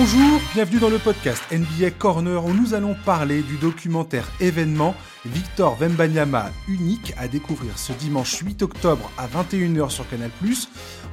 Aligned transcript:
Bonjour, 0.00 0.40
bienvenue 0.54 0.78
dans 0.78 0.90
le 0.90 1.00
podcast 1.00 1.42
NBA 1.50 1.90
Corner 1.90 2.44
où 2.44 2.54
nous 2.54 2.72
allons 2.72 2.94
parler 3.04 3.42
du 3.42 3.56
documentaire 3.56 4.30
événement 4.38 4.94
Victor 5.26 5.76
Wembanyama 5.76 6.52
unique 6.68 7.12
à 7.18 7.26
découvrir 7.26 7.76
ce 7.76 7.92
dimanche 7.94 8.38
8 8.38 8.62
octobre 8.62 9.10
à 9.18 9.26
21h 9.26 9.90
sur 9.90 10.08
Canal+. 10.08 10.30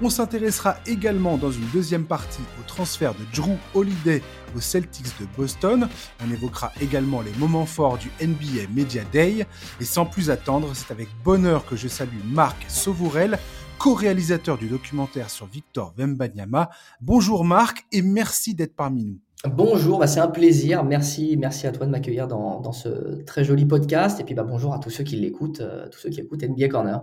On 0.03 0.11
s'intéressera 0.11 0.77
également 0.85 1.37
dans 1.37 1.51
une 1.51 1.65
deuxième 1.73 2.05
partie 2.05 2.43
au 2.59 2.63
transfert 2.67 3.15
de 3.15 3.25
Drew 3.33 3.57
Holiday 3.73 4.21
aux 4.55 4.61
Celtics 4.61 5.19
de 5.19 5.25
Boston. 5.35 5.89
On 6.23 6.31
évoquera 6.31 6.71
également 6.79 7.21
les 7.21 7.33
moments 7.39 7.65
forts 7.65 7.97
du 7.97 8.11
NBA 8.21 8.69
Media 8.71 9.03
Day. 9.11 9.47
Et 9.81 9.85
sans 9.85 10.05
plus 10.05 10.29
attendre, 10.29 10.69
c'est 10.75 10.91
avec 10.91 11.09
bonheur 11.23 11.65
que 11.65 11.75
je 11.75 11.87
salue 11.87 12.23
Marc 12.23 12.57
Sauvourel, 12.67 13.39
co-réalisateur 13.77 14.57
du 14.57 14.67
documentaire 14.67 15.29
sur 15.29 15.45
Victor 15.45 15.93
Wembanyama. 15.97 16.69
Bonjour 17.01 17.43
Marc 17.43 17.85
et 17.91 18.01
merci 18.01 18.55
d'être 18.55 18.75
parmi 18.75 19.05
nous. 19.05 19.19
Bonjour, 19.47 19.99
bah 19.99 20.07
c'est 20.07 20.19
un 20.19 20.27
plaisir. 20.27 20.83
Merci, 20.83 21.37
merci 21.37 21.67
à 21.67 21.71
toi 21.71 21.85
de 21.85 21.91
m'accueillir 21.91 22.27
dans, 22.27 22.61
dans, 22.61 22.71
ce 22.71 23.21
très 23.23 23.43
joli 23.43 23.65
podcast. 23.65 24.19
Et 24.19 24.23
puis 24.23 24.33
bah, 24.33 24.43
bonjour 24.43 24.73
à 24.73 24.79
tous 24.79 24.89
ceux 24.89 25.03
qui 25.03 25.17
l'écoutent, 25.17 25.61
euh, 25.61 25.87
tous 25.89 25.99
ceux 25.99 26.09
qui 26.09 26.21
écoutent 26.21 26.43
NBA 26.43 26.69
Corner. 26.69 27.01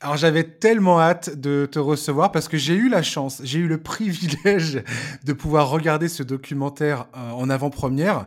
Alors 0.00 0.16
j'avais 0.16 0.44
tellement 0.44 1.00
hâte 1.00 1.38
de 1.38 1.66
te 1.70 1.78
recevoir 1.78 2.32
parce 2.32 2.48
que 2.48 2.56
j'ai 2.58 2.74
eu 2.74 2.88
la 2.88 3.02
chance, 3.02 3.40
j'ai 3.44 3.60
eu 3.60 3.68
le 3.68 3.78
privilège 3.82 4.82
de 5.24 5.32
pouvoir 5.32 5.70
regarder 5.70 6.08
ce 6.08 6.22
documentaire 6.22 7.06
euh, 7.16 7.30
en 7.30 7.48
avant-première 7.48 8.26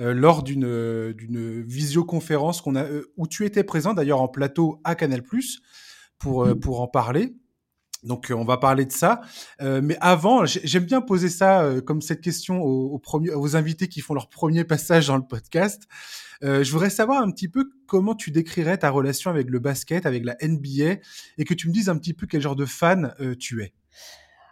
euh, 0.00 0.12
lors 0.12 0.42
d'une 0.42 1.12
d'une 1.12 1.62
visioconférence 1.62 2.60
qu'on 2.60 2.76
a 2.76 2.84
où 3.16 3.26
tu 3.26 3.46
étais 3.46 3.64
présent 3.64 3.94
d'ailleurs 3.94 4.20
en 4.20 4.28
plateau 4.28 4.80
à 4.84 4.94
Canal+ 4.94 5.22
pour 6.18 6.46
mmh. 6.46 6.60
pour 6.60 6.80
en 6.80 6.88
parler. 6.88 7.34
Donc 8.04 8.32
on 8.34 8.44
va 8.44 8.58
parler 8.58 8.84
de 8.84 8.92
ça, 8.92 9.22
euh, 9.60 9.80
mais 9.82 9.96
avant, 10.00 10.46
j'aime 10.46 10.84
bien 10.84 11.00
poser 11.00 11.28
ça 11.28 11.62
euh, 11.62 11.80
comme 11.80 12.00
cette 12.00 12.20
question 12.20 12.62
aux, 12.62 12.92
aux, 12.92 12.98
premiers, 13.00 13.32
aux 13.32 13.56
invités 13.56 13.88
qui 13.88 14.00
font 14.00 14.14
leur 14.14 14.28
premier 14.28 14.62
passage 14.62 15.08
dans 15.08 15.16
le 15.16 15.26
podcast. 15.26 15.88
Euh, 16.44 16.62
je 16.62 16.70
voudrais 16.70 16.90
savoir 16.90 17.20
un 17.20 17.30
petit 17.32 17.48
peu 17.48 17.68
comment 17.88 18.14
tu 18.14 18.30
décrirais 18.30 18.78
ta 18.78 18.90
relation 18.90 19.30
avec 19.30 19.50
le 19.50 19.58
basket, 19.58 20.06
avec 20.06 20.24
la 20.24 20.36
NBA, 20.40 21.00
et 21.38 21.44
que 21.44 21.54
tu 21.54 21.66
me 21.66 21.72
dises 21.72 21.88
un 21.88 21.98
petit 21.98 22.14
peu 22.14 22.28
quel 22.28 22.40
genre 22.40 22.54
de 22.54 22.66
fan 22.66 23.14
euh, 23.20 23.34
tu 23.34 23.62
es. 23.62 23.74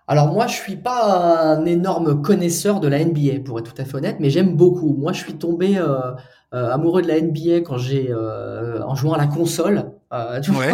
Alors 0.08 0.32
moi, 0.32 0.46
je 0.46 0.54
suis 0.54 0.76
pas 0.76 1.56
un 1.56 1.64
énorme 1.64 2.22
connaisseur 2.22 2.78
de 2.78 2.86
la 2.86 3.04
NBA, 3.04 3.40
pour 3.44 3.58
être 3.58 3.74
tout 3.74 3.82
à 3.82 3.84
fait 3.84 3.96
honnête, 3.96 4.16
mais 4.20 4.30
j'aime 4.30 4.56
beaucoup. 4.56 4.94
Moi, 4.94 5.12
je 5.12 5.22
suis 5.22 5.34
tombé 5.34 5.78
euh, 5.78 6.12
euh, 6.54 6.70
amoureux 6.70 7.02
de 7.02 7.08
la 7.08 7.20
NBA 7.20 7.62
quand 7.62 7.76
j'ai 7.76 8.12
euh, 8.12 8.82
en 8.84 8.94
jouant 8.94 9.14
à 9.14 9.18
la 9.18 9.26
console. 9.26 9.90
Euh, 10.12 10.40
tu 10.42 10.52
ouais. 10.52 10.72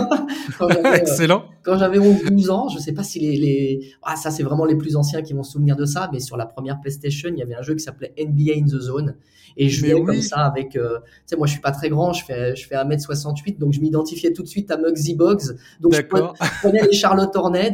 quand 0.58 0.68
Excellent. 0.94 1.44
Quand 1.62 1.78
j'avais 1.78 1.98
11-12 1.98 2.50
ans, 2.50 2.68
je 2.68 2.78
sais 2.78 2.92
pas 2.92 3.02
si 3.02 3.18
les, 3.20 3.36
les... 3.36 3.92
ah 4.02 4.16
ça 4.16 4.30
c'est 4.30 4.42
vraiment 4.42 4.64
les 4.64 4.76
plus 4.76 4.96
anciens 4.96 5.22
qui 5.22 5.32
vont 5.32 5.42
se 5.42 5.52
souvenir 5.52 5.76
de 5.76 5.84
ça, 5.84 6.10
mais 6.12 6.20
sur 6.20 6.36
la 6.36 6.46
première 6.46 6.80
PlayStation, 6.80 7.30
il 7.32 7.38
y 7.38 7.42
avait 7.42 7.54
un 7.54 7.62
jeu 7.62 7.74
qui 7.74 7.82
s'appelait 7.82 8.12
NBA 8.18 8.52
in 8.56 8.64
the 8.64 8.80
Zone 8.80 9.16
et 9.56 9.68
je 9.68 9.80
jouais 9.80 9.94
oui. 9.94 10.04
comme 10.04 10.22
ça 10.22 10.38
avec. 10.38 10.76
Euh... 10.76 10.98
Tu 11.00 11.06
sais, 11.26 11.36
moi 11.36 11.46
je 11.46 11.52
suis 11.52 11.60
pas 11.60 11.72
très 11.72 11.88
grand, 11.88 12.12
je 12.12 12.24
fais 12.24 12.54
je 12.56 12.66
fais 12.66 12.74
1m68, 12.74 13.58
donc 13.58 13.72
je 13.72 13.80
m'identifiais 13.80 14.32
tout 14.32 14.42
de 14.42 14.48
suite 14.48 14.70
à 14.70 14.76
Muggsy 14.76 15.14
Boggs, 15.14 15.56
donc 15.80 15.94
je 15.94 16.02
prenais 16.02 16.82
les 16.82 16.92
Charlotte 16.92 17.34
Hornets 17.34 17.72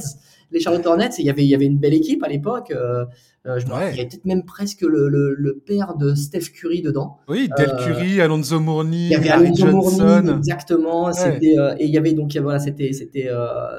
les 0.50 0.60
Charlotte 0.60 0.86
Hornets, 0.86 1.10
il 1.18 1.24
y 1.24 1.30
avait, 1.30 1.44
il 1.44 1.48
y 1.48 1.54
avait 1.54 1.66
une 1.66 1.78
belle 1.78 1.94
équipe 1.94 2.22
à 2.22 2.28
l'époque. 2.28 2.70
Euh, 2.70 3.04
euh 3.46 3.58
je 3.58 3.66
me 3.66 3.72
ouais. 3.72 3.90
il 3.92 3.96
y 3.96 4.00
avait 4.00 4.08
peut-être 4.08 4.24
même 4.24 4.44
presque 4.44 4.82
le, 4.82 5.08
le, 5.08 5.34
le, 5.34 5.58
père 5.58 5.96
de 5.96 6.14
Steph 6.14 6.50
Curry 6.54 6.82
dedans. 6.82 7.18
Oui, 7.28 7.48
Del 7.56 7.70
euh, 7.70 7.84
Curry, 7.84 8.20
Alonso 8.20 8.60
Mourni, 8.60 9.06
il 9.06 9.10
y 9.10 9.14
avait 9.14 9.30
Alonso 9.30 9.66
Mourni, 9.66 10.30
exactement. 10.30 11.06
Ouais. 11.06 11.12
C'était 11.12 11.56
et 11.78 11.84
il 11.84 11.90
y 11.90 11.98
avait 11.98 12.12
donc 12.12 12.36
voilà, 12.36 12.58
c'était 12.58 12.92
c'était 12.92 13.28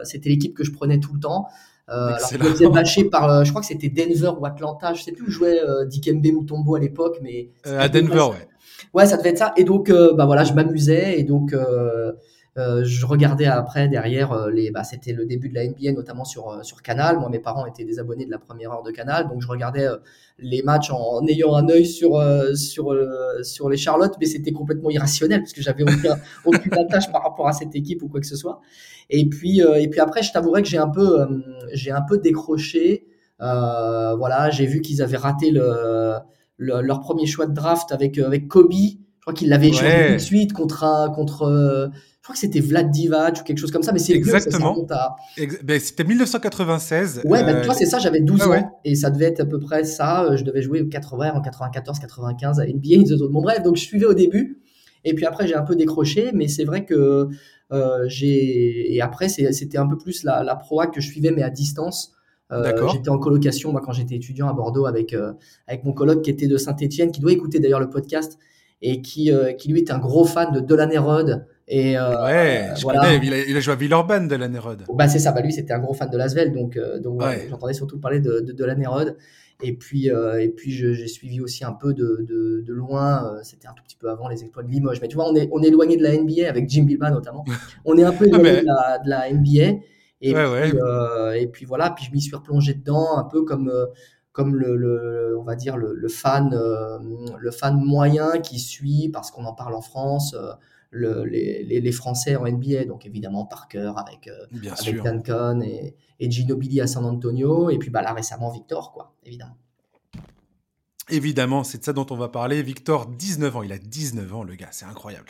c'était 0.03 0.29
l'équipe 0.29 0.55
que 0.55 0.63
je 0.63 0.71
prenais 0.71 0.99
tout 0.99 1.13
le 1.13 1.19
temps. 1.19 1.47
Euh, 1.89 2.09
alors 2.09 2.29
je 2.31 2.37
me 2.37 2.43
faisais 2.43 2.69
bâcher 2.69 3.05
par, 3.05 3.29
euh, 3.29 3.43
je 3.43 3.49
crois 3.49 3.61
que 3.61 3.67
c'était 3.67 3.89
Denver 3.89 4.31
ou 4.39 4.45
Atlanta, 4.45 4.93
je 4.93 5.01
sais 5.01 5.11
plus 5.11 5.27
où 5.27 5.31
jouait 5.31 5.59
euh, 5.59 5.85
Dikembe 5.85 6.23
Mutombo 6.23 6.75
à 6.75 6.79
l'époque, 6.79 7.17
mais 7.21 7.49
à 7.65 7.89
Denver, 7.89 8.29
ouais. 8.31 8.47
Ouais, 8.93 9.05
ça 9.05 9.17
devait 9.17 9.29
être 9.29 9.39
ça. 9.39 9.53
Et 9.57 9.63
donc, 9.63 9.91
bah 9.91 10.25
voilà, 10.25 10.43
je 10.43 10.53
m'amusais 10.53 11.19
et 11.19 11.23
donc 11.23 11.53
euh, 12.59 12.83
je 12.83 13.05
regardais 13.05 13.45
après 13.45 13.87
derrière 13.87 14.33
euh, 14.33 14.51
les, 14.51 14.69
bah, 14.69 14.83
c'était 14.83 15.13
le 15.13 15.25
début 15.25 15.47
de 15.47 15.55
la 15.55 15.65
NBA 15.65 15.93
notamment 15.93 16.25
sur 16.25 16.49
euh, 16.49 16.61
sur 16.61 16.81
Canal. 16.81 17.17
Moi, 17.17 17.29
mes 17.29 17.39
parents 17.39 17.65
étaient 17.65 17.85
des 17.85 17.99
abonnés 17.99 18.25
de 18.25 18.31
la 18.31 18.37
première 18.37 18.71
heure 18.71 18.83
de 18.83 18.91
Canal, 18.91 19.29
donc 19.29 19.41
je 19.41 19.47
regardais 19.47 19.87
les 20.39 20.61
matchs 20.61 20.91
en, 20.91 20.97
en, 20.97 21.27
ayant 21.27 21.55
un 21.55 21.69
œil 21.69 21.85
sur 21.85 22.21
sur 22.55 22.95
sur 23.43 23.69
les 23.69 23.77
Charlotte, 23.77 24.13
mais 24.19 24.25
c'était 24.25 24.51
complètement 24.51 24.89
irrationnel 24.89 25.39
parce 25.39 25.53
que 25.53 25.61
j'avais 25.61 25.83
aucun 25.83 26.19
aucune 26.45 26.73
attache 26.73 27.11
par 27.11 27.23
rapport 27.23 27.47
à 27.47 27.53
cette 27.53 27.75
équipe 27.75 28.03
ou 28.03 28.09
quoi 28.09 28.19
que 28.19 28.27
ce 28.27 28.35
soit. 28.35 28.59
Et 29.09 29.29
puis 29.29 29.61
et 29.61 29.87
puis 29.87 29.99
après, 30.01 30.21
je 30.21 30.33
t'avouerai 30.33 30.61
que 30.61 30.67
j'ai 30.67 30.77
un 30.77 30.89
peu 30.89 31.27
j'ai 31.71 31.91
un 31.91 32.01
peu 32.01 32.17
décroché. 32.17 33.05
voilà, 33.39 34.49
j'ai 34.49 34.65
vu 34.65 34.81
qu'ils 34.81 35.01
avaient 35.01 35.17
raté 35.17 35.51
le, 35.51 36.15
le, 36.57 36.81
leur 36.81 36.99
premier 36.99 37.25
choix 37.25 37.45
de 37.45 37.53
draft 37.53 37.91
avec 37.91 38.17
avec 38.17 38.47
Kobe. 38.47 38.71
Je 38.71 39.21
crois 39.21 39.33
qu'il 39.33 39.49
l'avait 39.49 39.67
ouais. 39.67 39.73
échangé 39.73 40.07
tout 40.07 40.13
de 40.13 40.17
suite 40.17 40.53
contre 40.53 40.83
un, 40.83 41.09
contre 41.09 41.91
crois 42.29 42.35
que 42.35 42.39
c'était 42.39 42.59
Vlad 42.59 42.91
Divac 42.91 43.39
ou 43.41 43.43
quelque 43.43 43.57
chose 43.57 43.71
comme 43.71 43.81
ça, 43.81 43.91
mais 43.91 43.97
c'est 43.97 44.13
exactement. 44.13 44.75
Vieux, 44.75 44.85
ça, 44.87 44.95
à... 44.95 45.63
ben, 45.63 45.79
c'était 45.79 46.03
1996. 46.03 47.21
Ouais, 47.25 47.43
ben, 47.43 47.61
toi 47.63 47.73
c'est 47.73 47.87
ça, 47.87 47.97
j'avais 47.97 48.21
12 48.21 48.41
ah, 48.43 48.49
ouais. 48.49 48.57
ans 48.59 48.79
et 48.85 48.93
ça 48.93 49.09
devait 49.09 49.25
être 49.25 49.39
à 49.39 49.45
peu 49.45 49.59
près 49.59 49.83
ça. 49.83 50.35
Je 50.35 50.43
devais 50.43 50.61
jouer 50.61 50.81
au 50.81 50.87
80 50.87 51.33
en 51.33 51.41
94, 51.41 51.97
95 51.97 52.59
à 52.59 52.65
NBA. 52.67 53.15
Bon 53.31 53.41
bref, 53.41 53.63
donc 53.63 53.77
je 53.77 53.81
suivais 53.81 54.05
au 54.05 54.13
début 54.13 54.61
et 55.03 55.15
puis 55.15 55.25
après 55.25 55.47
j'ai 55.47 55.55
un 55.55 55.63
peu 55.63 55.75
décroché, 55.75 56.29
mais 56.33 56.47
c'est 56.47 56.65
vrai 56.65 56.85
que 56.85 57.29
euh, 57.71 58.03
j'ai 58.07 58.95
et 58.95 59.01
après 59.01 59.27
c'était 59.27 59.79
un 59.79 59.87
peu 59.87 59.97
plus 59.97 60.23
la, 60.23 60.43
la 60.43 60.55
proa 60.55 60.87
que 60.87 61.01
je 61.01 61.07
suivais 61.07 61.31
mais 61.31 61.41
à 61.41 61.49
distance. 61.49 62.13
Euh, 62.51 62.87
j'étais 62.91 63.09
en 63.09 63.19
colocation 63.19 63.71
moi 63.71 63.81
quand 63.83 63.91
j'étais 63.91 64.15
étudiant 64.15 64.49
à 64.49 64.53
Bordeaux 64.53 64.87
avec 64.87 65.13
euh, 65.13 65.33
avec 65.67 65.83
mon 65.83 65.93
coloc 65.93 66.23
qui 66.23 66.31
était 66.31 66.47
de 66.47 66.57
Saint-Étienne, 66.57 67.11
qui 67.11 67.21
doit 67.21 67.31
écouter 67.31 67.59
d'ailleurs 67.59 67.79
le 67.79 67.89
podcast 67.89 68.39
et 68.81 69.01
qui 69.01 69.31
euh, 69.31 69.53
qui 69.53 69.69
lui 69.69 69.79
est 69.79 69.91
un 69.91 69.99
gros 69.99 70.25
fan 70.25 70.51
de 70.51 70.59
Delaney 70.59 70.97
Rod 70.97 71.45
et 71.71 71.95
euh, 71.99 72.25
ouais, 72.25 72.71
je 72.75 72.81
voilà. 72.81 73.01
connais, 73.01 73.19
il 73.21 73.31
a, 73.31 73.45
il 73.45 73.55
a 73.55 73.59
joué 73.59 73.73
à 73.73 73.75
Villeurbanne 73.75 74.27
de 74.27 74.35
la 74.35 74.47
Nérode. 74.47 74.85
Bah 74.91 75.07
c'est 75.07 75.19
ça, 75.19 75.31
bah 75.31 75.41
lui 75.41 75.53
c'était 75.53 75.71
un 75.71 75.77
gros 75.77 75.93
fan 75.93 76.09
de 76.09 76.17
Lasvel, 76.17 76.51
donc 76.51 76.75
euh, 76.75 76.99
donc 76.99 77.21
ouais. 77.21 77.45
j'entendais 77.47 77.73
surtout 77.73 77.99
parler 77.99 78.19
de 78.19 78.39
de, 78.39 78.51
de 78.51 78.65
la 78.65 78.73
Nérode. 78.73 79.15
Et 79.61 79.73
puis 79.73 80.09
euh, 80.09 80.41
et 80.41 80.49
puis 80.49 80.71
j'ai 80.71 81.07
suivi 81.07 81.41
aussi 81.41 81.63
un 81.63 81.73
peu 81.73 81.93
de 81.93 82.25
de, 82.27 82.63
de 82.65 82.73
loin, 82.73 83.35
euh, 83.35 83.39
c'était 83.43 83.67
un 83.67 83.73
tout 83.73 83.83
petit 83.83 83.97
peu 83.97 84.09
avant 84.09 84.27
les 84.29 84.41
exploits 84.41 84.63
de 84.63 84.69
Limoges. 84.69 84.99
Mais 84.99 85.07
tu 85.07 85.15
vois, 85.15 85.29
on 85.29 85.35
est 85.35 85.47
on 85.51 85.61
est 85.61 85.67
éloigné 85.67 85.95
de 85.95 86.01
la 86.01 86.17
NBA 86.17 86.49
avec 86.49 86.67
Jim 86.67 86.85
Bilba 86.85 87.11
notamment. 87.11 87.45
on 87.85 87.95
est 87.99 88.03
un 88.03 88.13
peu 88.13 88.25
éloigné 88.25 88.51
mais... 88.51 88.61
de, 88.61 88.65
la, 88.65 88.97
de 88.97 89.09
la 89.09 89.31
NBA. 89.31 89.79
Et 90.21 90.33
ouais, 90.33 90.69
puis 90.69 90.79
euh, 90.81 91.33
et 91.33 91.47
puis 91.47 91.65
voilà, 91.65 91.91
puis 91.91 92.03
je 92.03 92.11
m'y 92.11 92.19
suis 92.19 92.35
replongé 92.35 92.73
dedans 92.73 93.15
un 93.15 93.25
peu 93.25 93.43
comme 93.43 93.71
comme 94.31 94.55
le, 94.55 94.75
le, 94.75 95.37
on 95.37 95.43
va 95.43 95.55
dire 95.55 95.77
le, 95.77 95.93
le 95.93 96.07
fan 96.07 96.49
le 97.37 97.51
fan 97.51 97.75
moyen 97.75 98.39
qui 98.39 98.57
suit 98.57 99.09
parce 99.13 99.29
qu'on 99.29 99.45
en 99.45 99.53
parle 99.53 99.75
en 99.75 99.81
France 99.81 100.35
le, 100.91 101.23
les, 101.23 101.63
les, 101.63 101.81
les, 101.81 101.91
Français 101.91 102.35
en 102.35 102.49
NBA, 102.49 102.85
donc 102.85 103.05
évidemment 103.05 103.45
Parker 103.45 103.93
avec, 103.95 104.27
euh, 104.27 104.69
avec 104.79 105.03
Duncan 105.03 105.61
et, 105.61 105.95
et 106.19 106.31
Ginobili 106.31 106.81
à 106.81 106.87
San 106.87 107.05
Antonio, 107.05 107.69
et 107.69 107.77
puis 107.77 107.89
bah, 107.89 108.01
là 108.01 108.13
récemment 108.13 108.51
Victor, 108.51 108.91
quoi, 108.91 109.13
évidemment. 109.23 109.57
Évidemment, 111.09 111.63
c'est 111.63 111.79
de 111.79 111.83
ça 111.83 111.93
dont 111.93 112.05
on 112.11 112.15
va 112.15 112.29
parler. 112.29 112.61
Victor, 112.61 113.07
19 113.07 113.57
ans, 113.57 113.63
il 113.63 113.71
a 113.71 113.79
19 113.79 114.33
ans, 114.35 114.43
le 114.43 114.55
gars, 114.55 114.69
c'est 114.71 114.85
incroyable. 114.85 115.25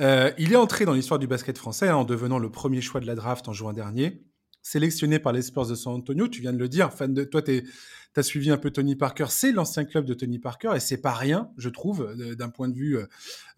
Euh, 0.00 0.30
il 0.38 0.52
est 0.52 0.56
entré 0.56 0.84
dans 0.84 0.92
l'histoire 0.92 1.18
du 1.18 1.26
basket 1.26 1.58
français 1.58 1.88
hein, 1.88 1.96
en 1.96 2.04
devenant 2.04 2.38
le 2.38 2.50
premier 2.50 2.80
choix 2.80 3.00
de 3.00 3.06
la 3.06 3.16
draft 3.16 3.48
en 3.48 3.52
juin 3.52 3.72
dernier, 3.72 4.22
sélectionné 4.68 5.18
par 5.18 5.32
les 5.32 5.42
Spurs 5.42 5.66
de 5.66 5.74
San 5.74 5.94
Antonio. 5.94 6.28
Tu 6.28 6.42
viens 6.42 6.52
de 6.52 6.58
le 6.58 6.68
dire, 6.68 6.92
fan 6.92 7.14
de 7.14 7.24
toi, 7.24 7.40
tu 7.40 7.62
as 8.16 8.22
suivi 8.22 8.50
un 8.50 8.58
peu 8.58 8.70
Tony 8.70 8.96
Parker, 8.96 9.26
c'est 9.30 9.52
l'ancien 9.52 9.84
club 9.84 10.04
de 10.04 10.12
Tony 10.12 10.38
Parker 10.38 10.72
et 10.76 10.80
c'est 10.80 11.00
pas 11.00 11.14
rien, 11.14 11.50
je 11.56 11.70
trouve, 11.70 12.14
d'un 12.34 12.50
point 12.50 12.68
de 12.68 12.74
vue 12.74 12.98
euh, 12.98 13.06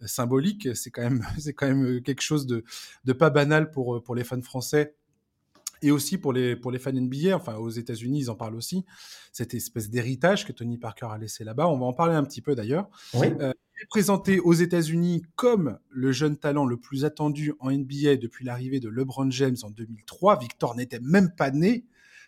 symbolique. 0.05 0.69
C'est 0.75 0.89
quand 0.89 1.01
même, 1.01 1.25
c'est 1.39 1.53
quand 1.53 1.67
même 1.67 1.85
euh, 1.85 1.99
quelque 1.99 2.21
chose 2.21 2.47
de, 2.47 2.63
de 3.03 3.13
pas 3.13 3.29
banal 3.29 3.71
pour, 3.71 3.95
euh, 3.95 4.01
pour 4.01 4.15
les 4.15 4.23
fans 4.23 4.41
français 4.41 4.95
et 5.81 5.91
aussi 5.91 6.17
pour 6.17 6.31
les, 6.31 6.55
pour 6.55 6.71
les 6.71 6.79
fans 6.79 6.93
NBA, 6.93 7.35
enfin 7.35 7.55
aux 7.55 7.69
États-Unis, 7.69 8.19
ils 8.19 8.29
en 8.29 8.35
parlent 8.35 8.55
aussi, 8.55 8.85
cette 9.31 9.53
espèce 9.53 9.89
d'héritage 9.89 10.45
que 10.45 10.51
Tony 10.51 10.77
Parker 10.77 11.07
a 11.11 11.17
laissé 11.17 11.43
là-bas. 11.43 11.67
On 11.67 11.77
va 11.77 11.85
en 11.85 11.93
parler 11.93 12.13
un 12.13 12.23
petit 12.23 12.41
peu 12.41 12.55
d'ailleurs. 12.55 12.89
Oui. 13.15 13.27
Euh, 13.41 13.51
est 13.81 13.87
présenté 13.89 14.39
aux 14.39 14.53
États-Unis 14.53 15.23
comme 15.35 15.77
le 15.89 16.11
jeune 16.11 16.37
talent 16.37 16.65
le 16.65 16.77
plus 16.77 17.05
attendu 17.05 17.53
en 17.59 17.71
NBA 17.71 18.17
depuis 18.17 18.45
l'arrivée 18.45 18.79
de 18.79 18.89
LeBron 18.89 19.29
James 19.31 19.57
en 19.63 19.69
2003. 19.69 20.39
Victor 20.39 20.75
n'était 20.75 20.99
même 20.99 21.31
pas 21.35 21.51
né 21.51 21.85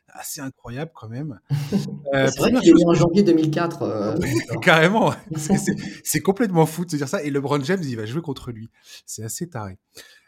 assez 0.10 0.42
incroyable 0.42 0.92
quand 0.94 1.10
même. 1.10 1.40
Euh, 2.14 2.28
c'est 2.28 2.42
vrai 2.42 2.54
qu'il 2.62 2.70
est 2.70 2.74
né 2.74 2.86
en 2.86 2.94
janvier 2.94 3.24
2004. 3.24 3.82
Euh, 3.82 4.16
Carrément, 4.62 5.16
c'est 6.04 6.20
complètement 6.20 6.68
fou 6.68 6.86
de 6.86 6.92
se 6.92 6.96
dire 6.96 7.08
ça. 7.08 7.24
Et 7.24 7.32
LeBron 7.32 7.64
James, 7.64 7.82
il 7.82 7.96
va 7.96 8.06
jouer 8.06 8.22
contre 8.22 8.52
lui. 8.52 8.70
C'est 9.08 9.24
assez 9.24 9.50
taré. 9.50 9.80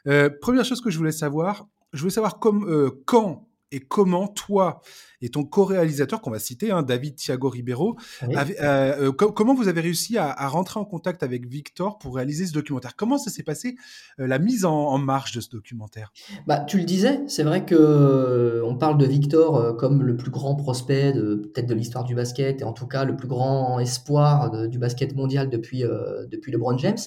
Euh, 0.07 0.31
première 0.41 0.65
chose 0.65 0.81
que 0.81 0.89
je 0.89 0.97
voulais 0.97 1.11
savoir, 1.11 1.67
je 1.93 1.99
voulais 1.99 2.11
savoir 2.11 2.39
comme, 2.39 2.67
euh, 2.67 3.03
quand 3.05 3.47
et 3.75 3.81
comment 3.81 4.27
toi 4.27 4.79
et 5.21 5.29
ton 5.29 5.43
co-réalisateur 5.43 6.21
qu'on 6.21 6.31
va 6.31 6.39
citer, 6.39 6.71
hein, 6.71 6.81
David 6.81 7.15
Thiago 7.15 7.49
Ribeiro, 7.49 7.97
euh, 8.23 9.11
comment 9.11 9.53
vous 9.53 9.67
avez 9.67 9.81
réussi 9.81 10.17
à, 10.17 10.47
rentrer 10.47 10.79
en 10.79 10.85
contact 10.85 11.23
avec 11.23 11.47
Victor 11.47 11.97
pour 11.97 12.15
réaliser 12.15 12.45
ce 12.45 12.53
documentaire? 12.53 12.95
Comment 12.95 13.17
ça 13.17 13.31
s'est 13.31 13.43
passé 13.43 13.75
la 14.17 14.39
mise 14.39 14.65
en, 14.65 14.97
marche 14.97 15.33
de 15.33 15.41
ce 15.41 15.49
documentaire? 15.49 16.13
Bah, 16.47 16.59
tu 16.59 16.77
le 16.77 16.83
disais, 16.83 17.21
c'est 17.27 17.43
vrai 17.43 17.65
que 17.65 18.61
on 18.63 18.75
parle 18.75 18.97
de 18.97 19.05
Victor 19.05 19.75
comme 19.77 20.03
le 20.03 20.15
plus 20.15 20.31
grand 20.31 20.55
prospect 20.55 21.13
peut-être 21.13 21.67
de 21.67 21.73
l'histoire 21.73 22.05
du 22.05 22.15
basket 22.15 22.61
et 22.61 22.63
en 22.63 22.73
tout 22.73 22.87
cas 22.87 23.03
le 23.03 23.15
plus 23.15 23.27
grand 23.27 23.79
espoir 23.79 24.67
du 24.69 24.79
basket 24.79 25.15
mondial 25.15 25.49
depuis 25.49 25.83
depuis 26.29 26.51
LeBron 26.51 26.77
James. 26.77 26.97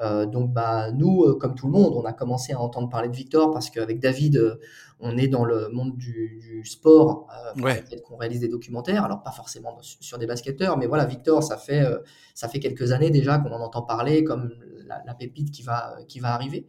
Euh, 0.00 0.26
donc 0.26 0.52
bah 0.52 0.90
nous, 0.90 1.22
euh, 1.22 1.38
comme 1.38 1.54
tout 1.54 1.66
le 1.66 1.72
monde, 1.72 1.94
on 1.94 2.04
a 2.04 2.12
commencé 2.12 2.52
à 2.52 2.60
entendre 2.60 2.88
parler 2.88 3.08
de 3.08 3.14
Victor 3.14 3.52
parce 3.52 3.70
qu'avec 3.70 4.00
David, 4.00 4.36
euh, 4.36 4.56
on 5.00 5.16
est 5.16 5.28
dans 5.28 5.44
le 5.44 5.68
monde 5.68 5.96
du, 5.96 6.62
sport, 6.64 7.28
ouais. 7.56 7.84
qu'on 8.06 8.16
réalise 8.16 8.40
des 8.40 8.48
documentaires, 8.48 9.04
alors 9.04 9.22
pas 9.22 9.32
forcément 9.32 9.76
sur 9.80 10.18
des 10.18 10.26
basketteurs, 10.26 10.78
mais 10.78 10.86
voilà, 10.86 11.04
Victor, 11.04 11.42
ça 11.42 11.56
fait 11.56 11.84
ça 12.34 12.48
fait 12.48 12.58
quelques 12.58 12.92
années 12.92 13.10
déjà 13.10 13.38
qu'on 13.38 13.52
en 13.52 13.60
entend 13.60 13.82
parler 13.82 14.24
comme 14.24 14.50
la, 14.86 15.14
pépite 15.14 15.50
qui 15.50 15.62
va 15.62 15.96
qui 16.08 16.20
va 16.20 16.32
arriver. 16.32 16.66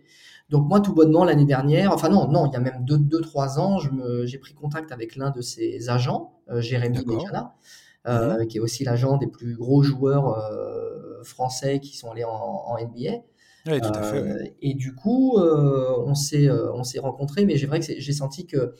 Donc 0.50 0.68
moi, 0.68 0.80
tout 0.80 0.94
bonnement, 0.94 1.24
l'année 1.24 1.45
dernière, 1.45 1.92
enfin 1.92 2.10
non, 2.10 2.27
non, 2.27 2.45
il 2.48 2.54
y 2.54 2.56
a 2.56 2.60
même 2.60 2.83
deux, 2.83 2.98
deux 2.98 3.22
trois 3.22 3.60
ans, 3.60 3.80
j'ai 4.25 4.38
pris 4.38 4.54
contact 4.54 4.92
avec 4.92 5.16
l'un 5.16 5.31
de 5.31 5.42
ses 5.42 5.89
agents, 5.89 6.39
Jérémy 6.57 7.06
Mejana, 7.06 7.56
mmh 8.06 8.45
qui 8.48 8.57
est 8.57 8.62
aussi 8.62 8.83
l'agent 8.83 9.18
des 9.18 9.27
plus 9.27 9.56
gros 9.56 9.81
joueurs 9.81 10.38
français 11.25 11.80
qui 11.80 11.98
sont 11.98 12.12
allés 12.12 12.24
en, 12.24 12.77
NBA. 12.80 13.24
Euh, 13.67 14.44
et 14.62 14.73
du 14.73 14.94
coup, 14.94 15.38
euh, 15.38 15.95
on 16.06 16.13
s'est 16.13 16.47
euh, 16.47 16.71
on 16.73 17.01
rencontrés, 17.01 17.45
mais 17.45 17.57
j'ai 17.57 17.65
vrai 17.67 17.79
que 17.79 17.85
j'ai 17.97 18.13
senti 18.13 18.45
que 18.45 18.73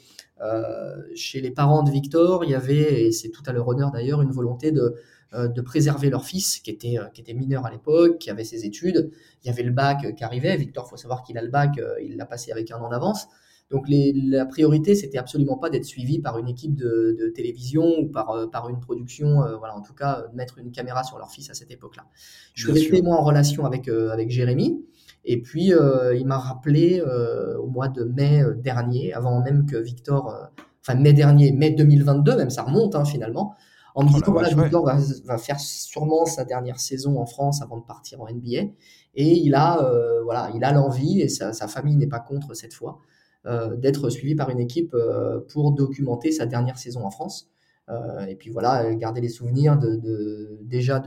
chez 1.16 1.42
les 1.42 1.52
parents 1.52 1.82
de 1.82 1.90
Victor, 1.90 2.44
il 2.44 2.52
y 2.52 2.56
avait, 2.56 3.08
et 3.08 3.12
c'est 3.12 3.30
tout 3.30 3.44
à 3.46 3.54
leur 3.54 3.68
honneur 3.68 3.92
d'ailleurs, 3.92 4.22
une 4.22 4.32
volonté 4.32 4.72
de 4.72 4.96
de 5.34 5.62
préserver 5.62 6.10
leur 6.10 6.24
fils 6.24 6.60
qui 6.60 6.70
était 6.70 6.98
qui 7.14 7.20
était 7.20 7.34
mineur 7.34 7.66
à 7.66 7.72
l'époque, 7.72 8.20
qui 8.20 8.30
avait 8.30 8.44
ses 8.44 8.66
études. 8.66 9.12
Il 9.44 9.48
y 9.48 9.50
avait 9.50 9.64
le 9.64 9.72
bac 9.72 10.16
qui 10.16 10.24
arrivait. 10.24 10.56
Victor, 10.56 10.88
faut 10.88 10.98
savoir 10.98 11.24
qu'il 11.24 11.38
a 11.38 11.42
le 11.42 11.50
bac, 11.50 11.80
il 12.02 12.16
l'a 12.16 12.26
passé 12.26 12.52
avec 12.52 12.72
un 12.72 12.78
an 12.78 12.90
d'avance. 12.90 13.28
Donc 13.72 13.86
la 13.90 14.46
priorité, 14.46 14.94
c'était 14.94 15.18
absolument 15.18 15.58
pas 15.58 15.72
d'être 15.72 15.86
suivi 15.86 16.20
par 16.20 16.38
une 16.38 16.48
équipe 16.48 16.76
de, 16.76 17.32
télévision 17.36 18.00
ou 18.00 18.08
par, 18.08 18.30
euh, 18.30 18.48
par 18.48 18.70
une 18.70 18.80
production, 18.80 19.44
euh, 19.44 19.58
voilà, 19.58 19.76
en 19.76 19.82
tout 19.82 19.94
cas, 19.94 20.28
de 20.32 20.36
mettre 20.36 20.60
une 20.60 20.72
caméra 20.72 21.04
sur 21.04 21.18
leur 21.18 21.32
fils 21.32 21.50
à 21.50 21.56
cette 21.56 21.72
époque-là. 21.72 22.06
Je 22.54 22.64
suis 22.64 22.72
resté 22.72 23.02
moi 23.02 23.18
en 23.18 23.24
relation 23.24 23.66
avec, 23.66 23.88
euh, 23.88 24.12
avec 24.12 24.30
Jérémy. 24.30 24.86
Et 25.28 25.42
puis, 25.42 25.72
il 25.72 26.26
m'a 26.28 26.38
rappelé 26.38 27.02
au 27.02 27.66
mois 27.66 27.88
de 27.88 28.04
mai 28.04 28.44
dernier, 28.58 29.12
avant 29.12 29.42
même 29.42 29.66
que 29.66 29.76
Victor, 29.76 30.32
enfin 30.82 30.94
mai 31.00 31.14
dernier, 31.14 31.52
mai 31.52 31.72
2022, 31.72 32.38
même 32.38 32.52
ça 32.52 32.62
remonte 32.62 32.94
hein, 32.94 33.06
finalement, 33.06 33.56
en 33.96 34.04
me 34.04 34.10
oh 34.10 34.14
disant, 34.14 34.32
voilà, 34.34 34.50
Victor 34.50 34.86
va, 34.86 35.00
va, 35.24 35.38
faire 35.40 35.60
sûrement 35.60 36.28
sa 36.28 36.46
dernière 36.46 36.80
saison 36.80 37.20
en 37.20 37.26
France 37.26 37.64
avant 37.64 37.78
de 37.78 37.86
partir 37.86 38.22
en 38.22 38.32
NBA. 38.32 38.70
Et 39.16 39.34
il 39.40 39.56
a, 39.56 39.92
voilà, 40.24 40.52
il 40.54 40.64
a 40.64 40.72
l'envie, 40.72 41.22
et 41.22 41.28
sa, 41.28 41.54
sa 41.54 41.68
famille 41.68 41.96
n'est 41.96 42.06
pas 42.06 42.20
contre 42.20 42.54
cette 42.54 42.76
fois, 42.76 43.00
euh, 43.00 43.15
d'être 43.46 44.10
suivi 44.10 44.36
par 44.36 44.50
une 44.50 44.60
équipe 44.60 44.94
euh, 44.94 45.40
pour 45.50 45.72
documenter 45.72 46.32
sa 46.32 46.46
dernière 46.46 46.78
saison 46.78 47.06
en 47.06 47.12
France. 47.12 47.50
Euh, 47.90 48.26
et 48.26 48.36
puis 48.36 48.50
voilà, 48.50 48.94
garder 48.96 49.22
les 49.22 49.30
souvenirs 49.30 49.78
de, 49.78 50.58
déjà 50.64 51.04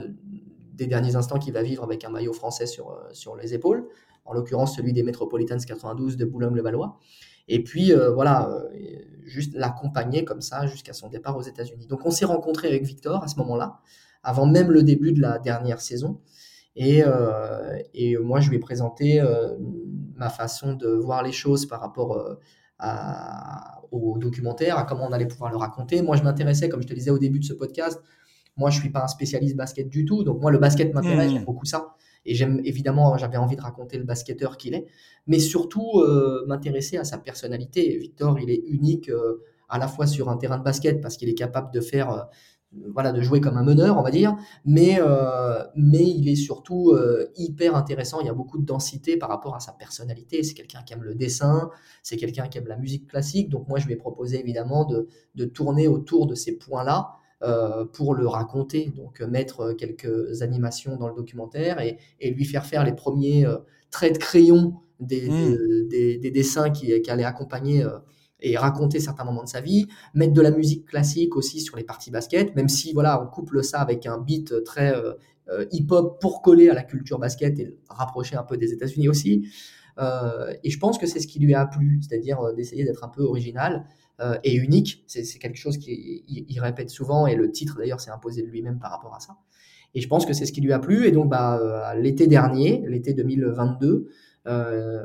des 0.74 0.86
derniers 0.86 1.16
instants 1.16 1.38
qu'il 1.38 1.52
va 1.52 1.62
vivre 1.62 1.82
avec 1.82 2.04
un 2.04 2.10
maillot 2.10 2.32
français 2.32 2.66
sur, 2.66 2.96
sur 3.12 3.34
les 3.34 3.54
épaules, 3.54 3.88
en 4.24 4.32
l'occurrence 4.32 4.76
celui 4.76 4.92
des 4.92 5.02
Metropolitans 5.02 5.58
92 5.58 6.16
de 6.16 6.24
Boulogne-le-Valois. 6.24 7.00
Et 7.48 7.64
puis 7.64 7.92
voilà, 8.14 8.62
juste 9.24 9.54
l'accompagner 9.54 10.24
comme 10.24 10.42
ça 10.42 10.66
jusqu'à 10.66 10.92
son 10.92 11.08
départ 11.08 11.36
aux 11.36 11.42
États-Unis. 11.42 11.86
Donc 11.86 12.04
on 12.04 12.10
s'est 12.10 12.26
rencontré 12.26 12.68
avec 12.68 12.84
Victor 12.84 13.24
à 13.24 13.26
ce 13.26 13.36
moment-là, 13.38 13.80
avant 14.22 14.46
même 14.46 14.70
le 14.70 14.84
début 14.84 15.12
de 15.12 15.20
la 15.20 15.38
dernière 15.38 15.80
saison. 15.80 16.20
Et, 16.78 17.02
et 17.92 18.16
moi, 18.18 18.40
je 18.40 18.50
lui 18.50 18.56
ai 18.56 18.60
présenté 18.60 19.20
ma 20.18 20.28
façon 20.30 20.74
de 20.74 20.88
voir 20.88 21.22
les 21.22 21.32
choses 21.32 21.66
par 21.66 21.80
rapport 21.80 22.16
euh, 22.16 22.34
au 23.90 24.18
documentaire, 24.18 24.76
à 24.76 24.84
comment 24.84 25.06
on 25.08 25.12
allait 25.12 25.26
pouvoir 25.26 25.50
le 25.50 25.56
raconter. 25.56 26.02
Moi, 26.02 26.16
je 26.16 26.22
m'intéressais, 26.22 26.68
comme 26.68 26.82
je 26.82 26.86
te 26.86 26.94
disais 26.94 27.10
au 27.10 27.18
début 27.18 27.38
de 27.38 27.44
ce 27.44 27.54
podcast, 27.54 28.00
moi, 28.56 28.70
je 28.70 28.78
suis 28.78 28.90
pas 28.90 29.02
un 29.02 29.08
spécialiste 29.08 29.56
basket 29.56 29.88
du 29.88 30.04
tout. 30.04 30.24
Donc, 30.24 30.40
moi, 30.40 30.50
le 30.50 30.58
basket 30.58 30.92
m'intéresse, 30.92 31.30
mmh. 31.30 31.34
j'aime 31.34 31.44
beaucoup 31.44 31.64
ça. 31.64 31.94
Et 32.26 32.34
j'aime 32.34 32.60
évidemment, 32.64 33.16
j'avais 33.16 33.38
envie 33.38 33.56
de 33.56 33.62
raconter 33.62 33.96
le 33.96 34.04
basketteur 34.04 34.58
qu'il 34.58 34.74
est, 34.74 34.86
mais 35.26 35.38
surtout 35.38 36.00
euh, 36.00 36.44
m'intéresser 36.46 36.98
à 36.98 37.04
sa 37.04 37.16
personnalité. 37.16 37.96
Victor, 37.96 38.38
il 38.38 38.50
est 38.50 38.62
unique 38.66 39.08
euh, 39.08 39.42
à 39.68 39.78
la 39.78 39.88
fois 39.88 40.06
sur 40.06 40.28
un 40.28 40.36
terrain 40.36 40.58
de 40.58 40.64
basket 40.64 41.00
parce 41.00 41.16
qu'il 41.16 41.28
est 41.28 41.34
capable 41.34 41.72
de 41.72 41.80
faire 41.80 42.28
voilà, 42.92 43.12
de 43.12 43.20
jouer 43.22 43.40
comme 43.40 43.56
un 43.56 43.62
meneur, 43.62 43.98
on 43.98 44.02
va 44.02 44.10
dire, 44.10 44.36
mais, 44.64 44.98
euh, 45.00 45.64
mais 45.74 46.04
il 46.04 46.28
est 46.28 46.36
surtout 46.36 46.90
euh, 46.90 47.26
hyper 47.36 47.74
intéressant. 47.74 48.20
Il 48.20 48.26
y 48.26 48.30
a 48.30 48.34
beaucoup 48.34 48.58
de 48.58 48.64
densité 48.64 49.16
par 49.16 49.30
rapport 49.30 49.54
à 49.54 49.60
sa 49.60 49.72
personnalité. 49.72 50.42
C'est 50.42 50.54
quelqu'un 50.54 50.82
qui 50.82 50.92
aime 50.92 51.02
le 51.02 51.14
dessin, 51.14 51.70
c'est 52.02 52.16
quelqu'un 52.16 52.48
qui 52.48 52.58
aime 52.58 52.66
la 52.66 52.76
musique 52.76 53.08
classique. 53.08 53.48
Donc 53.48 53.68
moi, 53.68 53.78
je 53.78 53.86
lui 53.86 53.94
ai 53.94 53.96
proposé 53.96 54.38
évidemment 54.38 54.84
de, 54.84 55.08
de 55.34 55.44
tourner 55.46 55.88
autour 55.88 56.26
de 56.26 56.34
ces 56.34 56.58
points-là 56.58 57.12
euh, 57.42 57.84
pour 57.86 58.14
le 58.14 58.26
raconter. 58.26 58.92
Donc 58.96 59.20
mettre 59.22 59.72
quelques 59.72 60.42
animations 60.42 60.96
dans 60.96 61.08
le 61.08 61.14
documentaire 61.14 61.80
et, 61.80 61.98
et 62.20 62.30
lui 62.30 62.44
faire 62.44 62.66
faire 62.66 62.84
les 62.84 62.94
premiers 62.94 63.46
traits 63.90 64.14
de 64.14 64.18
crayon 64.18 64.74
des, 65.00 65.28
mmh. 65.28 65.88
des, 65.88 66.18
des, 66.18 66.30
dessins 66.30 66.70
qui, 66.70 67.00
qui 67.00 67.10
allaient 67.10 67.24
accompagner 67.24 67.86
et 68.40 68.56
raconter 68.56 69.00
certains 69.00 69.24
moments 69.24 69.42
de 69.42 69.48
sa 69.48 69.60
vie, 69.60 69.86
mettre 70.14 70.32
de 70.32 70.40
la 70.40 70.50
musique 70.50 70.86
classique 70.86 71.36
aussi 71.36 71.60
sur 71.60 71.76
les 71.76 71.84
parties 71.84 72.10
basket, 72.10 72.54
même 72.54 72.68
si 72.68 72.92
voilà, 72.92 73.22
on 73.22 73.26
couple 73.26 73.62
ça 73.64 73.80
avec 73.80 74.06
un 74.06 74.18
beat 74.18 74.64
très 74.64 74.94
euh, 74.94 75.14
euh, 75.48 75.64
hip-hop 75.72 76.20
pour 76.20 76.42
coller 76.42 76.68
à 76.68 76.74
la 76.74 76.82
culture 76.82 77.18
basket 77.18 77.58
et 77.58 77.74
rapprocher 77.88 78.36
un 78.36 78.44
peu 78.44 78.56
des 78.56 78.72
États-Unis 78.72 79.08
aussi. 79.08 79.48
Euh, 79.98 80.52
et 80.62 80.70
je 80.70 80.78
pense 80.78 80.98
que 80.98 81.06
c'est 81.06 81.20
ce 81.20 81.26
qui 81.26 81.40
lui 81.40 81.54
a 81.54 81.66
plu, 81.66 82.00
c'est-à-dire 82.02 82.54
d'essayer 82.54 82.84
d'être 82.84 83.04
un 83.04 83.08
peu 83.08 83.22
original 83.22 83.86
et 84.42 84.56
unique. 84.56 85.04
C'est 85.06 85.22
quelque 85.38 85.56
chose 85.56 85.78
qu'il 85.78 86.60
répète 86.60 86.90
souvent 86.90 87.28
et 87.28 87.36
le 87.36 87.52
titre 87.52 87.76
d'ailleurs 87.78 88.00
s'est 88.00 88.10
imposé 88.10 88.42
de 88.42 88.48
lui-même 88.48 88.80
par 88.80 88.90
rapport 88.90 89.14
à 89.14 89.20
ça. 89.20 89.36
Et 89.94 90.00
je 90.00 90.08
pense 90.08 90.26
que 90.26 90.32
c'est 90.32 90.44
ce 90.44 90.52
qui 90.52 90.60
lui 90.60 90.72
a 90.72 90.78
plu. 90.80 91.06
Et 91.06 91.12
donc, 91.12 91.28
bah, 91.28 91.94
l'été 91.96 92.26
dernier, 92.26 92.84
l'été 92.88 93.14
2022, 93.14 93.86
euh, 93.86 94.08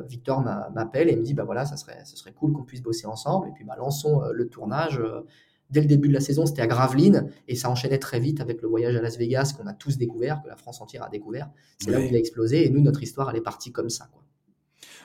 Victor 0.08 0.42
m'appelle 0.74 1.10
et 1.10 1.16
me 1.16 1.24
dit 1.24 1.34
bah 1.34 1.44
voilà, 1.44 1.66
ça 1.66 1.78
serait, 1.78 2.00
ça 2.06 2.16
serait 2.16 2.34
cool 2.34 2.54
qu'on 2.54 2.64
puisse 2.64 2.82
bosser 2.82 3.08
ensemble. 3.08 3.50
Et 3.50 3.52
puis 3.52 3.64
bah, 3.64 3.76
lançons 3.78 4.24
euh, 4.24 4.32
le 4.34 4.48
tournage. 4.48 5.00
Euh, 5.00 5.22
dès 5.70 5.82
le 5.82 5.88
début 5.88 6.08
de 6.08 6.14
la 6.14 6.20
saison, 6.20 6.46
c'était 6.46 6.62
à 6.62 6.68
Gravelines 6.68 7.30
et 7.48 7.56
ça 7.56 7.68
enchaînait 7.70 7.98
très 7.98 8.20
vite 8.20 8.42
avec 8.42 8.62
le 8.62 8.68
voyage 8.68 8.96
à 8.96 9.02
Las 9.02 9.18
Vegas 9.18 9.56
qu'on 9.58 9.66
a 9.66 9.74
tous 9.74 9.98
découvert, 9.98 10.42
que 10.44 10.48
la 10.48 10.56
France 10.56 10.82
entière 10.82 11.04
a 11.04 11.10
découvert. 11.10 11.50
C'est 11.80 11.90
là 11.90 12.00
où 12.00 12.04
il 12.04 12.16
a 12.16 12.20
explosé 12.20 12.68
et 12.68 12.70
nous, 12.70 12.82
notre 12.82 13.02
histoire, 13.02 13.32
elle 13.32 13.38
est 13.38 13.42
partie 13.42 13.72
comme 13.72 13.90
ça. 13.90 14.08
Quoi. 14.14 14.24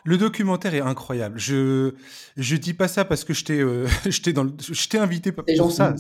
Le 0.05 0.19
documentaire 0.19 0.75
est 0.75 0.81
incroyable. 0.81 1.39
Je 1.39 1.95
je 2.37 2.57
dis 2.57 2.75
pas 2.75 2.89
ça 2.89 3.05
parce 3.05 3.25
que 3.25 3.33
je 3.33 3.45
t'ai 3.45 3.61
euh, 3.61 3.87
je 4.07 4.89
t'ai 4.89 4.99
invité 4.99 5.33
pour 5.33 5.73
ça. 5.73 5.95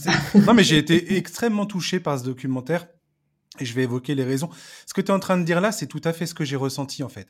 Non 0.46 0.54
mais 0.54 0.64
j'ai 0.64 0.78
été 0.78 1.16
extrêmement 1.16 1.66
touché 1.66 1.98
par 1.98 2.18
ce 2.18 2.24
documentaire 2.24 2.88
et 3.60 3.64
je 3.64 3.74
vais 3.74 3.84
évoquer 3.84 4.14
les 4.14 4.24
raisons. 4.24 4.50
Ce 4.86 4.94
que 4.94 5.00
tu 5.00 5.08
es 5.08 5.14
en 5.14 5.20
train 5.20 5.38
de 5.38 5.44
dire 5.44 5.60
là, 5.60 5.72
c'est 5.72 5.86
tout 5.86 6.00
à 6.04 6.12
fait 6.12 6.26
ce 6.26 6.34
que 6.34 6.44
j'ai 6.44 6.56
ressenti 6.56 7.02
en 7.02 7.08
fait 7.08 7.28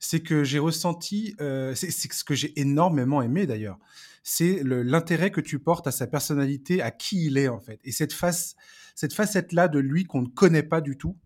c'est 0.00 0.20
que 0.20 0.42
j'ai 0.42 0.58
ressenti, 0.58 1.36
euh, 1.40 1.74
c'est 1.74 1.90
ce 1.90 2.24
que 2.24 2.34
j'ai 2.34 2.58
énormément 2.58 3.22
aimé 3.22 3.46
d'ailleurs, 3.46 3.78
c'est 4.24 4.62
l'intérêt 4.64 5.30
que 5.30 5.40
tu 5.40 5.58
portes 5.58 5.86
à 5.86 5.92
sa 5.92 6.06
personnalité, 6.06 6.82
à 6.82 6.90
qui 6.90 7.26
il 7.26 7.38
est 7.38 7.48
en 7.48 7.60
fait. 7.60 7.80
Et 7.84 7.92
cette 7.92 8.12
face, 8.12 8.56
cette 8.94 9.14
facette-là 9.14 9.68
de 9.68 9.78
lui 9.78 10.04
qu'on 10.04 10.22
ne 10.22 10.28
connaît 10.28 10.62
pas 10.62 10.80
du 10.80 10.96
tout, 10.96 11.16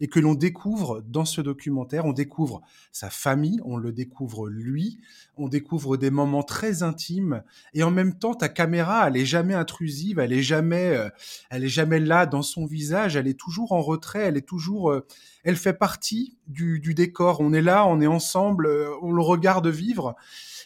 et 0.00 0.08
que 0.08 0.20
l'on 0.20 0.34
découvre 0.34 1.02
dans 1.02 1.24
ce 1.24 1.40
documentaire. 1.40 2.04
On 2.06 2.12
découvre 2.12 2.62
sa 2.92 3.10
famille, 3.10 3.60
on 3.64 3.76
le 3.76 3.92
découvre 3.92 4.48
lui, 4.48 5.00
on 5.36 5.48
découvre 5.48 5.96
des 5.96 6.10
moments 6.10 6.42
très 6.42 6.82
intimes 6.82 7.42
et 7.72 7.82
en 7.82 7.90
même 7.90 8.18
temps 8.18 8.34
ta 8.34 8.48
caméra, 8.48 9.08
elle 9.08 9.16
est 9.16 9.26
jamais 9.26 9.54
intrusive, 9.54 10.18
elle 10.18 10.32
est 10.32 10.42
jamais, 10.42 10.96
euh, 10.96 11.08
elle 11.50 11.64
est 11.64 11.68
jamais 11.68 12.00
là 12.00 12.26
dans 12.26 12.42
son 12.42 12.66
visage, 12.66 13.16
elle 13.16 13.28
est 13.28 13.38
toujours 13.38 13.72
en 13.72 13.82
retrait, 13.82 14.20
elle 14.20 14.36
est 14.36 14.46
toujours, 14.46 14.90
euh, 14.90 15.06
elle 15.44 15.56
fait 15.56 15.74
partie 15.74 16.36
du, 16.46 16.80
décor. 16.94 17.40
On 17.40 17.52
est 17.52 17.62
là, 17.62 17.86
on 17.86 18.00
est 18.00 18.06
ensemble, 18.06 18.66
euh, 18.66 18.90
on 19.02 19.12
le 19.12 19.22
regarde 19.22 19.66
vivre 19.66 20.14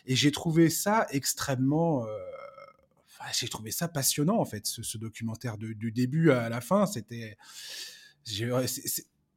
et 0.07 0.17
j'ai 0.17 0.33
trouvé 0.33 0.71
ça 0.71 1.07
extrêmement 1.11 2.07
j'ai 3.33 3.49
trouvé 3.49 3.71
ça 3.71 3.89
passionnant 3.89 4.39
en 4.39 4.45
fait, 4.45 4.67
ce, 4.67 4.99
documentaire 4.99 5.59
du 5.59 5.93
début 5.93 6.31
à 6.31 6.49
la 6.49 6.61
fin. 6.61 6.87
C'était, 6.87 7.37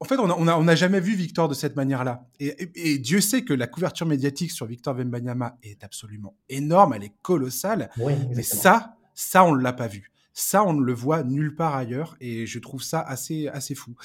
en 0.01 0.05
fait, 0.05 0.17
on 0.17 0.63
n'a 0.63 0.75
jamais 0.75 0.99
vu 0.99 1.13
Victor 1.13 1.47
de 1.47 1.53
cette 1.53 1.75
manière-là. 1.75 2.25
Et, 2.39 2.97
Dieu 2.97 3.21
sait 3.21 3.43
que 3.43 3.53
la 3.53 3.67
couverture 3.67 4.07
médiatique 4.07 4.49
sur 4.49 4.65
Victor 4.65 4.95
Wembanyama 4.95 5.57
est 5.61 5.83
absolument 5.83 6.35
énorme, 6.49 6.93
elle 6.93 7.03
est 7.03 7.13
colossale. 7.21 7.91
mais 8.35 8.41
ça, 8.41 8.95
ça, 9.13 9.43
on 9.43 9.55
ne 9.55 9.61
l'a 9.61 9.73
pas 9.73 9.87
vu. 9.87 10.11
Ça, 10.33 10.63
on 10.63 10.73
ne 10.73 10.81
le 10.83 10.93
voit 10.93 11.23
nulle 11.23 11.55
part 11.55 11.75
ailleurs. 11.75 12.15
Et 12.19 12.47
je 12.47 12.57
trouve 12.57 12.81
ça 12.81 12.99
assez, 12.99 13.47
assez 13.49 13.75
fou. 13.75 13.95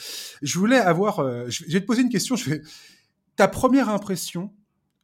Je 0.42 0.58
voulais 0.58 0.76
avoir. 0.76 1.20
Euh, 1.20 1.46
je 1.48 1.64
vais 1.64 1.80
te 1.80 1.86
poser 1.86 2.02
une 2.02 2.10
question. 2.10 2.36
Je 2.36 2.56
Ta 3.36 3.48
première 3.48 3.88
impression 3.88 4.52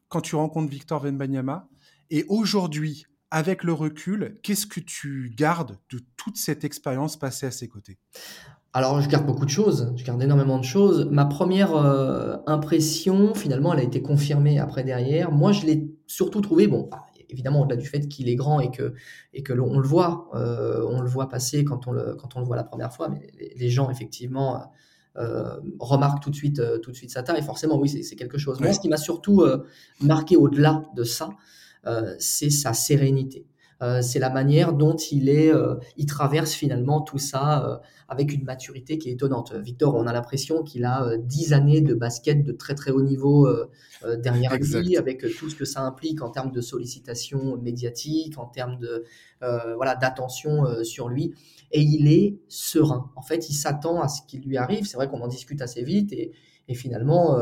quand 0.08 0.20
tu 0.20 0.36
rencontres 0.36 0.70
Victor 0.70 1.02
Wembanyama 1.02 1.68
et 2.10 2.26
aujourd'hui, 2.28 3.06
avec 3.30 3.64
le 3.64 3.72
recul, 3.72 4.38
qu'est-ce 4.42 4.66
que 4.66 4.80
tu 4.80 5.32
gardes 5.34 5.78
de 5.90 6.00
toute 6.18 6.36
cette 6.36 6.64
expérience 6.64 7.18
passée 7.18 7.46
à 7.46 7.50
ses 7.50 7.66
côtés? 7.66 7.98
Alors, 8.74 9.02
je 9.02 9.08
garde 9.08 9.26
beaucoup 9.26 9.44
de 9.44 9.50
choses, 9.50 9.92
je 9.96 10.04
garde 10.04 10.22
énormément 10.22 10.58
de 10.58 10.64
choses. 10.64 11.06
Ma 11.10 11.26
première 11.26 11.76
euh, 11.76 12.36
impression, 12.46 13.34
finalement, 13.34 13.74
elle 13.74 13.80
a 13.80 13.82
été 13.82 14.00
confirmée 14.00 14.58
après 14.58 14.82
derrière. 14.82 15.30
Moi, 15.30 15.52
je 15.52 15.66
l'ai 15.66 15.90
surtout 16.06 16.40
trouvé, 16.40 16.66
bon, 16.68 16.88
bah, 16.90 17.04
évidemment, 17.28 17.60
au-delà 17.62 17.76
du 17.76 17.86
fait 17.86 18.08
qu'il 18.08 18.30
est 18.30 18.34
grand 18.34 18.60
et 18.60 18.70
que, 18.70 18.94
et 19.34 19.42
que 19.42 19.52
l'on 19.52 19.78
le 19.78 19.86
voit, 19.86 20.30
euh, 20.34 20.86
on 20.88 21.02
le 21.02 21.08
voit 21.08 21.28
passer 21.28 21.64
quand 21.64 21.86
on 21.86 21.92
le, 21.92 22.14
quand 22.14 22.34
on 22.34 22.40
le 22.40 22.46
voit 22.46 22.56
la 22.56 22.64
première 22.64 22.94
fois, 22.94 23.10
mais 23.10 23.30
les, 23.56 23.68
gens, 23.68 23.90
effectivement, 23.90 24.62
euh, 25.18 25.60
remarquent 25.78 26.22
tout 26.22 26.30
de, 26.30 26.34
suite, 26.34 26.62
tout 26.80 26.92
de 26.92 26.96
suite 26.96 27.10
sa 27.10 27.22
taille. 27.22 27.42
Forcément, 27.42 27.78
oui, 27.78 27.90
c'est 27.90 28.16
quelque 28.16 28.38
chose. 28.38 28.58
Moi, 28.60 28.72
ce 28.72 28.80
qui 28.80 28.88
m'a 28.88 28.96
surtout 28.96 29.44
marqué 30.00 30.36
au-delà 30.36 30.82
de 30.96 31.04
ça, 31.04 31.28
c'est 32.18 32.48
sa 32.48 32.72
sérénité. 32.72 33.44
Euh, 33.82 34.00
c'est 34.00 34.20
la 34.20 34.30
manière 34.30 34.72
dont 34.72 34.96
il 34.96 35.28
est, 35.28 35.52
euh, 35.52 35.74
il 35.96 36.06
traverse 36.06 36.52
finalement 36.52 37.00
tout 37.00 37.18
ça 37.18 37.66
euh, 37.66 37.76
avec 38.08 38.32
une 38.32 38.44
maturité 38.44 38.96
qui 38.96 39.08
est 39.08 39.12
étonnante. 39.12 39.54
Victor, 39.54 39.96
on 39.96 40.06
a 40.06 40.12
l'impression 40.12 40.62
qu'il 40.62 40.84
a 40.84 41.16
dix 41.18 41.52
années 41.52 41.80
de 41.80 41.94
basket 41.94 42.44
de 42.44 42.52
très 42.52 42.74
très 42.74 42.90
haut 42.90 43.02
niveau 43.02 43.48
derrière 44.18 44.54
lui, 44.54 44.98
avec 44.98 45.20
tout 45.38 45.48
ce 45.48 45.56
que 45.56 45.64
ça 45.64 45.80
implique 45.80 46.20
en 46.20 46.28
termes 46.28 46.52
de 46.52 46.60
sollicitation 46.60 47.56
médiatique, 47.56 48.38
en 48.38 48.44
termes 48.44 48.78
de 48.78 49.04
voilà 49.40 49.94
d'attention 49.94 50.84
sur 50.84 51.08
lui. 51.08 51.32
Et 51.70 51.80
il 51.80 52.06
est 52.12 52.36
serein. 52.48 53.10
En 53.16 53.22
fait, 53.22 53.48
il 53.48 53.54
s'attend 53.54 54.02
à 54.02 54.08
ce 54.08 54.20
qui 54.28 54.38
lui 54.40 54.58
arrive. 54.58 54.84
C'est 54.84 54.98
vrai 54.98 55.08
qu'on 55.08 55.22
en 55.22 55.28
discute 55.28 55.62
assez 55.62 55.82
vite 55.82 56.12
et, 56.12 56.32
finalement, 56.74 57.38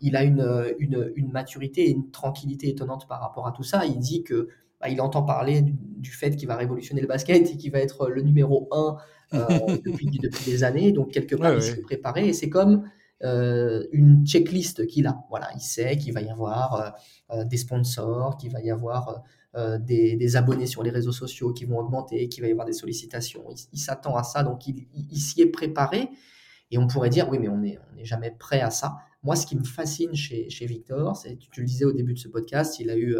il 0.00 0.14
a 0.14 0.22
une, 0.22 0.74
une, 0.78 1.12
une, 1.16 1.32
maturité 1.32 1.88
et 1.88 1.90
une 1.90 2.10
tranquillité 2.12 2.68
étonnante 2.68 3.08
par 3.08 3.20
rapport 3.20 3.48
à 3.48 3.52
tout 3.52 3.62
ça. 3.64 3.86
Il 3.86 3.98
dit 3.98 4.22
que 4.22 4.48
bah, 4.82 4.88
il 4.88 5.00
entend 5.00 5.22
parler 5.22 5.62
du, 5.62 6.10
fait 6.10 6.34
qu'il 6.34 6.48
va 6.48 6.56
révolutionner 6.56 7.00
le 7.00 7.06
basket 7.06 7.48
et 7.48 7.56
qu'il 7.56 7.70
va 7.70 7.78
être 7.78 8.08
le 8.08 8.20
numéro 8.22 8.68
un 8.72 8.96
euh, 9.32 9.76
depuis, 9.86 10.10
des 10.44 10.64
années. 10.64 10.90
Donc, 10.90 11.12
quelque 11.12 11.36
part, 11.36 11.54
il 11.54 11.62
s'est 11.62 11.80
préparé 11.80 12.26
et 12.28 12.32
c'est 12.32 12.50
comme 12.50 12.82
euh, 13.22 13.86
une 13.92 14.26
checklist 14.26 14.88
qu'il 14.88 15.06
a. 15.06 15.24
Voilà, 15.30 15.50
il 15.54 15.60
sait 15.60 15.96
qu'il 15.98 16.12
va 16.12 16.20
y 16.20 16.28
avoir 16.28 16.96
euh, 17.30 17.44
des 17.44 17.58
sponsors, 17.58 18.36
qu'il 18.36 18.50
va 18.50 18.60
y 18.60 18.70
avoir 18.70 19.22
des, 19.54 20.36
abonnés 20.36 20.66
sur 20.66 20.82
les 20.82 20.90
réseaux 20.90 21.12
sociaux 21.12 21.52
qui 21.52 21.64
vont 21.64 21.78
augmenter, 21.78 22.28
qu'il 22.28 22.42
va 22.42 22.48
y 22.48 22.52
avoir 22.52 22.66
des 22.66 22.72
sollicitations. 22.72 23.44
Il, 23.72 23.78
s'attend 23.78 24.16
à 24.16 24.24
ça, 24.24 24.42
donc 24.42 24.66
il, 24.66 25.20
s'y 25.20 25.42
est 25.42 25.46
préparé. 25.46 26.08
Et 26.72 26.78
on 26.78 26.88
pourrait 26.88 27.10
dire, 27.10 27.28
oui, 27.30 27.38
mais 27.38 27.48
on 27.48 27.58
n'est 27.58 27.78
on 28.00 28.04
jamais 28.04 28.32
prêt 28.32 28.60
à 28.60 28.70
ça. 28.70 28.96
Moi, 29.22 29.36
ce 29.36 29.46
qui 29.46 29.54
me 29.54 29.62
fascine 29.62 30.14
chez, 30.14 30.50
chez 30.50 30.66
Victor, 30.66 31.16
c'est, 31.16 31.36
tu, 31.36 31.50
tu, 31.50 31.60
le 31.60 31.66
disais 31.66 31.84
au 31.84 31.92
début 31.92 32.14
de 32.14 32.18
ce 32.18 32.28
podcast, 32.28 32.80
il 32.80 32.90
a 32.90 32.96
eu 32.96 33.16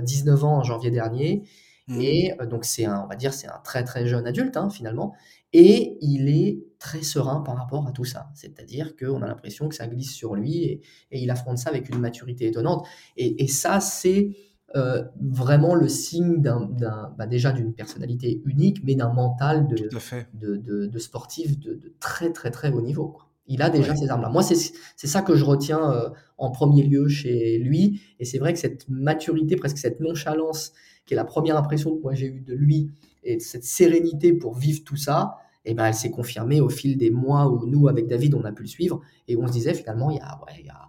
19 0.00 0.44
ans 0.44 0.58
en 0.58 0.62
janvier 0.62 0.90
dernier. 0.90 1.42
Mmh. 1.88 2.00
Et 2.00 2.34
euh, 2.40 2.46
donc, 2.46 2.64
c'est 2.64 2.84
un, 2.84 3.02
on 3.04 3.08
va 3.08 3.16
dire, 3.16 3.32
c'est 3.32 3.48
un 3.48 3.60
très 3.64 3.84
très 3.84 4.06
jeune 4.06 4.26
adulte, 4.26 4.56
hein, 4.56 4.70
finalement. 4.70 5.14
Et 5.52 5.98
il 6.00 6.28
est 6.28 6.64
très 6.78 7.02
serein 7.02 7.40
par 7.40 7.56
rapport 7.56 7.86
à 7.86 7.92
tout 7.92 8.04
ça. 8.04 8.30
C'est-à-dire 8.34 8.96
qu'on 8.96 9.20
a 9.22 9.26
l'impression 9.26 9.68
que 9.68 9.74
ça 9.74 9.86
glisse 9.86 10.12
sur 10.12 10.34
lui 10.34 10.64
et, 10.64 10.82
il 11.10 11.30
affronte 11.30 11.58
ça 11.58 11.70
avec 11.70 11.88
une 11.90 11.98
maturité 11.98 12.46
étonnante. 12.46 12.86
Et, 13.16 13.46
ça, 13.48 13.80
c'est 13.80 14.34
euh, 14.76 15.04
vraiment 15.20 15.74
le 15.74 15.88
signe 15.88 16.40
d'un, 16.40 16.70
bah, 17.18 17.26
déjà 17.26 17.52
d'une 17.52 17.74
personnalité 17.74 18.40
unique, 18.46 18.82
mais 18.82 18.94
d'un 18.94 19.12
mental 19.12 19.68
de, 19.68 19.90
de, 20.32 20.86
de, 20.86 20.98
sportif 20.98 21.58
de, 21.58 21.94
très 22.00 22.32
très 22.32 22.50
très 22.50 22.70
haut 22.72 22.80
niveau. 22.80 23.18
Il 23.52 23.60
a 23.60 23.68
déjà 23.68 23.94
ces 23.94 24.08
armes-là. 24.08 24.30
Moi, 24.30 24.42
c'est 24.42 25.06
ça 25.06 25.20
que 25.20 25.36
je 25.36 25.44
retiens 25.44 25.92
euh, 25.92 26.08
en 26.38 26.50
premier 26.50 26.82
lieu 26.84 27.06
chez 27.06 27.58
lui. 27.58 28.00
Et 28.18 28.24
c'est 28.24 28.38
vrai 28.38 28.54
que 28.54 28.58
cette 28.58 28.88
maturité, 28.88 29.56
presque 29.56 29.76
cette 29.76 30.00
nonchalance, 30.00 30.72
qui 31.04 31.12
est 31.12 31.16
la 31.16 31.26
première 31.26 31.58
impression 31.58 31.94
que 31.94 32.00
moi 32.00 32.14
j'ai 32.14 32.28
eue 32.28 32.40
de 32.40 32.54
lui, 32.54 32.90
et 33.24 33.40
cette 33.40 33.64
sérénité 33.64 34.32
pour 34.32 34.54
vivre 34.54 34.82
tout 34.84 34.96
ça, 34.96 35.36
et 35.66 35.72
eh 35.72 35.74
ben, 35.74 35.84
elle 35.84 35.94
s'est 35.94 36.10
confirmée 36.10 36.62
au 36.62 36.70
fil 36.70 36.96
des 36.96 37.10
mois 37.10 37.46
où 37.46 37.66
nous, 37.66 37.88
avec 37.88 38.08
David, 38.08 38.34
on 38.34 38.44
a 38.44 38.52
pu 38.52 38.62
le 38.62 38.68
suivre. 38.68 39.02
Et 39.28 39.36
on 39.36 39.46
se 39.46 39.52
disait 39.52 39.74
finalement, 39.74 40.10
il 40.10 40.16
y 40.16 40.20
a, 40.20 40.40
il 40.58 40.66
y 40.66 40.70
a, 40.70 40.88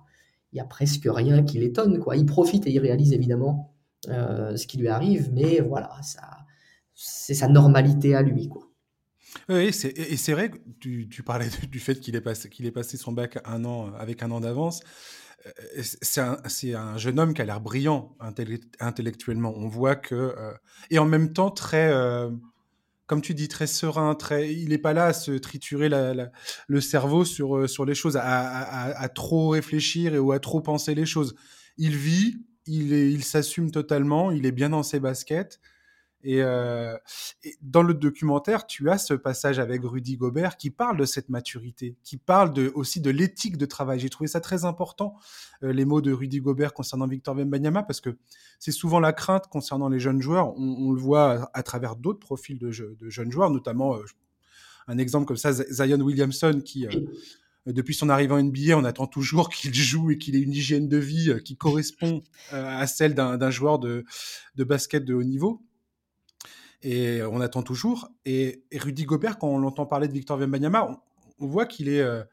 il 0.54 0.58
y 0.58 0.62
a 0.62 0.66
presque 0.66 1.06
rien 1.06 1.44
qui 1.44 1.60
l'étonne. 1.60 2.00
Quoi. 2.00 2.16
Il 2.16 2.26
profite 2.26 2.66
et 2.66 2.72
il 2.72 2.80
réalise 2.80 3.12
évidemment 3.12 3.76
euh, 4.08 4.56
ce 4.56 4.66
qui 4.66 4.78
lui 4.78 4.88
arrive, 4.88 5.32
mais 5.34 5.60
voilà, 5.60 5.92
ça, 6.02 6.22
c'est 6.96 7.34
sa 7.34 7.50
normalité 7.50 8.16
à 8.16 8.22
lui. 8.22 8.48
Quoi. 8.48 8.64
Oui, 9.50 9.72
et 9.96 10.18
c'est 10.18 10.32
vrai 10.34 10.52
que 10.52 10.58
tu, 10.80 11.24
parlais 11.24 11.50
du 11.70 11.80
fait 11.80 12.00
qu'il 12.00 12.16
ait, 12.16 12.22
passé, 12.22 12.50
qu'il 12.50 12.72
passé 12.72 12.98
son 12.98 13.12
bac 13.12 13.40
un 13.46 13.66
an, 13.66 13.94
avec 13.94 14.24
un 14.24 14.32
an 14.32 14.40
d'avance. 14.40 14.82
Euh, 15.46 15.82
c'est 16.02 16.22
un, 16.22 16.38
un, 16.76 16.98
jeune 16.98 17.20
homme 17.20 17.34
qui 17.34 17.42
a 17.42 17.46
l'air 17.46 17.62
brillant 17.62 18.16
intellectuellement. 18.80 19.54
On 19.56 19.68
voit 19.68 19.96
que. 19.96 20.16
Euh, 20.16 20.54
et 20.90 21.00
en 21.00 21.06
même 21.06 21.34
temps, 21.34 21.52
très. 21.52 21.92
Euh, 21.92 22.30
comme 23.06 23.22
tu 23.22 23.34
dis, 23.34 23.48
très 23.48 23.68
serein. 23.68 24.16
Très, 24.16 24.54
il 24.54 24.70
n'est 24.70 24.78
pas 24.78 24.94
là 24.94 25.06
à 25.06 25.14
se 25.14 25.32
triturer 25.32 25.90
le 25.90 26.82
cerveau 26.82 27.26
sur, 27.26 27.70
sur 27.70 27.86
les 27.86 27.96
choses, 27.96 28.18
à, 28.18 29.10
trop 29.14 29.50
réfléchir 29.50 30.16
et, 30.16 30.20
ou 30.20 30.32
à 30.32 30.40
trop 30.40 30.62
penser 30.62 30.96
les 30.96 31.06
choses. 31.06 31.36
Il 31.78 31.98
vit, 31.98 32.38
il, 32.66 32.94
il 32.94 33.24
s'assume 33.24 33.72
totalement, 33.72 34.32
il 34.32 34.46
est 34.46 34.52
bien 34.54 34.70
dans 34.70 34.84
ses 34.84 35.00
baskets. 35.02 35.60
Euh, 36.26 36.98
et, 37.44 37.56
dans 37.62 37.84
le 37.84 37.94
documentaire, 37.94 38.66
tu 38.66 38.90
as 38.90 38.98
ce 38.98 39.14
passage 39.14 39.60
avec 39.60 39.82
Rudy 39.84 40.18
Gobert 40.18 40.58
qui 40.58 40.70
parle 40.70 40.98
de 40.98 41.06
cette 41.06 41.30
maturité, 41.30 41.98
qui 42.04 42.18
parle 42.18 42.54
aussi 42.76 43.02
de 43.02 43.10
l'éthique 43.10 43.58
de 43.58 43.66
travail. 43.66 44.00
J'ai 44.00 44.10
trouvé 44.10 44.28
ça 44.28 44.40
très 44.40 44.66
important, 44.66 45.16
euh, 45.64 45.74
les 45.74 45.86
mots 45.86 46.02
de 46.02 46.12
Rudy 46.12 46.40
Gobert 46.40 46.74
concernant 46.74 47.08
Victor 47.08 47.36
Wembanyama, 47.36 47.84
parce 47.84 48.02
que 48.02 48.18
c'est 48.60 48.72
souvent 48.72 49.00
la 49.00 49.14
crainte 49.14 49.48
concernant 49.48 49.90
les 49.90 50.00
jeunes 50.00 50.22
joueurs. 50.22 50.54
On, 50.58 50.92
le 50.92 51.00
voit 51.00 51.50
à, 51.54 51.64
travers 51.64 51.96
d'autres 51.96 52.20
profils 52.20 52.58
de, 52.58 52.72
jeunes 52.72 53.32
joueurs, 53.32 53.50
notamment 53.50 53.96
euh, 53.96 54.04
un 54.88 54.98
exemple 54.98 55.26
comme 55.26 55.38
ça, 55.38 55.52
Zion 55.52 56.00
Williamson, 56.02 56.62
qui 56.64 56.88
depuis 57.66 57.96
son 57.96 58.10
arrivée 58.10 58.34
en 58.34 58.44
NBA, 58.44 58.78
on 58.78 58.84
attend 58.84 59.08
toujours 59.08 59.50
qu'il 59.50 59.74
joue 59.74 60.12
et 60.12 60.18
qu'il 60.18 60.36
ait 60.36 60.42
une 60.42 60.52
hygiène 60.52 60.90
de 60.90 60.98
vie 60.98 61.34
qui 61.46 61.56
correspond 61.56 62.22
à 62.52 62.86
celle 62.88 63.16
d'un 63.16 63.50
joueur 63.50 63.80
de, 63.80 64.04
basket 64.58 65.06
de 65.06 65.14
haut 65.14 65.24
niveau 65.24 65.62
et 66.84 67.24
on 67.24 67.42
attend 67.42 67.64
toujours. 67.64 68.10
Et, 68.26 68.64
Rudy 68.74 69.06
Gobert, 69.06 69.38
quand 69.38 69.48
on 69.48 69.58
l'entend 69.58 69.86
parler 69.86 70.08
de 70.08 70.14
Victor 70.14 70.38
Wembanyama, 70.38 71.02
on, 71.40 71.48
voit 71.48 71.66
qu'il 71.66 71.90
est, 71.90 72.02
euh, 72.02 72.24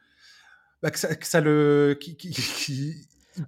bah, 0.83 0.91
ça, 0.95 1.41
le, 1.41 1.99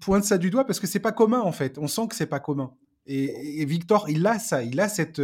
pointe 0.01 0.25
ça 0.25 0.39
du 0.39 0.51
doigt 0.51 0.65
parce 0.65 0.81
que 0.81 0.87
c'est 0.87 1.01
pas 1.01 1.13
commun 1.13 1.41
en 1.41 1.53
fait. 1.53 1.79
On 1.79 1.89
sent 1.89 2.09
que 2.09 2.15
c'est 2.15 2.27
pas 2.27 2.41
commun. 2.41 2.73
Et, 3.07 3.65
Victor, 3.65 4.09
il 4.09 4.27
a 4.27 4.39
ça, 4.39 4.63
il 4.63 4.81
a 4.81 4.89
cette, 4.89 5.21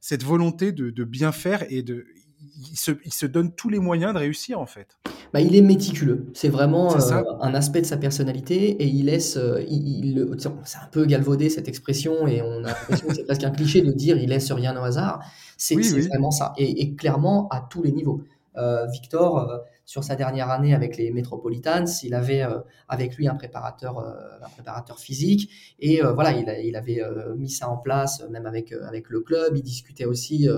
cette 0.00 0.24
volonté 0.24 0.72
de, 0.72 0.90
de 0.90 1.04
bien 1.04 1.32
faire 1.32 1.64
et 1.70 1.82
de, 1.82 2.06
il 2.40 2.76
se, 2.76 2.92
il 3.04 3.12
se 3.12 3.26
donne 3.26 3.52
tous 3.52 3.68
les 3.68 3.78
moyens 3.78 4.12
de 4.14 4.18
réussir 4.18 4.60
en 4.60 4.66
fait. 4.66 4.98
Bah, 5.32 5.40
il 5.40 5.54
est 5.54 5.62
méticuleux. 5.62 6.26
C'est 6.34 6.48
vraiment 6.48 6.94
euh, 6.94 7.22
un 7.40 7.54
aspect 7.54 7.80
de 7.80 7.86
sa 7.86 7.96
personnalité 7.96 8.70
et 8.82 8.86
il 8.86 9.06
laisse. 9.06 9.36
Euh, 9.36 9.62
il, 9.68 10.26
c'est 10.64 10.78
un 10.78 10.88
peu 10.90 11.04
galvaudé 11.04 11.50
cette 11.50 11.68
expression 11.68 12.26
et 12.26 12.42
on 12.42 12.64
a 12.64 12.68
l'impression 12.68 13.08
que 13.08 13.14
c'est 13.14 13.24
presque 13.24 13.44
un 13.44 13.50
cliché 13.50 13.82
de 13.82 13.92
dire 13.92 14.16
il 14.16 14.30
laisse 14.30 14.50
rien 14.52 14.76
au 14.80 14.84
hasard. 14.84 15.20
C'est 15.56 15.76
vraiment 15.76 16.30
ça. 16.30 16.52
Et, 16.56 16.94
clairement 16.94 17.48
à 17.48 17.66
tous 17.68 17.82
les 17.82 17.92
niveaux. 17.92 18.22
Euh, 18.56 18.86
Victor, 18.86 19.60
sur 19.84 20.02
sa 20.02 20.16
dernière 20.16 20.50
année 20.50 20.74
avec 20.74 20.96
les 20.96 21.10
Metropolitans, 21.12 21.84
il 22.02 22.14
avait 22.14 22.44
avec 22.88 23.16
lui 23.16 23.28
un 23.28 23.34
préparateur, 23.34 23.98
un 23.98 24.48
préparateur 24.48 24.98
physique 24.98 25.50
et 25.78 26.00
voilà, 26.02 26.32
il, 26.32 26.52
il 26.64 26.74
avait 26.76 27.00
mis 27.36 27.50
ça 27.50 27.68
en 27.68 27.76
place 27.76 28.24
même 28.30 28.46
avec, 28.46 28.72
avec 28.72 29.10
le 29.10 29.20
club. 29.20 29.56
Il 29.56 29.62
discutait 29.62 30.06
aussi 30.06 30.48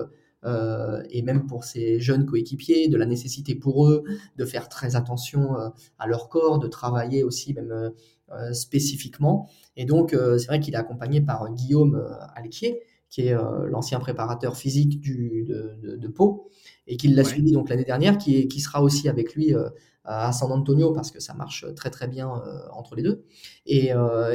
euh, 0.44 1.02
et 1.10 1.22
même 1.22 1.46
pour 1.46 1.64
ces 1.64 2.00
jeunes 2.00 2.24
coéquipiers, 2.24 2.88
de 2.88 2.96
la 2.96 3.06
nécessité 3.06 3.54
pour 3.54 3.88
eux 3.88 4.04
de 4.36 4.44
faire 4.44 4.68
très 4.68 4.96
attention 4.96 5.58
euh, 5.58 5.68
à 5.98 6.06
leur 6.06 6.28
corps, 6.28 6.58
de 6.58 6.68
travailler 6.68 7.22
aussi 7.22 7.52
même 7.52 7.92
euh, 8.30 8.52
spécifiquement. 8.52 9.48
Et 9.76 9.84
donc, 9.84 10.10
c'est 10.12 10.46
vrai 10.46 10.60
qu'il 10.60 10.74
est 10.74 10.78
accompagné 10.78 11.20
par 11.20 11.52
Guillaume 11.52 12.06
Alquier, 12.36 12.80
qui 13.08 13.22
est 13.22 13.34
l'ancien 13.68 13.98
préparateur 13.98 14.56
physique 14.56 15.00
du, 15.00 15.44
de, 15.44 15.96
de, 15.96 16.08
Pau, 16.08 16.48
et 16.86 16.96
qui 16.96 17.08
l'a 17.08 17.24
suivi 17.24 17.50
donc 17.50 17.68
l'année 17.68 17.84
dernière, 17.84 18.18
qui, 18.18 18.46
qui 18.46 18.60
sera 18.60 18.82
aussi 18.82 19.08
avec 19.08 19.34
lui 19.34 19.52
à 20.04 20.32
San 20.32 20.52
Antonio 20.52 20.92
parce 20.92 21.10
que 21.10 21.18
ça 21.18 21.34
marche 21.34 21.64
très 21.74 21.90
très 21.90 22.06
bien 22.06 22.30
entre 22.72 22.94
les 22.94 23.02
deux. 23.02 23.24
Et, 23.66 23.90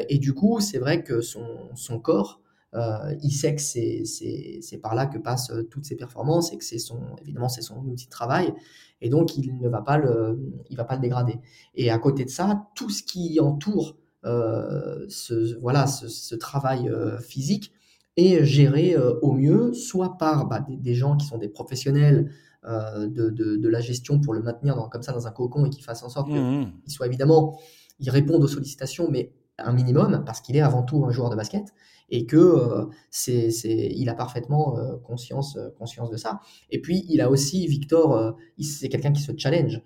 et 0.09 0.17
du 0.17 0.33
coup, 0.33 0.59
c'est 0.59 0.79
vrai 0.79 1.01
que 1.01 1.21
son, 1.21 1.45
son 1.75 1.97
corps 1.97 2.41
euh, 2.73 3.15
il 3.21 3.31
sait 3.31 3.55
que 3.55 3.61
c'est 3.61 4.77
par 4.81 4.95
là 4.95 5.05
que 5.05 5.17
passent 5.17 5.51
euh, 5.51 5.63
toutes 5.63 5.85
ses 5.85 5.95
performances 5.95 6.51
et 6.51 6.57
que 6.57 6.63
c'est 6.63 6.79
son, 6.79 6.99
évidemment, 7.21 7.47
c'est 7.47 7.61
son 7.61 7.77
outil 7.85 8.05
de 8.05 8.11
travail. 8.11 8.53
Et 9.01 9.09
donc, 9.09 9.37
il 9.37 9.57
ne 9.59 9.69
va 9.69 9.81
pas 9.81 9.97
le, 9.97 10.39
il 10.69 10.75
va 10.75 10.83
pas 10.83 10.95
le 10.95 11.01
dégrader. 11.01 11.39
Et 11.75 11.89
à 11.89 11.97
côté 11.99 12.25
de 12.25 12.29
ça, 12.29 12.67
tout 12.75 12.89
ce 12.89 13.03
qui 13.03 13.39
entoure 13.39 13.97
euh, 14.25 15.05
ce, 15.07 15.57
voilà, 15.59 15.87
ce, 15.87 16.35
travail 16.35 16.91
physique 17.21 17.71
est 18.17 18.43
géré 18.43 18.95
au 19.21 19.33
mieux, 19.33 19.73
soit 19.73 20.17
par 20.17 20.47
bah, 20.47 20.65
des, 20.67 20.95
gens 20.95 21.15
qui 21.17 21.27
sont 21.27 21.37
des 21.37 21.49
professionnels 21.49 22.31
de, 22.65 23.29
de, 23.29 23.69
la 23.69 23.79
gestion 23.79 24.19
pour 24.19 24.33
le 24.33 24.41
maintenir 24.41 24.75
dans, 24.75 24.89
comme 24.89 25.03
ça 25.03 25.11
dans 25.11 25.27
un 25.27 25.31
cocon 25.31 25.65
et 25.65 25.69
qui 25.69 25.81
fassent 25.81 26.03
en 26.03 26.09
sorte 26.09 26.29
mmh, 26.29 26.61
mmh. 26.61 26.71
qu'il 26.83 26.91
soit 26.91 27.05
évidemment, 27.05 27.59
ils 27.99 28.09
répondent 28.09 28.43
aux 28.43 28.47
sollicitations, 28.47 29.07
mais 29.11 29.33
un 29.57 29.73
minimum, 29.73 30.23
parce 30.25 30.41
qu'il 30.41 30.55
est 30.55 30.61
avant 30.61 30.83
tout 30.83 31.05
un 31.05 31.11
joueur 31.11 31.29
de 31.29 31.35
basket 31.35 31.73
et 32.09 32.25
que 32.25 32.37
euh, 32.37 32.85
c'est, 33.09 33.49
c'est, 33.51 33.91
il 33.95 34.09
a 34.09 34.13
parfaitement 34.13 34.77
euh, 34.77 34.97
conscience, 35.03 35.57
euh, 35.57 35.69
conscience 35.77 36.09
de 36.09 36.17
ça. 36.17 36.39
Et 36.69 36.81
puis, 36.81 37.05
il 37.09 37.21
a 37.21 37.29
aussi, 37.29 37.65
Victor, 37.67 38.35
c'est 38.59 38.89
quelqu'un 38.89 39.11
qui 39.11 39.21
se 39.21 39.31
challenge. 39.37 39.81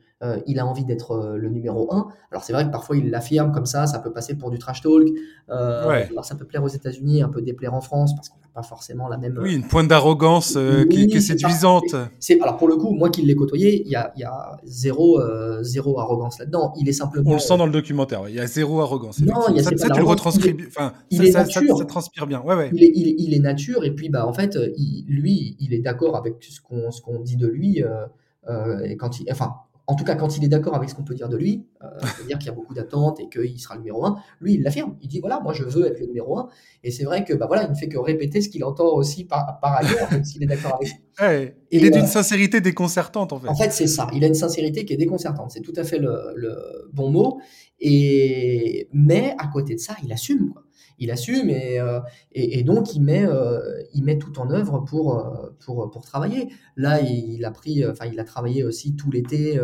il 0.48 0.60
a 0.60 0.66
envie 0.66 0.86
d'être 0.86 1.36
le 1.36 1.50
numéro 1.50 1.94
un. 1.94 2.10
Alors, 2.32 2.44
c'est 2.44 2.54
vrai 2.54 2.66
que 2.66 2.72
parfois, 2.72 2.98
il 2.98 3.10
l'affirme 3.10 3.52
comme 3.52 3.66
ça, 3.66 3.88
ça 3.88 4.00
peut 4.00 4.12
passer 4.12 4.38
pour 4.38 4.52
du 4.52 4.60
trash 4.60 4.82
talk. 4.82 5.08
Alors, 5.48 6.26
ça 6.26 6.36
peut 6.36 6.46
plaire 6.46 6.64
aux 6.64 6.68
États-Unis, 6.68 7.22
un 7.22 7.30
peu 7.30 7.42
déplaire 7.42 7.74
en 7.74 7.82
France, 7.82 8.16
parce 8.16 8.30
qu'on 8.30 8.39
n'a 8.39 8.39
pas 8.54 8.64
forcément 8.64 9.08
la 9.08 9.18
même. 9.18 9.38
Oui, 9.42 9.56
une 9.56 9.64
pointe 9.64 9.88
d'arrogance 9.88 10.58
qui, 10.90 11.04
est 11.04 11.20
séduisante. 11.20 11.96
C'est, 12.20 12.40
alors, 12.42 12.58
pour 12.58 12.68
le 12.68 12.76
coup, 12.76 12.92
moi 12.92 13.10
qui 13.10 13.22
l'ai 13.22 13.36
côtoyé, 13.36 13.84
il 13.86 13.92
y 13.92 13.96
a, 13.96 14.12
y 14.18 14.24
a 14.24 14.58
zéro, 14.64 15.22
zéro 15.62 16.00
arrogance 16.00 16.40
là-dedans. 16.40 16.74
Il 16.78 16.90
est 16.90 16.94
simplement. 16.94 17.32
On 17.32 17.34
le 17.34 17.40
sent 17.40 17.58
dans 17.58 17.66
le 17.66 17.72
documentaire, 17.72 18.24
il 18.28 18.36
y 18.36 18.40
a 18.40 18.48
zéro 18.48 18.82
arrogance. 18.82 19.20
Non, 19.22 19.48
il 19.50 19.58
y 19.58 19.60
a 19.60 19.64
ça, 19.64 19.72
ça, 19.76 19.90
tu 19.90 20.00
le 20.00 20.06
retranscris. 20.06 20.56
Enfin, 20.68 20.94
il 21.10 21.24
est 21.24 21.32
ça, 21.32 21.46
bien. 22.26 22.42
Ouais, 22.42 22.70
Il, 22.74 22.84
est, 22.84 22.92
il, 22.96 23.34
est, 23.34 23.40
nature 23.40 23.84
et 23.84 23.92
puis 23.92 24.10
bah 24.10 24.26
en 24.26 24.34
fait, 24.34 24.58
lui, 25.08 25.56
il 25.60 25.74
est 25.74 25.80
d'accord 25.80 26.16
avec 26.16 26.36
ce 26.42 26.62
qu'on 26.62 26.92
ce 26.92 27.02
qu'on 27.02 27.20
dit 27.20 27.36
de 27.36 27.48
lui 27.48 27.84
euh, 27.84 28.06
euh, 28.48 28.80
et 28.80 28.98
quand 28.98 29.20
il, 29.20 29.32
enfin, 29.32 29.54
en 29.90 29.96
tout 29.96 30.04
cas, 30.04 30.14
quand 30.14 30.38
il 30.38 30.44
est 30.44 30.48
d'accord 30.48 30.76
avec 30.76 30.88
ce 30.88 30.94
qu'on 30.94 31.04
peut 31.04 31.16
dire 31.16 31.30
de 31.30 31.36
lui, 31.36 31.66
euh, 31.84 31.88
c'est-à-dire 32.02 32.38
qu'il 32.38 32.46
y 32.46 32.52
a 32.52 32.54
beaucoup 32.54 32.76
d'attentes 32.76 33.20
et 33.20 33.28
qu'il 33.28 33.60
sera 33.60 33.74
le 33.74 33.82
numéro 33.82 34.06
un, 34.06 34.18
lui, 34.40 34.54
il 34.54 34.62
l'affirme. 34.62 34.96
Il 35.02 35.08
dit 35.08 35.20
voilà, 35.20 35.40
moi, 35.40 35.52
je 35.52 35.64
veux 35.64 35.88
être 35.88 36.00
le 36.00 36.06
numéro 36.06 36.38
un. 36.38 36.48
Et 36.84 36.92
c'est 36.92 37.06
vrai 37.06 37.26
que 37.26 37.34
bah 37.34 37.48
voilà, 37.48 37.64
il 37.64 37.72
ne 37.72 37.76
fait 37.76 37.90
que 37.90 37.98
répéter 37.98 38.40
ce 38.42 38.50
qu'il 38.50 38.64
entend 38.64 38.94
aussi 38.94 39.26
par, 39.26 39.60
par 39.60 39.78
ailleurs, 39.78 40.12
même 40.12 40.24
s'il 40.24 40.44
est 40.44 40.46
d'accord 40.46 40.76
avec. 40.76 40.90
Ouais, 41.20 41.58
il 41.72 41.86
est 41.86 41.90
d'une 41.90 42.06
sincérité 42.06 42.62
déconcertante 42.62 43.34
en 43.34 43.40
fait. 43.40 43.48
En 43.48 43.56
fait, 43.56 43.72
c'est 43.72 43.88
ça. 43.88 44.08
Il 44.14 44.24
a 44.24 44.28
une 44.28 44.36
sincérité 44.36 44.86
qui 44.86 44.94
est 44.94 44.98
déconcertante. 44.98 45.50
C'est 45.50 45.62
tout 45.62 45.74
à 45.76 45.84
fait 45.84 45.98
le, 45.98 46.34
le, 46.36 46.56
bon 46.94 47.10
mot. 47.10 47.40
Et 47.80 48.90
mais 48.94 49.34
à 49.40 49.48
côté 49.48 49.74
de 49.74 49.80
ça, 49.80 49.96
il 50.04 50.14
assume. 50.14 50.52
Quoi 50.54 50.64
il 51.00 51.12
assume 51.12 51.50
et, 51.50 51.80
euh, 51.80 52.00
et, 52.32 52.64
donc 52.64 52.94
il 52.96 53.02
met, 53.02 53.26
euh, 53.26 53.60
il 53.94 54.04
met 54.04 54.18
tout 54.18 54.40
en 54.40 54.50
œuvre 54.52 54.80
pour, 54.80 55.18
euh, 55.18 56.02
travailler. 56.02 56.50
Là, 56.76 57.02
il 57.02 57.46
a 57.46 58.24
travaillé 58.24 58.64
aussi 58.64 58.96
tout 58.96 59.12
l'été. 59.12 59.60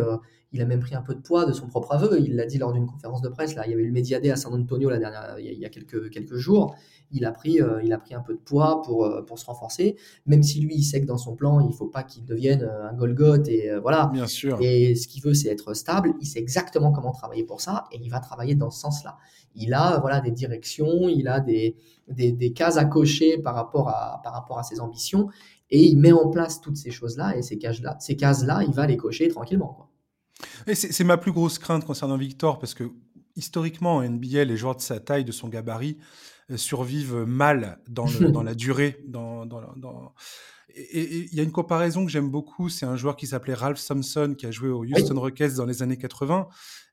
Il 0.56 0.62
a 0.62 0.66
même 0.66 0.80
pris 0.80 0.94
un 0.94 1.02
peu 1.02 1.14
de 1.14 1.20
poids 1.20 1.46
de 1.46 1.52
son 1.52 1.68
propre 1.68 1.92
aveu. 1.92 2.20
Il 2.20 2.36
l'a 2.36 2.46
dit 2.46 2.58
lors 2.58 2.72
d'une 2.72 2.86
conférence 2.86 3.22
de 3.22 3.28
presse. 3.28 3.54
Là, 3.54 3.66
il 3.66 3.70
y 3.70 3.74
avait 3.74 3.82
eu 3.82 3.86
le 3.86 3.92
Mediadé 3.92 4.30
à 4.30 4.36
San 4.36 4.52
Antonio 4.52 4.90
la 4.90 4.98
dernière, 4.98 5.36
il 5.38 5.58
y 5.58 5.64
a 5.64 5.68
quelques, 5.68 6.10
quelques 6.10 6.36
jours. 6.36 6.74
Il 7.12 7.24
a, 7.24 7.30
pris, 7.30 7.60
il 7.84 7.92
a 7.92 7.98
pris 7.98 8.14
un 8.14 8.20
peu 8.20 8.34
de 8.34 8.40
poids 8.40 8.82
pour, 8.82 9.08
pour 9.26 9.38
se 9.38 9.46
renforcer. 9.46 9.96
Même 10.26 10.42
si 10.42 10.60
lui, 10.60 10.74
il 10.74 10.82
sait 10.82 11.00
que 11.00 11.06
dans 11.06 11.18
son 11.18 11.36
plan, 11.36 11.60
il 11.60 11.68
ne 11.68 11.72
faut 11.72 11.86
pas 11.86 12.02
qu'il 12.02 12.24
devienne 12.24 12.68
un 12.82 12.92
Golgoth. 12.94 13.46
Et 13.46 13.70
voilà. 13.80 14.10
Bien 14.12 14.26
sûr. 14.26 14.58
Et 14.60 14.96
ce 14.96 15.06
qu'il 15.06 15.22
veut, 15.22 15.34
c'est 15.34 15.48
être 15.48 15.72
stable. 15.74 16.14
Il 16.20 16.26
sait 16.26 16.40
exactement 16.40 16.90
comment 16.90 17.12
travailler 17.12 17.44
pour 17.44 17.60
ça. 17.60 17.84
Et 17.92 17.98
il 18.02 18.10
va 18.10 18.18
travailler 18.18 18.56
dans 18.56 18.70
ce 18.70 18.80
sens-là 18.80 19.18
il 19.56 19.74
a 19.74 19.98
voilà 19.98 20.20
des 20.20 20.30
directions, 20.30 21.08
il 21.08 21.28
a 21.28 21.40
des, 21.40 21.76
des, 22.08 22.52
cases 22.52 22.76
à 22.76 22.84
cocher 22.84 23.38
par 23.38 23.54
rapport 23.54 23.88
à, 23.88 24.20
par 24.22 24.32
rapport 24.32 24.58
à 24.58 24.62
ses 24.62 24.80
ambitions, 24.80 25.28
et 25.70 25.82
il 25.82 25.98
met 25.98 26.12
en 26.12 26.28
place 26.28 26.60
toutes 26.60 26.76
ces 26.76 26.90
choses-là, 26.90 27.36
et 27.36 27.42
ces 27.42 27.58
cases-là, 27.58 27.96
ces 27.98 28.16
cases-là, 28.16 28.62
il 28.66 28.72
va 28.72 28.86
les 28.86 28.96
cocher 28.96 29.28
tranquillement. 29.28 29.74
Quoi. 29.74 29.90
Et 30.66 30.74
c'est 30.74 31.04
ma 31.04 31.16
plus 31.16 31.32
grosse 31.32 31.58
crainte 31.58 31.84
concernant 31.84 32.16
Victor, 32.16 32.58
parce 32.58 32.74
que 32.74 32.84
historiquement, 33.36 33.96
en 33.96 34.08
NBA, 34.08 34.44
les 34.44 34.56
joueurs 34.56 34.76
de 34.76 34.80
sa 34.80 35.00
taille, 35.00 35.24
de 35.24 35.32
son 35.32 35.48
gabarit, 35.48 35.98
euh, 36.50 36.56
survivent 36.56 37.24
mal 37.26 37.78
dans, 37.88 38.06
dans 38.32 38.42
la 38.42 38.54
durée. 38.54 39.02
Dans, 39.06 39.46
dans, 39.46 39.60
dans... 39.76 40.12
Et 40.74 41.24
il 41.30 41.34
y 41.34 41.40
a 41.40 41.42
une 41.42 41.52
comparaison 41.52 42.04
que 42.04 42.10
j'aime 42.10 42.30
beaucoup, 42.30 42.68
c'est 42.68 42.84
un 42.84 42.96
joueur 42.96 43.16
qui 43.16 43.26
s'appelait 43.26 43.54
Ralph 43.54 43.82
Thompson, 43.82 44.34
qui 44.36 44.44
a 44.44 44.50
joué 44.50 44.68
au 44.68 44.84
Houston 44.84 45.18
Rockets 45.18 45.54
dans 45.54 45.64
les 45.64 45.82
années 45.82 45.96
80. 45.96 46.48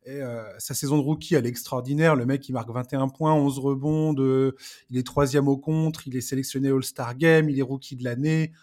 Et, 0.05 0.21
euh, 0.21 0.43
sa 0.57 0.73
saison 0.73 0.97
de 0.97 1.01
rookie, 1.01 1.35
elle 1.35 1.45
est 1.45 1.49
extraordinaire. 1.49 2.15
Le 2.15 2.25
mec, 2.25 2.47
il 2.47 2.53
marque 2.53 2.69
21 2.69 3.09
points, 3.09 3.33
11 3.33 3.59
rebonds. 3.59 4.13
De... 4.13 4.55
Il 4.89 4.97
est 4.97 5.05
troisième 5.05 5.47
au 5.47 5.57
contre. 5.57 6.07
Il 6.07 6.15
est 6.15 6.21
sélectionné 6.21 6.69
All-Star 6.69 7.15
Game. 7.15 7.49
Il 7.49 7.59
est 7.59 7.63
rookie 7.63 7.95
de 7.95 8.03
l'année. 8.03 8.53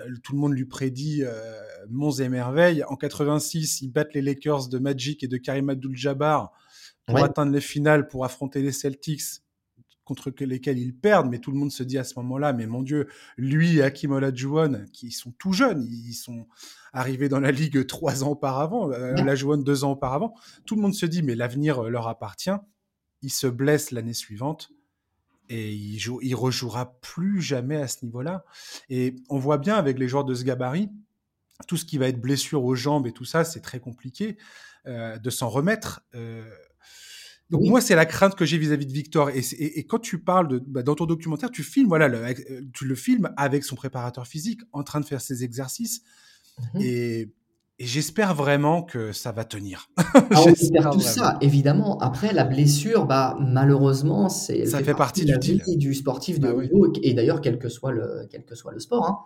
Euh, 0.00 0.14
tout 0.22 0.32
le 0.32 0.38
monde 0.38 0.54
lui 0.54 0.66
prédit 0.66 1.22
euh, 1.24 1.60
monts 1.88 2.12
et 2.12 2.28
merveilles. 2.28 2.84
En 2.84 2.96
86, 2.96 3.82
ils 3.82 3.88
battent 3.88 4.14
les 4.14 4.22
Lakers 4.22 4.68
de 4.68 4.78
Magic 4.78 5.22
et 5.22 5.28
de 5.28 5.36
Karim 5.36 5.70
Abdul-Jabbar 5.70 6.52
pour 7.06 7.18
atteindre 7.18 7.52
les 7.52 7.60
finales, 7.60 8.06
pour 8.06 8.24
affronter 8.24 8.62
les 8.62 8.72
Celtics 8.72 9.42
contre 10.04 10.32
lesquels 10.40 10.78
ils 10.78 10.94
perdent, 10.94 11.28
mais 11.28 11.38
tout 11.38 11.52
le 11.52 11.56
monde 11.56 11.70
se 11.70 11.84
dit 11.84 11.96
à 11.96 12.02
ce 12.02 12.18
moment-là, 12.18 12.52
mais 12.52 12.66
mon 12.66 12.82
Dieu, 12.82 13.06
lui 13.36 13.78
et 13.78 13.82
Hakim 13.82 14.10
Olajuwon, 14.10 14.86
qui 14.92 15.12
sont 15.12 15.30
tout 15.38 15.52
jeunes, 15.52 15.86
ils 15.88 16.14
sont 16.14 16.48
arrivés 16.92 17.28
dans 17.28 17.38
la 17.38 17.52
ligue 17.52 17.86
trois 17.86 18.24
ans 18.24 18.30
auparavant, 18.30 18.90
euh, 18.90 19.14
Olajuwon 19.20 19.58
deux 19.58 19.84
ans 19.84 19.92
auparavant, 19.92 20.34
tout 20.66 20.74
le 20.74 20.82
monde 20.82 20.94
se 20.94 21.06
dit, 21.06 21.22
mais 21.22 21.36
l'avenir 21.36 21.82
leur 21.84 22.08
appartient. 22.08 22.50
Il 23.22 23.30
se 23.30 23.46
blesse 23.46 23.92
l'année 23.92 24.14
suivante 24.14 24.70
et 25.50 25.72
il, 25.72 25.98
joue, 25.98 26.20
il 26.22 26.34
rejouera 26.34 26.98
plus 27.00 27.42
jamais 27.42 27.76
à 27.76 27.88
ce 27.88 28.04
niveau-là. 28.04 28.44
Et 28.88 29.16
on 29.28 29.38
voit 29.38 29.58
bien 29.58 29.74
avec 29.74 29.98
les 29.98 30.08
joueurs 30.08 30.24
de 30.24 30.32
ce 30.32 30.44
gabarit, 30.44 30.88
tout 31.66 31.76
ce 31.76 31.84
qui 31.84 31.98
va 31.98 32.08
être 32.08 32.20
blessure 32.20 32.64
aux 32.64 32.76
jambes 32.76 33.06
et 33.06 33.12
tout 33.12 33.24
ça, 33.24 33.44
c'est 33.44 33.60
très 33.60 33.80
compliqué 33.80 34.38
euh, 34.86 35.18
de 35.18 35.28
s'en 35.28 35.48
remettre. 35.48 36.02
Euh, 36.14 36.48
donc 37.50 37.62
moi, 37.62 37.80
c'est 37.80 37.96
la 37.96 38.06
crainte 38.06 38.36
que 38.36 38.44
j'ai 38.44 38.58
vis-à-vis 38.58 38.86
de 38.86 38.92
Victor. 38.92 39.30
Et, 39.30 39.40
et, 39.40 39.84
quand 39.84 39.98
tu 39.98 40.20
parles 40.20 40.46
de, 40.46 40.58
bah, 40.64 40.84
dans 40.84 40.94
ton 40.94 41.04
documentaire, 41.04 41.50
tu 41.50 41.64
filmes, 41.64 41.88
voilà, 41.88 42.06
le, 42.06 42.18
euh, 42.18 42.62
tu 42.72 42.84
le 42.84 42.94
filmes 42.94 43.34
avec 43.36 43.64
son 43.64 43.74
préparateur 43.74 44.28
physique, 44.28 44.60
en 44.72 44.84
train 44.84 45.00
de 45.00 45.04
faire 45.04 45.20
ses 45.20 45.42
exercices. 45.42 46.02
Mmh 46.74 46.80
et, 46.80 47.34
j'espère 47.80 48.34
vraiment 48.34 48.82
que 48.82 49.12
ça 49.12 49.32
va 49.32 49.44
tenir. 49.44 49.90
Ah, 50.32 50.42
on 50.44 50.48
espère 50.48 50.90
tout 50.90 51.00
ça, 51.00 51.38
évidemment. 51.40 51.98
Après, 51.98 52.32
la 52.32 52.44
blessure, 52.44 53.06
bah, 53.06 53.36
malheureusement, 53.40 54.28
c'est 54.28 54.64
ça 54.66 54.80
fait, 54.80 54.94
partie, 54.94 55.24
du, 55.24 55.34
vie 55.40 55.76
du 55.76 55.92
sportif 55.92 56.38
de 56.38 56.46
bah 56.46 56.54
haut 56.54 56.62
niveau. 56.62 56.92
Et 57.02 57.14
d'ailleurs, 57.14 57.40
quel 57.40 57.58
que 57.58 57.68
soit 57.68 57.90
le, 57.90 58.28
quel 58.30 58.44
que 58.44 58.54
soit 58.54 58.72
le 58.72 58.78
sport, 58.78 59.06
hein, 59.06 59.18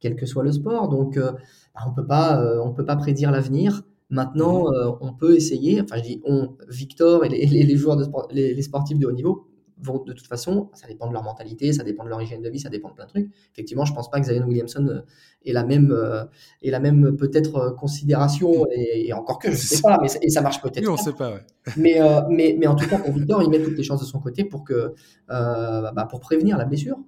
quel 0.00 0.16
que 0.16 0.24
soit 0.24 0.42
le 0.42 0.52
sport. 0.52 0.88
Donc, 0.88 1.18
euh, 1.18 1.32
bah, 1.74 1.82
on 1.86 1.92
peut 1.92 2.06
pas, 2.06 2.40
euh, 2.40 2.58
on 2.62 2.72
peut 2.72 2.86
pas 2.86 2.96
prédire 2.96 3.30
l'avenir. 3.30 3.82
Maintenant, 4.08 4.70
mmh 4.70 4.74
euh, 4.74 4.92
on 5.00 5.12
peut 5.12 5.34
essayer, 5.36 5.80
enfin 5.82 5.96
je 5.96 6.02
dis 6.02 6.22
on, 6.24 6.56
Victor 6.68 7.24
et 7.24 7.28
les, 7.28 7.76
joueurs, 7.76 7.96
de 7.96 8.06
les, 8.32 8.62
sportifs 8.62 8.98
de 8.98 9.06
haut 9.06 9.12
niveau 9.12 9.48
vont 9.78 10.02
de 10.04 10.12
toute 10.12 10.26
façon, 10.26 10.70
ça 10.72 10.86
dépend 10.86 11.06
de 11.06 11.12
leur 11.12 11.22
mentalité, 11.22 11.72
ça 11.72 11.84
dépend 11.84 12.04
de 12.04 12.08
leur 12.08 12.20
hygiène 12.22 12.42
de 12.42 12.48
vie, 12.48 12.58
ça 12.60 12.68
dépend 12.68 12.88
de 12.88 12.94
plein 12.94 13.04
de 13.04 13.10
trucs. 13.10 13.30
Effectivement, 13.52 13.84
je 13.84 13.92
pense 13.92 14.10
pas 14.10 14.20
que 14.20 14.26
Zion 14.26 14.46
Williamson 14.46 14.86
euh, 14.88 15.00
ait 15.44 15.52
la 15.52 15.64
même, 15.64 15.92
euh, 15.92 16.24
la 16.62 16.80
même 16.80 17.16
peut-être 17.16 17.76
considération, 17.78 18.64
mmh. 18.64 18.68
et, 18.72 19.12
encore 19.12 19.38
que 19.38 19.50
je 19.50 19.56
sais 19.56 19.82
pas, 19.82 19.98
mais 20.00 20.08
et 20.22 20.30
ça 20.30 20.40
marche 20.40 20.60
peut-être. 20.62 20.88
On 20.88 20.96
sait 20.96 21.12
pas, 21.12 21.32
ouais. 21.32 21.44
mais, 21.76 21.98
mais, 22.30 22.56
mais 22.58 22.66
en 22.66 22.74
tout 22.74 22.88
cas, 22.88 22.98
pour 22.98 23.12
Victor, 23.12 23.42
il 23.42 23.50
met 23.50 23.62
toutes 23.62 23.76
les 23.76 23.82
chances 23.82 24.00
de 24.00 24.06
son 24.06 24.20
côté 24.20 24.44
pour, 24.44 24.64
que, 24.64 24.94
bah, 25.28 26.06
pour 26.08 26.20
prévenir 26.20 26.56
la 26.56 26.64
blessure, 26.64 26.98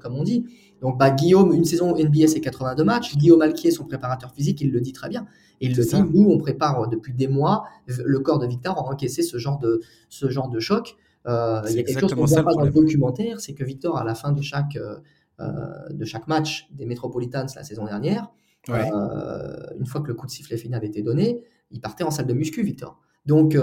comme 0.00 0.14
on 0.14 0.22
dit. 0.22 0.44
Donc, 0.80 0.98
bah, 0.98 1.10
Guillaume, 1.10 1.52
une 1.52 1.64
saison 1.64 1.96
NBA, 1.96 2.26
c'est 2.28 2.40
82 2.40 2.84
matchs. 2.84 3.16
Guillaume 3.16 3.42
Alquier, 3.42 3.70
son 3.70 3.84
préparateur 3.84 4.32
physique, 4.32 4.60
il 4.60 4.70
le 4.70 4.80
dit 4.80 4.92
très 4.92 5.08
bien. 5.08 5.26
Et 5.60 5.66
il 5.66 5.76
le 5.76 5.84
dit, 5.84 6.02
nous, 6.12 6.28
on 6.30 6.38
prépare 6.38 6.82
euh, 6.82 6.86
depuis 6.86 7.14
des 7.14 7.28
mois. 7.28 7.64
Le 7.86 8.18
corps 8.20 8.38
de 8.38 8.46
Victor 8.46 8.78
a 8.78 8.82
encaissé 8.82 9.22
ce 9.22 9.38
genre 9.38 9.58
de, 9.58 9.80
ce 10.08 10.28
genre 10.28 10.48
de 10.48 10.60
choc. 10.60 10.96
Euh, 11.26 11.62
il 11.68 11.76
y 11.76 11.80
a 11.80 11.82
quelque 11.82 12.00
chose 12.00 12.14
qu'on 12.14 12.22
ne 12.22 12.26
voit 12.26 12.42
pas 12.42 12.54
dans 12.54 12.64
le 12.64 12.70
documentaire, 12.70 13.40
c'est 13.40 13.54
que 13.54 13.64
Victor, 13.64 13.96
à 13.96 14.04
la 14.04 14.14
fin 14.14 14.32
de 14.32 14.42
chaque, 14.42 14.76
euh, 14.76 15.88
de 15.90 16.04
chaque 16.04 16.28
match 16.28 16.68
des 16.72 16.86
Metropolitans 16.86 17.46
la 17.54 17.64
saison 17.64 17.84
dernière, 17.84 18.30
une 18.68 19.86
fois 19.86 20.00
que 20.00 20.08
le 20.08 20.14
coup 20.14 20.26
de 20.26 20.30
sifflet 20.30 20.56
final 20.56 20.84
était 20.84 21.02
donné, 21.02 21.40
il 21.70 21.80
partait 21.80 22.04
en 22.04 22.10
salle 22.10 22.26
de 22.26 22.34
muscu, 22.34 22.62
Victor. 22.62 23.00
Donc, 23.24 23.56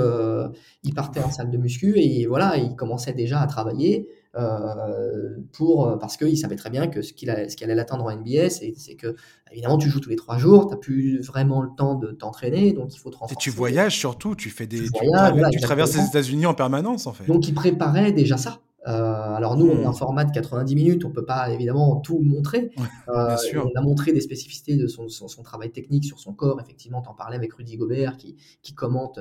il 0.84 0.93
partait 0.93 1.21
en 1.21 1.32
salle 1.32 1.49
de 1.49 1.58
muscu 1.58 1.97
et 1.97 2.26
voilà, 2.26 2.58
il 2.58 2.76
commençait 2.76 3.13
déjà 3.13 3.39
à 3.41 3.47
travailler. 3.47 4.08
Euh, 4.36 5.38
pour, 5.52 5.88
euh, 5.88 5.98
parce 5.98 6.17
qu'il 6.17 6.36
savait 6.38 6.56
très 6.56 6.72
bien 6.72 6.88
que 6.88 7.04
ce 7.04 7.13
qu'il 7.13 7.30
qu 7.30 7.63
allait 7.63 7.76
l'atteindre 7.76 8.06
en 8.06 8.12
NBA, 8.12 8.50
c'est 8.50 8.96
que, 8.96 9.15
évidemment, 9.52 9.78
tu 9.78 9.89
joues 9.89 10.00
tous 10.00 10.10
les 10.10 10.15
trois 10.15 10.39
jours, 10.39 10.67
tu 10.67 10.74
n'as 10.74 10.78
plus 10.78 11.22
vraiment 11.22 11.62
le 11.62 11.69
temps 11.78 11.93
de 11.93 12.12
t'entraîner, 12.12 12.74
donc 12.74 12.96
il 12.96 13.00
faut 13.00 13.12
te 13.12 13.17
renforcer. 13.17 13.36
Et 13.36 13.38
tu 13.38 13.52
voyages 13.52 13.96
surtout, 13.96 14.36
tu 14.36 14.50
fais 14.50 14.65
des. 14.65 14.82
Tu, 14.82 15.60
traverses 15.62 15.96
les 15.96 16.06
États-Unis 16.06 16.48
en 16.48 16.56
permanence, 16.56 17.06
en 17.06 17.13
fait. 17.13 17.26
Donc 17.26 17.48
il 17.48 17.54
préparait 17.54 18.12
déjà 18.12 18.38
ça. 18.38 18.60
Euh, 18.86 18.91
alors 18.91 19.56
nous, 19.56 19.67
on 19.67 19.86
a 19.86 19.88
un 19.88 19.91
hmm. 19.91 19.96
format 19.96 20.26
de 20.26 20.32
90 20.32 20.76
minutes, 20.76 21.06
on 21.06 21.12
peut 21.12 21.24
pas 21.24 21.50
évidemment 21.50 21.98
tout 21.98 22.19
montrer. 22.19 22.72
bien 23.08 23.38
sûr. 23.38 23.69
On 23.74 23.80
a 23.80 23.84
montré 23.84 24.13
des 24.13 24.19
spécificités 24.19 24.76
de 24.76 24.88
son, 24.88 25.08
son, 25.10 25.43
travail 25.43 25.72
technique 25.72 26.06
sur 26.06 26.19
son 26.19 26.34
corps. 26.34 26.60
Effectivement, 26.60 27.02
tu 27.04 27.08
en 27.08 27.13
parlais 27.13 27.38
avec 27.38 27.54
Rudy 27.54 27.78
Gobert 27.78 28.17
qui, 28.17 28.36
qui 28.63 28.74
commente, 28.74 29.19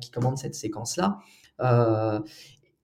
qui 0.00 0.10
commente 0.12 0.38
cette 0.38 0.54
séquence-là. 0.54 1.18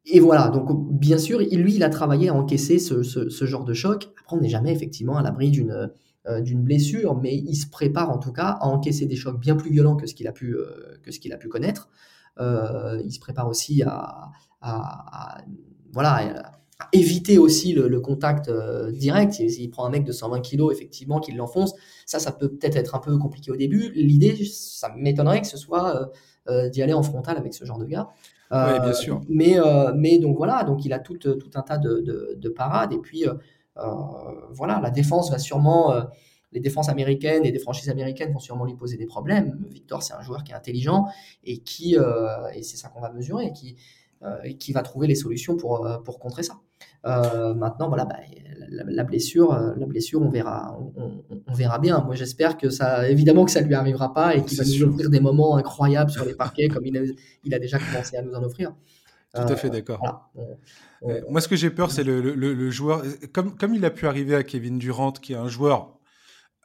Et 0.07 0.21
voilà, 0.21 0.49
donc 0.49 0.93
bien 0.93 1.19
sûr, 1.19 1.39
lui, 1.39 1.75
il 1.75 1.83
a 1.83 1.89
travaillé 1.89 2.29
à 2.29 2.35
encaisser 2.35 2.79
ce, 2.79 3.03
ce, 3.03 3.45
genre 3.47 3.65
de 3.65 3.73
choc. 3.73 4.13
Après, 4.21 4.37
on 4.37 4.41
n'est 4.41 4.51
jamais 4.51 4.73
effectivement 4.73 5.17
à 5.17 5.23
l'abri 5.23 5.51
d'une 5.51 5.91
euh, 6.27 6.41
d'une 6.41 6.63
blessure, 6.63 7.21
mais 7.21 7.37
il 7.37 7.55
se 7.55 7.67
prépare 7.67 8.09
en 8.11 8.17
tout 8.17 8.33
cas 8.33 8.57
à 8.59 8.67
encaisser 8.67 9.05
des 9.05 9.15
chocs 9.15 9.39
bien 9.39 9.57
plus 9.57 9.71
violents 9.71 9.95
que 9.95 10.07
ce 10.07 10.15
qu'il 10.15 10.27
a 10.27 10.33
pu 10.33 10.57
euh, 10.57 10.97
a 11.31 11.37
pu 11.37 11.49
connaître. 11.49 11.91
Euh, 12.41 12.99
il 13.05 13.13
se 13.13 13.21
prépare 13.21 13.47
aussi 13.47 13.83
à, 13.83 14.33
voilà 15.93 16.55
éviter 16.93 17.37
aussi 17.37 17.75
le, 17.75 18.01
contact 18.01 18.51
direct. 18.95 19.35
S'il 19.35 19.71
prend 19.71 19.85
un 19.85 19.91
mec 19.91 20.05
de 20.05 20.13
120 20.13 20.41
kg, 20.41 20.73
effectivement, 20.73 21.21
qu'il 21.21 21.37
l'enfonce, 21.37 21.75
ça, 22.07 22.19
ça 22.19 22.33
peut 22.33 22.49
peut-être 22.49 22.77
être 22.77 22.95
un 22.95 23.01
peu 23.01 23.19
compliqué 23.19 23.51
au 23.51 23.57
début. 23.57 23.93
L'idée, 23.95 24.35
ça 24.47 24.95
m'étonnerait 24.97 25.43
que 25.43 25.47
ce 25.47 25.59
soit 25.59 26.11
d'y 26.73 26.81
aller 26.81 26.95
en 26.95 27.03
frontal 27.03 27.37
avec 27.37 27.53
ce 27.53 27.67
genre 27.67 27.79
de 27.79 27.85
gars. 27.85 28.09
Ouais, 28.55 28.81
bien 28.81 28.93
sûr. 28.93 29.21
Mais, 29.29 29.57
mais 29.95 30.19
donc 30.19 30.37
voilà, 30.37 30.65
donc 30.65 30.85
il 30.85 30.93
a 30.93 30.99
tout, 30.99 31.17
tout 31.17 31.51
un 31.55 31.63
tas 31.63 31.79
de, 31.79 32.01
de, 32.01 32.35
de 32.37 32.49
parades. 32.49 32.93
Et 32.93 32.99
puis 32.99 33.25
voilà, 34.53 34.81
la 34.81 34.91
défense 34.91 35.31
va 35.31 35.39
sûrement 35.39 35.93
les 36.55 36.61
défenses 36.61 36.89
américaines 36.89 37.45
et 37.45 37.53
des 37.53 37.59
franchises 37.59 37.91
américaines 37.91 38.33
vont 38.33 38.39
sûrement 38.39 38.65
lui 38.65 38.77
poser 38.77 38.97
des 38.97 39.07
problèmes. 39.07 39.59
Victor, 39.71 40.03
c'est 40.03 40.15
un 40.15 40.23
joueur 40.23 40.45
qui 40.45 40.53
est 40.53 40.55
intelligent 40.55 41.07
et 41.43 41.59
qui, 41.59 41.99
euh, 41.99 42.47
et 42.55 42.63
c'est 42.63 42.77
ça 42.77 42.89
qu'on 42.89 43.01
va 43.01 43.11
mesurer, 43.11 43.53
qui, 43.53 43.77
euh, 44.23 44.53
qui 44.59 44.73
va 44.73 44.83
trouver 44.83 45.09
les 45.09 45.17
solutions 45.17 45.57
pour, 45.57 45.85
euh, 45.85 45.99
pour 45.99 46.19
contrer 46.21 46.45
ça. 46.45 46.55
Maintenant, 47.05 47.89
voilà, 47.89 48.05
bah, 48.05 48.17
la, 48.69 49.05
blessure, 49.05 49.53
la 49.53 49.87
blessure, 49.87 50.23
on 50.23 50.31
verra, 50.31 50.79
on, 50.97 51.53
verra 51.53 51.79
bien. 51.79 52.01
Moi, 52.01 52.15
j'espère 52.15 52.57
que 52.57 52.71
ça, 52.71 53.09
évidemment 53.09 53.45
que 53.45 53.51
ça 53.51 53.61
lui 53.61 53.75
arrivera 53.75 54.15
pas 54.15 54.35
et 54.35 54.43
qu'il 54.45 54.57
va 54.59 54.65
nous 54.65 54.83
offrir 54.83 55.11
des 55.11 55.21
moments 55.21 55.57
incroyables 55.57 56.11
sur 56.11 56.25
les 56.25 56.35
parquets 56.35 56.69
comme 56.69 56.87
il 56.87 56.97
a, 56.97 57.03
il 57.45 57.55
a 57.55 57.59
déjà 57.59 57.79
commencé 57.79 58.17
à 58.17 58.23
nous 58.23 58.33
en 58.33 58.43
offrir. 58.43 58.75
Tout 59.35 59.41
à 59.43 59.57
fait 59.57 59.71
d'accord. 59.71 60.31
moi, 61.29 61.41
ce 61.41 61.49
que 61.49 61.57
j'ai 61.57 61.71
peur, 61.71 61.91
c'est 61.91 62.05
le, 62.05 62.21
le, 62.21 62.35
le, 62.35 62.71
joueur. 62.71 63.03
Comme, 63.33 63.57
comme 63.57 63.75
il 63.75 63.85
a 63.85 63.91
pu 63.91 64.07
arriver 64.07 64.35
à 64.35 64.43
Kevin 64.43 64.79
Durant, 64.79 65.13
qui 65.13 65.33
est 65.33 65.37
un 65.37 65.49
joueur 65.49 65.95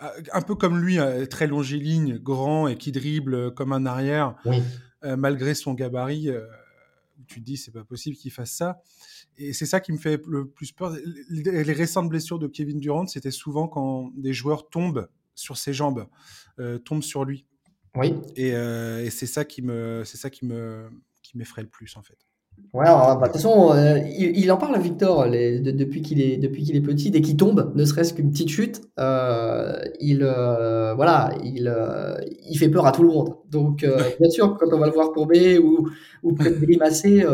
euh, 0.01 0.07
un 0.31 0.41
peu 0.41 0.55
comme 0.55 0.79
lui, 0.79 0.99
euh, 0.99 1.25
très 1.25 1.47
longiligne, 1.47 2.17
grand 2.17 2.67
et 2.67 2.77
qui 2.77 2.91
dribble 2.91 3.33
euh, 3.33 3.51
comme 3.51 3.73
un 3.73 3.85
arrière, 3.85 4.35
malgré 5.03 5.53
son 5.53 5.73
gabarit. 5.73 6.29
tu 7.27 7.39
te 7.39 7.45
dis, 7.45 7.57
c'est 7.57 7.71
pas 7.71 7.83
possible 7.83 8.17
qu'il 8.17 8.31
fasse 8.31 8.51
ça. 8.51 8.81
Et 9.39 9.53
c'est 9.53 9.65
ça 9.65 9.79
qui 9.79 9.91
me 9.91 9.97
fait 9.97 10.21
le 10.27 10.47
plus 10.47 10.71
peur. 10.71 10.95
Les, 11.29 11.61
récentes 11.73 12.09
blessures 12.09 12.39
de 12.39 12.47
Kevin 12.47 12.79
Durant, 12.79 13.07
c'était 13.07 13.31
souvent 13.31 13.67
quand 13.67 14.11
des 14.15 14.33
joueurs 14.33 14.69
tombent 14.69 15.07
sur 15.33 15.57
ses 15.57 15.73
jambes, 15.73 16.07
tombent 16.83 17.03
sur 17.03 17.23
lui. 17.23 17.45
Oui. 17.95 18.13
Et, 18.35 18.49
et 18.49 19.09
c'est 19.09 19.25
ça 19.25 19.45
qui 19.45 19.61
me, 19.61 20.03
c'est 20.05 20.17
ça 20.17 20.29
qui 20.29 20.45
me, 20.45 20.89
qui 21.23 21.37
m'effraie 21.37 21.61
le 21.61 21.69
plus 21.69 21.95
en 21.95 22.01
fait. 22.01 22.17
Ouais, 22.73 22.85
bah, 22.85 23.15
de 23.15 23.23
toute 23.23 23.33
façon, 23.33 23.73
euh, 23.73 23.99
il, 24.17 24.51
en 24.51 24.57
parle, 24.57 24.79
Victor, 24.79 25.27
depuis 25.27 26.03
qu'il 26.03 26.21
est, 26.21 26.37
depuis 26.37 26.63
qu'il 26.63 26.75
est 26.75 26.81
petit, 26.81 27.09
dès 27.09 27.21
qu'il 27.21 27.35
tombe, 27.35 27.71
ne 27.75 27.83
serait-ce 27.83 28.13
qu'une 28.13 28.31
petite 28.31 28.49
chute, 28.49 28.81
euh, 28.99 29.79
il, 29.99 30.19
euh, 30.21 30.93
voilà, 30.93 31.31
il, 31.43 31.73
il 32.47 32.57
fait 32.59 32.69
peur 32.69 32.85
à 32.85 32.91
tout 32.91 33.01
le 33.01 33.09
monde. 33.09 33.33
Donc, 33.49 33.79
bien 34.19 34.29
sûr, 34.29 34.55
quand 34.59 34.67
on 34.71 34.77
va 34.77 34.85
le 34.85 34.91
voir 34.91 35.13
tomber 35.13 35.57
ou, 35.57 35.89
ou 36.21 36.33
peut-être 36.33 36.59
grimacer, 36.59 37.25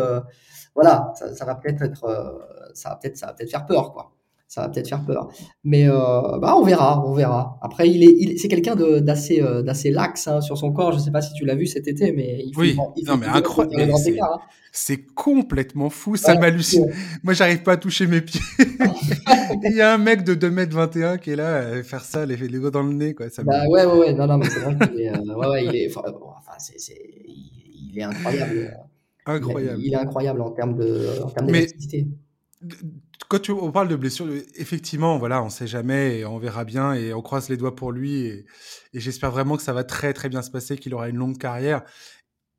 voilà, 0.76 1.14
ça, 1.16 1.34
ça 1.34 1.46
va 1.46 1.56
peut-être 1.56 1.82
être, 1.82 2.46
ça 2.74 2.90
va 2.90 2.96
peut-être, 2.98 3.18
ça 3.18 3.28
va 3.28 3.34
peut-être 3.34 3.50
faire 3.50 3.66
peur, 3.66 3.94
quoi 3.94 4.12
ça 4.48 4.62
va 4.62 4.70
peut-être 4.70 4.88
faire 4.88 5.04
peur. 5.04 5.30
Mais 5.64 5.88
euh, 5.88 5.94
bah, 6.40 6.56
on 6.56 6.64
verra, 6.64 7.06
on 7.06 7.14
verra. 7.14 7.58
Après, 7.62 7.90
il 7.90 8.04
est, 8.04 8.38
c'est 8.38 8.48
quelqu'un 8.48 8.76
d'assez, 8.76 9.42
euh, 9.42 9.62
d'assez 9.62 9.92
lax 9.92 10.28
hein, 10.28 10.40
sur 10.40 10.58
son 10.58 10.72
corps. 10.72 10.92
Je 10.92 10.98
ne 10.98 11.02
sais 11.02 11.12
pas 11.12 11.22
si 11.22 11.34
tu 11.34 11.46
l'as 11.46 11.56
vu 11.56 11.66
cet 11.66 11.88
été, 11.88 12.12
mais 12.12 12.42
il 12.46 12.54
fait, 12.54 12.62
oui. 12.62 12.78
non, 13.06 13.18
mais 13.18 13.26
incroyable. 13.26 13.92
Hein. 13.92 14.40
C'est 14.72 15.06
complètement 15.14 15.90
fou, 15.90 16.16
ça 16.16 16.36
m'hallucine. 16.36 16.92
Moi, 17.24 17.34
j'arrive 17.34 17.64
pas 17.64 17.74
à 17.74 17.78
toucher 17.78 18.08
mes 18.08 18.22
pieds. 18.22 18.42
Il 19.64 19.76
y 19.76 19.82
a 19.82 19.94
un 19.94 19.98
mec 19.98 20.24
de 20.24 20.36
2m21 20.36 21.20
qui 21.20 21.32
est 21.32 21.36
là 21.36 21.58
à 21.58 21.84
faire 21.84 22.04
ça, 22.04 22.26
les, 22.26 22.36
les 22.36 22.60
doigts 22.60 22.72
dans 22.72 22.84
le 22.84 22.94
nez, 22.94 23.14
quoi. 23.14 23.30
Ça 23.30 23.44
bah, 23.44 23.68
ouais, 23.68 23.86
ouais, 23.86 23.98
ouais, 23.98 24.14
non, 24.14 24.28
non, 24.28 24.38
mais 24.38 24.50
c'est 24.50 24.60
vrai 24.60 24.76
qu'il 24.88 25.02
est, 25.02 25.10
euh, 25.10 25.36
ouais, 25.36 25.48
ouais, 25.48 25.66
il 25.66 25.76
est, 25.76 25.96
enfin, 25.96 26.54
c'est, 26.60 26.80
c'est, 26.80 27.02
il, 27.26 27.98
est 27.98 28.04
incroyable. 28.04 28.74
Incroyable. 29.26 29.82
Il, 29.82 29.94
est 29.94 29.98
incroyable 29.98 30.42
en 30.42 30.52
termes 30.52 30.76
de, 30.76 31.22
en 31.24 31.30
termes 31.30 31.50
mais, 31.50 31.68
quand 33.28 33.40
tu, 33.40 33.52
on 33.52 33.72
parle 33.72 33.88
de 33.88 33.96
blessure, 33.96 34.28
effectivement, 34.56 35.18
voilà, 35.18 35.42
on 35.44 35.50
sait 35.50 35.68
jamais 35.68 36.20
et 36.20 36.26
on 36.26 36.38
verra 36.38 36.64
bien 36.64 36.94
et 36.94 37.14
on 37.14 37.22
croise 37.22 37.50
les 37.50 37.58
doigts 37.58 37.76
pour 37.76 37.92
lui 37.92 38.22
et, 38.22 38.46
j'espère 38.94 39.32
vraiment 39.32 39.58
que 39.58 39.64
ça 39.64 39.74
va 39.74 39.84
très 39.84 40.14
très 40.14 40.30
bien 40.30 40.42
se 40.42 40.52
passer, 40.52 40.78
qu'il 40.78 40.94
aura 40.94 41.10
une 41.10 41.18
longue 41.18 41.38
carrière. 41.38 41.84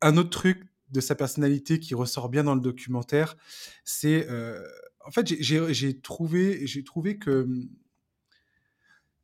Un 0.01 0.17
autre 0.17 0.29
truc 0.29 0.63
de 0.91 1.01
sa 1.01 1.15
personnalité 1.15 1.79
qui 1.79 1.95
ressort 1.95 2.29
bien 2.29 2.43
dans 2.43 2.55
le 2.55 2.61
documentaire, 2.61 3.37
c'est 3.83 4.27
euh, 4.29 4.61
en 5.05 5.11
fait 5.11 5.27
j'ai 5.39 5.99
trouvé 5.99 6.65
j'ai 6.67 6.83
trouvé 6.83 7.17
que 7.17 7.47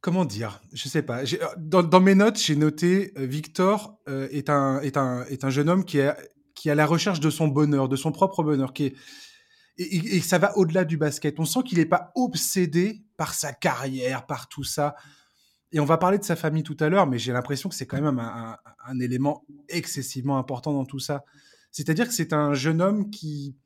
comment 0.01 0.25
dire, 0.25 0.61
je 0.73 0.89
sais 0.89 1.01
pas. 1.01 1.23
Dans, 1.57 1.81
dans 1.81 2.01
mes 2.01 2.15
notes, 2.15 2.37
j'ai 2.37 2.57
noté 2.57 3.13
euh, 3.17 3.25
Victor 3.25 3.99
euh, 4.09 4.27
est 4.31 4.49
un 4.49 4.81
est 4.81 4.97
un 4.97 5.23
est 5.25 5.45
un 5.45 5.49
jeune 5.49 5.69
homme 5.69 5.85
qui 5.85 5.99
est 5.99 6.13
qui 6.63 6.69
est 6.69 6.71
à 6.71 6.75
la 6.75 6.85
recherche 6.85 7.19
de 7.19 7.29
son 7.29 7.49
bonheur, 7.49 7.89
de 7.89 7.97
son 7.97 8.13
propre 8.13 8.41
bonheur, 8.41 8.71
qui 8.71 8.85
est 8.85 8.95
et, 9.77 10.21
ça 10.21 10.37
va 10.37 10.57
au-delà 10.57 10.85
du 10.85 10.95
basket. 10.95 11.37
On 11.41 11.43
sent 11.43 11.59
qu'il 11.65 11.79
n'est 11.79 11.85
pas 11.85 12.13
obsédé 12.15 13.03
par 13.17 13.33
sa 13.33 13.51
carrière, 13.51 14.25
par 14.25 14.47
tout 14.47 14.63
ça. 14.63 14.95
Et 15.73 15.81
on 15.81 15.85
va 15.85 15.97
parler 15.97 16.17
de 16.19 16.23
sa 16.23 16.37
famille 16.37 16.63
tout 16.63 16.77
à 16.79 16.87
l'heure, 16.87 17.05
mais 17.05 17.19
j'ai 17.19 17.33
l'impression 17.33 17.67
que 17.67 17.75
c'est 17.75 17.85
quand 17.85 17.99
même 17.99 18.17
un, 18.17 18.99
élément 19.01 19.43
excessivement 19.67 20.37
important 20.37 20.71
dans 20.71 20.85
tout 20.85 20.99
ça. 20.99 21.25
C'est-à-dire 21.71 22.07
que 22.07 22.13
c'est 22.13 22.31
un 22.31 22.53
jeune 22.53 22.81
homme 22.81 23.09
qui, 23.09 23.57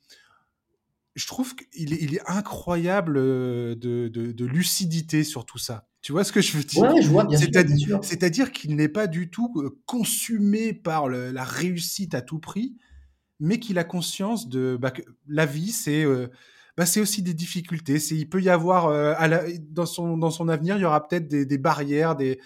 je 1.13 1.27
trouve 1.27 1.55
qu'il 1.55 1.93
est, 1.93 2.01
il 2.01 2.15
est 2.15 2.27
incroyable 2.27 3.17
euh, 3.17 3.75
de, 3.75 4.45
lucidité 4.45 5.23
sur 5.23 5.45
tout 5.45 5.59
ça. 5.59 5.87
Tu 6.01 6.13
vois 6.13 6.23
ce 6.23 6.31
que 6.31 6.41
je 6.41 6.57
veux 6.57 6.63
dire? 6.63 6.81
Ouais, 6.81 6.99
je 6.99 7.09
vois, 7.09 7.25
bien 7.25 7.37
sûr. 7.37 7.99
C'est-à-dire 8.01 8.51
qu'il 8.51 8.75
n'est 8.75 8.89
pas 8.89 9.05
du 9.05 9.29
tout 9.29 9.53
euh, 9.57 9.77
consumé 9.85 10.73
par 10.73 11.09
la 11.09 11.43
réussite 11.43 12.15
à 12.15 12.21
tout 12.21 12.39
prix, 12.39 12.75
mais 13.39 13.59
qu'il 13.59 13.77
a 13.77 13.83
conscience 13.83 14.49
de 14.49 14.77
bah, 14.79 14.91
que 14.91 15.01
la 15.27 15.45
vie, 15.45 15.71
c'est 15.71 16.03
euh, 16.03 16.27
bah, 16.75 16.85
aussi 16.97 17.21
des 17.21 17.33
difficultés. 17.33 17.97
Il 18.11 18.29
peut 18.29 18.41
y 18.41 18.49
avoir 18.49 18.87
euh, 18.87 19.13
dans 19.69 19.85
son 19.85 20.17
dans 20.17 20.31
son 20.31 20.49
avenir, 20.49 20.77
il 20.77 20.81
y 20.81 20.85
aura 20.85 21.07
peut-être 21.07 21.27
des, 21.27 21.57
barrières, 21.57 22.15
des, 22.15 22.39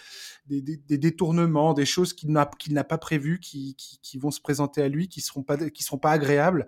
détournements, 0.47 1.73
des 1.73 1.85
choses 1.85 2.13
qu'il 2.13 2.31
n'a 2.31 2.83
pas 2.83 2.97
prévues, 2.97 3.39
qui, 3.39 3.75
vont 4.19 4.31
se 4.31 4.41
présenter 4.41 4.81
à 4.81 4.87
lui, 4.87 5.07
qui 5.07 5.21
seront 5.21 5.45
seront 5.79 5.97
pas 5.97 6.11
agréables. 6.11 6.67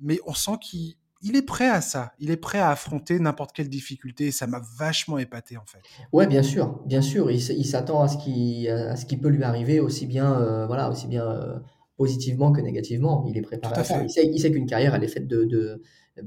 Mais 0.00 0.18
on 0.26 0.34
sent 0.34 0.58
qu'il 0.60 0.96
il 1.22 1.36
est 1.36 1.42
prêt 1.42 1.68
à 1.68 1.80
ça. 1.80 2.12
Il 2.18 2.30
est 2.30 2.36
prêt 2.36 2.58
à 2.58 2.70
affronter 2.70 3.18
n'importe 3.20 3.52
quelle 3.52 3.68
difficulté. 3.68 4.30
Ça 4.32 4.46
m'a 4.46 4.60
vachement 4.76 5.18
épaté, 5.18 5.56
en 5.56 5.64
fait. 5.64 5.78
Ouais, 6.12 6.26
bien 6.26 6.42
sûr, 6.42 6.80
bien 6.84 7.00
sûr. 7.00 7.30
Il, 7.30 7.64
s'attend 7.64 8.02
à 8.02 8.08
ce 8.08 8.18
qui, 8.18 8.68
à 8.68 8.94
peut 9.20 9.28
lui 9.28 9.44
arriver 9.44 9.78
aussi 9.78 10.06
bien, 10.06 10.40
euh, 10.40 10.66
voilà, 10.66 10.90
aussi 10.90 11.06
bien 11.06 11.62
positivement 12.02 12.50
que 12.50 12.60
négativement. 12.60 13.24
Il 13.28 13.38
est 13.38 13.42
préparé 13.42 13.80
à, 13.80 13.84
ça. 13.84 14.02
Il 14.02 14.40
sait, 14.40 14.50
qu'une 14.50 14.66
carrière, 14.66 14.92
elle 14.96 15.04
est 15.04 15.14
faite 15.16 15.28
de, 15.28 15.44
de, 15.44 15.80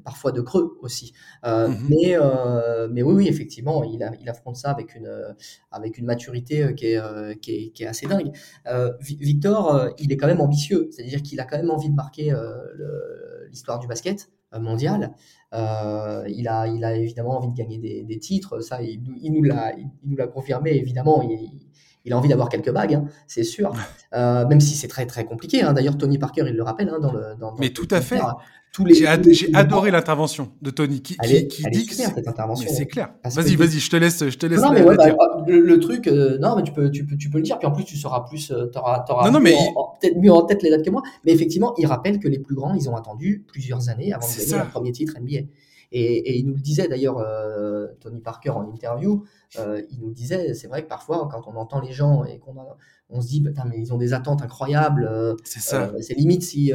parfois 0.05 0.31
de 0.31 0.39
creux 0.39 0.77
aussi. 0.79 1.11
Euh, 1.43 1.67
mais, 1.89 2.15
euh, 2.15 2.87
mais 2.89 3.03
oui, 3.03 3.13
oui, 3.13 3.27
effectivement, 3.27 3.83
il, 3.83 4.01
a, 4.03 4.13
il 4.21 4.29
affronte 4.29 4.55
ça 4.55 4.71
avec 4.71 4.95
une, 4.95 5.11
avec 5.71 5.97
une 5.97 6.05
maturité 6.05 6.63
euh, 6.63 6.71
qui 6.71 6.85
est, 6.93 7.39
qui 7.41 7.51
est, 7.51 7.69
qui 7.71 7.83
est 7.83 7.87
assez 7.87 8.07
dingue. 8.07 8.31
Victor, 9.01 9.89
il 9.99 10.13
est 10.13 10.17
quand 10.17 10.27
même 10.27 10.39
ambitieux, 10.39 10.87
c'est-à-dire 10.91 11.21
qu'il 11.21 11.41
a 11.41 11.43
quand 11.43 11.57
même 11.57 11.71
envie 11.71 11.89
de 11.89 11.95
marquer 11.95 12.33
l'histoire 13.49 13.79
du 13.79 13.87
basket 13.87 14.29
mondial. 14.57 15.11
il, 15.51 16.47
a, 16.47 16.67
il 16.67 16.85
a 16.85 16.95
évidemment 16.95 17.37
envie 17.37 17.49
de 17.49 17.57
gagner 17.57 17.79
des, 17.79 18.03
des 18.03 18.19
titres, 18.19 18.61
ça, 18.61 18.81
il, 18.81 19.03
il 19.21 19.33
nous 19.33 19.43
l'a 20.15 20.27
confirmé, 20.27 20.71
évidemment. 20.77 21.21
Il, 21.21 21.65
il 22.05 22.13
a 22.13 22.17
envie 22.17 22.29
d'avoir 22.29 22.49
quelques 22.49 22.71
bagues, 22.71 22.95
hein, 22.95 23.05
c'est 23.27 23.43
sûr. 23.43 23.73
Euh, 24.13 24.47
même 24.47 24.61
si 24.61 24.75
c'est 24.75 24.87
très 24.87 25.05
très 25.05 25.25
compliqué. 25.25 25.61
Hein. 25.61 25.73
D'ailleurs, 25.73 25.97
Tony 25.97 26.17
Parker, 26.17 26.45
il 26.47 26.55
le 26.55 26.63
rappelle 26.63 26.89
hein, 26.89 26.99
dans 26.99 27.11
le. 27.11 27.35
Dans, 27.39 27.53
mais 27.59 27.69
tout 27.69 27.87
à 27.91 28.01
fait. 28.01 28.19
J'ai 28.89 29.07
adoré 29.53 29.91
l'intervention 29.91 30.51
de 30.61 30.69
Tony 30.69 31.01
qui, 31.01 31.15
dit 31.71 31.85
que 31.85 31.93
cette 31.93 32.27
intervention. 32.27 32.69
c'est 32.73 32.85
clair. 32.85 33.13
Vas-y, 33.23 33.55
vas-y, 33.55 33.79
je 33.79 33.89
te 33.89 33.95
laisse, 33.95 34.29
je 34.29 34.37
te 34.37 34.45
laisse. 34.45 34.61
Non, 34.61 34.71
mais 34.71 34.83
ouais, 34.83 34.95
bah, 34.97 35.15
le, 35.47 35.79
truc, 35.79 36.07
euh, 36.07 36.37
non, 36.39 36.55
mais 36.55 36.63
tu 36.63 36.73
peux, 36.73 36.91
tu 36.91 37.05
peux, 37.05 37.15
tu 37.15 37.29
peux 37.29 37.37
le 37.37 37.43
dire. 37.43 37.57
Puis 37.57 37.67
en 37.67 37.71
plus, 37.71 37.85
tu 37.85 37.95
seras 37.95 38.21
plus, 38.21 38.51
euh, 38.51 38.65
t'auras, 38.65 38.99
t'auras 38.99 39.31
non, 39.31 39.39
mais 39.39 39.55
peut-être 40.01 40.17
mieux 40.17 40.31
en 40.31 40.43
tête 40.43 40.61
les 40.63 40.69
dates 40.69 40.83
que 40.83 40.89
moi. 40.89 41.01
Mais 41.25 41.31
effectivement, 41.31 41.73
il 41.77 41.85
rappelle 41.85 42.19
que 42.19 42.27
les 42.27 42.39
plus 42.39 42.55
grands, 42.55 42.73
ils 42.73 42.89
ont 42.89 42.95
attendu 42.95 43.45
plusieurs 43.47 43.89
années 43.89 44.13
avant 44.13 44.27
de 44.27 44.33
gagner 44.33 44.51
leur 44.51 44.69
premier 44.69 44.91
titre 44.91 45.13
NBA. 45.19 45.47
Et, 45.97 46.37
il 46.37 46.45
nous 46.45 46.55
le 46.55 46.59
disait 46.59 46.89
d'ailleurs, 46.89 47.19
euh, 47.19 47.87
Tony 48.01 48.19
Parker 48.19 48.49
en 48.49 48.69
interview, 48.69 49.23
euh, 49.57 49.81
il 49.89 50.01
nous 50.01 50.11
disait, 50.11 50.53
c'est 50.53 50.67
vrai 50.67 50.83
que 50.83 50.89
parfois, 50.89 51.29
quand 51.31 51.47
on 51.47 51.55
entend 51.55 51.79
les 51.79 51.93
gens 51.93 52.25
et 52.25 52.37
qu'on 52.37 52.53
on 53.09 53.21
se 53.21 53.27
dit, 53.27 53.41
mais 53.41 53.79
ils 53.79 53.93
ont 53.93 53.97
des 53.97 54.13
attentes 54.13 54.41
incroyables. 54.41 55.07
Euh, 55.09 55.35
c'est 55.45 56.13
limite 56.15 56.43
si 56.43 56.73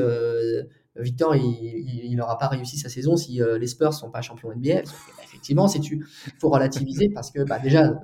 Victor, 0.97 1.37
il 1.37 2.17
n'aura 2.17 2.39
pas 2.39 2.49
réussi 2.49 2.79
sa 2.79 2.89
saison 2.89 3.17
si 3.19 3.41
les 3.59 3.67
Spurs 3.67 3.93
sont 3.93 4.11
pas 4.11 4.23
champions 4.23 4.55
NBA. 4.55 4.83
Bah, 4.83 5.23
effectivement, 5.23 5.69
tu, 5.69 6.07
faut 6.39 6.49
relativiser 6.49 7.11
parce 7.11 7.31
que 7.31 7.43
bah, 7.45 7.59
déjà, 7.59 8.01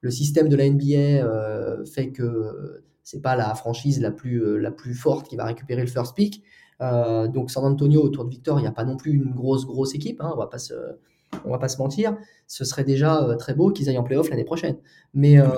le 0.00 0.10
système 0.10 0.48
de 0.48 0.56
la 0.56 0.68
NBA 0.68 1.84
fait 1.84 2.10
que 2.10 2.82
c'est 3.04 3.22
pas 3.22 3.36
la 3.36 3.54
franchise 3.54 4.00
la 4.00 4.10
plus, 4.10 4.60
la 4.60 4.72
plus 4.72 4.94
forte 4.94 5.28
qui 5.28 5.36
va 5.36 5.44
récupérer 5.44 5.82
le 5.82 5.88
first 5.88 6.16
pick. 6.16 6.42
Euh, 6.82 7.28
donc 7.28 7.50
San 7.50 7.64
Antonio 7.64 8.02
autour 8.02 8.24
de 8.24 8.30
Victor, 8.30 8.58
il 8.58 8.62
n'y 8.62 8.68
a 8.68 8.72
pas 8.72 8.84
non 8.84 8.96
plus 8.96 9.12
une 9.12 9.32
grosse 9.32 9.66
grosse 9.66 9.94
équipe, 9.94 10.20
hein, 10.20 10.30
on 10.34 10.38
va 10.38 10.46
pas 10.46 10.58
se 10.58 10.74
on 11.44 11.50
va 11.50 11.58
pas 11.58 11.68
se 11.68 11.78
mentir, 11.78 12.16
ce 12.46 12.64
serait 12.64 12.84
déjà 12.84 13.22
euh, 13.22 13.34
très 13.34 13.52
beau 13.52 13.70
qu'ils 13.70 13.88
aillent 13.88 13.98
en 13.98 14.04
playoff 14.04 14.30
l'année 14.30 14.44
prochaine. 14.44 14.76
Mais, 15.12 15.38
euh, 15.38 15.48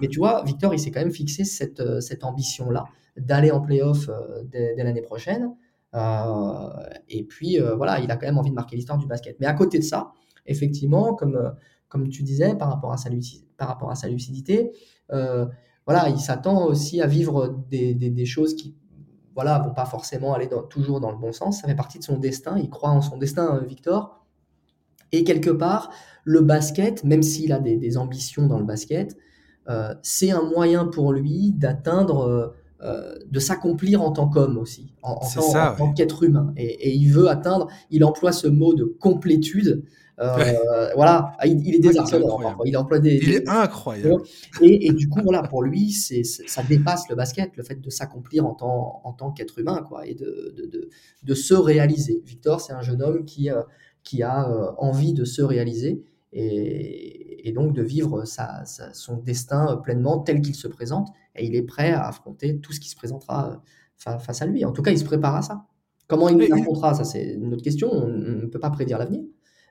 mais, 0.00 0.08
tu 0.08 0.18
vois, 0.18 0.44
Victor, 0.44 0.74
il 0.74 0.78
s'est 0.78 0.90
quand 0.90 1.00
même 1.00 1.10
fixé 1.10 1.44
cette, 1.44 2.00
cette 2.00 2.22
ambition-là, 2.22 2.84
d'aller 3.16 3.50
en 3.50 3.60
playoff 3.60 4.10
dès, 4.44 4.74
dès 4.74 4.84
l'année 4.84 5.02
prochaine. 5.02 5.54
et 7.08 7.24
puis, 7.24 7.58
voilà, 7.76 7.98
il 8.00 8.10
a 8.10 8.16
quand 8.16 8.26
même 8.26 8.38
envie 8.38 8.50
de 8.50 8.54
marquer 8.54 8.76
l'histoire 8.76 8.98
du 8.98 9.06
basket. 9.06 9.36
Mais 9.40 9.46
à 9.46 9.54
côté 9.54 9.78
de 9.78 9.84
ça, 9.84 10.12
effectivement, 10.44 11.14
comme, 11.14 11.54
comme 11.88 12.08
tu 12.08 12.22
disais, 12.22 12.54
par 12.54 12.68
rapport 12.68 12.92
à 12.92 12.98
sa, 12.98 13.08
par 13.56 13.68
rapport 13.68 13.90
à 13.90 13.94
sa 13.94 14.08
lucidité, 14.08 14.72
voilà, 15.08 16.10
il 16.10 16.18
s'attend 16.18 16.66
aussi 16.66 17.00
à 17.00 17.06
vivre 17.06 17.64
des, 17.70 17.94
des, 17.94 18.10
des 18.10 18.26
choses 18.26 18.54
qui 18.54 18.76
voilà, 19.36 19.60
vont 19.60 19.74
pas 19.74 19.86
forcément 19.86 20.34
aller 20.34 20.48
toujours 20.68 20.98
dans 20.98 21.12
le 21.12 21.18
bon 21.18 21.32
sens. 21.32 21.60
Ça 21.60 21.68
fait 21.68 21.76
partie 21.76 22.00
de 22.00 22.04
son 22.04 22.18
destin. 22.18 22.58
Il 22.58 22.68
croit 22.68 22.90
en 22.90 23.02
son 23.02 23.16
destin, 23.16 23.62
Victor. 23.68 24.26
Et 25.12 25.22
quelque 25.22 25.50
part, 25.50 25.90
le 26.24 26.40
basket, 26.40 27.04
même 27.04 27.22
s'il 27.22 27.52
a 27.52 27.60
des, 27.60 27.96
ambitions 27.96 28.48
dans 28.48 28.58
le 28.58 28.64
basket, 28.64 29.16
c'est 30.02 30.32
un 30.32 30.42
moyen 30.42 30.86
pour 30.86 31.12
lui 31.12 31.52
d'atteindre 31.52 32.54
euh, 32.82 33.14
de 33.30 33.40
s'accomplir 33.40 34.02
en 34.02 34.12
tant 34.12 34.28
qu'homme 34.28 34.58
aussi, 34.58 34.92
en, 35.02 35.14
tant, 35.14 35.94
qu'être 35.94 36.24
humain. 36.24 36.52
Et, 36.58 36.94
il 36.94 37.10
veut 37.10 37.28
atteindre, 37.28 37.68
il 37.90 38.04
emploie 38.04 38.32
ce 38.32 38.48
mot 38.48 38.74
de 38.74 38.84
complétude. 38.84 39.82
Euh, 40.18 40.90
voilà, 40.94 41.34
ah, 41.38 41.46
il, 41.46 41.74
est 41.74 41.78
désarçonnant. 41.78 42.38
il 42.64 42.76
emploie 42.76 42.98
des. 42.98 43.16
Il 43.16 43.34
est 43.34 43.48
incroyable. 43.48 44.22
Et, 44.62 44.92
du 44.92 45.08
coup, 45.08 45.20
voilà, 45.22 45.42
pour 45.42 45.62
lui, 45.62 45.90
c'est 45.90 46.24
ça 46.24 46.62
dépasse 46.62 47.08
le 47.10 47.16
basket, 47.16 47.56
le 47.56 47.62
fait 47.62 47.80
de 47.80 47.90
s'accomplir 47.90 48.46
en 48.46 48.54
tant, 48.54 49.02
en 49.04 49.12
tant 49.12 49.30
qu'être 49.30 49.58
humain, 49.58 49.84
quoi, 49.86 50.06
et 50.06 50.14
de, 50.14 50.54
de, 50.56 50.88
de, 51.22 51.34
se 51.34 51.54
réaliser. 51.54 52.22
Victor, 52.24 52.60
c'est 52.60 52.72
un 52.72 52.80
jeune 52.80 53.02
homme 53.02 53.24
qui, 53.24 53.50
euh, 53.50 53.62
qui 54.02 54.22
a 54.22 54.48
envie 54.78 55.12
de 55.12 55.24
se 55.24 55.42
réaliser 55.42 56.02
et, 56.32 57.52
donc 57.54 57.72
de 57.72 57.82
vivre 57.82 58.24
son 58.92 59.16
destin 59.18 59.76
pleinement 59.82 60.18
tel 60.18 60.40
qu'il 60.40 60.54
se 60.54 60.68
présente. 60.68 61.08
Et 61.34 61.46
il 61.46 61.54
est 61.54 61.62
prêt 61.62 61.92
à 61.92 62.06
affronter 62.06 62.58
tout 62.58 62.72
ce 62.72 62.80
qui 62.80 62.88
se 62.88 62.96
présentera 62.96 63.62
euh, 64.06 64.18
face 64.18 64.42
à 64.42 64.46
lui. 64.46 64.64
En 64.64 64.72
tout 64.72 64.82
cas, 64.82 64.90
il 64.90 64.98
se 64.98 65.04
prépare 65.04 65.36
à 65.36 65.42
ça. 65.42 65.66
Comment 66.08 66.28
il 66.28 66.52
affrontera, 66.52 66.94
ça 66.94 67.04
c'est 67.04 67.34
une 67.34 67.52
autre 67.52 67.64
question. 67.64 67.90
On 67.90 68.06
ne 68.06 68.46
peut 68.46 68.60
pas 68.60 68.70
prédire 68.70 68.98
l'avenir. 68.98 69.22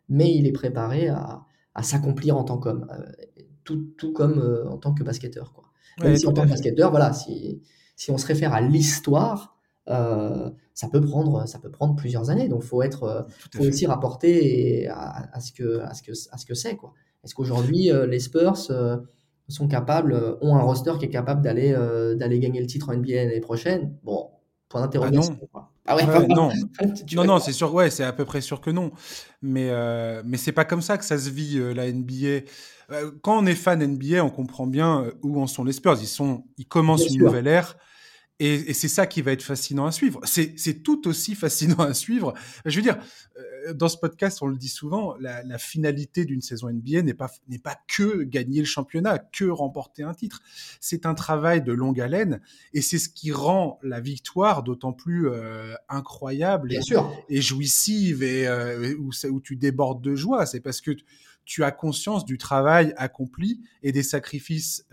Mais 0.10 0.34
il 0.34 0.48
est 0.48 0.52
préparé 0.52 1.10
à, 1.10 1.46
s'accomplir 1.82 2.38
en 2.38 2.44
tant 2.44 2.58
qu'homme, 2.58 2.88
euh, 2.91 3.26
tout, 3.63 3.91
tout, 3.98 4.13
comme 4.13 4.39
euh, 4.39 4.68
en 4.70 4.78
tant 4.78 4.94
que 4.94 5.04
basketteur. 5.04 5.52
Quoi. 5.54 5.65
Même 6.02 6.15
si 6.15 6.26
en 6.26 6.34
tant 6.34 6.44
que 6.44 6.50
basketteur, 6.50 6.89
voilà, 6.89 7.13
si, 7.13 7.62
si 7.96 8.12
on 8.12 8.18
se 8.18 8.26
réfère 8.26 8.54
à 8.54 8.62
l'histoire, 8.62 9.58
ça 9.88 10.89
peut 10.91 11.02
prendre 11.02 11.48
ça 11.48 11.60
peut 11.60 11.70
prendre 11.70 11.96
plusieurs 11.96 12.32
années 12.32 12.48
donc 12.50 12.63
faut 12.63 12.82
être 12.82 13.28
faut 13.54 13.65
aussi 13.65 13.86
rapporter 13.86 14.88
à, 14.88 15.39
ce 15.39 15.52
que 15.52 15.80
à 15.82 15.94
ce 15.94 16.02
que 16.02 16.12
à 16.32 16.38
ce 16.39 16.46
que 16.48 16.56
c'est 16.56 16.76
quoi 16.76 16.91
est-ce 17.24 17.36
qu'aujourd'hui 17.36 17.91
les 18.08 18.20
Spurs 18.20 18.58
sont 18.58 19.68
capables 19.68 20.39
ont 20.41 20.56
un 20.56 20.62
roster 20.63 20.94
qui 20.98 21.06
est 21.06 21.10
capable 21.10 21.44
d'aller 21.44 21.72
d'aller 22.18 22.39
gagner 22.39 22.62
le 22.62 22.65
titre 22.65 22.89
en 22.89 22.98
NBA 22.98 23.13
l'année 23.13 23.41
prochaine? 23.41 23.96
Bon 24.02 24.32
point 24.69 24.82
d'interrogation 24.82 25.39
ah 25.88 25.95
ouais, 25.95 26.06
non. 26.30 26.51
Non 27.13 27.23
non 27.25 27.39
c'est 27.39 27.51
sûr 27.51 27.71
ouais 27.73 27.91
c'est 27.91 28.04
à 28.04 28.12
peu 28.12 28.25
près 28.25 28.41
sûr 28.41 28.60
que 28.60 28.71
non. 28.71 28.91
Mais 29.41 29.69
mais 30.23 30.38
c'est 30.38 30.51
pas 30.51 30.65
comme 30.65 30.82
ça 30.82 30.97
que 30.97 31.06
ça 31.06 31.17
se 31.17 31.30
vit 31.30 31.60
la 31.73 31.91
NBA 31.91 32.45
quand 33.21 33.39
on 33.39 33.45
est 33.45 33.56
fan 33.56 33.86
NBA 33.86 34.23
on 34.23 34.30
comprend 34.30 34.67
bien 34.67 35.06
où 35.21 35.41
en 35.41 35.47
sont 35.47 35.63
les 35.63 35.73
Spurs. 35.73 35.97
Ils 36.01 36.08
sont 36.08 36.45
ils 36.58 36.67
commencent 36.67 37.08
une 37.10 37.23
nouvelle 37.23 37.47
ère 37.47 37.78
et, 38.39 38.74
c'est 38.74 38.89
ça 38.89 39.08
qui 39.08 39.21
va 39.21 39.32
être 39.32 39.43
fascinant 39.43 39.86
à 39.86 39.93
suivre. 39.93 40.19
C'est 40.26 40.84
tout 40.84 41.08
aussi 41.08 41.36
fascinant 41.36 41.80
à 41.80 41.93
suivre. 41.93 42.34
Je 42.65 42.76
veux 42.76 42.82
dire, 42.82 42.98
euh, 43.38 43.74
dans 43.74 43.88
ce 43.88 43.95
podcast, 43.98 44.39
on 44.41 44.48
le 44.48 44.58
dit 44.58 44.67
souvent, 44.67 45.15
la, 45.19 45.58
finalité 45.58 46.26
d'une 46.26 46.41
saison 46.41 46.69
NBA 46.69 47.04
n'est 47.04 47.13
pas, 47.13 47.32
pas 47.63 47.78
que 47.88 48.24
gagner 48.24 48.60
le 48.60 48.65
championnat, 48.65 49.19
que 49.19 49.45
remporter 49.45 50.04
un 50.04 50.13
titre. 50.13 50.41
C'est 50.82 51.06
un 51.06 51.13
travail 51.13 51.63
de 51.63 51.71
longue 51.71 52.02
haleine 52.02 52.41
et 52.74 52.82
c'est 52.82 52.98
ce 52.98 53.08
qui 53.08 53.32
rend 53.32 53.80
la 53.84 54.02
victoire 54.02 54.63
d'autant 54.63 54.91
plus 54.91 55.30
euh, 55.30 55.74
incroyable 55.88 56.74
et, 56.74 56.80
et, 57.30 57.41
jouissive 57.41 58.21
et 58.21 58.48
euh, 58.48 58.95
où, 59.00 59.12
où, 59.30 59.39
tu 59.39 59.56
débordes 59.56 60.02
de 60.02 60.13
joie. 60.13 60.45
C'est 60.45 60.60
parce 60.60 60.82
que 60.82 60.91
tu 61.45 61.63
as 61.63 61.71
conscience 61.71 62.26
du 62.26 62.38
travail 62.38 62.93
accompli 62.98 63.62
et 63.84 63.91
des 63.91 64.04
sacrifices 64.04 64.88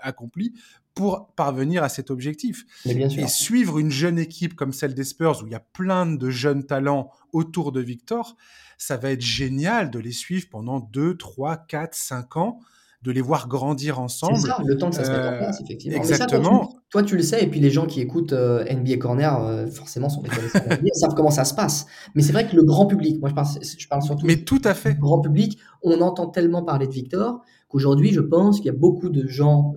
accomplis 0.00 0.54
pour 1.00 1.28
parvenir 1.34 1.82
à 1.82 1.88
cet 1.88 2.10
objectif. 2.10 2.66
Et 2.84 3.26
suivre 3.26 3.78
une 3.78 3.90
jeune 3.90 4.18
équipe 4.18 4.54
comme 4.54 4.74
celle 4.74 4.92
des 4.92 5.04
Spurs, 5.04 5.40
où 5.42 5.46
il 5.46 5.52
y 5.52 5.56
a 5.56 5.64
plein 5.72 6.04
de 6.04 6.28
jeunes 6.28 6.66
talents 6.66 7.10
autour 7.32 7.72
de 7.72 7.80
Victor, 7.80 8.36
ça 8.76 8.98
va 8.98 9.10
être 9.10 9.22
génial 9.22 9.90
de 9.90 9.98
les 9.98 10.12
suivre 10.12 10.48
pendant 10.50 10.78
2, 10.78 11.16
3, 11.16 11.56
4, 11.56 11.94
5 11.94 12.36
ans, 12.36 12.60
de 13.00 13.12
les 13.12 13.22
voir 13.22 13.48
grandir 13.48 13.98
ensemble. 13.98 14.36
C'est 14.36 14.48
ça, 14.48 14.58
le 14.62 14.76
temps 14.76 14.90
que 14.90 14.96
ça 14.96 15.04
se 15.04 15.10
mette 15.10 15.20
en 15.20 15.38
place, 15.38 15.62
effectivement. 15.62 15.96
Exactement. 15.96 16.82
toi, 16.90 17.02
tu, 17.02 17.16
le 17.16 17.22
sais, 17.22 17.42
et 17.42 17.46
puis 17.46 17.60
les 17.60 17.70
gens 17.70 17.86
qui 17.86 18.02
écoutent 18.02 18.34
euh, 18.34 18.62
NBA 18.70 18.98
Corner, 18.98 19.42
euh, 19.42 19.66
forcément, 19.68 20.10
sont 20.10 20.20
des 20.20 20.28
connaisseurs 20.28 20.66
NBA, 20.66 20.90
savent 20.92 21.14
comment 21.14 21.30
ça 21.30 21.46
se 21.46 21.54
passe. 21.54 21.86
Mais 22.14 22.20
c'est 22.20 22.34
vrai 22.34 22.46
que 22.46 22.54
le 22.54 22.62
grand 22.62 22.84
public, 22.84 23.18
moi 23.20 23.30
je 23.30 23.34
parle, 23.34 23.48
je 23.62 23.88
parle 23.88 24.02
surtout 24.02 24.26
Mais 24.26 24.44
tout 24.44 24.60
à 24.64 24.74
fait. 24.74 24.92
du 24.92 25.00
grand 25.00 25.22
public, 25.22 25.58
on 25.82 26.02
entend 26.02 26.26
tellement 26.26 26.62
parler 26.62 26.86
de 26.86 26.92
Victor 26.92 27.40
qu'aujourd'hui, 27.68 28.12
je 28.12 28.20
pense 28.20 28.58
qu'il 28.58 28.66
y 28.66 28.74
a 28.74 28.78
beaucoup 28.78 29.08
de 29.08 29.26
gens 29.26 29.76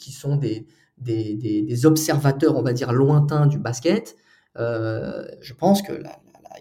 qui 0.00 0.12
sont 0.12 0.36
des, 0.36 0.66
des, 0.98 1.86
observateurs, 1.86 2.56
on 2.56 2.62
va 2.62 2.72
dire, 2.72 2.92
lointains 2.92 3.46
du 3.46 3.58
basket, 3.58 4.16
euh, 4.58 5.24
je 5.40 5.54
pense 5.54 5.82
que 5.82 6.02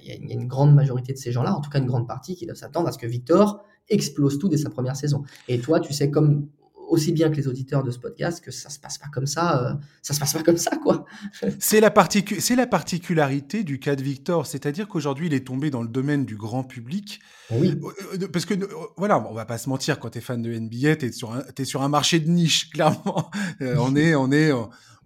il 0.02 0.30
y, 0.30 0.32
a 0.32 0.34
une 0.34 0.48
grande 0.48 0.74
majorité 0.76 1.14
de 1.14 1.18
ces 1.18 1.32
gens-là, 1.32 1.54
en 1.54 1.62
tout 1.62 1.70
cas 1.70 1.80
une 1.80 1.88
grande 1.88 2.08
partie, 2.08 2.36
qui 2.36 2.46
doivent 2.46 2.58
s'attendre 2.58 2.88
à 2.88 2.92
ce 2.92 2.98
que 2.98 3.08
Victor 3.08 3.64
explose 3.90 4.38
tout 4.38 4.48
dès 4.48 4.58
sa 4.58 4.70
première 4.70 4.96
saison. 4.96 5.24
Et 5.48 5.60
toi, 5.60 5.80
tu 5.80 5.94
sais 5.94 6.12
comme 6.12 6.48
aussi 6.90 7.12
bien 7.12 7.30
que 7.30 7.36
les 7.36 7.48
auditeurs 7.48 7.84
de 7.84 7.92
ce 7.92 8.00
podcast 8.00 8.44
que 8.44 8.52
ça 8.52 8.70
se 8.70 8.80
passe 8.80 8.98
pas 8.98 9.08
comme 9.08 9.28
ça, 9.28 9.64
euh, 9.64 9.74
ça 10.02 10.14
se 10.14 10.20
passe 10.20 10.34
pas 10.34 10.44
comme 10.44 10.58
ça, 10.58 10.78
quoi. 10.78 11.06
c'est 11.60 11.80
la, 11.80 11.94
c'est 12.40 12.56
la 12.56 12.68
particularité 12.68 13.64
du 13.64 13.80
cas 13.80 13.96
de 13.96 14.04
Victor, 14.04 14.46
c'est-à-dire 14.46 14.88
qu'aujourd'hui, 14.88 15.28
il 15.28 15.34
est 15.34 15.46
tombé 15.46 15.70
dans 15.70 15.82
le 15.82 15.88
domaine 15.88 16.26
du 16.26 16.36
grand 16.36 16.64
public. 16.64 17.20
Oui. 17.52 17.80
Euh, 18.14 18.28
parce 18.28 18.46
que, 18.46 18.56
voilà, 18.98 19.20
on 19.20 19.34
va 19.34 19.46
pas 19.46 19.58
se 19.58 19.70
mentir, 19.70 20.00
quand 20.00 20.10
tu 20.10 20.18
es 20.18 20.22
fan 20.22 20.42
de 20.42 20.52
NBA, 20.52 20.98
tu 20.98 21.06
es 21.06 21.12
sur, 21.12 21.34
un, 21.34 21.44
es 21.58 21.66
sur 21.66 21.82
un 21.82 21.90
marché 21.90 22.20
de 22.20 22.30
niche, 22.30 22.70
clairement. 22.74 23.30
Euh, 23.62 23.76
on 23.80 23.96
est, 23.96 24.16
on 24.16 24.32
est, 24.32 24.52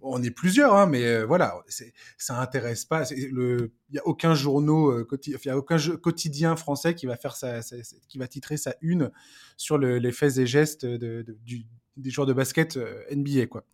on 0.04 0.22
est 0.22 0.30
plusieurs, 0.30 0.74
hein, 0.74 0.86
mais 0.86 1.24
voilà, 1.24 1.62
ça 2.18 2.40
intéresse 2.40 2.84
pas. 2.84 3.04
Il 3.10 3.70
n'y 3.90 3.98
a 3.98 4.06
aucun 4.06 4.34
journaux, 4.34 5.04
y 5.26 5.48
a 5.48 5.56
aucun 5.56 5.78
quotidien 5.96 6.56
français 6.56 6.94
qui 6.94 7.06
va 7.06 7.16
faire 7.16 7.36
sa, 7.36 7.60
qui 8.08 8.18
va 8.18 8.28
titrer 8.28 8.56
sa 8.56 8.74
une 8.80 9.10
sur 9.56 9.78
les 9.78 10.12
faits 10.12 10.38
et 10.38 10.46
gestes 10.46 10.84
de, 10.84 11.24
du, 11.44 11.66
des 11.96 12.10
joueurs 12.10 12.26
de 12.26 12.32
basket 12.32 12.76
euh, 12.76 13.02
NBA, 13.14 13.46
quoi. 13.46 13.64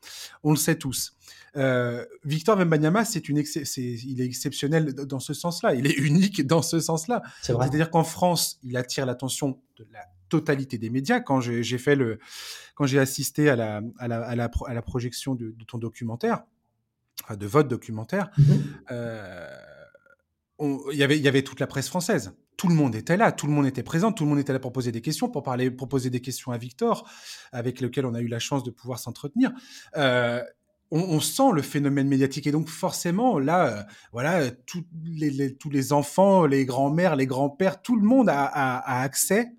On 0.42 0.50
le 0.50 0.56
sait 0.56 0.76
tous. 0.76 1.16
Euh, 1.56 2.04
Victor 2.24 2.56
Wembanyama, 2.56 3.04
c'est 3.04 3.28
une 3.28 3.38
il 3.38 4.20
est 4.20 4.24
exceptionnel 4.24 4.94
dans 4.94 5.20
ce 5.20 5.34
sens-là. 5.34 5.74
Il 5.74 5.86
est 5.86 5.96
unique 5.96 6.46
dans 6.46 6.62
ce 6.62 6.80
sens-là. 6.80 7.22
C'est-à-dire 7.42 7.90
qu'en 7.90 8.04
France, 8.04 8.58
il 8.62 8.76
attire 8.76 9.06
l'attention 9.06 9.60
de 9.76 9.86
la 9.92 10.04
totalité 10.30 10.78
des 10.78 10.88
médias. 10.88 11.20
Quand 11.20 11.40
j'ai 11.40 11.78
fait 11.78 11.96
le, 11.96 12.18
quand 12.74 12.86
j'ai 12.86 12.98
assisté 12.98 13.50
à 13.50 13.56
la, 13.56 13.82
à 13.98 14.08
la, 14.08 14.22
à 14.22 14.34
la, 14.34 14.50
à 14.66 14.74
la 14.74 14.82
projection 14.82 15.34
de, 15.34 15.54
ton 15.66 15.76
documentaire, 15.76 16.44
enfin 17.24 17.36
de 17.36 17.46
votre 17.46 17.68
documentaire, 17.68 18.30
mm-hmm. 18.38 18.62
euh, 18.92 19.48
il 20.92 20.98
y 20.98 21.02
avait, 21.02 21.18
il 21.18 21.22
y 21.22 21.28
avait 21.28 21.42
toute 21.42 21.60
la 21.60 21.66
presse 21.66 21.88
française 21.88 22.32
tout 22.60 22.68
le 22.68 22.74
monde 22.74 22.94
était 22.94 23.16
là, 23.16 23.32
tout 23.32 23.46
le 23.46 23.54
monde 23.54 23.64
était 23.64 23.82
présent, 23.82 24.12
tout 24.12 24.24
le 24.24 24.28
monde 24.28 24.38
était 24.38 24.52
là 24.52 24.58
pour 24.58 24.70
poser 24.70 24.92
des 24.92 25.00
questions, 25.00 25.30
pour 25.30 25.42
parler, 25.42 25.70
pour 25.70 25.88
poser 25.88 26.10
des 26.10 26.20
questions 26.20 26.52
à 26.52 26.58
Victor, 26.58 27.08
avec 27.52 27.80
lequel 27.80 28.04
on 28.04 28.12
a 28.12 28.20
eu 28.20 28.26
la 28.26 28.38
chance 28.38 28.62
de 28.62 28.70
pouvoir 28.70 28.98
s'entretenir. 28.98 29.50
Euh, 29.96 30.42
on, 30.90 31.20
sent 31.20 31.52
le 31.54 31.62
phénomène 31.62 32.06
médiatique 32.06 32.46
et 32.46 32.52
donc 32.52 32.68
forcément 32.68 33.38
là, 33.38 33.66
euh, 33.66 33.82
voilà, 34.12 34.50
tous 34.50 34.84
les, 35.06 35.56
tous 35.56 35.70
les 35.70 35.94
enfants, 35.94 36.44
les 36.44 36.66
grands-mères, 36.66 37.16
les 37.16 37.26
grands-pères, 37.26 37.80
tout 37.80 37.96
le 37.96 38.02
monde 38.02 38.28
a, 38.28 38.44
a, 38.44 39.00
accès 39.00 39.52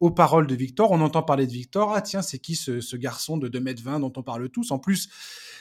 aux 0.00 0.10
paroles 0.10 0.46
de 0.46 0.54
Victor. 0.54 0.90
On 0.90 1.00
entend 1.00 1.22
parler 1.22 1.46
de 1.46 1.52
Victor. 1.52 1.92
Ah 1.94 2.02
tiens, 2.02 2.22
c'est 2.22 2.38
qui 2.38 2.54
ce, 2.54 2.80
ce, 2.80 2.96
garçon 2.96 3.36
de 3.36 3.48
2m20 3.48 4.00
dont 4.00 4.12
on 4.16 4.22
parle 4.22 4.48
tous? 4.48 4.70
En 4.70 4.78
plus, 4.78 5.08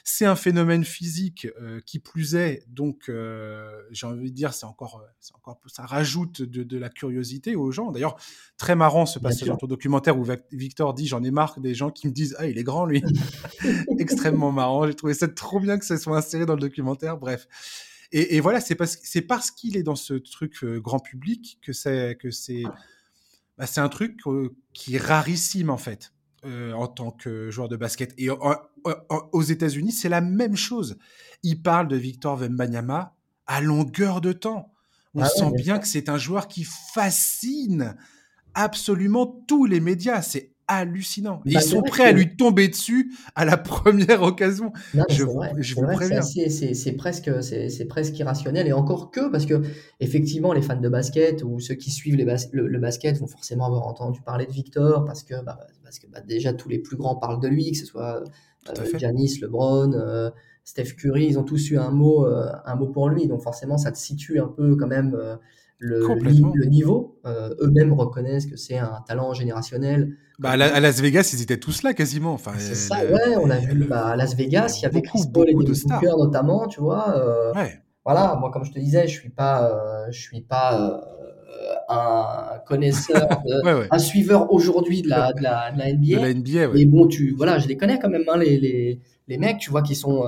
c'est 0.09 0.25
un 0.25 0.37
phénomène 0.37 0.85
physique 0.85 1.49
euh, 1.59 1.81
qui 1.85 1.99
plus 1.99 2.35
est, 2.35 2.63
donc 2.69 3.09
euh, 3.09 3.69
j'ai 3.91 4.07
envie 4.07 4.31
de 4.31 4.35
dire, 4.35 4.53
c'est 4.53 4.65
encore, 4.65 5.03
euh, 5.03 5.35
encore, 5.35 5.59
ça 5.67 5.85
rajoute 5.85 6.41
de, 6.41 6.77
la 6.77 6.87
curiosité 6.87 7.57
aux 7.57 7.71
gens. 7.71 7.91
D'ailleurs, 7.91 8.15
très 8.57 8.73
marrant 8.73 9.05
ce 9.05 9.19
passage 9.19 9.49
dans 9.49 9.57
ton 9.57 9.67
documentaire 9.67 10.17
où 10.17 10.25
Victor 10.53 10.93
dit, 10.93 11.07
j'en 11.07 11.23
ai 11.25 11.31
marre 11.31 11.59
des 11.59 11.73
gens 11.73 11.91
qui 11.91 12.07
me 12.07 12.13
disent, 12.13 12.37
ah 12.39 12.47
il 12.47 12.57
est 12.57 12.63
grand 12.63 12.85
lui, 12.85 13.03
extrêmement 13.99 14.53
marrant. 14.53 14.87
J'ai 14.87 14.93
trouvé 14.93 15.13
ça 15.13 15.27
trop 15.27 15.59
bien 15.59 15.77
que 15.77 15.85
ça 15.85 15.97
soit 15.97 16.17
inséré 16.17 16.45
dans 16.45 16.55
le 16.55 16.61
documentaire. 16.61 17.17
Bref. 17.17 17.49
Et, 18.13 18.39
voilà, 18.39 18.61
c'est 18.61 18.75
parce, 18.75 18.99
c'est 19.03 19.21
parce 19.21 19.51
qu'il 19.51 19.75
est 19.75 19.83
dans 19.83 19.97
ce 19.97 20.13
truc 20.13 20.63
grand 20.63 20.99
public 20.99 21.59
que 21.61 21.73
c'est 21.73 22.15
que 22.17 22.31
c'est 22.31 22.63
bah, 23.57 23.67
c'est 23.67 23.81
un 23.81 23.89
truc 23.89 24.19
qui 24.73 24.95
est 24.95 25.01
rarissime 25.01 25.69
en 25.69 25.77
fait. 25.77 26.13
Euh, 26.45 26.71
en 26.73 26.87
tant 26.87 27.09
que 27.09 27.49
joueur 27.49 27.67
de 27.67 27.75
basket. 27.75 28.13
Et 28.19 28.29
aux 28.29 29.41
États-Unis, 29.41 29.91
c'est 29.91 30.07
la 30.07 30.21
même 30.21 30.55
chose. 30.55 30.97
Il 31.41 31.63
parle 31.63 31.87
de 31.87 31.95
Victor 31.95 32.37
Wembanyama 32.37 33.15
à 33.47 33.59
longueur 33.59 34.21
de 34.21 34.33
temps. 34.33 34.71
On 35.15 35.23
ah 35.23 35.29
sent 35.29 35.51
bien 35.57 35.79
que 35.79 35.87
c'est 35.87 36.09
un 36.09 36.19
joueur 36.19 36.47
qui 36.47 36.63
fascine 36.93 37.97
absolument 38.53 39.25
tous 39.47 39.65
les 39.65 39.79
médias. 39.79 40.21
C'est 40.21 40.53
hallucinant. 40.67 41.37
Bah, 41.37 41.41
ils 41.45 41.61
sont 41.61 41.81
prêts 41.81 42.03
à 42.05 42.11
lui 42.11 42.35
tomber 42.35 42.67
dessus 42.67 43.11
à 43.35 43.45
la 43.45 43.57
première 43.57 44.21
occasion. 44.23 44.71
Non, 44.93 45.03
Je 45.09 45.23
vous- 45.23 45.33
vrai, 45.33 45.53
je 45.57 45.73
c'est 45.75 45.81
vous 45.81 45.87
vrai 45.87 45.95
que 45.95 46.03
c'est 46.23 46.41
préviens. 46.45 46.73
c'est 46.73 46.91
presque, 46.93 47.31
c'est 47.43 47.85
presque 47.85 48.17
irrationnel 48.19 48.67
et 48.67 48.73
encore 48.73 49.11
que 49.11 49.29
parce 49.29 49.45
que 49.45 49.61
effectivement 49.99 50.53
les 50.53 50.61
fans 50.61 50.79
de 50.79 50.89
basket 50.89 51.43
ou 51.43 51.59
ceux 51.59 51.75
qui 51.75 51.91
suivent 51.91 52.15
les 52.15 52.25
bas- 52.25 52.35
le, 52.51 52.67
le 52.67 52.79
basket 52.79 53.17
vont 53.17 53.27
forcément 53.27 53.65
avoir 53.65 53.87
entendu 53.87 54.21
parler 54.21 54.45
de 54.45 54.51
Victor 54.51 55.05
parce 55.05 55.23
que 55.23 55.41
bah, 55.43 55.59
parce 55.83 55.99
que 55.99 56.07
bah, 56.07 56.19
déjà 56.21 56.53
tous 56.53 56.69
les 56.69 56.79
plus 56.79 56.97
grands 56.97 57.15
parlent 57.15 57.39
de 57.41 57.47
lui, 57.47 57.71
que 57.71 57.77
ce 57.77 57.85
soit 57.85 58.23
euh. 58.69 58.97
Giannis, 58.97 59.39
LeBron, 59.41 59.93
euh, 59.93 60.29
Steph 60.65 60.95
Curry, 60.97 61.27
ils 61.27 61.39
ont 61.39 61.43
tous 61.43 61.69
eu 61.71 61.77
un 61.77 61.91
mot 61.91 62.25
euh, 62.25 62.51
un 62.65 62.75
mot 62.75 62.87
pour 62.87 63.07
lui, 63.07 63.27
donc 63.27 63.41
forcément 63.41 63.77
ça 63.77 63.91
te 63.93 63.97
situe 63.97 64.39
un 64.41 64.47
peu 64.49 64.75
quand 64.75 64.87
même 64.87 65.15
euh, 65.17 65.37
le, 65.79 66.65
niveau. 66.65 67.19
Euh, 67.25 67.53
Eux-mêmes 67.61 67.93
reconnaissent 67.93 68.45
que 68.47 68.57
c'est 68.57 68.77
un 68.77 69.03
talent 69.07 69.33
générationnel. 69.33 70.15
Bah, 70.39 70.51
à, 70.51 70.57
la- 70.57 70.73
à 70.75 70.79
Las 70.79 71.01
Vegas, 71.01 71.31
ils 71.33 71.41
étaient 71.41 71.57
tous 71.59 71.83
là 71.83 71.93
quasiment. 71.93 72.33
Enfin, 72.33 72.53
C'est 72.57 72.71
euh, 72.71 72.75
ça, 72.75 73.03
le- 73.03 73.13
ouais, 73.13 73.35
on 73.41 73.49
a 73.49 73.57
vu 73.57 73.85
bah, 73.85 74.07
à 74.07 74.15
Las 74.15 74.35
Vegas, 74.35 74.75
il 74.79 74.83
y 74.83 74.85
avait 74.85 75.01
Beaucoup, 75.01 75.17
Chris 75.17 75.29
Paul 75.33 75.49
et 75.49 75.53
beaucoup 75.53 75.65
de. 75.65 75.71
Booker 75.87 76.11
notamment, 76.17 76.67
tu 76.67 76.79
vois. 76.79 77.15
euh, 77.17 77.53
Ouais. 77.53 77.79
voilà, 78.05 78.35
moi 78.39 78.51
comme 78.51 78.63
je 78.65 78.71
te 78.71 78.79
disais, 78.79 79.07
je 79.07 79.19
suis 79.19 79.29
pas, 79.29 79.71
euh, 79.71 80.05
je 80.11 80.19
suis 80.21 80.41
pas 80.41 81.01
un 81.89 82.59
connaisseur, 82.67 83.27
de- 83.45 83.65
Ouais, 83.65 83.73
ouais. 83.81 83.87
un 83.91 83.99
suiveur 83.99 84.51
aujourd'hui 84.51 85.01
de 85.01 85.09
la, 85.09 85.33
de 85.33 85.41
la, 85.41 85.71
de 85.71 85.79
la 85.79 85.85
De 85.91 85.97
NBA. 85.97 86.21
la 86.21 86.33
NBA, 86.33 86.51
ouais. 86.69 86.69
Mais 86.73 86.85
bon, 86.85 87.07
tu, 87.07 87.33
voilà, 87.35 87.59
je 87.59 87.67
les 87.67 87.77
connais 87.77 87.97
quand 87.99 88.09
même, 88.09 88.23
hein, 88.27 88.37
les, 88.37 88.59
les, 88.59 88.99
les 89.27 89.37
mecs, 89.37 89.57
tu 89.59 89.69
vois, 89.71 89.81
qui 89.81 89.95
sont, 89.95 90.23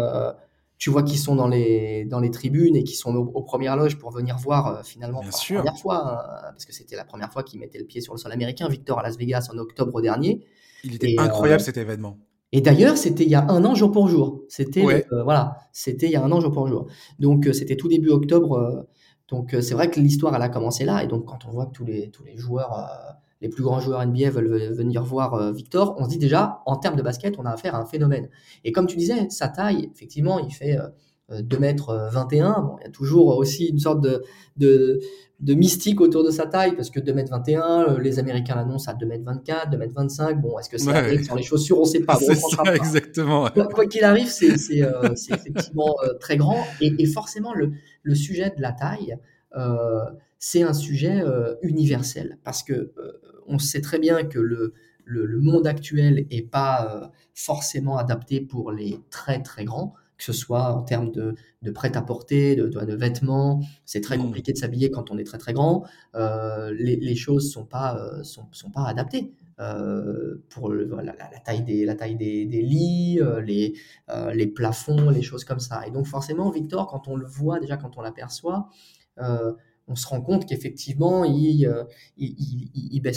tu 0.79 0.89
vois, 0.89 1.03
qui 1.03 1.17
sont 1.17 1.35
dans 1.35 1.47
les, 1.47 2.05
dans 2.05 2.19
les 2.21 2.31
tribunes 2.31 2.75
et 2.75 2.83
qui 2.83 2.95
sont 2.95 3.13
aux, 3.13 3.25
aux 3.33 3.43
premières 3.43 3.75
loges 3.75 3.97
pour 3.99 4.09
venir 4.11 4.37
voir 4.37 4.67
euh, 4.67 4.81
finalement 4.83 5.19
Bien 5.19 5.29
pour 5.29 5.37
sûr. 5.39 5.57
la 5.57 5.63
première 5.63 5.79
fois, 5.81 6.23
hein, 6.23 6.51
parce 6.53 6.65
que 6.65 6.73
c'était 6.73 6.95
la 6.95 7.05
première 7.05 7.31
fois 7.31 7.43
qu'il 7.43 7.59
mettait 7.59 7.77
le 7.79 7.85
pied 7.85 8.01
sur 8.01 8.13
le 8.13 8.17
sol 8.17 8.31
américain, 8.31 8.67
Victor 8.69 8.97
à 8.99 9.03
Las 9.03 9.17
Vegas 9.17 9.49
en 9.53 9.57
octobre 9.59 10.01
dernier. 10.01 10.41
Il 10.85 10.95
était 10.95 11.11
Et, 11.11 11.19
euh, 11.19 11.23
incroyable 11.23 11.61
cet 11.61 11.77
événement. 11.77 12.17
Et 12.53 12.61
d'ailleurs, 12.61 12.97
c'était 12.97 13.25
il 13.25 13.29
y 13.29 13.35
a 13.35 13.45
un 13.47 13.63
an 13.65 13.75
jour 13.75 13.91
pour 13.91 14.07
jour. 14.07 14.41
C'était 14.47 14.83
Ouais. 14.83 15.05
euh, 15.11 15.21
voilà, 15.23 15.57
c'était 15.73 16.07
il 16.07 16.13
y 16.13 16.15
a 16.15 16.23
un 16.23 16.31
an 16.31 16.39
jour 16.39 16.51
pour 16.51 16.67
jour. 16.67 16.87
Donc 17.19 17.47
c'était 17.53 17.75
tout 17.75 17.89
début 17.89 18.09
octobre. 18.09 18.87
donc 19.29 19.55
c'est 19.61 19.73
vrai 19.75 19.91
que 19.91 19.99
l'histoire 19.99 20.33
elle 20.35 20.41
a 20.41 20.49
commencé 20.49 20.85
là. 20.85 21.03
Et 21.03 21.07
donc 21.07 21.25
quand 21.25 21.45
on 21.45 21.51
voit 21.51 21.65
que 21.67 21.73
tous 21.73 21.85
les 21.85 22.09
tous 22.09 22.23
les 22.23 22.37
joueurs, 22.37 22.71
les 23.41 23.49
plus 23.49 23.63
grands 23.63 23.79
joueurs 23.79 24.05
NBA 24.05 24.29
veulent 24.31 24.49
ve- 24.49 24.73
venir 24.73 25.03
voir 25.03 25.33
euh, 25.33 25.51
Victor, 25.51 25.95
on 25.97 26.03
se 26.05 26.09
dit 26.09 26.17
déjà 26.17 26.61
en 26.65 26.75
termes 26.75 26.95
de 26.95 27.01
basket, 27.01 27.35
on 27.39 27.45
a 27.45 27.51
affaire 27.51 27.75
à 27.75 27.79
un 27.79 27.85
phénomène. 27.85 28.29
Et 28.63 28.71
comme 28.71 28.85
tu 28.87 28.97
disais, 28.97 29.29
sa 29.29 29.47
taille, 29.47 29.89
effectivement, 29.95 30.39
il 30.39 30.51
fait 30.53 30.77
euh, 31.31 31.41
2 31.41 31.59
mètres 31.59 32.09
21. 32.11 32.61
Bon, 32.61 32.75
il 32.79 32.85
y 32.85 32.87
a 32.87 32.91
toujours 32.91 33.37
aussi 33.37 33.67
une 33.67 33.77
sorte 33.79 34.01
de, 34.01 34.23
de, 34.57 34.99
de 35.39 35.53
mystique 35.53 36.01
autour 36.01 36.23
de 36.25 36.31
sa 36.31 36.47
taille, 36.47 36.75
parce 36.75 36.89
que 36.89 36.99
2 36.99 37.13
mètres 37.13 37.29
21, 37.31 37.61
euh, 37.87 37.99
les 37.99 38.17
Américains 38.19 38.55
l'annoncent 38.55 38.91
à 38.91 38.95
2 38.95 39.05
mètres 39.05 39.23
24, 39.25 39.69
2 39.69 39.77
mètres 39.77 39.93
25. 39.95 40.41
Bon, 40.41 40.57
est-ce 40.57 40.69
que 40.69 40.77
c'est 40.79 40.89
Ouais. 40.91 41.23
sans 41.23 41.35
les 41.35 41.43
chaussures, 41.43 41.79
on 41.79 41.85
sait 41.85 41.99
pas. 42.01 42.15
Bon, 42.19 42.33
ça, 42.35 42.75
exactement. 42.75 43.47
Quoi 43.51 43.67
quoi 43.67 43.85
qu'il 43.85 44.03
arrive, 44.03 44.27
c'est 44.27 44.51
euh, 44.81 45.13
effectivement 45.29 45.95
euh, 46.03 46.13
très 46.19 46.35
grand. 46.35 46.57
Et, 46.81 46.91
et 46.97 47.05
forcément, 47.05 47.53
le, 47.53 47.71
le 48.01 48.15
sujet 48.15 48.51
de 48.57 48.61
la 48.61 48.71
taille, 48.73 49.15
euh, 49.55 49.99
c'est 50.39 50.63
un 50.63 50.73
sujet 50.73 51.21
euh, 51.21 51.55
universel. 51.61 52.37
Parce 52.43 52.63
que 52.63 52.73
euh, 52.73 53.21
on 53.47 53.59
sait 53.59 53.81
très 53.81 53.99
bien 53.99 54.23
que 54.23 54.39
le, 54.39 54.73
le, 55.05 55.25
le 55.25 55.39
monde 55.39 55.67
actuel 55.67 56.25
n'est 56.31 56.41
pas 56.41 57.03
euh, 57.03 57.07
forcément 57.33 57.97
adapté 57.97 58.41
pour 58.41 58.71
les 58.71 58.99
très 59.09 59.41
très 59.41 59.65
grands, 59.65 59.93
que 60.17 60.23
ce 60.23 60.33
soit 60.33 60.73
en 60.73 60.81
termes 60.83 61.11
de, 61.11 61.35
de 61.61 61.71
prêt-à-porter, 61.71 62.55
de, 62.55 62.67
de, 62.67 62.85
de 62.85 62.95
vêtements. 62.95 63.61
C'est 63.85 64.01
très 64.01 64.17
Mm. 64.17 64.21
compliqué 64.21 64.53
de 64.53 64.57
s'habiller 64.57 64.91
quand 64.91 65.11
on 65.11 65.17
est 65.17 65.23
très 65.23 65.37
très 65.37 65.53
grand. 65.53 65.85
Euh, 66.15 66.73
les, 66.73 66.95
les 66.97 67.15
choses 67.15 67.51
sont 67.51 67.65
pas 67.65 67.97
euh, 67.97 68.23
sont, 68.23 68.45
sont 68.51 68.71
pas 68.71 68.85
adaptées. 68.85 69.31
Euh, 69.59 70.41
pour 70.49 70.69
le- 70.69 70.85
la, 70.85 71.13
la 71.13 71.39
taille 71.43 71.63
des 71.63 71.83
la 71.83 71.93
taille 71.95 72.15
des, 72.15 72.45
des 72.45 72.61
lits, 72.61 73.19
les 73.45 73.73
les 74.33 74.47
plafonds, 74.47 75.09
les 75.09 75.21
choses 75.21 75.43
comme 75.43 75.59
ça. 75.59 75.85
Et 75.87 75.91
donc 75.91 76.05
forcément, 76.07 76.49
Victor, 76.49 76.87
quand 76.87 77.07
on 77.09 77.15
le 77.17 77.25
voit 77.25 77.59
déjà, 77.59 77.75
quand 77.77 77.97
on 77.97 78.01
l'aperçoit, 78.01 78.69
on 79.89 79.95
se 79.95 80.07
rend 80.07 80.21
compte 80.21 80.45
qu'effectivement, 80.45 81.23
il, 81.25 81.65
euh, 81.65 81.83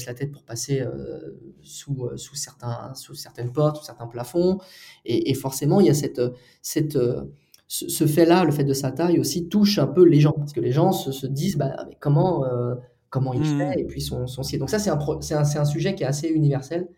la 0.07 0.15
tête 0.15 0.33
pour 0.33 0.43
passer 0.43 0.81
euh, 0.81 1.39
sous, 1.63 2.07
euh, 2.07 2.17
sous, 2.17 2.35
certains, 2.35 2.95
sous 2.95 3.15
certaines 3.15 3.53
portes, 3.53 3.77
sous 3.77 3.85
certains 3.85 4.07
plafonds. 4.07 4.59
Et, 5.05 5.31
et 5.31 5.35
forcément, 5.35 5.81
il 5.81 5.87
y 5.87 5.91
a 5.91 5.95
cette, 5.95 6.21
cette, 6.63 6.97
euh, 6.97 7.25
ce, 7.69 7.89
ce 7.89 8.07
fait-là, 8.07 8.45
le 8.45 8.53
fait 8.53 8.65
de 8.65 8.73
sa 8.73 8.91
taille 8.91 9.21
aussi, 9.21 9.49
touche 9.49 9.79
un 9.79 9.87
peu 9.87 10.05
les 10.05 10.21
gens. 10.21 10.33
Parce 10.33 10.53
que 10.53 10.61
les 10.61 10.73
gens 10.73 10.93
se, 10.93 11.13
se 11.13 11.27
disent, 11.27 11.57
bah, 11.57 11.77
mais 11.89 11.97
comment, 12.01 12.45
euh, 12.47 12.75
comment 13.11 13.35
il 13.35 13.41
Mhm. 13.41 13.59
fait? 13.59 13.81
Et 13.81 13.85
puis 13.85 14.01
son, 14.01 14.27
son. 14.27 14.43
Donc 14.59 14.71
ça, 14.71 14.79
c'est 14.79 14.91
un, 14.91 14.99
un, 14.99 15.45
c'est 15.45 15.59
un 15.59 15.65
sujet 15.65 15.95
qui 15.95 16.03
est 16.03 16.07
assez 16.07 16.29
universel 16.29 16.89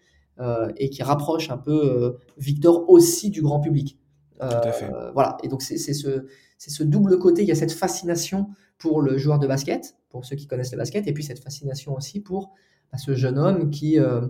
et 0.79 0.91
qui 0.91 1.05
rapproche 1.05 1.49
un 1.51 1.59
peu 1.59 2.17
Victor 2.39 2.91
aussi 2.91 3.31
du 3.31 3.41
grand 3.41 3.61
public. 3.61 3.99
Tout 4.41 4.47
à 4.47 4.73
fait. 4.73 4.91
Voilà. 5.15 5.37
Et 5.45 5.49
donc 5.49 5.63
c'est 5.63 5.79
c'est 5.79 5.95
ce, 5.95 6.27
c'est 6.65 6.71
ce 6.71 6.83
double 6.83 7.19
côté. 7.19 7.43
Il 7.43 7.49
y 7.49 7.53
a 7.53 7.55
cette 7.55 7.73
fascination 7.73 8.49
pour 8.79 9.03
le 9.03 9.19
joueur 9.19 9.39
de 9.39 9.47
basket, 9.47 9.97
pour 10.09 10.25
ceux 10.25 10.35
qui 10.35 10.47
connaissent 10.47 10.73
le 10.73 10.79
basket, 10.79 11.07
et 11.07 11.13
puis 11.13 11.23
cette 11.23 11.41
fascination 11.41 11.95
aussi 11.95 12.21
pour 12.21 12.53
bah, 12.91 12.97
ce 12.97 13.15
jeune 13.15 13.39
homme 13.39 13.69
qui, 13.71 13.99
euh, 13.99 14.23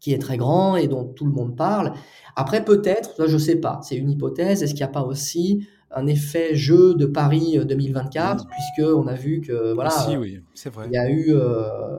qui 0.00 0.12
est 0.12 0.18
très 0.18 0.36
grand 0.36 0.76
et 0.76 0.86
dont 0.86 1.04
tout 1.04 1.24
le 1.24 1.32
monde 1.32 1.56
parle. 1.56 1.94
Après, 2.36 2.62
peut-être, 2.62 3.26
je 3.26 3.38
sais 3.38 3.56
pas, 3.56 3.80
c'est 3.82 3.96
une 3.96 4.10
hypothèse, 4.10 4.62
est-ce 4.62 4.72
qu'il 4.74 4.80
n'y 4.84 4.90
a 4.90 4.92
pas 4.92 5.02
aussi 5.02 5.66
un 5.90 6.06
effet 6.06 6.54
jeu 6.54 6.94
de 6.94 7.06
Paris 7.06 7.58
euh, 7.58 7.64
2024, 7.64 8.44
Mm. 8.44 8.48
puisque 8.50 8.90
on 8.94 9.06
a 9.06 9.14
vu 9.14 9.40
que 9.40 9.72
voilà, 9.72 9.90
euh, 10.10 10.16
oui, 10.18 10.40
vrai. 10.66 10.86
il 10.88 10.92
y 10.92 10.98
a 10.98 11.08
eu, 11.08 11.26
euh, 11.30 11.96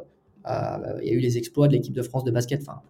euh, 0.50 1.00
il 1.02 1.08
y 1.08 1.12
a 1.12 1.14
eu 1.14 1.20
les 1.20 1.38
exploits 1.40 1.68
de 1.68 1.74
l'équipe 1.74 1.96
de 1.96 2.04
France 2.04 2.24
de 2.24 2.32
basket, 2.32 2.62
enfin 2.62 2.82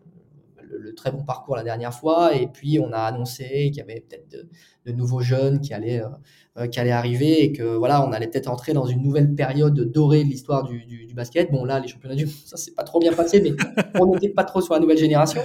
très 0.97 1.12
bon 1.12 1.23
parcours 1.23 1.55
la 1.55 1.63
dernière 1.63 1.93
fois, 1.93 2.36
et 2.36 2.47
puis 2.47 2.79
on 2.79 2.91
a 2.91 2.99
annoncé 2.99 3.45
qu'il 3.71 3.77
y 3.77 3.81
avait 3.81 4.01
peut-être 4.01 4.27
de, 4.29 4.49
de 4.86 4.91
nouveaux 4.91 5.21
jeunes 5.21 5.62
qui 5.62 5.73
allaient, 5.73 6.01
euh, 6.03 6.10
euh, 6.57 6.67
qui 6.67 6.79
allaient 6.79 6.91
arriver 6.91 7.43
et 7.43 7.51
que 7.53 7.63
voilà, 7.75 8.05
on 8.05 8.12
allait 8.12 8.27
peut-être 8.27 8.47
entrer 8.49 8.73
dans 8.73 8.86
une 8.86 9.01
nouvelle 9.01 9.33
période 9.36 9.79
dorée 9.79 10.23
de 10.23 10.29
l'histoire 10.29 10.63
du, 10.63 10.86
du- 10.86 11.05
du 11.05 11.13
basket. 11.13 11.51
Bon 11.51 11.63
là, 11.65 11.79
les 11.79 11.88
championnats 11.88 12.15
du 12.15 12.25
monde, 12.25 12.33
ça 12.45 12.57
c'est 12.57 12.75
pas 12.75 12.83
trop 12.83 12.99
bien 12.99 13.13
passé, 13.13 13.41
mais 13.41 13.51
on 14.01 14.07
n'était 14.13 14.29
pas 14.29 14.43
trop 14.43 14.62
sur 14.62 14.73
la 14.73 14.79
nouvelle 14.79 14.97
génération. 14.97 15.41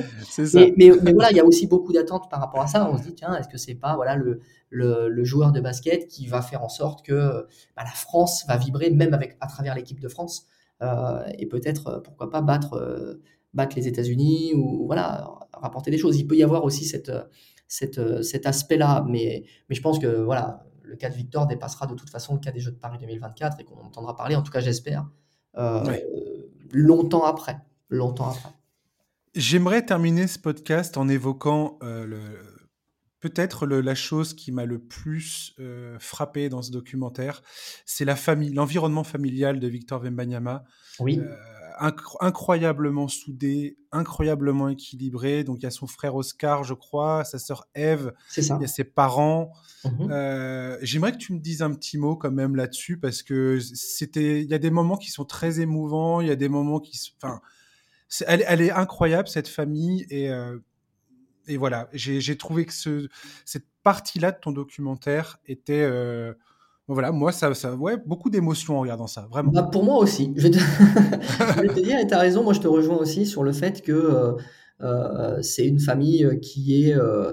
Ça. 0.47 0.61
Mais, 0.61 0.73
mais, 0.77 0.91
mais 1.03 1.13
voilà, 1.13 1.31
il 1.31 1.37
y 1.37 1.41
a 1.41 1.45
aussi 1.45 1.67
beaucoup 1.67 1.93
d'attentes 1.93 2.31
par 2.31 2.41
rapport 2.41 2.61
à 2.63 2.67
ça. 2.67 2.89
On 2.91 2.99
se 2.99 3.03
dit, 3.05 3.15
tiens, 3.15 3.35
est-ce 3.37 3.49
que 3.49 3.59
c'est 3.59 3.75
pas 3.75 3.95
voilà, 3.97 4.17
le, 4.17 4.41
le, 4.71 5.09
le 5.09 5.25
joueur 5.25 5.53
de 5.53 5.61
basket 5.61 6.09
qui 6.09 6.27
va 6.27 6.43
faire 6.43 6.63
en 6.65 6.69
sorte 6.69 7.05
que 7.05 7.47
bah, 7.77 7.83
la 7.85 7.91
France 7.91 8.45
va 8.49 8.57
vibrer, 8.57 8.91
même 8.91 9.15
avec, 9.15 9.37
à 9.41 9.47
travers 9.47 9.75
l'équipe 9.75 10.01
de 10.01 10.09
France, 10.09 10.47
euh, 10.83 11.23
et 11.39 11.47
peut-être, 11.47 11.87
euh, 11.89 12.01
pourquoi 12.01 12.31
pas, 12.31 12.41
battre, 12.41 12.75
euh, 12.75 13.21
battre 13.55 13.77
les 13.77 13.89
États-Unis 13.89 14.55
ou 14.55 14.87
voilà, 14.87 15.29
rapporter 15.53 15.91
des 15.91 15.99
choses. 15.99 16.17
Il 16.19 16.27
peut 16.27 16.37
y 16.37 16.43
avoir 16.43 16.65
aussi 16.65 16.85
cette, 16.85 17.09
euh, 17.09 17.25
cette, 17.69 17.99
euh, 17.99 18.23
cet 18.23 18.47
aspect-là, 18.47 19.05
mais, 19.09 19.45
mais 19.69 19.75
je 19.75 19.83
pense 19.83 19.99
que 19.99 20.23
voilà, 20.23 20.65
le 20.83 20.97
cas 20.97 21.09
de 21.09 21.15
Victor 21.15 21.47
dépassera 21.47 21.87
de 21.87 21.95
toute 21.95 22.11
façon 22.11 22.35
le 22.35 22.41
cas 22.41 22.53
des 22.53 22.61
Jeux 22.61 22.73
de 22.73 22.79
Paris 22.79 22.99
2024 23.01 23.61
et 23.61 23.65
qu'on 23.65 23.77
en 23.77 23.87
entendra 23.87 24.17
parler, 24.17 24.37
en 24.37 24.43
tout 24.43 24.53
cas 24.53 24.61
j'espère, 24.61 25.09
euh, 25.57 25.83
longtemps 26.71 27.25
après. 27.25 27.59
Longtemps 27.89 28.31
après. 28.31 28.51
J'aimerais 29.35 29.85
terminer 29.85 30.27
ce 30.27 30.39
podcast 30.39 30.97
en 30.99 31.09
évoquant 31.09 31.79
euh, 31.83 32.07
le, 32.07 32.19
peut-être 33.23 33.67
la 33.67 33.95
chose 33.95 34.35
qui 34.35 34.53
m'a 34.53 34.67
le 34.67 34.79
plus 34.79 35.55
euh, 35.61 35.97
frappé 35.99 36.49
dans 36.49 36.61
ce 36.61 36.71
documentaire, 36.71 37.43
c'est 37.87 38.05
la 38.05 38.17
famille, 38.17 38.53
l'environnement 38.53 39.05
familial 39.05 39.61
de 39.61 39.69
Victor 39.69 40.03
Wembanyama, 40.03 40.65
Oui, 40.99 41.21
euh, 41.21 41.37
incroyablement 41.79 43.09
soudé, 43.09 43.77
incroyablement 43.91 44.69
équilibré. 44.69 45.45
Donc 45.45 45.59
il 45.61 45.63
y 45.65 45.67
a 45.67 45.71
son 45.71 45.87
frère 45.87 46.15
Oscar, 46.15 46.65
je 46.65 46.75
crois, 46.75 47.25
sa 47.25 47.39
sœur 47.39 47.67
Eve, 47.75 48.13
il 48.37 48.45
y 48.45 48.65
a 48.65 48.67
ses 48.67 48.85
parents. 48.85 49.53
Mhm. 49.85 50.11
Euh, 50.11 50.79
J'aimerais 50.83 51.13
que 51.13 51.19
tu 51.19 51.33
me 51.33 51.39
dises 51.39 51.63
un 51.63 51.73
petit 51.73 51.99
mot 51.99 52.17
quand 52.17 52.31
même 52.31 52.57
là-dessus 52.57 52.99
parce 52.99 53.23
que 53.23 53.59
c'était, 53.61 54.43
il 54.43 54.49
y 54.49 54.55
a 54.55 54.59
des 54.59 54.71
moments 54.71 54.97
qui 54.97 55.11
sont 55.11 55.25
très 55.25 55.61
émouvants, 55.61 56.21
il 56.21 56.29
y 56.29 56.33
a 56.33 56.37
des 56.37 56.49
moments 56.49 56.81
qui, 56.81 56.99
enfin, 57.23 57.41
elle, 58.27 58.45
elle 58.47 58.61
est 58.61 58.73
incroyable 58.73 59.29
cette 59.29 59.49
famille 59.49 60.07
et 60.11 60.31
euh, 60.31 60.59
et 61.49 61.57
voilà, 61.57 61.89
j'ai 61.93 62.37
trouvé 62.37 62.65
que 62.65 62.73
ce, 62.73 63.09
cette 63.45 63.67
partie-là 63.83 64.33
de 64.33 64.39
ton 64.39 64.53
documentaire 64.53 65.39
était, 65.47 65.83
euh, 65.83 66.35
voilà, 66.93 67.13
moi 67.13 67.33
ça, 67.33 67.53
ça, 67.55 67.75
ouais, 67.75 67.97
beaucoup 68.07 68.31
d'émotions 68.31 68.77
en 68.77 68.81
regardant 68.81 69.07
ça, 69.07 69.27
vraiment. 69.31 69.51
Bah, 69.53 69.63
pour 69.65 69.85
moi 69.85 69.97
aussi. 69.99 70.33
Je 70.37 70.43
vais 70.43 70.51
te, 70.51 70.59
je 71.57 71.61
vais 71.63 71.69
te 71.69 71.81
dire, 71.81 71.99
et 71.99 72.07
tu 72.07 72.15
as 72.15 72.19
raison, 72.19 72.43
moi 72.45 72.53
je 72.53 72.61
te 72.61 72.69
rejoins 72.69 72.97
aussi 72.97 73.27
sur 73.27 73.43
le 73.43 73.53
fait 73.53 73.83
que 73.83 73.93
euh, 73.93 74.33
euh, 74.83 75.41
c'est 75.43 75.67
une 75.67 75.79
famille 75.81 76.41
qui 76.41 76.85
est, 76.89 76.95
euh, 76.95 77.33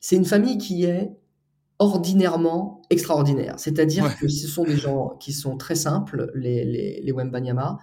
c'est 0.00 0.16
une 0.16 0.24
famille 0.24 0.58
qui 0.58 0.84
est 0.84 1.10
ordinairement 1.78 2.82
extraordinaire. 2.90 3.54
C'est-à-dire 3.58 4.04
Ouais. 4.04 4.10
que 4.20 4.28
ce 4.28 4.46
sont 4.48 4.64
des 4.64 4.76
gens 4.76 5.10
qui 5.20 5.32
sont 5.32 5.56
très 5.56 5.74
simples, 5.74 6.30
les, 6.34 6.64
les, 6.64 7.00
les 7.02 7.12
Wembanyama, 7.12 7.78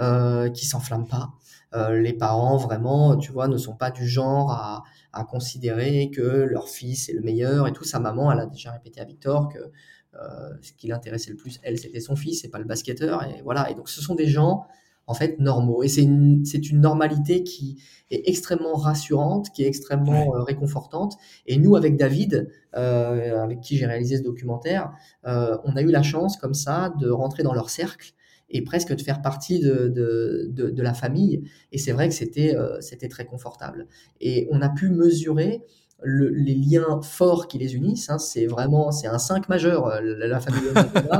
euh, 0.00 0.48
qui 0.50 0.66
s'enflamment 0.66 1.06
pas. 1.06 1.30
Euh, 1.74 2.00
les 2.00 2.12
parents, 2.12 2.56
vraiment, 2.56 3.16
tu 3.16 3.32
vois, 3.32 3.48
ne 3.48 3.56
sont 3.56 3.74
pas 3.76 3.90
du 3.90 4.06
genre 4.08 4.50
à, 4.52 4.82
à 5.12 5.24
considérer 5.24 6.10
que 6.10 6.22
leur 6.22 6.68
fils 6.68 7.08
est 7.08 7.12
le 7.12 7.20
meilleur 7.22 7.66
et 7.68 7.72
tout. 7.72 7.84
Sa 7.84 8.00
maman, 8.00 8.32
elle 8.32 8.40
a 8.40 8.46
déjà 8.46 8.72
répété 8.72 9.00
à 9.00 9.04
Victor 9.04 9.48
que 9.48 9.58
euh, 9.58 9.70
ce 10.62 10.72
qui 10.72 10.88
l'intéressait 10.88 11.30
le 11.30 11.36
plus, 11.36 11.60
elle, 11.62 11.78
c'était 11.78 12.00
son 12.00 12.16
fils, 12.16 12.40
c'est 12.42 12.48
pas 12.48 12.58
le 12.58 12.64
basketteur. 12.64 13.24
Et 13.24 13.42
voilà. 13.42 13.70
Et 13.70 13.74
donc, 13.74 13.88
ce 13.88 14.00
sont 14.00 14.14
des 14.14 14.26
gens 14.26 14.66
en 15.06 15.14
fait 15.14 15.38
normaux. 15.38 15.82
Et 15.82 15.88
c'est 15.88 16.02
une, 16.02 16.44
une 16.70 16.80
normalité 16.80 17.44
qui 17.44 17.80
est 18.10 18.28
extrêmement 18.28 18.74
rassurante, 18.74 19.50
qui 19.50 19.62
est 19.62 19.68
extrêmement 19.68 20.34
euh, 20.34 20.42
réconfortante. 20.42 21.16
Et 21.46 21.58
nous, 21.58 21.76
avec 21.76 21.96
David, 21.96 22.50
euh, 22.76 23.42
avec 23.42 23.60
qui 23.60 23.76
j'ai 23.76 23.86
réalisé 23.86 24.16
ce 24.16 24.22
documentaire, 24.22 24.92
euh, 25.26 25.56
on 25.64 25.76
a 25.76 25.82
eu 25.82 25.90
la 25.90 26.02
chance 26.02 26.36
comme 26.36 26.54
ça 26.54 26.92
de 27.00 27.08
rentrer 27.08 27.42
dans 27.42 27.54
leur 27.54 27.70
cercle 27.70 28.12
et 28.48 28.62
presque 28.62 28.94
de 28.94 29.02
faire 29.02 29.22
partie 29.22 29.58
de, 29.60 29.88
de, 29.88 30.48
de, 30.50 30.70
de 30.70 30.82
la 30.82 30.94
famille. 30.94 31.42
Et 31.72 31.78
c'est 31.78 31.92
vrai 31.92 32.08
que 32.08 32.14
c'était 32.14 32.56
euh, 32.56 32.80
c'était 32.80 33.08
très 33.08 33.26
confortable. 33.26 33.86
Et 34.20 34.48
on 34.50 34.60
a 34.60 34.68
pu 34.68 34.88
mesurer 34.88 35.62
le, 36.02 36.28
les 36.28 36.54
liens 36.54 37.00
forts 37.02 37.48
qui 37.48 37.58
les 37.58 37.74
unissent. 37.74 38.10
Hein, 38.10 38.18
c'est 38.18 38.46
vraiment 38.46 38.90
c'est 38.92 39.06
un 39.08 39.18
5 39.18 39.48
majeur, 39.48 39.86
euh, 39.86 40.00
la, 40.02 40.26
la 40.28 40.40
famille. 40.40 40.60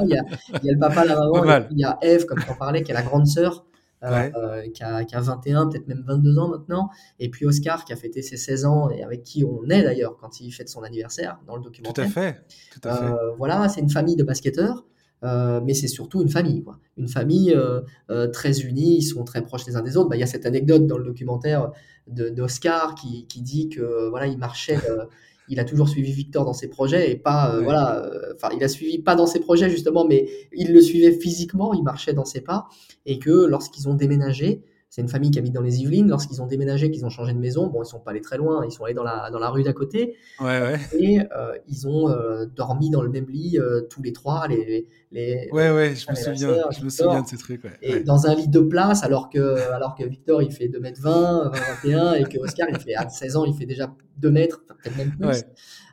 il, 0.04 0.08
y 0.10 0.18
a, 0.18 0.22
il 0.62 0.66
y 0.66 0.70
a 0.70 0.72
le 0.72 0.78
papa, 0.78 1.04
la 1.04 1.14
maman, 1.18 1.66
il 1.70 1.78
y 1.78 1.84
a 1.84 1.98
Eve, 2.02 2.26
comme 2.26 2.42
tu 2.42 2.50
en 2.50 2.54
parlais, 2.54 2.82
qui 2.82 2.90
est 2.90 2.94
la 2.94 3.02
grande 3.02 3.26
sœur. 3.26 3.64
Euh, 4.02 4.10
Ouais. 4.10 4.30
euh, 4.36 4.68
qui, 4.74 4.82
a, 4.84 5.04
qui 5.04 5.16
a 5.16 5.20
21, 5.20 5.68
peut-être 5.68 5.88
même 5.88 6.04
22 6.06 6.38
ans 6.38 6.48
maintenant, 6.48 6.90
et 7.18 7.30
puis 7.30 7.46
Oscar 7.46 7.82
qui 7.86 7.94
a 7.94 7.96
fêté 7.96 8.20
ses 8.20 8.36
16 8.36 8.66
ans 8.66 8.90
et 8.90 9.02
avec 9.02 9.22
qui 9.22 9.42
on 9.42 9.64
est 9.70 9.82
d'ailleurs 9.82 10.18
quand 10.18 10.38
il 10.38 10.52
fête 10.52 10.68
son 10.68 10.82
anniversaire 10.82 11.40
dans 11.46 11.56
le 11.56 11.62
Tout 11.62 11.68
à 11.68 11.70
documentaire. 11.70 12.10
fait. 12.10 12.44
Tout 12.70 12.86
à 12.86 12.94
fait. 12.94 13.04
Euh, 13.04 13.32
voilà, 13.38 13.70
c'est 13.70 13.80
une 13.80 13.88
famille 13.88 14.14
de 14.14 14.22
basketteurs, 14.22 14.84
euh, 15.24 15.60
mais 15.64 15.74
c'est 15.74 15.88
surtout 15.88 16.22
une 16.22 16.28
famille, 16.28 16.62
quoi. 16.62 16.78
Une 16.96 17.08
famille 17.08 17.52
euh, 17.52 17.80
euh, 18.10 18.28
très 18.28 18.60
unie, 18.60 18.98
ils 18.98 19.02
sont 19.02 19.24
très 19.24 19.42
proches 19.42 19.66
les 19.66 19.76
uns 19.76 19.82
des 19.82 19.96
autres. 19.96 20.08
Bah, 20.08 20.16
Il 20.16 20.20
y 20.20 20.22
a 20.22 20.26
cette 20.26 20.46
anecdote 20.46 20.86
dans 20.86 20.98
le 20.98 21.04
documentaire 21.04 21.72
d'Oscar 22.06 22.94
qui, 22.94 23.26
qui 23.26 23.42
dit 23.42 23.68
que 23.68 24.08
voilà, 24.10 24.26
il 24.26 24.38
marchait, 24.38 24.78
il 25.48 25.58
a 25.58 25.64
toujours 25.64 25.88
suivi 25.88 26.12
Victor 26.12 26.44
dans 26.44 26.52
ses 26.52 26.68
projets 26.68 27.10
et 27.10 27.16
pas, 27.16 27.56
Ouais. 27.56 27.64
voilà, 27.64 28.08
enfin, 28.34 28.48
il 28.56 28.62
a 28.62 28.68
suivi 28.68 28.98
pas 28.98 29.16
dans 29.16 29.26
ses 29.26 29.40
projets 29.40 29.68
justement, 29.70 30.06
mais 30.06 30.28
il 30.52 30.72
le 30.72 30.80
suivait 30.80 31.12
physiquement, 31.12 31.74
il 31.74 31.82
marchait 31.82 32.12
dans 32.12 32.24
ses 32.24 32.40
pas, 32.42 32.68
et 33.06 33.18
que 33.18 33.30
lorsqu'ils 33.46 33.88
ont 33.88 33.94
déménagé, 33.94 34.62
c'est 34.88 35.02
une 35.02 35.08
famille 35.08 35.30
qui 35.30 35.38
habite 35.38 35.52
dans 35.52 35.60
les 35.62 35.80
Yvelines. 35.82 36.08
Lorsqu'ils 36.08 36.40
ont 36.40 36.46
déménagé, 36.46 36.90
qu'ils 36.90 37.04
ont 37.04 37.10
changé 37.10 37.32
de 37.34 37.38
maison, 37.38 37.66
bon, 37.66 37.82
ils 37.82 37.86
sont 37.86 37.98
pas 38.00 38.12
allés 38.12 38.20
très 38.20 38.38
loin, 38.38 38.64
ils 38.64 38.70
sont 38.72 38.84
allés 38.84 38.94
dans 38.94 39.02
la, 39.02 39.30
dans 39.30 39.38
la 39.38 39.50
rue 39.50 39.62
d'à 39.62 39.72
côté, 39.72 40.16
Ouais, 40.40 40.60
ouais. 40.60 40.80
et 40.98 41.20
euh, 41.36 41.56
ils 41.68 41.86
ont 41.88 42.08
euh, 42.08 42.46
dormi 42.46 42.88
dans 42.90 43.02
le 43.02 43.08
même 43.10 43.26
lit 43.28 43.58
euh, 43.58 43.82
tous 43.90 44.02
les 44.02 44.12
trois, 44.12 44.46
les, 44.48 44.86
les, 45.12 45.48
Ouais, 45.52 45.70
ouais, 45.70 45.94
je 45.94 46.08
me 46.10 46.14
souviens. 46.16 46.36
sœur, 46.36 46.72
Je 46.72 46.84
me 46.84 46.88
souviens 46.88 47.22
de 47.22 47.26
ces 47.26 47.36
trucs. 47.36 47.64
Ouais. 47.64 47.72
et 47.82 47.92
Ouais. 47.94 48.02
dans 48.04 48.26
un 48.26 48.34
lit 48.34 48.48
de 48.48 48.60
place, 48.60 49.02
alors 49.02 49.28
que, 49.28 49.58
alors 49.72 49.94
que 49.96 50.04
Victor 50.04 50.40
il 50.42 50.52
fait 50.52 50.68
2m20, 50.68 51.52
21, 51.82 52.14
et 52.14 52.24
que 52.24 52.38
Oscar 52.38 52.68
il 52.70 52.78
fait 52.78 52.94
à 52.94 53.08
16 53.08 53.36
ans, 53.36 53.44
il 53.44 53.54
fait 53.54 53.66
déjà 53.66 53.92
2 54.18 54.30
mètres, 54.30 54.62
peut-être 54.82 54.96
même 54.96 55.10
plus. 55.18 55.42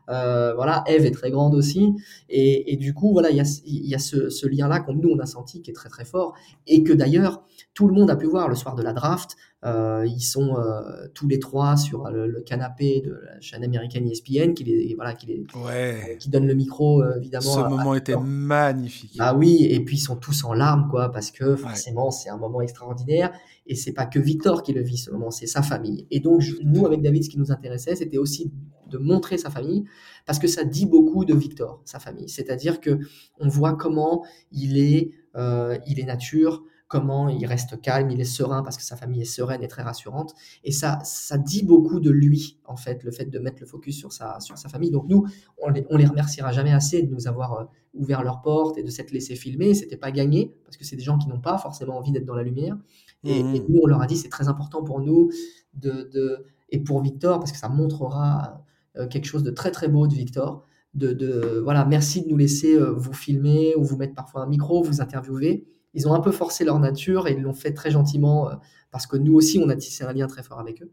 Euh, 0.09 0.53
voilà, 0.53 0.83
Eve 0.87 1.05
est 1.05 1.11
très 1.11 1.31
grande 1.31 1.55
aussi, 1.55 1.93
et, 2.29 2.73
et 2.73 2.77
du 2.77 2.93
coup 2.93 3.11
voilà, 3.13 3.29
il 3.31 3.37
y 3.37 3.41
a, 3.41 3.45
y 3.65 3.95
a 3.95 3.99
ce, 3.99 4.29
ce 4.29 4.45
lien-là 4.47 4.79
qu'on 4.81 4.93
nous 4.93 5.09
on 5.09 5.19
a 5.19 5.25
senti 5.25 5.61
qui 5.61 5.71
est 5.71 5.73
très 5.73 5.89
très 5.89 6.03
fort, 6.05 6.33
et 6.67 6.83
que 6.83 6.91
d'ailleurs 6.93 7.43
tout 7.73 7.87
le 7.87 7.93
monde 7.93 8.09
a 8.11 8.15
pu 8.15 8.25
voir 8.25 8.47
le 8.49 8.55
soir 8.55 8.75
de 8.75 8.83
la 8.83 8.93
draft. 8.93 9.35
Euh, 9.65 10.05
ils 10.05 10.19
sont 10.19 10.57
euh, 10.57 11.07
tous 11.13 11.25
les 11.29 11.39
trois 11.39 11.77
sur 11.77 12.09
le, 12.09 12.27
le 12.27 12.41
canapé 12.41 12.99
de 12.99 13.11
la 13.13 13.39
chaîne 13.39 13.63
américaine 13.63 14.05
ESPN 14.09 14.53
qui 14.53 14.65
les 14.65 14.93
voilà 14.93 15.13
qui 15.13 15.25
les 15.27 15.45
Ouais. 15.65 16.17
qui 16.19 16.29
donne 16.29 16.45
le 16.45 16.53
micro 16.53 17.01
évidemment 17.15 17.41
Ce 17.53 17.59
à- 17.59 17.65
à 17.67 17.69
moment 17.69 17.95
était 17.95 18.17
magnifique. 18.17 19.15
Ah 19.19 19.33
oui, 19.33 19.65
et 19.69 19.79
puis 19.79 19.95
ils 19.95 20.01
sont 20.01 20.17
tous 20.17 20.43
en 20.43 20.53
larmes, 20.53 20.89
quoi, 20.91 21.13
parce 21.13 21.31
que 21.31 21.55
forcément 21.55 22.11
c'est 22.11 22.29
un 22.29 22.35
moment 22.37 22.59
extraordinaire. 22.59 23.31
Et 23.65 23.75
c'est 23.75 23.93
pas 23.93 24.05
que 24.05 24.19
Victor 24.19 24.63
qui 24.63 24.73
le 24.73 24.81
vit 24.81 24.97
ce 24.97 25.09
moment, 25.11 25.31
c'est 25.31 25.47
sa 25.47 25.61
famille. 25.61 26.05
Et 26.11 26.19
donc 26.19 26.41
je- 26.41 26.55
nous, 26.65 26.85
avec 26.85 27.01
David, 27.01 27.23
ce 27.23 27.29
qui 27.29 27.39
nous 27.39 27.49
intéressait, 27.53 27.95
c'était 27.95 28.17
aussi 28.17 28.51
de 28.93 28.97
montrer 28.97 29.37
sa 29.37 29.49
famille, 29.49 29.83
parce 30.25 30.39
que 30.39 30.47
ça 30.47 30.63
dit 30.63 30.85
beaucoup 30.85 31.25
de 31.25 31.33
Victor, 31.33 31.81
sa 31.85 31.99
famille. 31.99 32.29
C'est-à-dire 32.29 32.79
que 32.79 32.99
on 33.39 33.47
voit 33.47 33.73
comment 33.75 34.23
il 34.51 34.77
est, 34.77 35.11
euh, 35.35 35.77
il 35.87 35.99
est 35.99 36.05
nature, 36.05 36.63
comment 36.87 37.27
il 37.27 37.43
reste 37.47 37.81
calme, 37.81 38.11
il 38.11 38.21
est 38.21 38.23
serein 38.39 38.61
parce 38.61 38.77
que 38.77 38.83
sa 38.83 38.95
famille 38.95 39.21
est 39.21 39.25
sereine 39.25 39.63
et 39.63 39.67
très 39.67 39.81
rassurante. 39.81 40.35
Et 40.63 40.71
ça, 40.71 40.99
ça 41.03 41.39
dit 41.39 41.63
beaucoup 41.63 41.99
de 41.99 42.11
lui, 42.11 42.59
en 42.65 42.75
fait, 42.75 43.03
le 43.03 43.11
fait 43.11 43.25
de 43.25 43.39
mettre 43.39 43.57
le 43.61 43.65
focus 43.65 43.97
sur 43.97 44.11
sa, 44.13 44.39
sur 44.39 44.57
sa 44.59 44.69
famille. 44.69 44.91
Donc 44.91 45.05
nous, 45.09 45.25
on 45.57 45.69
les, 45.69 45.85
on 45.89 45.97
les 45.97 46.05
remerciera 46.05 46.51
jamais 46.51 46.71
assez 46.71 47.01
de 47.01 47.11
nous 47.11 47.27
avoir 47.27 47.53
euh, 47.53 47.63
ouvert 47.95 48.21
leurs 48.21 48.41
portes 48.41 48.77
et 48.77 48.83
de 48.83 48.91
s'être 48.91 49.11
laissé 49.11 49.35
filmer. 49.35 49.73
C'était 49.73 49.97
pas 49.97 50.11
gagné 50.11 50.53
parce 50.65 50.77
que 50.77 50.85
c'est 50.85 50.95
des 50.95 51.01
gens 51.03 51.17
qui 51.17 51.27
n'ont 51.29 51.39
pas 51.41 51.57
forcément 51.57 51.97
envie 51.97 52.11
d'être 52.11 52.25
dans 52.25 52.35
la 52.35 52.43
lumière. 52.43 52.77
Et, 53.23 53.41
Mhm. 53.41 53.55
et 53.55 53.59
nous, 53.69 53.79
on 53.83 53.87
leur 53.87 54.01
a 54.01 54.05
dit 54.05 54.17
c'est 54.17 54.29
très 54.29 54.47
important 54.47 54.83
pour 54.83 54.99
nous 55.01 55.31
de, 55.73 56.09
de- 56.13 56.45
et 56.69 56.79
pour 56.79 57.01
Victor 57.01 57.39
parce 57.39 57.51
que 57.51 57.57
ça 57.57 57.69
montrera 57.69 58.63
quelque 59.09 59.25
chose 59.25 59.43
de 59.43 59.51
très 59.51 59.71
très 59.71 59.87
beau 59.87 60.07
de 60.07 60.13
Victor. 60.13 60.63
De, 60.93 61.11
de- 61.13 61.59
voilà, 61.63 61.85
merci 61.85 62.23
de 62.23 62.29
nous 62.29 62.37
laisser 62.37 62.75
euh, 62.75 62.91
vous 62.91 63.13
filmer 63.13 63.73
ou 63.75 63.83
vous 63.83 63.97
mettre 63.97 64.13
parfois 64.13 64.41
un 64.43 64.47
micro, 64.47 64.83
vous 64.83 65.01
interviewer. 65.01 65.65
Ils 65.95 66.07
ont 66.07 66.13
un 66.13 66.19
peu 66.19 66.31
forcé 66.31 66.63
leur 66.65 66.79
nature 66.79 67.27
et 67.27 67.33
ils 67.33 67.41
l'ont 67.41 67.53
fait 67.55 67.73
très 67.73 67.89
gentiment 67.91 68.49
euh, 68.49 68.53
parce 68.91 69.07
que 69.07 69.17
nous 69.17 69.33
aussi 69.33 69.59
on 69.63 69.69
a 69.69 69.75
tissé 69.75 70.03
un 70.03 70.13
lien 70.13 70.27
très 70.27 70.43
fort 70.43 70.59
avec 70.59 70.81
eux. 70.83 70.91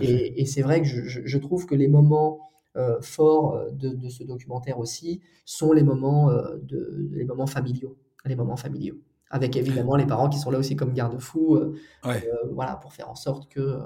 Et, 0.00 0.40
et 0.40 0.46
c'est 0.46 0.62
vrai 0.62 0.80
que 0.80 0.86
je, 0.86 1.02
je- 1.02 1.20
je 1.24 1.38
trouve 1.38 1.66
que 1.66 1.74
les 1.74 1.88
moments 1.88 2.38
euh, 2.76 3.00
forts 3.00 3.54
euh, 3.56 3.70
de, 3.72 3.88
de 3.90 4.08
ce 4.08 4.22
documentaire 4.22 4.78
aussi 4.78 5.20
sont 5.44 5.72
les 5.72 5.82
moments, 5.82 6.30
euh, 6.30 6.56
de, 6.62 7.08
les 7.12 7.24
moments 7.24 7.48
familiaux. 7.48 7.96
Les 8.26 8.36
moments 8.36 8.56
familiaux. 8.56 8.98
Avec 9.30 9.56
évidemment 9.56 9.96
les 9.96 10.06
parents 10.06 10.28
qui 10.28 10.38
sont 10.38 10.50
là 10.52 10.58
aussi 10.58 10.76
comme 10.76 10.92
garde-fous, 10.92 11.56
euh, 11.56 11.74
Ouais. 12.04 12.24
euh, 12.28 12.48
voilà, 12.52 12.76
pour 12.76 12.92
faire 12.92 13.08
en 13.10 13.14
sorte 13.16 13.48
que 13.50 13.60
euh, 13.60 13.78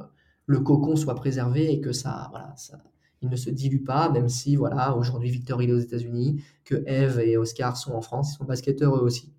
le 0.46 0.60
cocon 0.60 0.96
soit 0.96 1.14
préservé 1.14 1.72
et 1.72 1.80
que 1.80 1.92
ça, 1.92 2.28
voilà, 2.30 2.52
ça, 2.56 2.78
il 3.22 3.28
ne 3.30 3.36
se 3.36 3.50
dilue 3.50 3.82
pas, 3.84 4.10
même 4.10 4.28
si, 4.28 4.56
voilà, 4.56 4.96
aujourd'hui 4.96 5.30
Victor 5.30 5.62
il 5.62 5.70
est 5.70 5.72
aux 5.72 5.78
États-Unis, 5.78 6.42
que 6.64 6.82
Eve 6.86 7.20
et 7.20 7.36
Oscar 7.36 7.76
sont 7.76 7.92
en 7.92 8.00
France, 8.02 8.32
ils 8.34 8.36
sont 8.38 8.44
basketteurs 8.44 8.96
eux 8.96 9.00
aussi. 9.02 9.32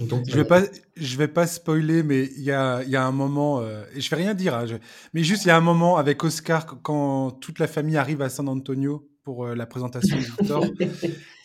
Donc, 0.00 0.24
Je 0.26 0.34
vais 0.36 0.44
pas, 0.46 0.62
je 0.96 1.16
vais 1.18 1.28
pas 1.28 1.46
spoiler, 1.46 2.02
mais 2.02 2.24
il 2.36 2.42
y 2.42 2.50
a, 2.52 2.82
il 2.84 2.88
y 2.88 2.96
a 2.96 3.04
un 3.04 3.12
moment, 3.12 3.60
euh, 3.60 3.84
et 3.94 4.00
je 4.00 4.08
vais 4.08 4.16
rien 4.16 4.32
dire, 4.32 4.54
hein, 4.54 4.64
je- 4.64 4.76
mais 5.12 5.22
juste 5.22 5.44
il 5.44 5.48
y 5.48 5.50
a 5.50 5.56
un 5.58 5.60
moment 5.60 5.98
avec 5.98 6.24
Oscar 6.24 6.64
qu- 6.66 6.76
quand 6.82 7.32
toute 7.32 7.58
la 7.58 7.66
famille 7.66 7.98
arrive 7.98 8.22
à 8.22 8.30
San 8.30 8.48
Antonio 8.48 9.09
pour 9.22 9.46
euh, 9.46 9.54
la 9.54 9.66
présentation 9.66 10.16
de 10.16 10.22
Victor. 10.22 10.64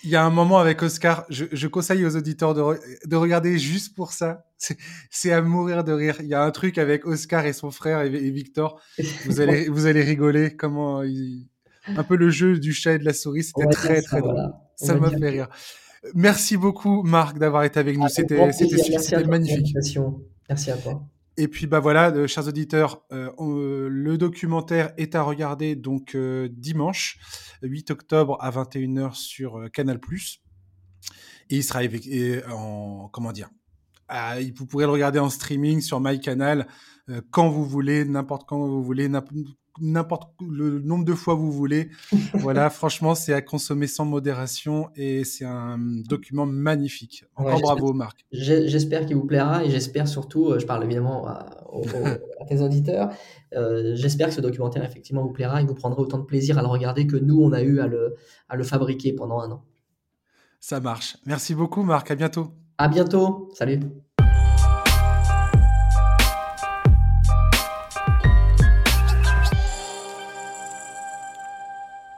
Il 0.03 0.09
y 0.09 0.15
a 0.15 0.23
un 0.23 0.29
moment 0.29 0.59
avec 0.59 0.81
Oscar, 0.83 1.25
je, 1.29 1.45
je 1.51 1.67
conseille 1.67 2.05
aux 2.05 2.15
auditeurs 2.15 2.53
de, 2.53 2.61
re- 2.61 2.79
de 3.07 3.15
regarder 3.15 3.57
juste 3.57 3.95
pour 3.95 4.13
ça. 4.13 4.45
C'est- 4.57 5.31
à 5.31 5.41
mourir 5.41 5.83
de 5.83 5.91
rire. 5.91 6.17
Il 6.21 6.27
y 6.27 6.33
a 6.33 6.43
un 6.43 6.51
truc 6.51 6.77
avec 6.77 7.05
Oscar 7.05 7.45
et 7.45 7.53
son 7.53 7.71
frère 7.71 8.01
et, 8.01 8.07
et 8.13 8.31
Victor. 8.31 8.79
Vous 9.25 9.41
allez, 9.41 9.67
vous 9.69 9.85
allez 9.87 10.01
rigoler. 10.03 10.55
Comment 10.55 11.03
il... 11.03 11.47
un 11.87 12.03
peu 12.03 12.15
le 12.15 12.29
jeu 12.29 12.59
du 12.59 12.73
chat 12.73 12.93
et 12.93 12.99
de 12.99 13.05
la 13.05 13.13
souris, 13.13 13.43
c'était 13.43 13.65
très 13.71 14.01
très 14.01 14.19
drôle. 14.21 14.33
voilà. 14.33 14.61
Ça 14.75 14.95
m'a 14.95 15.09
fait 15.09 15.29
rire. 15.29 15.47
Merci 16.13 16.55
beaucoup 16.57 17.01
Marc 17.03 17.37
d'avoir 17.39 17.63
été 17.63 17.79
avec 17.79 17.97
nous. 17.97 18.03
Avec 18.03 18.13
C'était 18.13 19.23
magnifique. 19.27 19.73
Merci 20.49 20.71
à 20.71 20.77
toi. 20.77 21.07
Et 21.37 21.49
puis 21.49 21.67
bah 21.67 21.79
voilà, 21.79 22.11
euh, 22.11 22.27
chers 22.27 22.47
auditeurs, 22.47 23.03
euh, 23.11 23.29
euh, 23.39 23.89
le 23.89 24.17
documentaire 24.17 24.93
est 24.97 25.15
à 25.15 25.21
regarder 25.21 25.75
donc 25.75 26.15
dimanche 26.15 27.19
8 27.61 27.91
octobre 27.91 28.37
à 28.39 28.51
21h 28.51 29.15
sur 29.15 29.69
Canal+. 29.71 29.99
Et 31.49 31.57
il 31.57 31.63
sera 31.63 31.83
et 31.83 32.41
en 32.49 33.09
comment 33.09 33.33
dire 33.33 33.49
ah, 34.07 34.35
Vous 34.55 34.65
pourrez 34.65 34.85
le 34.85 34.91
regarder 34.91 35.19
en 35.19 35.29
streaming 35.29 35.81
sur 35.81 35.99
MyCanal 35.99 36.67
quand 37.31 37.49
vous 37.49 37.65
voulez, 37.65 38.03
n'importe 38.05 38.47
quand 38.47 38.65
vous 38.65 38.83
voulez, 38.83 39.09
n'importe 39.79 40.31
le 40.41 40.79
nombre 40.79 41.05
de 41.05 41.13
fois 41.13 41.35
vous 41.35 41.51
voulez. 41.51 41.89
voilà, 42.33 42.69
franchement, 42.69 43.15
c'est 43.15 43.33
à 43.33 43.41
consommer 43.41 43.87
sans 43.87 44.05
modération 44.05 44.89
et 44.95 45.23
c'est 45.23 45.45
un 45.45 45.77
document 45.79 46.45
magnifique. 46.45 47.25
Encore 47.35 47.55
Ouais, 47.55 47.61
bravo, 47.61 47.93
Marc. 47.93 48.25
J'espère 48.31 49.05
qu'il 49.05 49.15
vous 49.15 49.25
plaira 49.25 49.63
et 49.63 49.69
j'espère 49.69 50.07
surtout, 50.07 50.49
euh, 50.51 50.59
je 50.59 50.65
parle 50.65 50.83
évidemment 50.83 51.27
à, 51.27 51.63
aux- 51.71 51.81
aux- 51.81 52.41
à 52.41 52.45
tes 52.47 52.61
auditeurs, 52.61 53.09
euh, 53.55 53.95
j'espère 53.95 54.29
que 54.29 54.33
ce 54.33 54.41
documentaire 54.41 54.83
effectivement 54.83 55.21
vous 55.23 55.31
plaira 55.31 55.61
et 55.61 55.63
que 55.63 55.69
vous 55.69 55.75
prendrez 55.75 56.01
autant 56.01 56.17
de 56.19 56.25
plaisir 56.25 56.57
à 56.57 56.61
le 56.61 56.67
regarder 56.67 57.07
que 57.07 57.15
nous 57.17 57.41
on 57.41 57.51
a 57.53 57.61
eu 57.61 57.79
à 57.79 57.87
le, 57.87 58.15
à 58.49 58.55
le 58.55 58.63
fabriquer 58.63 59.13
pendant 59.13 59.39
un 59.39 59.51
an. 59.51 59.63
Ça 60.59 60.79
marche. 60.81 61.17
Merci 61.25 61.55
beaucoup, 61.55 61.83
Marc. 61.83 62.11
À 62.11 62.15
bientôt. 62.15 62.53
À 62.77 62.87
bientôt, 62.87 63.49
salut. 63.53 64.04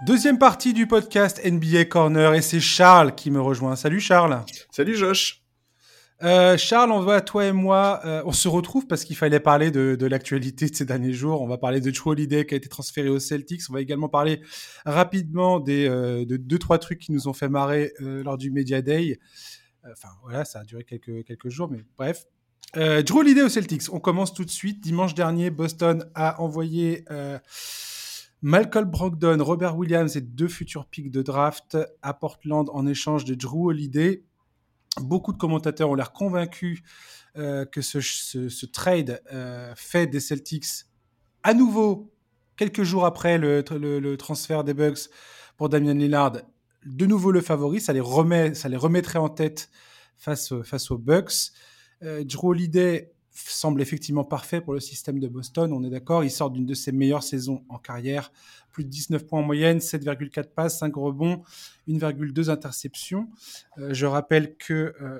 Deuxième 0.08 0.40
partie 0.40 0.72
du 0.72 0.88
podcast 0.88 1.42
NBA 1.44 1.84
Corner 1.84 2.34
et 2.34 2.42
c'est 2.42 2.62
Charles 2.62 3.14
qui 3.14 3.30
me 3.30 3.42
rejoint. 3.42 3.76
Salut 3.76 4.00
Charles. 4.00 4.42
Salut 4.72 4.96
Josh. 4.96 5.44
Euh, 6.24 6.56
Charles, 6.56 6.94
on 6.94 7.02
va, 7.02 7.20
toi 7.20 7.46
et 7.46 7.52
moi, 7.52 8.00
euh, 8.06 8.24
on 8.26 8.32
se 8.32 8.48
retrouve 8.48 8.88
parce 8.88 9.04
qu'il 9.04 9.18
fallait 9.18 9.42
parler 9.42 9.70
de, 9.70 9.98
de 10.00 10.06
l'actualité 10.06 10.70
de 10.70 10.74
ces 10.74 10.86
derniers 10.86 11.12
jours. 11.12 11.42
On 11.42 11.48
va 11.48 11.58
parler 11.58 11.82
de 11.82 11.92
Drew 11.92 12.12
Holiday 12.12 12.46
qui 12.46 12.54
a 12.54 12.58
été 12.58 12.70
transféré 12.70 13.10
aux 13.10 13.20
Celtics. 13.20 13.64
On 13.70 13.74
va 13.74 13.82
également 13.82 14.08
parler 14.08 14.40
rapidement 14.86 15.60
des, 15.60 15.90
euh, 15.90 16.24
de 16.24 16.38
deux, 16.38 16.58
trois 16.58 16.80
trucs 16.80 17.00
qui 17.00 17.12
nous 17.12 17.28
ont 17.28 17.34
fait 17.34 17.50
marrer 17.50 17.92
lors 18.00 18.38
du 18.38 18.50
Media 18.50 18.82
Day. 18.82 19.20
Enfin, 19.92 20.08
voilà, 20.24 20.46
ça 20.46 20.62
a 20.62 20.64
duré 20.64 20.86
quelques, 20.86 21.26
quelques 21.26 21.50
jours, 21.50 21.70
mais 21.70 21.84
bref. 21.98 22.24
Drew 22.74 23.20
Holiday 23.20 23.42
aux 23.42 23.50
Celtics. 23.50 23.92
On 23.92 24.00
commence 24.00 24.34
tout 24.34 24.46
de 24.46 24.52
suite. 24.52 24.80
Dimanche 24.80 25.16
dernier, 25.16 25.50
Boston 25.50 26.10
a 26.16 26.42
envoyé 26.42 27.04
Malcolm 28.48 28.90
Brogdon, 28.90 29.44
Robert 29.44 29.78
Williams 29.78 30.16
et 30.16 30.22
deux 30.22 30.48
futurs 30.48 30.86
picks 30.86 31.12
de 31.12 31.22
draft 31.22 31.78
à 32.02 32.14
Portland 32.14 32.70
en 32.72 32.88
échange 32.88 33.26
de 33.26 33.34
Drew 33.34 33.68
Holiday. 33.68 34.24
Beaucoup 35.02 35.34
de 35.34 35.38
commentateurs 35.38 35.90
ont 35.90 35.96
l'air 35.96 36.14
convaincus 36.14 36.82
que 37.36 37.82
ce, 37.82 38.66
trade 38.68 39.22
fait 39.76 40.08
des 40.08 40.22
Celtics 40.22 40.86
à 41.44 41.54
nouveau, 41.54 42.14
quelques 42.56 42.84
jours 42.84 43.06
après 43.06 43.38
le, 43.38 44.16
transfert 44.16 44.64
des 44.64 44.74
Bucks 44.74 45.10
pour 45.58 45.68
Damian 45.68 45.96
Lillard, 45.96 46.38
de 46.86 47.06
nouveau 47.06 47.32
le 47.32 47.42
favori. 47.42 47.82
Ça 47.82 47.92
les, 47.92 48.00
remet, 48.00 48.54
ça 48.54 48.70
les 48.70 48.78
remettrait 48.78 49.20
en 49.20 49.28
tête 49.28 49.70
face, 50.16 50.54
face 50.64 50.90
aux 50.90 50.98
Bucks. 50.98 51.52
Drew 52.02 52.52
Holiday 52.52 53.12
semble 53.38 53.82
effectivement 53.82 54.24
parfait 54.24 54.62
pour 54.62 54.74
le 54.74 54.80
système 54.80 55.20
de 55.20 55.28
Boston, 55.28 55.72
on 55.74 55.84
est 55.84 55.90
d'accord. 55.90 56.24
Il 56.24 56.32
sort 56.32 56.50
d'une 56.50 56.66
de 56.66 56.74
ses 56.74 56.92
meilleures 56.92 57.24
saisons 57.24 57.64
en 57.70 57.78
carrière. 57.78 58.32
Plus 58.72 58.84
de 58.84 58.90
19 58.90 59.26
points 59.26 59.40
en 59.40 59.44
moyenne, 59.44 59.80
7,4 59.80 60.50
passes, 60.50 60.80
5 60.80 60.96
rebonds, 60.96 61.44
1,2 61.88 62.50
interceptions. 62.50 63.30
Euh, 63.78 63.94
je 63.94 64.06
rappelle 64.06 64.56
que 64.58 64.96
euh, 65.02 65.20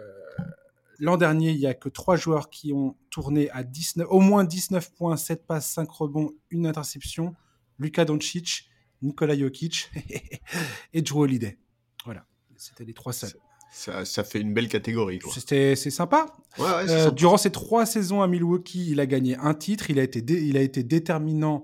l'an 1.00 1.18
dernier, 1.18 1.52
il 1.52 1.60
n'y 1.60 1.68
a 1.68 1.74
que 1.74 1.90
3 1.90 2.16
joueurs 2.16 2.50
qui 2.50 2.74
ont 2.74 2.96
tourné 3.10 3.50
à 3.52 3.64
19, 3.64 4.08
au 4.10 4.20
moins 4.20 4.44
19 4.44 4.94
points, 4.94 5.18
7 5.18 5.46
passes, 5.46 5.68
5 5.68 5.90
rebonds, 5.90 6.32
1 6.54 6.66
interception. 6.66 7.36
Luka 7.80 8.06
Doncic, 8.06 8.70
Nikola 9.02 9.38
Jokic 9.38 9.92
et 10.94 11.02
Drew 11.02 11.22
Holiday. 11.22 11.58
Voilà, 12.06 12.26
c'était 12.56 12.86
les 12.86 12.94
trois 12.94 13.14
seuls. 13.14 13.34
Ça, 13.72 14.24
fait 14.24 14.40
une 14.40 14.54
belle 14.54 14.70
catégorie. 14.70 15.20
C'est 15.46 15.76
sympa. 15.76 16.28
Euh, 16.60 17.12
durant 17.12 17.38
ces 17.38 17.52
trois 17.52 17.86
saisons 17.86 18.22
à 18.22 18.28
Milwaukee, 18.28 18.90
il 18.90 19.00
a 19.00 19.06
gagné 19.06 19.36
un 19.38 19.54
titre. 19.54 19.90
Il 19.90 20.00
a 20.00 20.04
été, 20.04 20.20
il 20.20 20.58
a 20.58 20.62
été 20.62 20.84
déterminant 20.84 21.64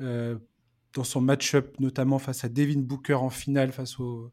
euh, 0.00 0.38
dans 0.94 1.04
son 1.04 1.20
match-up, 1.20 1.76
notamment 1.78 2.18
face 2.18 2.44
à 2.44 2.48
Devin 2.48 2.80
Booker 2.80 3.14
en 3.14 3.30
finale 3.30 3.72
face, 3.72 4.00
au, 4.00 4.32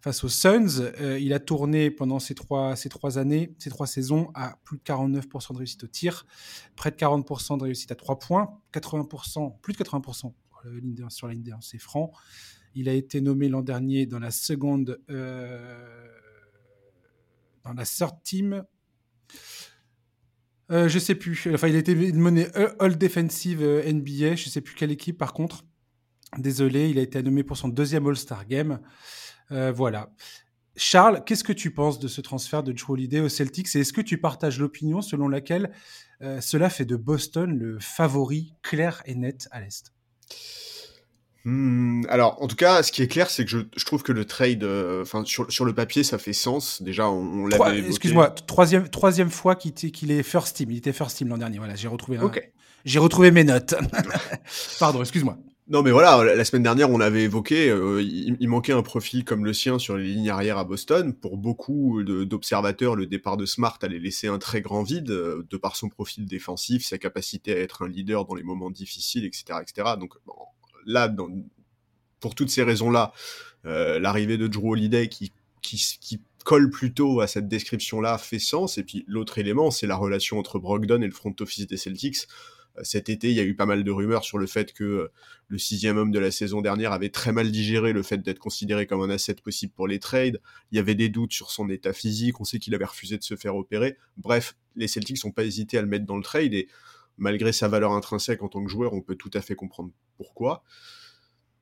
face 0.00 0.24
aux 0.24 0.28
Suns. 0.28 0.80
Euh, 1.00 1.18
il 1.20 1.32
a 1.32 1.38
tourné 1.38 1.90
pendant 1.90 2.18
ces 2.18 2.34
trois, 2.34 2.74
ces 2.76 2.88
trois 2.88 3.18
années, 3.18 3.54
ces 3.58 3.70
trois 3.70 3.86
saisons, 3.86 4.30
à 4.34 4.58
plus 4.64 4.78
de 4.78 4.82
49% 4.82 5.52
de 5.52 5.58
réussite 5.58 5.84
au 5.84 5.88
tir, 5.88 6.26
près 6.74 6.90
de 6.90 6.96
40% 6.96 7.58
de 7.58 7.64
réussite 7.64 7.92
à 7.92 7.94
3 7.94 8.18
points, 8.18 8.58
80%, 8.72 9.60
plus 9.60 9.74
de 9.74 9.78
80% 9.78 10.32
sur 11.08 11.28
la 11.28 11.34
ligne 11.34 11.54
c'est 11.60 11.78
franc. 11.78 12.10
Il 12.74 12.88
a 12.88 12.92
été 12.92 13.20
nommé 13.20 13.48
l'an 13.48 13.62
dernier 13.62 14.06
dans 14.06 14.18
la 14.18 14.30
seconde 14.30 15.00
la 17.74 17.84
third 17.84 18.22
team. 18.22 18.64
Euh, 20.70 20.88
je 20.88 20.98
sais 20.98 21.14
plus. 21.14 21.48
Enfin, 21.52 21.68
il 21.68 21.76
a 21.76 21.78
été 21.78 21.94
mené 21.94 22.46
All 22.78 22.98
Defensive 22.98 23.62
euh, 23.62 23.90
NBA. 23.90 24.36
Je 24.36 24.48
sais 24.48 24.60
plus 24.60 24.74
quelle 24.74 24.90
équipe, 24.90 25.18
par 25.18 25.32
contre. 25.32 25.64
Désolé, 26.36 26.90
il 26.90 26.98
a 26.98 27.02
été 27.02 27.22
nommé 27.22 27.42
pour 27.42 27.56
son 27.56 27.68
deuxième 27.68 28.06
All-Star 28.06 28.46
Game. 28.46 28.80
Euh, 29.50 29.72
voilà. 29.72 30.10
Charles, 30.76 31.24
qu'est-ce 31.24 31.42
que 31.42 31.52
tu 31.52 31.72
penses 31.72 31.98
de 31.98 32.06
ce 32.06 32.20
transfert 32.20 32.62
de 32.62 32.72
Drew 32.72 32.92
Holiday 32.92 33.20
au 33.20 33.28
Celtics 33.28 33.74
et 33.74 33.80
est-ce 33.80 33.92
que 33.92 34.00
tu 34.00 34.18
partages 34.18 34.60
l'opinion 34.60 35.00
selon 35.00 35.28
laquelle 35.28 35.72
euh, 36.22 36.40
cela 36.40 36.70
fait 36.70 36.84
de 36.84 36.96
Boston 36.96 37.58
le 37.58 37.78
favori 37.80 38.54
clair 38.62 39.02
et 39.06 39.14
net 39.14 39.48
à 39.50 39.60
l'Est? 39.60 39.92
Hmm, 41.50 42.02
alors, 42.10 42.42
en 42.42 42.46
tout 42.46 42.56
cas, 42.56 42.82
ce 42.82 42.92
qui 42.92 43.00
est 43.00 43.08
clair, 43.08 43.30
c'est 43.30 43.46
que 43.46 43.50
je, 43.50 43.58
je, 43.74 43.84
trouve 43.86 44.02
que 44.02 44.12
le 44.12 44.26
trade, 44.26 44.64
euh, 44.64 45.00
enfin, 45.00 45.24
sur, 45.24 45.50
sur, 45.50 45.64
le 45.64 45.74
papier, 45.74 46.04
ça 46.04 46.18
fait 46.18 46.34
sens. 46.34 46.82
Déjà, 46.82 47.08
on, 47.08 47.44
on 47.44 47.46
l'avait. 47.46 47.78
Excuse-moi, 47.86 48.28
troisième, 48.28 48.86
troisième 48.90 49.30
fois 49.30 49.56
qu'il 49.56 50.10
est 50.10 50.22
first 50.22 50.56
team. 50.56 50.70
Il 50.70 50.76
était 50.76 50.92
first 50.92 51.16
team 51.16 51.28
l'an 51.28 51.38
dernier. 51.38 51.56
Voilà, 51.56 51.74
j'ai 51.74 51.88
retrouvé. 51.88 52.18
J'ai 52.84 52.98
retrouvé 52.98 53.30
mes 53.30 53.44
notes. 53.44 53.74
Pardon, 54.78 55.00
excuse-moi. 55.00 55.38
Non, 55.68 55.82
mais 55.82 55.90
voilà, 55.90 56.34
la 56.34 56.44
semaine 56.44 56.62
dernière, 56.62 56.90
on 56.90 57.00
avait 57.00 57.24
évoqué, 57.24 57.70
euh, 57.70 58.02
il, 58.02 58.48
manquait 58.48 58.72
un 58.72 58.82
profil 58.82 59.24
comme 59.24 59.44
le 59.46 59.54
sien 59.54 59.78
sur 59.78 59.96
les 59.96 60.04
lignes 60.04 60.28
arrière 60.28 60.58
à 60.58 60.64
Boston. 60.64 61.14
Pour 61.14 61.38
beaucoup 61.38 62.02
d'observateurs, 62.04 62.94
le 62.94 63.06
départ 63.06 63.38
de 63.38 63.46
Smart 63.46 63.78
allait 63.80 63.98
laisser 63.98 64.28
un 64.28 64.38
très 64.38 64.60
grand 64.60 64.82
vide, 64.82 65.10
euh, 65.10 65.46
de 65.48 65.56
par 65.56 65.76
son 65.76 65.88
profil 65.88 66.26
défensif, 66.26 66.84
sa 66.84 66.98
capacité 66.98 67.54
à 67.54 67.58
être 67.58 67.84
un 67.84 67.88
leader 67.88 68.26
dans 68.26 68.34
les 68.34 68.42
moments 68.42 68.70
difficiles, 68.70 69.24
etc., 69.24 69.60
etc. 69.62 69.94
Donc, 69.98 70.14
là, 70.88 71.14
pour 72.18 72.34
toutes 72.34 72.50
ces 72.50 72.64
raisons-là, 72.64 73.12
euh, 73.66 74.00
l'arrivée 74.00 74.38
de 74.38 74.48
Drew 74.48 74.72
Holiday 74.72 75.08
qui, 75.08 75.32
qui, 75.62 76.20
colle 76.44 76.70
plutôt 76.70 77.20
à 77.20 77.26
cette 77.26 77.46
description-là 77.46 78.16
fait 78.16 78.38
sens. 78.38 78.78
Et 78.78 78.82
puis 78.82 79.04
l'autre 79.06 79.36
élément, 79.36 79.70
c'est 79.70 79.86
la 79.86 79.96
relation 79.96 80.38
entre 80.38 80.58
Brogdon 80.58 81.02
et 81.02 81.06
le 81.06 81.12
front 81.12 81.34
office 81.40 81.66
des 81.66 81.76
Celtics. 81.76 82.26
Euh, 82.78 82.80
cet 82.84 83.10
été, 83.10 83.28
il 83.28 83.36
y 83.36 83.40
a 83.40 83.42
eu 83.42 83.54
pas 83.54 83.66
mal 83.66 83.84
de 83.84 83.90
rumeurs 83.90 84.24
sur 84.24 84.38
le 84.38 84.46
fait 84.46 84.72
que 84.72 84.84
euh, 84.84 85.12
le 85.48 85.58
sixième 85.58 85.98
homme 85.98 86.10
de 86.10 86.18
la 86.18 86.30
saison 86.30 86.62
dernière 86.62 86.92
avait 86.92 87.10
très 87.10 87.32
mal 87.32 87.50
digéré 87.50 87.92
le 87.92 88.02
fait 88.02 88.18
d'être 88.18 88.38
considéré 88.38 88.86
comme 88.86 89.02
un 89.02 89.10
asset 89.10 89.34
possible 89.34 89.74
pour 89.76 89.86
les 89.86 89.98
trades. 89.98 90.40
Il 90.72 90.76
y 90.76 90.78
avait 90.78 90.94
des 90.94 91.10
doutes 91.10 91.34
sur 91.34 91.50
son 91.50 91.68
état 91.68 91.92
physique. 91.92 92.40
On 92.40 92.44
sait 92.44 92.58
qu'il 92.58 92.74
avait 92.74 92.86
refusé 92.86 93.18
de 93.18 93.24
se 93.24 93.36
faire 93.36 93.54
opérer. 93.54 93.98
Bref, 94.16 94.56
les 94.74 94.88
Celtics 94.88 95.22
n'ont 95.26 95.32
pas 95.32 95.44
hésité 95.44 95.76
à 95.76 95.82
le 95.82 95.88
mettre 95.88 96.06
dans 96.06 96.16
le 96.16 96.22
trade 96.22 96.54
et 96.54 96.66
malgré 97.18 97.52
sa 97.52 97.68
valeur 97.68 97.92
intrinsèque 97.92 98.42
en 98.42 98.48
tant 98.48 98.64
que 98.64 98.70
joueur, 98.70 98.92
on 98.94 99.02
peut 99.02 99.16
tout 99.16 99.30
à 99.34 99.40
fait 99.40 99.54
comprendre 99.54 99.90
pourquoi. 100.16 100.62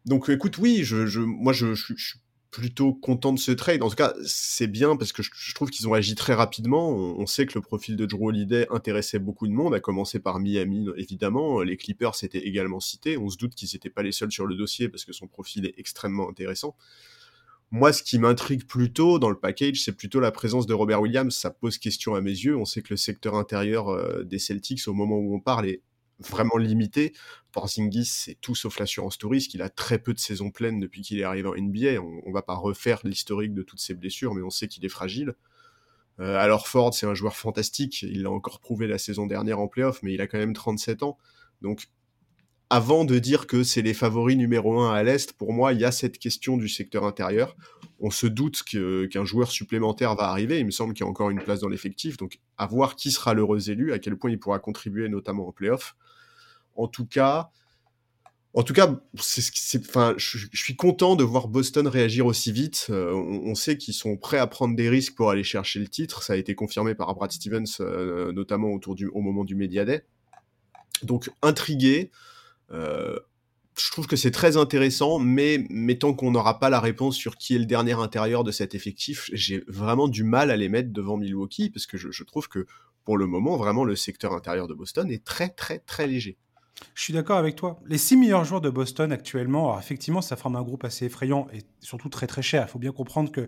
Donc 0.05 0.29
écoute, 0.29 0.59
oui, 0.59 0.85
je, 0.85 1.19
moi 1.19 1.53
je, 1.53 1.75
suis 1.75 2.21
plutôt 2.53 2.95
content 2.95 3.33
de 3.33 3.39
ce 3.39 3.51
trade. 3.51 3.83
En 3.83 3.91
tout 3.91 3.97
cas, 3.97 4.15
c'est 4.25 4.69
bien 4.69 4.97
parce 4.97 5.13
que 5.13 5.23
je, 5.23 5.55
trouve 5.55 5.71
qu'ils 5.71 5.89
ont 5.89 5.95
agi 5.95 6.15
très 6.15 6.33
rapidement. 6.33 6.91
On, 6.91 7.27
sait 7.27 7.45
que 7.45 7.53
le 7.57 7.61
profil 7.61 7.97
de 7.97 8.07
Drew 8.07 8.29
Holiday 8.29 8.67
intéressait 8.71 9.19
beaucoup 9.19 9.49
de 9.49 9.53
monde, 9.53 9.75
à 9.75 9.81
commencer 9.81 10.21
par 10.21 10.39
Miami 10.39 10.87
évidemment. 10.97 11.61
Les 11.63 11.77
Clippers 11.77 12.15
s'étaient 12.15 12.47
également 12.47 12.81
cités. 12.81 13.19
On 13.19 13.29
se 13.29 13.37
doute 13.37 13.55
qu'ils 13.55 13.71
n'étaient 13.73 13.91
pas 13.91 14.03
les 14.03 14.13
seuls 14.13 14.31
sur 14.31 14.47
le 14.47 14.55
dossier 14.55 14.89
parce 14.89 15.05
que 15.05 15.13
son 15.13 15.27
profil 15.27 15.67
est 15.67 15.75
extrêmement 15.77 16.31
intéressant. 16.31 16.77
Moi, 17.73 17.93
ce 17.93 18.03
qui 18.03 18.19
m'intrigue 18.19 18.67
plutôt 18.67 19.19
dans 19.19 19.29
le 19.29 19.39
package, 19.39 19.83
c'est 19.83 19.97
plutôt 19.97 20.21
la 20.21 20.31
présence 20.31 20.67
de 20.67 20.75
Robert 20.75 21.01
Williams. 21.01 21.35
Ça 21.35 21.51
pose 21.51 21.79
question 21.79 22.15
à 22.15 22.21
mes 22.21 22.31
yeux. 22.31 22.57
On 22.57 22.65
sait 22.65 22.81
que 22.81 22.91
le 22.91 22.97
secteur 22.97 23.35
intérieur 23.35 23.89
euh, 23.89 24.23
des 24.23 24.39
Celtics, 24.39 24.87
au 24.87 24.93
moment 24.93 25.17
où 25.17 25.35
on 25.35 25.41
parle, 25.41 25.67
est 25.69 25.83
vraiment 26.21 26.57
limité. 26.57 27.13
Porzingis, 27.53 28.07
c'est 28.07 28.41
tout 28.41 28.55
sauf 28.55 28.79
l'assurance 28.79 29.19
touriste. 29.19 29.53
Il 29.55 29.63
a 29.63 29.69
très 29.69 29.99
peu 29.99 30.15
de 30.15 30.19
saisons 30.19 30.51
pleines 30.51 30.79
depuis 30.79 31.03
qu'il 31.03 31.19
est 31.19 31.25
arrivé 31.25 31.49
en 31.49 31.55
NBA. 31.55 32.01
On, 32.01 32.21
on 32.25 32.33
va 32.33 32.43
pas 32.43 32.55
refaire 32.55 33.01
l'historique 33.05 33.53
de 33.53 33.63
toutes 33.63 33.81
ses 33.81 33.95
blessures, 33.95 34.35
mais 34.35 34.43
on 34.43 34.51
sait 34.51 34.69
qu'il 34.69 34.85
est 34.85 34.91
fragile. 34.91 35.35
Euh, 36.21 36.37
alors 36.37 36.69
Ford, 36.69 36.95
c'est 36.95 37.07
un 37.07 37.15
joueur 37.15 37.37
fantastique. 37.37 38.03
Il 38.03 38.23
l'a 38.23 38.31
encore 38.31 38.61
prouvé 38.61 38.87
la 38.87 38.99
saison 38.99 39.27
dernière 39.27 39.59
en 39.59 39.69
playoff, 39.69 40.03
mais 40.03 40.15
il 40.15 40.21
a 40.21 40.27
quand 40.27 40.39
même 40.39 40.55
37 40.55 41.03
ans. 41.03 41.19
Donc 41.63 41.89
avant 42.69 43.05
de 43.05 43.19
dire 43.19 43.47
que 43.47 43.63
c'est 43.63 43.83
les 43.83 43.95
favoris 43.95 44.37
numéro 44.37 44.81
un 44.81 44.93
à 44.93 45.03
l'Est, 45.03 45.33
pour 45.33 45.53
moi, 45.53 45.73
il 45.73 45.81
y 45.81 45.85
a 45.85 45.93
cette 45.93 46.19
question 46.19 46.57
du 46.57 46.69
secteur 46.69 47.05
intérieur. 47.05 47.57
On 48.01 48.11
se 48.11 48.27
doute 48.27 48.63
qu'un 48.65 49.25
joueur 49.25 49.51
supplémentaire 49.51 50.15
va 50.17 50.25
arriver. 50.25 50.59
Il 50.59 50.67
me 50.67 50.71
semble 50.71 50.93
qu'il 50.93 51.05
y 51.05 51.07
a 51.07 51.11
encore 51.11 51.31
une 51.31 51.41
place 51.41 51.61
dans 51.61 51.69
l'effectif. 51.69 52.17
Donc, 52.17 52.41
à 52.59 52.67
voir 52.67 52.97
qui 52.97 53.11
sera 53.13 53.35
l'heureux 53.35 53.71
élu, 53.71 53.93
à 53.93 53.99
quel 53.99 54.17
point 54.17 54.31
il 54.31 54.39
pourra 54.39 54.59
contribuer, 54.59 55.09
notamment 55.09 55.47
en 55.49 55.53
playoff. 55.53 55.95
En 56.75 56.89
tout 56.89 57.07
cas, 57.07 57.51
en 58.57 58.63
tout 58.63 58.73
cas, 58.73 58.99
enfin, 59.15 60.15
je, 60.17 60.47
suis 60.55 60.77
content 60.77 61.15
de 61.15 61.23
voir 61.23 61.47
Boston 61.47 61.87
réagir 61.87 62.25
aussi 62.25 62.53
vite. 62.53 62.87
Euh, 62.89 63.13
on, 63.13 63.55
sait 63.55 63.77
qu'ils 63.77 63.93
sont 63.93 64.17
prêts 64.17 64.39
à 64.39 64.47
prendre 64.47 64.75
des 64.75 64.89
risques 64.89 65.15
pour 65.15 65.31
aller 65.31 65.45
chercher 65.45 65.79
le 65.79 65.89
titre. 65.89 66.23
Ça 66.23 66.33
a 66.33 66.37
été 66.37 66.55
confirmé 66.55 66.95
par 66.95 67.15
Brad 67.15 67.31
Stevens, 67.31 67.67
euh, 67.81 68.33
notamment 68.33 68.73
autour 68.73 68.95
du, 68.95 69.09
au 69.09 69.21
moment 69.21 69.45
du 69.45 69.55
Media 69.55 69.85
Day. 69.85 70.07
Donc, 71.03 71.31
intrigué. 71.43 72.11
Euh, 72.73 73.19
je 73.79 73.91
trouve 73.91 74.07
que 74.07 74.17
c'est 74.17 74.31
très 74.31 74.57
intéressant, 74.57 75.19
mais, 75.19 75.67
mais 75.69 75.97
tant 75.97 76.15
qu'on 76.15 76.31
n'aura 76.31 76.59
pas 76.59 76.71
la 76.71 76.81
réponse 76.81 77.17
sur 77.17 77.37
qui 77.37 77.55
est 77.55 77.59
le 77.59 77.67
dernier 77.67 77.93
intérieur 77.93 78.43
de 78.45 78.51
cet 78.51 78.75
effectif, 78.75 79.29
j'ai 79.33 79.65
vraiment 79.69 80.09
du 80.09 80.25
mal 80.25 80.51
à 80.51 80.57
les 80.57 80.69
mettre 80.69 80.93
devant 80.93 81.17
Milwaukee, 81.17 81.71
parce 81.71 81.87
que 81.87 81.99
je, 81.99 82.25
trouve 82.25 82.49
que 82.49 82.67
pour 83.05 83.19
le 83.19 83.27
moment, 83.27 83.57
vraiment, 83.57 83.85
le 83.85 83.95
secteur 83.95 84.33
intérieur 84.33 84.67
de 84.67 84.75
Boston 84.75 85.11
est 85.11 85.25
très, 85.25 85.51
très, 85.51 85.81
très 85.81 86.07
léger. 86.07 86.39
Je 86.95 87.03
suis 87.03 87.13
d'accord 87.13 87.39
avec 87.39 87.57
toi. 87.57 87.81
Les 87.87 87.99
six 87.99 88.17
meilleurs 88.17 88.45
joueurs 88.45 88.61
de 88.61 88.69
Boston 88.71 89.13
actuellement, 89.13 89.69
alors 89.69 89.79
effectivement, 89.79 90.21
ça 90.21 90.37
forme 90.37 90.57
un 90.57 90.63
groupe 90.63 90.85
assez 90.85 91.07
effrayant 91.07 91.47
et 91.53 91.61
surtout 91.81 92.11
très 92.11 92.27
très 92.27 92.43
cher. 92.43 92.67
Il 92.69 92.71
faut 92.71 92.79
bien 92.79 92.93
comprendre 92.93 93.31
que 93.31 93.47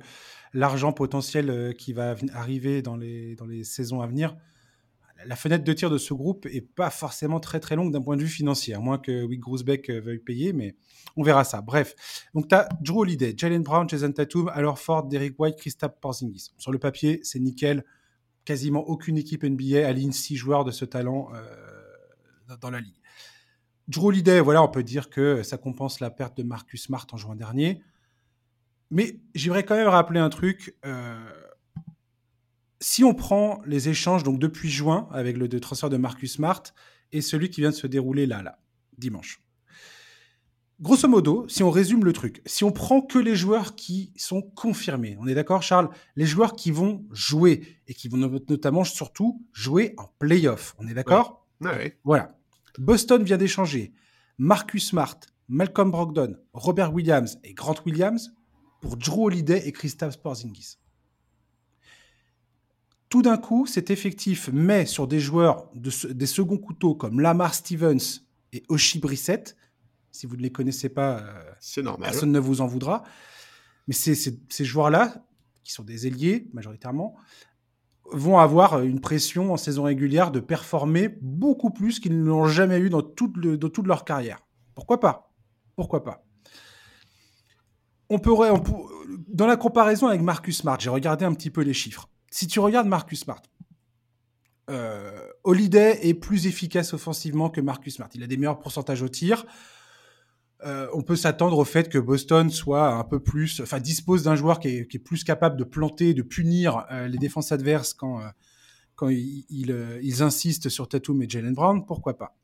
l'argent 0.55 0.93
potentiel 0.93 1.51
euh, 1.51 1.73
qui 1.73 1.93
va 1.93 2.16
arriver 2.33 2.81
dans 2.81 2.97
les, 2.97 3.35
dans 3.37 3.45
les 3.45 3.64
saisons 3.64 4.01
à 4.01 4.07
venir, 4.07 4.35
la 5.27 5.37
fenêtre 5.37 5.64
de 5.64 5.73
tir 5.73 5.91
de 5.91 5.99
ce 5.99 6.14
groupe 6.14 6.47
est 6.47 6.61
pas 6.61 6.91
forcément 6.91 7.41
très 7.41 7.61
très 7.61 7.77
longue 7.77 7.93
d'un 7.93 8.01
point 8.01 8.16
de 8.16 8.23
vue 8.23 8.29
financier, 8.29 8.75
à 8.75 8.81
moins 8.81 8.99
que 8.99 9.25
Wick 9.25 9.41
Grousbeck 9.41 9.91
euh, 9.91 10.01
veuille 10.01 10.19
payer, 10.19 10.53
mais 10.53 10.77
on 11.16 11.23
verra 11.23 11.45
ça. 11.45 11.61
Bref, 11.61 11.95
donc 12.35 12.49
tu 12.49 12.55
as 12.55 12.69
Drew 12.81 13.01
Holiday, 13.01 13.35
Jalen 13.37 13.62
Brown, 13.62 13.89
Jason 13.89 14.12
Tatum, 14.12 14.49
alors 14.49 14.79
Ford, 14.79 15.07
Derek 15.07 15.39
White, 15.39 15.57
Christophe 15.57 15.99
Porzingis. 16.01 16.53
Sur 16.59 16.73
le 16.73 16.79
papier, 16.79 17.21
c'est 17.23 17.41
nickel. 17.41 17.85
Quasiment 18.45 18.81
aucune 18.81 19.19
équipe 19.19 19.45
NBA 19.45 19.87
aligne 19.87 20.12
six 20.12 20.37
joueurs 20.37 20.64
de 20.64 20.71
ce 20.71 20.85
talent 20.85 21.29
euh, 21.35 22.57
dans 22.61 22.71
la 22.71 22.81
ligue. 22.81 22.97
Drew 23.89 24.07
Holiday, 24.07 24.41
voilà, 24.41 24.62
on 24.62 24.69
peut 24.69 24.83
dire 24.83 25.11
que 25.11 25.43
ça 25.43 25.59
compense 25.59 26.01
la 26.01 26.11
perte 26.11 26.37
de 26.37 26.43
Marcus 26.43 26.85
Smart 26.85 27.07
en 27.12 27.16
juin 27.16 27.37
dernier. 27.37 27.83
Mais 28.91 29.21
j'aimerais 29.35 29.64
quand 29.64 29.77
même 29.77 29.89
rappeler 29.89 30.21
un 30.21 30.31
truc. 30.31 30.77
Euh, 30.87 31.16
si 32.81 33.05
on 33.05 33.14
prend 33.14 33.61
les 33.66 33.89
échanges 33.89 34.22
donc 34.22 34.39
depuis 34.39 34.70
juin 34.70 35.09
avec 35.11 35.37
le, 35.37 35.49
transfert 35.49 35.59
de, 35.59 35.59
transfert 35.59 35.91
de 35.91 35.97
Marcus 35.97 36.35
Smart 36.35 36.62
et 37.12 37.20
celui 37.20 37.51
qui 37.51 37.61
vient 37.61 37.70
de 37.70 37.74
se 37.74 37.87
dérouler 37.87 38.26
là, 38.26 38.43
là, 38.43 38.59
dimanche. 38.99 39.41
grosso 40.81 41.09
modo, 41.09 41.47
si 41.49 41.62
on 41.62 41.70
résume 41.70 42.05
le 42.05 42.12
truc, 42.12 42.43
si 42.47 42.64
on 42.64 42.70
prend 42.70 43.01
que 43.01 43.18
les 43.18 43.35
joueurs 43.35 43.74
qui 43.74 44.12
sont 44.16 44.43
confirmés, 44.43 45.16
on 45.20 45.26
est 45.26 45.35
d'accord, 45.35 45.62
Charles? 45.62 45.91
Les 46.16 46.26
joueurs 46.26 46.55
qui 46.55 46.70
vont 46.70 47.05
jouer 47.11 47.79
et 47.89 47.95
qui 47.95 48.09
vont 48.09 48.16
notamment, 48.16 48.85
surtout, 48.85 49.45
jouer 49.53 49.95
en 49.97 50.07
playoff. 50.18 50.74
On 50.79 50.87
est 50.87 50.95
d'accord? 50.95 51.47
Ouais. 51.61 51.99
Voilà. 52.05 52.39
Boston 52.79 53.24
vient 53.24 53.39
d'échanger 53.39 53.93
Marcus 54.39 54.89
Smart, 54.89 55.18
Malcolm 55.49 55.91
Brogdon, 55.91 56.37
Robert 56.53 56.93
Williams 56.93 57.39
et 57.43 57.55
Grant 57.55 57.74
Williams 57.85 58.31
pour 58.81 58.97
Drew 58.97 59.24
Holiday 59.24 59.66
et 59.66 59.72
Kristaps 59.72 60.16
Porzingis. 60.16 60.78
Tout 63.09 63.22
d'un 63.22 63.38
coup, 63.38 63.66
cet 63.66 63.90
effectif 63.90 64.50
met 64.52 64.84
sur 64.84 65.06
des 65.06 65.20
joueurs 65.20 65.70
des 65.74 66.26
seconds 66.26 66.59
couteaux 66.59 66.94
comme 66.94 67.20
Lamar 67.20 67.54
Stevens 67.54 68.22
et 68.52 68.64
Oshi 68.68 68.98
Brissett. 68.98 69.56
Si 70.12 70.26
vous 70.26 70.36
ne 70.36 70.42
les 70.42 70.52
connaissez 70.52 70.88
pas, 70.88 71.20
euh, 71.20 71.82
normal. 71.82 72.11
personne 72.11 72.32
ne 72.32 72.38
vous 72.38 72.61
en 72.61 72.66
voudra. 72.66 73.04
Mais 73.86 73.94
ces 73.94 74.64
joueurs-là, 74.64 75.24
qui 75.64 75.72
sont 75.72 75.84
des 75.84 76.06
ailiers 76.06 76.50
majoritairement, 76.52 77.16
vont 78.12 78.38
avoir 78.38 78.80
une 78.82 79.00
pression 79.00 79.52
en 79.52 79.56
saison 79.56 79.84
régulière 79.84 80.30
de 80.30 80.40
performer 80.40 81.09
beaucoup 81.20 81.70
plus 81.70 82.00
qu'ils 82.00 82.18
ne 82.18 82.26
l'ont 82.26 82.46
jamais 82.46 82.78
eu 82.78 82.90
dans 82.90 83.02
toute, 83.02 83.38
dans 83.38 83.68
toute 83.68 83.86
leur 83.86 84.04
carrière. 84.04 84.40
Pourquoi 84.74 85.00
pas? 85.00 85.32
Pourquoi 85.76 86.04
pas? 86.04 86.24
On 88.11 88.18
pourrait, 88.18 88.50
dans 89.28 89.46
la 89.46 89.56
comparaison 89.56 90.06
avec 90.06 90.22
Marcus 90.22 90.59
Smart, 90.59 90.78
j'ai 90.80 90.90
regardé 90.90 91.24
un 91.24 91.34
petit 91.34 91.50
peu 91.50 91.61
les 91.62 91.74
chiffres. 91.74 92.09
Si 92.31 92.47
tu 92.47 92.61
regardes 92.61 92.89
Marcus 92.89 93.20
Smart, 93.20 93.43
euh, 94.70 95.26
Holiday 95.45 95.99
est 96.03 96.14
plus 96.14 96.47
efficace 96.47 96.93
offensivement 96.93 97.49
que 97.49 97.61
Marcus 97.61 97.97
Smart. 97.97 98.09
Il 98.14 98.22
a 98.22 98.26
des 98.26 98.37
meilleurs 98.37 98.59
pourcentages 98.59 99.03
au 99.03 99.09
tir. 99.09 99.47
Euh, 100.64 100.89
on 100.93 101.03
peut 101.03 101.16
s'attendre 101.16 101.57
au 101.57 101.64
fait 101.64 101.89
que 101.89 101.99
Boston 101.99 102.51
soit 102.51 102.93
un 102.93 103.05
peu 103.05 103.20
plus, 103.20 103.61
enfin 103.61 103.79
dispose 103.79 104.24
d'un 104.24 104.35
joueur 104.35 104.59
qui 104.59 104.68
est, 104.68 104.99
plus 104.99 105.22
capable 105.22 105.57
de 105.57 105.64
planter, 105.64 106.14
de 106.14 106.22
punir 106.22 106.85
euh, 106.91 107.07
les 107.07 107.18
défenses 107.18 107.53
adverses 107.53 107.95
quand, 107.95 108.20
ils 109.09 110.22
insistent 110.22 110.68
sur 110.68 110.89
Tatum 110.89 111.22
et 111.22 111.29
Jalen 111.29 111.55
Brown. 111.55 111.87
Pourquoi 111.87 112.18
pas? 112.18 112.37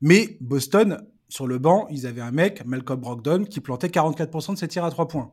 Mais 0.00 0.36
Boston 0.40 1.06
sur 1.28 1.46
le 1.46 1.58
banc, 1.58 1.86
ils 1.88 2.06
avaient 2.06 2.20
un 2.20 2.32
mec, 2.32 2.66
Malcolm 2.66 3.00
Brogdon, 3.00 3.44
qui 3.44 3.60
plantait 3.60 3.86
44% 3.86 4.52
de 4.54 4.58
ses 4.58 4.68
tirs 4.68 4.84
à 4.84 4.90
3 4.90 5.08
points. 5.08 5.32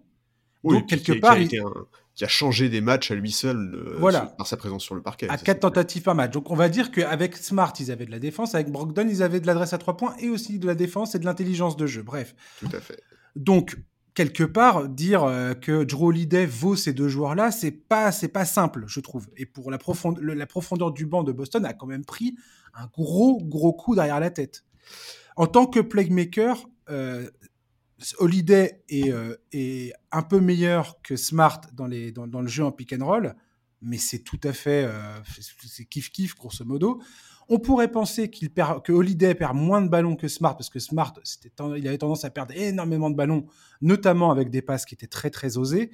Donc, 0.64 0.88
quelque 0.88 1.14
part. 1.14 1.38
Qui 1.38 1.58
a, 1.58 1.64
qui 2.16 2.24
a, 2.24 2.28
changé 2.28 2.70
des 2.70 2.82
matchs 2.82 3.12
à 3.12 3.16
lui 3.16 3.32
seul 3.32 3.74
euh, 3.74 4.28
par 4.38 4.46
sa 4.46 4.58
présence 4.58 4.84
sur 4.84 4.96
le 4.96 5.02
parquet. 5.02 5.30
À 5.30 5.38
4 5.38 5.62
tentatives 5.62 6.02
par 6.02 6.16
match. 6.16 6.32
Donc, 6.32 6.52
on 6.52 6.56
va 6.56 6.70
dire 6.70 6.92
qu'avec 6.92 7.38
Smart, 7.38 7.74
ils 7.80 7.92
avaient 7.92 8.06
de 8.06 8.12
la 8.12 8.20
défense. 8.20 8.56
Avec 8.56 8.70
Brogdon, 8.70 9.08
ils 9.10 9.24
avaient 9.24 9.40
de 9.40 9.48
l'adresse 9.48 9.74
à 9.74 9.78
3 9.78 9.96
points 9.96 10.16
et 10.20 10.30
aussi 10.30 10.60
de 10.60 10.68
la 10.68 10.76
défense 10.76 11.16
et 11.16 11.20
de 11.20 11.26
l'intelligence 11.26 11.78
de 11.78 11.88
jeu. 11.88 12.04
Bref. 12.04 12.36
Tout 12.60 12.70
à 12.74 12.80
fait. 12.82 13.02
Donc, 13.36 13.78
quelque 14.14 14.44
part, 14.44 14.90
dire 14.90 15.24
euh, 15.24 15.54
que 15.54 15.86
Drew 15.86 16.08
Holiday 16.08 16.46
vaut 16.46 16.76
ces 16.76 16.92
deux 16.92 17.08
joueurs-là, 17.08 17.52
c'est 17.52 17.72
pas, 17.72 18.12
c'est 18.12 18.28
pas 18.28 18.44
simple, 18.44 18.84
je 18.88 19.00
trouve. 19.00 19.30
Et 19.38 19.46
pour 19.46 19.72
la, 19.72 19.78
profondeur, 19.78 20.22
la 20.22 20.46
profondeur 20.46 20.92
du 20.92 21.06
banc 21.06 21.24
de 21.24 21.32
Boston 21.32 21.64
a 21.66 21.74
quand 21.74 21.88
même 21.88 22.04
pris 22.04 22.36
un 22.74 22.88
gros, 22.88 23.40
gros 23.42 23.72
coup 23.72 23.96
derrière 23.96 24.20
la 24.20 24.30
tête. 24.30 24.66
En 25.38 25.48
tant 25.48 25.68
que 25.68 25.80
playmaker, 25.80 26.58
euh, 26.90 27.30
Holiday 28.18 28.84
euh, 28.92 29.36
est, 29.52 29.94
un 30.12 30.22
peu 30.22 30.40
meilleur 30.40 31.02
que 31.02 31.16
Smart 31.16 31.62
dans, 31.74 31.88
le 31.88 32.48
jeu 32.48 32.64
en 32.64 32.72
pick 32.72 32.94
and 32.94 33.06
roll, 33.06 33.36
mais 33.82 33.98
c'est 33.98 34.20
tout 34.20 34.40
à 34.44 34.54
fait 34.54 34.86
euh, 34.86 35.20
kiff 35.90 36.12
kiff 36.12 36.36
grosso 36.36 36.64
modo. 36.66 37.02
On 37.50 37.60
pourrait 37.60 37.92
penser 37.92 38.30
que 38.30 38.92
Holiday 38.92 39.34
perd 39.34 39.56
moins 39.56 39.82
de 39.82 39.90
ballons 39.90 40.16
que 40.16 40.28
Smart 40.28 40.56
parce 40.56 40.70
que 40.70 40.80
Smart 40.80 41.14
il 41.76 41.88
avait 41.88 41.98
tendance 41.98 42.24
à 42.24 42.30
perdre 42.30 42.54
énormément 42.56 43.10
de 43.10 43.16
ballons, 43.16 43.48
notamment 43.82 44.32
avec 44.32 44.50
des 44.52 44.62
passes 44.62 44.86
qui 44.86 44.94
étaient 44.94 45.08
très 45.08 45.32
très 45.32 45.58
osées. 45.58 45.92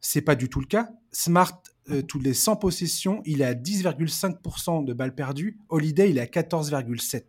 C'est 0.00 0.20
pas 0.20 0.34
du 0.34 0.50
tout 0.50 0.60
le 0.60 0.66
cas. 0.66 0.90
Smart, 1.10 1.62
toutes 2.06 2.22
les 2.22 2.34
100 2.34 2.56
possessions, 2.56 3.22
il 3.24 3.40
est 3.40 3.46
à 3.46 3.54
10,5% 3.54 4.84
de 4.84 4.92
balles 4.92 5.14
perdues. 5.14 5.58
Holiday, 5.70 6.10
il 6.10 6.18
est 6.18 6.20
à 6.20 6.42
14,7%. 6.42 7.22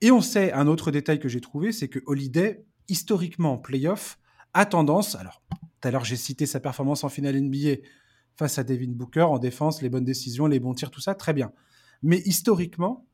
Et 0.00 0.10
on 0.10 0.20
sait, 0.20 0.52
un 0.52 0.66
autre 0.66 0.90
détail 0.90 1.18
que 1.18 1.28
j'ai 1.28 1.40
trouvé, 1.40 1.72
c'est 1.72 1.88
que 1.88 2.00
Holiday, 2.06 2.64
historiquement 2.88 3.54
en 3.54 3.58
playoff, 3.58 4.18
a 4.54 4.66
tendance, 4.66 5.14
alors 5.14 5.42
tout 5.50 5.88
à 5.88 5.90
l'heure 5.90 6.04
j'ai 6.04 6.16
cité 6.16 6.46
sa 6.46 6.60
performance 6.60 7.04
en 7.04 7.08
finale 7.08 7.40
NBA 7.40 7.76
face 8.36 8.58
à 8.58 8.64
Devin 8.64 8.92
Booker 8.92 9.22
en 9.22 9.38
défense, 9.38 9.82
les 9.82 9.88
bonnes 9.88 10.04
décisions, 10.04 10.46
les 10.46 10.60
bons 10.60 10.74
tirs, 10.74 10.90
tout 10.90 11.00
ça, 11.00 11.14
très 11.14 11.32
bien. 11.32 11.52
Mais 12.02 12.22
historiquement, 12.24 13.06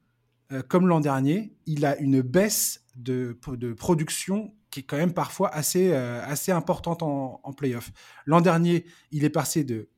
euh, 0.52 0.62
comme 0.62 0.86
l'an 0.86 1.00
dernier, 1.00 1.56
il 1.66 1.86
a 1.86 1.96
une 1.98 2.20
baisse 2.20 2.84
de, 2.94 3.38
production 3.76 4.54
qui 4.70 4.80
est 4.80 4.82
quand 4.82 4.98
même 4.98 5.14
parfois 5.14 5.52
assez, 5.54 5.92
euh, 5.92 6.22
assez 6.24 6.52
importante 6.52 7.02
en, 7.02 7.40
en 7.42 7.52
playoff. 7.52 7.90
L'an 8.26 8.42
dernier, 8.42 8.84
il 9.10 9.24
est 9.24 9.30
passé 9.30 9.64
de 9.64 9.88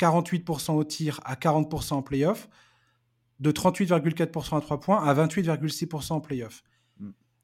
48% 0.00 0.72
au 0.72 0.84
tir 0.84 1.20
à 1.24 1.36
40% 1.36 1.94
en 1.94 2.02
playoff 2.02 2.48
de 3.38 3.50
38,4% 3.50 4.56
à 4.56 4.60
3 4.60 4.80
points 4.80 5.04
à 5.04 5.14
28,6% 5.14 6.12
en 6.12 6.20
playoff. 6.20 6.62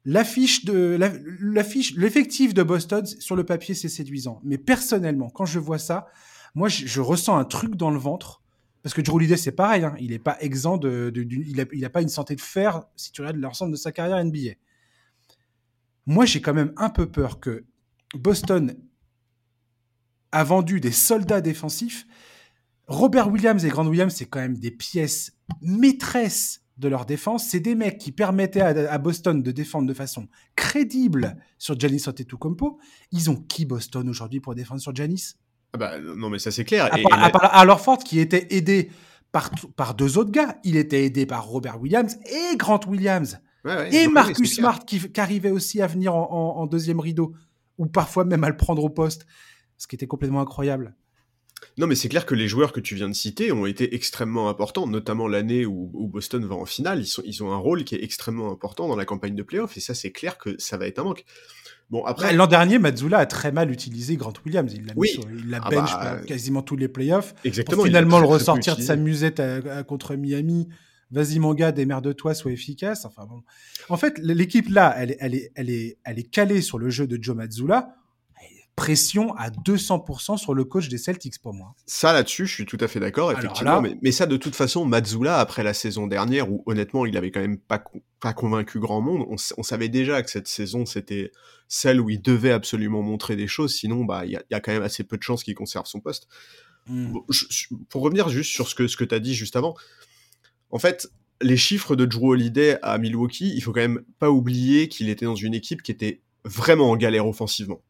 L'affiche 0.05 0.63
de 0.63 0.97
l'affiche 1.41 1.93
l'effectif 1.95 2.53
de 2.53 2.63
Boston 2.63 3.05
sur 3.05 3.35
le 3.35 3.43
papier 3.43 3.75
c'est 3.75 3.89
séduisant, 3.89 4.39
mais 4.43 4.57
personnellement 4.57 5.29
quand 5.29 5.45
je 5.45 5.59
vois 5.59 5.77
ça, 5.77 6.07
moi 6.55 6.69
je, 6.69 7.01
ressens 7.01 7.37
un 7.37 7.43
truc 7.45 7.75
dans 7.75 7.91
le 7.91 7.99
ventre. 7.99 8.41
Parce 8.81 8.95
que 8.95 9.01
Drew 9.01 9.15
Holiday 9.15 9.35
c'est 9.35 9.51
pareil, 9.51 9.83
hein, 9.83 9.93
il 9.99 10.11
n'est 10.11 10.19
pas 10.19 10.37
exempt 10.39 10.77
de, 10.77 11.11
il, 11.13 11.85
a, 11.85 11.89
pas 11.89 12.01
une 12.01 12.07
santé 12.07 12.33
de 12.35 12.41
fer 12.41 12.81
si 12.95 13.11
tu 13.11 13.19
regardes 13.19 13.37
l'ensemble 13.37 13.73
de 13.73 13.77
sa 13.77 13.91
carrière 13.91 14.23
NBA. 14.23 14.53
Moi 16.05 16.25
j'ai 16.25 16.39
quand 16.39 16.53
même 16.53 16.71
un 16.77 16.89
peu 16.89 17.11
peur 17.11 17.41
que 17.41 17.65
Boston 18.13 18.75
a 20.31 20.43
vendu 20.45 20.79
des 20.79 20.91
soldats 20.91 21.41
défensifs. 21.41 22.07
Robert 22.87 23.29
Williams 23.29 23.65
et 23.65 23.69
Grant 23.69 23.85
Williams, 23.85 24.13
c'est 24.15 24.25
quand 24.25 24.39
même 24.39 24.57
des 24.57 24.71
pièces 24.71 25.33
maîtresses 25.61 26.63
de 26.79 26.87
leur 26.87 27.05
défense. 27.05 27.45
C'est 27.47 27.59
des 27.59 27.75
mecs 27.75 27.97
qui 27.97 28.11
permettaient 28.11 28.61
à, 28.61 28.97
Boston 28.97 29.43
de 29.43 29.51
défendre 29.51 29.87
de 29.87 29.93
façon 29.93 30.27
crédible 30.55 31.37
sur 31.57 31.79
Giannis 31.79 32.03
Antetokounmpo. 32.07 32.79
Ils 33.11 33.29
ont 33.29 33.35
qui 33.35 33.65
Boston 33.65 34.09
aujourd'hui 34.09 34.39
pour 34.39 34.55
défendre 34.55 34.81
sur 34.81 34.95
Giannis? 34.95 35.35
Ah 35.73 35.77
bah, 35.77 35.99
Non, 35.99 36.29
mais 36.29 36.39
ça 36.39 36.51
c'est 36.51 36.63
clair. 36.63 36.89
À, 36.91 37.29
part, 37.29 37.79
Ford 37.79 37.99
qui 37.99 38.19
était 38.19 38.47
aidé 38.55 38.89
par, 39.31 39.51
par 39.75 39.93
deux 39.93 40.17
autres 40.17 40.31
gars. 40.31 40.57
Il 40.63 40.77
était 40.77 41.03
aidé 41.03 41.25
par 41.25 41.45
Robert 41.45 41.79
Williams 41.79 42.17
et 42.25 42.55
Grant 42.55 42.79
Williams. 42.87 43.39
et 43.91 44.07
Marcus 44.07 44.55
Smart 44.55 44.83
qui, 44.85 45.01
arrivait 45.17 45.51
aussi 45.51 45.81
à 45.81 45.87
venir 45.87 46.15
en 46.15 46.65
deuxième 46.65 46.99
rideau 46.99 47.35
ou 47.77 47.87
parfois 47.87 48.25
même 48.25 48.43
à 48.43 48.49
le 48.49 48.57
prendre 48.57 48.83
au 48.83 48.89
poste, 48.89 49.25
ce 49.77 49.87
qui 49.87 49.95
était 49.95 50.07
complètement 50.07 50.41
incroyable. 50.41 50.95
Non, 51.77 51.87
mais 51.87 51.95
c'est 51.95 52.09
clair 52.09 52.25
que 52.25 52.35
les 52.35 52.47
joueurs 52.47 52.73
que 52.73 52.79
tu 52.79 52.95
viens 52.95 53.07
de 53.07 53.13
citer 53.13 53.51
ont 53.51 53.65
été 53.65 53.95
extrêmement 53.95 54.49
importants, 54.49 54.87
notamment 54.87 55.27
l'année 55.27 55.65
où, 55.65 56.07
Boston 56.11 56.45
va 56.45 56.55
en 56.55 56.65
finale. 56.65 56.99
Ils, 56.99 57.07
sont, 57.07 57.21
ils 57.25 57.41
ont 57.43 57.53
un 57.53 57.57
rôle 57.57 57.83
qui 57.83 57.95
est 57.95 58.03
extrêmement 58.03 58.51
important 58.51 58.87
dans 58.87 58.95
la 58.95 59.05
campagne 59.05 59.35
de 59.35 59.43
playoff, 59.43 59.77
et 59.77 59.79
ça, 59.79 59.93
c'est 59.93 60.11
clair 60.11 60.37
que 60.37 60.55
ça 60.59 60.77
va 60.77 60.87
être 60.87 60.99
un 60.99 61.03
manque. 61.03 61.23
Bon, 61.89 62.03
après. 62.03 62.33
L'an 62.33 62.47
dernier, 62.47 62.79
Mazzula 62.79 63.19
a 63.19 63.25
très 63.25 63.51
mal 63.51 63.71
utilisé 63.71 64.15
Grant 64.15 64.33
Williams. 64.45 64.71
Il 64.75 64.85
l'a 64.85 64.93
oui. 64.95 65.19
ah 65.53 65.69
bench 65.69 65.91
bah, 65.93 66.17
quasiment 66.27 66.61
tous 66.61 66.75
les 66.75 66.87
playoffs. 66.87 67.33
Exactement. 67.43 67.77
Pour 67.77 67.85
finalement 67.85 68.19
le 68.19 68.27
ressortir 68.27 68.75
de 68.75 68.81
sa 68.81 68.95
musette 68.95 69.41
contre 69.87 70.15
Miami. 70.15 70.67
Vas-y, 71.11 71.39
mon 71.39 71.55
gars, 71.55 71.71
démerde-toi, 71.71 72.35
sois 72.35 72.51
efficace. 72.51 73.05
Enfin 73.05 73.25
bon. 73.25 73.41
En 73.89 73.97
fait, 73.97 74.19
l'équipe 74.19 74.69
là, 74.69 74.93
elle, 74.95 75.15
elle, 75.19 75.33
est, 75.33 75.51
elle, 75.55 75.71
est, 75.71 75.97
elle 76.03 76.19
est 76.19 76.29
calée 76.29 76.61
sur 76.61 76.77
le 76.77 76.91
jeu 76.91 77.07
de 77.07 77.17
Joe 77.19 77.35
Mazzula 77.35 77.95
pression 78.79 79.35
à 79.35 79.49
200% 79.49 80.37
sur 80.37 80.53
le 80.53 80.63
coach 80.63 80.87
des 80.87 80.97
Celtics 80.97 81.37
pour 81.41 81.53
moi. 81.53 81.75
Ça 81.85 82.13
là-dessus, 82.13 82.45
je 82.45 82.53
suis 82.53 82.65
tout 82.65 82.77
à 82.79 82.87
fait 82.87 83.01
d'accord, 83.01 83.29
effectivement. 83.33 83.83
mais, 84.01 84.11
ça, 84.13 84.25
de 84.25 84.37
toute 84.37 84.55
façon, 84.55 84.85
Mazzula, 84.85 85.39
après 85.39 85.63
la 85.63 85.73
saison 85.73 86.07
dernière, 86.07 86.49
où 86.49 86.63
honnêtement, 86.65 87.05
il 87.05 87.17
avait 87.17 87.29
quand 87.29 87.41
même 87.41 87.57
pas, 87.57 87.83
pas 88.21 88.31
convaincu 88.31 88.79
grand 88.79 89.01
monde, 89.01 89.25
on, 89.27 89.63
savait 89.63 89.89
déjà 89.89 90.23
que 90.23 90.29
cette 90.29 90.47
saison, 90.47 90.85
c'était 90.85 91.33
celle 91.67 91.99
où 91.99 92.09
il 92.09 92.21
devait 92.21 92.51
absolument 92.51 93.01
montrer 93.01 93.35
des 93.35 93.47
choses, 93.47 93.75
sinon, 93.75 94.05
bah, 94.05 94.25
il 94.25 94.31
y, 94.31 94.53
a 94.55 94.59
quand 94.61 94.71
même 94.71 94.81
assez 94.81 95.03
peu 95.03 95.17
de 95.17 95.23
chances 95.23 95.43
qu'il 95.43 95.55
conserve 95.55 95.85
son 95.85 95.99
poste. 95.99 96.29
Hmm. 96.87 97.17
pour 97.89 98.01
revenir 98.01 98.29
juste 98.29 98.51
sur 98.51 98.69
ce 98.69 98.75
que, 98.75 98.87
ce 98.87 98.95
que 98.95 99.03
tu 99.03 99.13
as 99.13 99.19
dit 99.19 99.35
juste 99.35 99.57
avant, 99.57 99.75
en 100.71 100.79
fait, 100.79 101.09
les 101.41 101.57
chiffres 101.57 101.97
de 101.97 102.05
Drew 102.05 102.29
Holiday 102.29 102.77
à 102.81 102.97
Milwaukee, 102.97 103.51
il 103.53 103.61
faut 103.61 103.73
quand 103.73 103.81
même 103.81 104.05
pas 104.19 104.31
oublier 104.31 104.87
qu'il 104.87 105.09
était 105.09 105.25
dans 105.25 105.35
une 105.35 105.53
équipe 105.53 105.83
qui 105.83 105.91
était 105.91 106.21
vraiment 106.45 106.91
en 106.91 106.95
galère 106.95 107.27
offensivement 107.27 107.81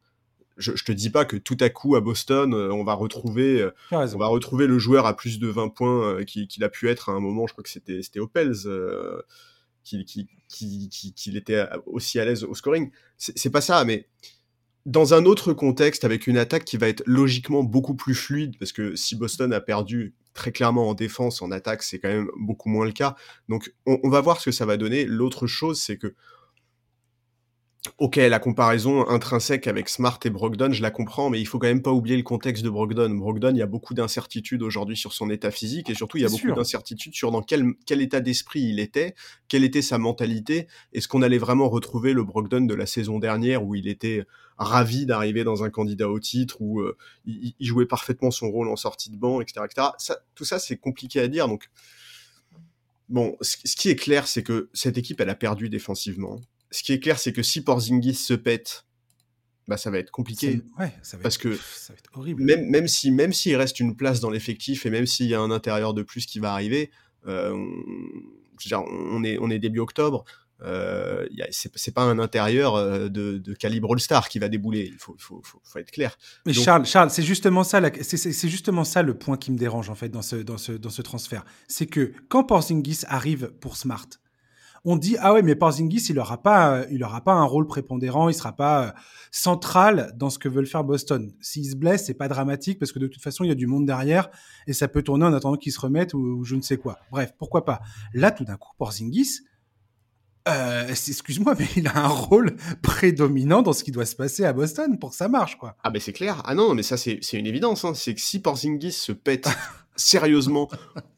je, 0.60 0.72
je 0.76 0.84
te 0.84 0.92
dis 0.92 1.10
pas 1.10 1.24
que 1.24 1.36
tout 1.36 1.56
à 1.60 1.68
coup 1.68 1.96
à 1.96 2.00
Boston, 2.00 2.54
euh, 2.54 2.72
on 2.72 2.84
va 2.84 2.94
retrouver, 2.94 3.60
euh, 3.60 3.72
on 3.90 4.18
va 4.18 4.26
retrouver 4.26 4.66
le 4.66 4.78
joueur 4.78 5.06
à 5.06 5.16
plus 5.16 5.38
de 5.38 5.48
20 5.48 5.68
points 5.68 6.14
euh, 6.14 6.24
qu'il 6.24 6.62
a 6.62 6.68
pu 6.68 6.88
être 6.88 7.08
à 7.08 7.12
un 7.12 7.20
moment. 7.20 7.46
Je 7.46 7.52
crois 7.52 7.64
que 7.64 7.70
c'était 7.70 8.02
c'était 8.02 8.20
Opels 8.20 8.54
qu'il 9.82 10.04
qui, 10.04 10.28
qui, 10.88 11.36
était 11.36 11.66
aussi 11.86 12.20
à 12.20 12.24
l'aise 12.24 12.44
au 12.44 12.54
scoring. 12.54 12.90
C'est 13.16 13.50
pas 13.50 13.60
ça, 13.62 13.84
mais 13.84 14.06
dans 14.86 15.14
un 15.14 15.24
autre 15.24 15.52
contexte, 15.52 16.04
avec 16.04 16.26
une 16.26 16.36
attaque 16.36 16.64
qui 16.64 16.76
va 16.76 16.88
être 16.88 17.02
logiquement 17.06 17.62
beaucoup 17.62 17.94
plus 17.94 18.14
fluide, 18.14 18.58
parce 18.58 18.72
que 18.72 18.94
si 18.94 19.16
Boston 19.16 19.52
a 19.52 19.60
perdu 19.60 20.14
très 20.34 20.52
clairement 20.52 20.88
en 20.88 20.94
défense, 20.94 21.42
en 21.42 21.50
attaque, 21.50 21.82
c'est 21.82 21.98
quand 21.98 22.08
même 22.08 22.30
beaucoup 22.38 22.68
moins 22.68 22.84
le 22.84 22.92
cas. 22.92 23.16
Donc 23.48 23.72
on, 23.86 23.98
on, 24.02 24.10
va 24.10 24.20
voir 24.20 24.40
ce 24.40 24.50
que 24.50 24.52
ça 24.52 24.66
va 24.66 24.76
donner. 24.76 25.04
L'autre 25.06 25.46
chose, 25.46 25.80
c'est 25.80 25.96
que 25.96 26.14
Ok, 27.96 28.16
la 28.16 28.38
comparaison 28.38 29.08
intrinsèque 29.08 29.66
avec 29.66 29.88
Smart 29.88 30.18
et 30.24 30.30
Brogdon, 30.30 30.70
je 30.70 30.82
la 30.82 30.90
comprends, 30.90 31.30
mais 31.30 31.40
il 31.40 31.46
faut 31.46 31.58
quand 31.58 31.66
même 31.66 31.80
pas 31.80 31.92
oublier 31.92 32.18
le 32.18 32.22
contexte 32.22 32.62
de 32.62 32.68
Brogdon. 32.68 33.08
Brogdon, 33.08 33.52
il 33.52 33.56
y 33.56 33.62
a 33.62 33.66
beaucoup 33.66 33.94
d'incertitudes 33.94 34.62
aujourd'hui 34.62 34.98
sur 34.98 35.14
son 35.14 35.30
état 35.30 35.50
physique 35.50 35.88
et 35.88 35.94
surtout 35.94 36.18
il 36.18 36.22
y 36.22 36.26
a 36.26 36.28
beaucoup 36.28 36.52
d'incertitudes 36.52 37.14
sur 37.14 37.30
dans 37.30 37.40
quel, 37.40 37.72
quel 37.86 38.02
état 38.02 38.20
d'esprit 38.20 38.60
il 38.60 38.80
était, 38.80 39.14
quelle 39.48 39.64
était 39.64 39.80
sa 39.80 39.96
mentalité. 39.96 40.68
Est-ce 40.92 41.08
qu'on 41.08 41.22
allait 41.22 41.38
vraiment 41.38 41.70
retrouver 41.70 42.12
le 42.12 42.22
Brogdon 42.22 42.60
de 42.60 42.74
la 42.74 42.84
saison 42.84 43.18
dernière 43.18 43.64
où 43.64 43.74
il 43.74 43.88
était 43.88 44.26
ravi 44.58 45.06
d'arriver 45.06 45.42
dans 45.42 45.64
un 45.64 45.70
candidat 45.70 46.10
au 46.10 46.20
titre, 46.20 46.60
où 46.60 46.80
euh, 46.80 46.98
il, 47.24 47.54
jouait 47.60 47.86
parfaitement 47.86 48.30
son 48.30 48.50
rôle 48.50 48.68
en 48.68 48.76
sortie 48.76 49.08
de 49.08 49.16
banc, 49.16 49.40
etc. 49.40 49.64
etc. 49.64 49.88
Ça, 49.96 50.18
tout 50.34 50.44
ça, 50.44 50.58
c'est 50.58 50.76
compliqué 50.76 51.18
à 51.18 51.28
dire. 51.28 51.48
Donc, 51.48 51.70
bon, 53.08 53.38
ce 53.40 53.74
qui 53.74 53.88
est 53.88 53.96
clair, 53.96 54.26
c'est 54.26 54.42
que 54.42 54.68
cette 54.74 54.98
équipe, 54.98 55.18
elle 55.22 55.30
a 55.30 55.34
perdu 55.34 55.70
défensivement 55.70 56.40
ce 56.70 56.82
qui 56.82 56.92
est 56.92 57.00
clair, 57.00 57.18
c'est 57.18 57.32
que 57.32 57.42
si 57.42 57.62
Porzingis 57.62 58.14
se 58.14 58.34
pète, 58.34 58.84
bah 59.68 59.76
ça 59.76 59.90
va 59.90 59.98
être 59.98 60.10
compliqué. 60.10 60.62
Ouais, 60.78 60.92
ça 61.02 61.16
va 61.16 61.22
parce 61.22 61.36
être, 61.36 61.42
que 61.42 61.56
ça 61.56 61.92
va 61.92 61.98
être 61.98 62.10
horrible. 62.14 62.42
Même, 62.42 62.68
même 62.68 62.88
si 62.88 63.10
même 63.10 63.32
s'il 63.32 63.56
reste 63.56 63.80
une 63.80 63.96
place 63.96 64.20
dans 64.20 64.30
l'effectif 64.30 64.86
et 64.86 64.90
même 64.90 65.06
s'il 65.06 65.26
y 65.26 65.34
a 65.34 65.40
un 65.40 65.50
intérieur 65.50 65.94
de 65.94 66.02
plus 66.02 66.26
qui 66.26 66.38
va 66.40 66.52
arriver, 66.52 66.90
euh, 67.26 67.54
on, 68.72 69.24
est 69.24 69.38
on 69.38 69.50
est 69.50 69.58
début 69.58 69.80
octobre. 69.80 70.24
Euh, 70.62 71.26
c'est 71.50 71.94
pas 71.94 72.02
un 72.02 72.18
intérieur 72.18 72.74
euh, 72.74 73.08
de, 73.08 73.38
de 73.38 73.54
calibre 73.54 73.94
All-Star 73.94 74.28
qui 74.28 74.38
va 74.38 74.48
débouler. 74.48 74.90
Il 74.92 74.98
faut, 74.98 75.16
faut, 75.18 75.40
faut, 75.42 75.60
faut 75.64 75.78
être 75.78 75.90
clair. 75.90 76.18
Mais 76.44 76.52
Charles, 76.52 76.84
Charles, 76.84 77.10
c'est 77.10 77.22
justement 77.22 77.64
ça, 77.64 77.80
c'est 78.02 78.48
justement 78.48 78.84
ça 78.84 79.02
le 79.02 79.16
point 79.16 79.38
qui 79.38 79.52
me 79.52 79.56
dérange 79.56 79.88
en 79.88 79.94
fait 79.94 80.10
dans 80.10 80.20
ce, 80.20 80.36
dans 80.36 80.58
ce, 80.58 80.72
dans 80.72 80.90
ce 80.90 81.00
transfert. 81.00 81.44
C'est 81.66 81.86
que 81.86 82.12
quand 82.28 82.44
Porzingis 82.44 83.04
arrive 83.06 83.52
pour 83.60 83.76
Smart, 83.76 84.06
on 84.84 84.96
dit 84.96 85.16
ah 85.20 85.32
ouais 85.34 85.42
mais 85.42 85.54
Porzingis 85.54 86.06
il 86.08 86.18
aura 86.18 86.42
pas 86.42 86.84
il 86.90 87.02
aura 87.04 87.20
pas 87.20 87.34
un 87.34 87.44
rôle 87.44 87.66
prépondérant, 87.66 88.28
il 88.28 88.34
sera 88.34 88.52
pas 88.52 88.86
euh, 88.86 88.90
central 89.30 90.12
dans 90.16 90.30
ce 90.30 90.38
que 90.38 90.48
veulent 90.48 90.66
faire 90.66 90.84
Boston. 90.84 91.32
S'il 91.40 91.68
se 91.68 91.76
blesse, 91.76 92.06
c'est 92.06 92.14
pas 92.14 92.28
dramatique 92.28 92.78
parce 92.78 92.92
que 92.92 92.98
de 92.98 93.06
toute 93.06 93.22
façon 93.22 93.44
il 93.44 93.48
y 93.48 93.52
a 93.52 93.56
du 93.56 93.66
monde 93.66 93.86
derrière 93.86 94.30
et 94.66 94.72
ça 94.72 94.88
peut 94.88 95.02
tourner 95.02 95.24
en 95.26 95.32
attendant 95.32 95.56
qu'il 95.56 95.72
se 95.72 95.80
remette 95.80 96.14
ou, 96.14 96.44
je 96.44 96.56
ne 96.56 96.62
sais 96.62 96.76
quoi. 96.76 96.98
Bref, 97.10 97.34
pourquoi 97.38 97.64
pas. 97.64 97.80
Là 98.14 98.30
tout 98.30 98.44
d'un 98.44 98.56
coup 98.56 98.70
Porzingis 98.78 99.40
euh, 100.48 100.88
excuse-moi, 100.88 101.54
mais 101.58 101.66
il 101.76 101.86
a 101.86 101.98
un 101.98 102.08
rôle 102.08 102.56
prédominant 102.82 103.62
dans 103.62 103.72
ce 103.72 103.84
qui 103.84 103.90
doit 103.90 104.06
se 104.06 104.16
passer 104.16 104.44
à 104.44 104.52
Boston 104.52 104.98
pour 104.98 105.10
que 105.10 105.16
ça 105.16 105.28
marche, 105.28 105.56
quoi. 105.58 105.76
Ah, 105.82 105.90
ben 105.90 106.00
c'est 106.00 106.12
clair. 106.12 106.42
Ah 106.44 106.54
non, 106.54 106.74
mais 106.74 106.82
ça, 106.82 106.96
c'est 106.96 107.20
une 107.32 107.46
évidence. 107.46 107.84
Hein. 107.84 107.92
C'est 107.94 108.14
que 108.14 108.20
si 108.20 108.40
Porzingis 108.40 108.92
se 108.92 109.12
pète 109.12 109.48
sérieusement 109.96 110.68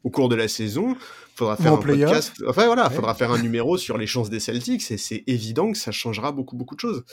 au 0.03 0.09
cours 0.09 0.29
de 0.29 0.35
la 0.35 0.47
saison, 0.47 0.95
faudra 1.35 1.55
faire 1.55 1.73
un 1.73 1.77
podcast. 1.77 2.33
Enfin 2.47 2.65
voilà, 2.65 2.89
faudra 2.89 3.15
faire 3.15 3.31
un 3.31 3.41
numéro 3.41 3.77
sur 3.77 3.97
les 3.97 4.07
chances 4.07 4.29
des 4.29 4.39
Celtics 4.39 4.91
et 4.91 4.97
c'est 4.97 5.23
évident 5.27 5.71
que 5.71 5.77
ça 5.77 5.91
changera 5.91 6.31
beaucoup 6.31 6.57
beaucoup 6.57 6.75
de 6.75 6.81
choses. 6.81 7.03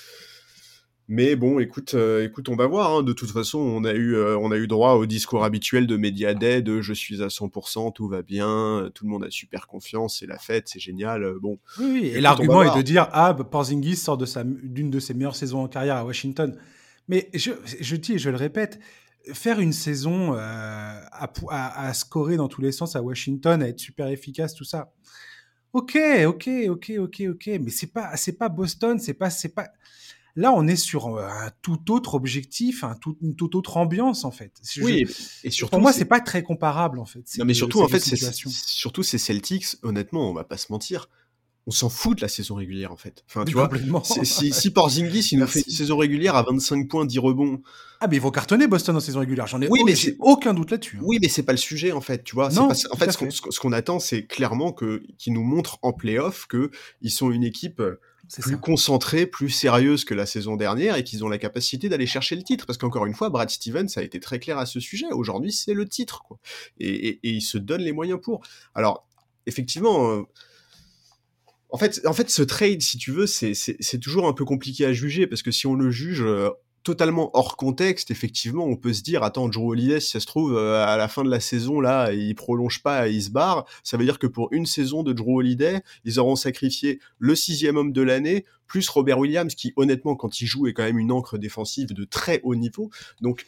Mais 1.12 1.34
bon, 1.34 1.58
écoute, 1.58 1.94
euh, 1.94 2.24
écoute, 2.24 2.48
on 2.48 2.54
va 2.54 2.68
voir. 2.68 2.92
Hein. 2.92 3.02
De 3.02 3.12
toute 3.12 3.32
façon, 3.32 3.58
on 3.58 3.82
a 3.82 3.92
eu, 3.92 4.14
euh, 4.14 4.38
on 4.38 4.52
a 4.52 4.56
eu 4.56 4.68
droit 4.68 4.92
au 4.92 5.06
discours 5.06 5.42
habituel 5.42 5.88
de 5.88 5.96
Mediaday 5.96 6.62
de 6.62 6.80
je 6.80 6.92
suis 6.92 7.20
à 7.20 7.26
100%, 7.26 7.92
tout 7.92 8.06
va 8.06 8.22
bien, 8.22 8.88
tout 8.94 9.06
le 9.06 9.10
monde 9.10 9.24
a 9.24 9.30
super 9.30 9.66
confiance, 9.66 10.20
c'est 10.20 10.26
la 10.28 10.38
fête, 10.38 10.68
c'est 10.68 10.78
génial. 10.78 11.24
Euh, 11.24 11.38
bon. 11.42 11.58
Oui, 11.80 12.12
et 12.14 12.20
l'argument 12.20 12.62
est 12.62 12.76
de 12.76 12.82
dire 12.82 13.08
ah, 13.10 13.34
Porzingis 13.34 13.96
sort 13.96 14.18
de 14.18 14.24
sa 14.24 14.44
d'une 14.44 14.88
de 14.88 15.00
ses 15.00 15.14
meilleures 15.14 15.34
saisons 15.34 15.64
en 15.64 15.66
carrière 15.66 15.96
à 15.96 16.04
Washington. 16.04 16.56
Mais 17.08 17.28
je, 17.34 17.50
je 17.64 17.96
dis 17.96 18.12
et 18.12 18.18
je 18.18 18.30
le 18.30 18.36
répète, 18.36 18.78
faire 19.32 19.58
une 19.58 19.72
saison 19.72 20.34
à, 20.34 21.28
à, 21.50 21.92
scorer 21.92 22.36
dans 22.36 22.46
tous 22.46 22.60
les 22.60 22.70
sens 22.70 22.94
à 22.94 23.02
Washington, 23.02 23.60
à 23.64 23.66
être 23.66 23.80
super 23.80 24.06
efficace, 24.06 24.54
tout 24.54 24.62
ça. 24.62 24.92
Ok, 25.72 25.98
ok, 26.24 26.48
ok, 26.68 26.92
ok, 27.00 27.22
ok, 27.30 27.46
mais 27.60 27.70
c'est 27.70 27.92
pas, 27.92 28.16
c'est 28.16 28.38
pas 28.38 28.48
Boston, 28.48 29.00
c'est 29.00 29.14
pas, 29.14 29.28
c'est 29.28 29.52
pas. 29.52 29.70
Là, 30.36 30.52
on 30.52 30.66
est 30.66 30.76
sur 30.76 31.18
un 31.18 31.50
tout 31.62 31.90
autre 31.90 32.14
objectif, 32.14 32.84
un 32.84 32.94
tout, 32.94 33.16
une 33.22 33.34
toute 33.34 33.54
autre 33.54 33.76
ambiance 33.76 34.24
en 34.24 34.30
fait. 34.30 34.52
oui, 34.82 35.06
et 35.44 35.50
surtout 35.50 35.72
pour 35.72 35.80
moi, 35.80 35.92
c'est 35.92 36.04
pas 36.04 36.20
très 36.20 36.42
comparable 36.42 36.98
en 36.98 37.04
fait. 37.04 37.24
Non, 37.38 37.44
mais 37.44 37.54
surtout 37.54 37.82
en 37.82 37.88
fait, 37.88 38.00
c'est 38.00 38.16
surtout 38.16 39.02
ces 39.02 39.18
Celtics. 39.18 39.76
Honnêtement, 39.82 40.30
on 40.30 40.34
va 40.34 40.44
pas 40.44 40.56
se 40.56 40.72
mentir. 40.72 41.08
On 41.66 41.72
s'en 41.72 41.90
fout 41.90 42.16
de 42.16 42.22
la 42.22 42.28
saison 42.28 42.54
régulière 42.54 42.90
en 42.90 42.96
fait. 42.96 43.22
Enfin, 43.28 43.44
tu 43.44 43.52
vois, 43.52 43.68
si, 44.02 44.24
si 44.52 44.70
Porzingis 44.70 45.28
il 45.32 45.38
nous 45.38 45.46
fait 45.46 45.60
une 45.60 45.72
saison 45.72 45.98
régulière 45.98 46.34
à 46.34 46.42
25 46.42 46.88
points, 46.88 47.04
10 47.04 47.18
rebonds. 47.18 47.60
Ah, 48.00 48.08
mais 48.08 48.16
ils 48.16 48.22
vont 48.22 48.30
cartonner 48.30 48.66
Boston 48.66 48.96
en 48.96 49.00
saison 49.00 49.20
régulière. 49.20 49.46
J'en 49.46 49.60
ai, 49.60 49.68
oui, 49.68 49.80
mais 49.84 49.94
j'ai 49.94 50.16
aucun 50.20 50.54
doute 50.54 50.70
là-dessus. 50.70 50.96
Hein. 50.96 51.04
Oui, 51.04 51.18
mais 51.20 51.28
c'est 51.28 51.42
pas 51.42 51.52
le 51.52 51.58
sujet 51.58 51.92
en 51.92 52.00
fait, 52.00 52.24
tu 52.24 52.34
vois. 52.34 52.48
Non, 52.48 52.70
en 52.70 52.96
fait, 52.96 53.12
ce 53.12 53.60
qu'on 53.60 53.72
attend, 53.72 54.00
c'est 54.00 54.24
clairement 54.24 54.72
que 54.72 55.02
qu'ils 55.18 55.34
nous 55.34 55.44
montrent 55.44 55.78
en 55.82 55.92
playoff 55.92 56.46
que 56.46 56.70
ils 57.02 57.10
sont 57.10 57.30
une 57.30 57.44
équipe 57.44 57.82
plus 58.38 58.58
concentrée, 58.58 59.26
plus 59.26 59.50
sérieuse 59.50 60.04
que 60.04 60.14
la 60.14 60.26
saison 60.26 60.56
dernière 60.56 60.96
et 60.96 61.04
qu'ils 61.04 61.24
ont 61.24 61.28
la 61.28 61.38
capacité 61.38 61.88
d'aller 61.88 62.06
chercher 62.06 62.36
le 62.36 62.42
titre. 62.42 62.66
Parce 62.66 62.78
qu'encore 62.78 63.06
une 63.06 63.14
fois, 63.14 63.30
Brad 63.30 63.50
Stevens 63.50 63.88
a 63.96 64.02
été 64.02 64.20
très 64.20 64.38
clair 64.38 64.58
à 64.58 64.66
ce 64.66 64.80
sujet. 64.80 65.06
Aujourd'hui, 65.12 65.52
c'est 65.52 65.74
le 65.74 65.88
titre, 65.88 66.22
quoi. 66.22 66.38
Et, 66.78 67.08
et, 67.08 67.20
et, 67.22 67.30
il 67.30 67.42
se 67.42 67.58
donne 67.58 67.82
les 67.82 67.92
moyens 67.92 68.20
pour. 68.22 68.42
Alors, 68.74 69.06
effectivement. 69.46 70.10
Euh, 70.10 70.22
en 71.72 71.78
fait, 71.78 72.00
en 72.04 72.12
fait, 72.12 72.28
ce 72.30 72.42
trade, 72.42 72.82
si 72.82 72.98
tu 72.98 73.12
veux, 73.12 73.26
c'est 73.26 73.98
toujours 74.00 74.26
un 74.26 74.32
peu 74.32 74.44
compliqué 74.44 74.84
à 74.86 74.92
juger 74.92 75.28
parce 75.28 75.42
que 75.42 75.52
si 75.52 75.68
on 75.68 75.74
le 75.74 75.90
juge 75.90 76.20
euh, 76.22 76.50
totalement 76.82 77.30
hors 77.34 77.56
contexte, 77.56 78.10
effectivement, 78.10 78.64
on 78.64 78.76
peut 78.76 78.92
se 78.92 79.02
dire, 79.02 79.22
attends, 79.22 79.48
Drew 79.48 79.70
Holiday, 79.70 80.00
si 80.00 80.10
ça 80.12 80.20
se 80.20 80.26
trouve, 80.26 80.56
euh, 80.56 80.84
à 80.84 80.96
la 80.96 81.08
fin 81.08 81.24
de 81.24 81.30
la 81.30 81.40
saison, 81.40 81.80
là, 81.80 82.12
il 82.12 82.34
prolonge 82.34 82.82
pas, 82.82 83.08
il 83.08 83.22
se 83.22 83.30
barre. 83.30 83.66
Ça 83.82 83.96
veut 83.96 84.04
dire 84.04 84.18
que 84.18 84.26
pour 84.26 84.48
une 84.52 84.66
saison 84.66 85.02
de 85.02 85.12
Drew 85.12 85.36
Holiday, 85.36 85.80
ils 86.04 86.18
auront 86.18 86.36
sacrifié 86.36 87.00
le 87.18 87.34
sixième 87.34 87.76
homme 87.76 87.92
de 87.92 88.02
l'année, 88.02 88.44
plus 88.66 88.88
Robert 88.88 89.18
Williams, 89.18 89.54
qui, 89.54 89.72
honnêtement, 89.76 90.16
quand 90.16 90.40
il 90.40 90.46
joue, 90.46 90.66
est 90.66 90.72
quand 90.72 90.84
même 90.84 90.98
une 90.98 91.12
encre 91.12 91.38
défensive 91.38 91.92
de 91.92 92.04
très 92.04 92.40
haut 92.44 92.54
niveau. 92.54 92.90
Donc, 93.20 93.46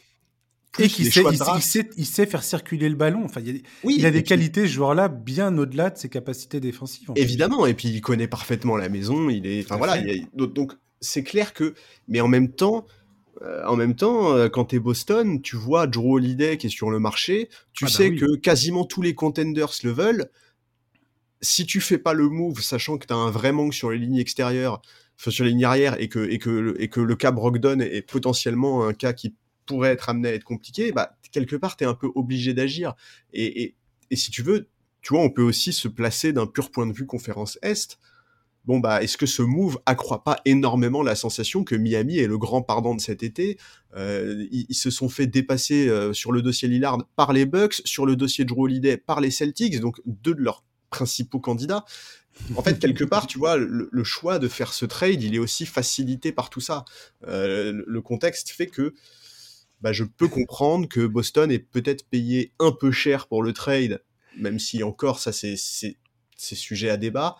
et 0.79 0.87
qui 0.87 1.05
sait, 1.05 1.21
il, 1.31 1.61
sait, 1.61 1.89
il, 1.97 2.05
sait, 2.05 2.25
faire 2.25 2.43
circuler 2.43 2.89
le 2.89 2.95
ballon. 2.95 3.23
Enfin, 3.23 3.41
il, 3.45 3.57
a, 3.57 3.59
oui, 3.83 3.95
il 3.99 4.05
a 4.07 4.11
des 4.11 4.23
qualités, 4.23 4.61
ce 4.61 4.73
joueur-là, 4.73 5.07
bien 5.07 5.55
au-delà 5.55 5.91
de 5.91 5.97
ses 5.99 6.09
capacités 6.09 6.59
défensives. 6.59 7.11
Évidemment, 7.15 7.67
et 7.67 7.75
puis 7.75 7.89
il 7.89 8.01
connaît 8.01 8.27
parfaitement 8.27 8.75
la 8.75 8.89
maison. 8.89 9.29
Il 9.29 9.45
est, 9.45 9.63
enfin 9.63 9.77
voilà, 9.77 10.01
donc 10.33 10.73
c'est 10.99 11.23
clair 11.23 11.53
que, 11.53 11.75
mais 12.07 12.21
en 12.21 12.27
même 12.27 12.49
temps, 12.49 12.87
en 13.65 13.75
même 13.75 13.95
temps, 13.95 14.35
euh, 14.35 14.49
quand 14.49 14.65
t'es 14.65 14.79
Boston, 14.79 15.41
tu 15.41 15.55
vois 15.55 15.87
Drew 15.87 16.15
Holiday 16.15 16.57
qui 16.57 16.67
est 16.67 16.69
sur 16.69 16.89
le 16.89 16.99
marché, 16.99 17.49
tu 17.73 17.85
ah 17.85 17.87
bah 17.87 17.93
sais 17.93 18.15
que 18.15 18.35
quasiment 18.37 18.85
tous 18.85 19.01
les 19.01 19.15
contenders 19.15 19.71
le 19.83 19.91
veulent. 19.91 20.29
Si 21.41 21.65
tu 21.65 21.81
fais 21.81 21.97
pas 21.97 22.13
le 22.13 22.29
move, 22.29 22.61
sachant 22.61 22.97
que 22.97 23.05
t'as 23.05 23.15
un 23.15 23.31
vrai 23.31 23.51
manque 23.51 23.73
sur 23.73 23.91
les 23.91 23.97
lignes 23.97 24.17
extérieures, 24.17 24.81
enfin, 25.19 25.31
sur 25.31 25.43
les 25.43 25.51
lignes 25.51 25.65
arrière, 25.65 25.99
et 25.99 26.07
que, 26.07 26.19
et 26.29 26.39
que, 26.39 26.75
et 26.79 26.87
que 26.87 27.01
le 27.01 27.15
cas 27.15 27.31
Brogdon 27.31 27.79
est 27.79 28.01
potentiellement 28.01 28.87
un 28.87 28.93
cas 28.93 29.11
qui 29.11 29.35
pourrait 29.65 29.91
être 29.91 30.09
amené 30.09 30.29
à 30.29 30.33
être 30.33 30.45
compliqué, 30.45 30.91
bah, 30.91 31.17
quelque 31.31 31.57
part, 31.57 31.75
t'es 31.75 31.85
un 31.85 31.95
peu 31.95 32.09
obligé 32.15 32.53
d'agir. 32.53 32.93
Et, 33.33 33.63
et, 33.63 33.75
et 34.09 34.15
si 34.15 34.31
tu 34.31 34.41
veux, 34.41 34.69
tu 35.01 35.13
vois, 35.13 35.23
on 35.23 35.29
peut 35.29 35.43
aussi 35.43 35.73
se 35.73 35.89
placer 35.89 36.31
d'un 36.31 36.47
pur 36.47 36.71
point 36.71 36.87
de 36.87 36.93
vue 36.93 37.05
conférence 37.05 37.59
Est 37.61 37.99
bon 38.65 38.79
bah 38.79 39.03
est-ce 39.03 39.17
que 39.17 39.25
ce 39.25 39.41
move 39.41 39.79
accroît 39.85 40.23
pas 40.23 40.39
énormément 40.45 41.03
la 41.03 41.15
sensation 41.15 41.63
que 41.63 41.75
Miami 41.75 42.19
est 42.19 42.27
le 42.27 42.37
grand 42.37 42.61
pardon 42.61 42.95
de 42.95 43.01
cet 43.01 43.23
été? 43.23 43.57
Euh, 43.95 44.47
ils, 44.51 44.75
se 44.75 44.89
sont 44.89 45.09
fait 45.09 45.27
dépasser 45.27 45.87
euh, 45.87 46.13
sur 46.13 46.31
le 46.31 46.41
dossier 46.41 46.67
Lillard 46.67 46.97
par 47.15 47.33
les 47.33 47.45
Bucks, 47.45 47.81
sur 47.85 48.05
le 48.05 48.15
dossier 48.15 48.45
Drew 48.45 48.63
Holiday 48.63 48.97
par 48.97 49.21
les 49.21 49.31
Celtics, 49.31 49.79
donc 49.79 49.99
deux 50.05 50.33
de 50.33 50.41
leurs 50.41 50.63
principaux 50.89 51.39
candidats. 51.39 51.85
En 52.55 52.63
fait, 52.63 52.79
quelque 52.79 53.03
part, 53.03 53.27
tu 53.27 53.37
vois, 53.37 53.57
le, 53.57 54.03
choix 54.03 54.39
de 54.39 54.47
faire 54.47 54.73
ce 54.73 54.85
trade, 54.85 55.21
il 55.21 55.35
est 55.35 55.39
aussi 55.39 55.67
facilité 55.67 56.31
par 56.31 56.49
tout 56.49 56.61
ça. 56.61 56.83
Euh, 57.27 57.83
le 57.85 58.01
contexte 58.01 58.49
fait 58.49 58.67
que 58.67 58.95
bah, 59.81 59.93
je 59.93 60.03
peux 60.03 60.27
comprendre 60.27 60.87
que 60.87 61.05
Boston 61.05 61.51
ait 61.51 61.59
peut-être 61.59 62.07
payé 62.07 62.51
un 62.59 62.71
peu 62.71 62.91
cher 62.91 63.27
pour 63.27 63.43
le 63.43 63.53
trade, 63.53 64.01
même 64.37 64.57
si 64.57 64.81
encore 64.81 65.19
ça 65.19 65.31
c'est 65.31 65.55
sujet 66.37 66.89
à 66.89 66.97
débat 66.97 67.37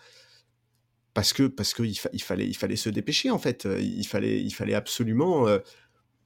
parce 1.14 1.34
que 1.34 1.44
parce 1.44 1.74
qu'il 1.74 1.94
il 2.14 2.22
fallait 2.22 2.48
il 2.48 2.56
fallait 2.56 2.76
se 2.76 2.90
dépêcher 2.90 3.30
en 3.30 3.40
fait. 3.40 3.68
Il 3.80 4.06
fallait 4.06 4.42
il 4.42 4.52
fallait 4.52 4.74
absolument 4.74 5.48
euh, 5.48 5.60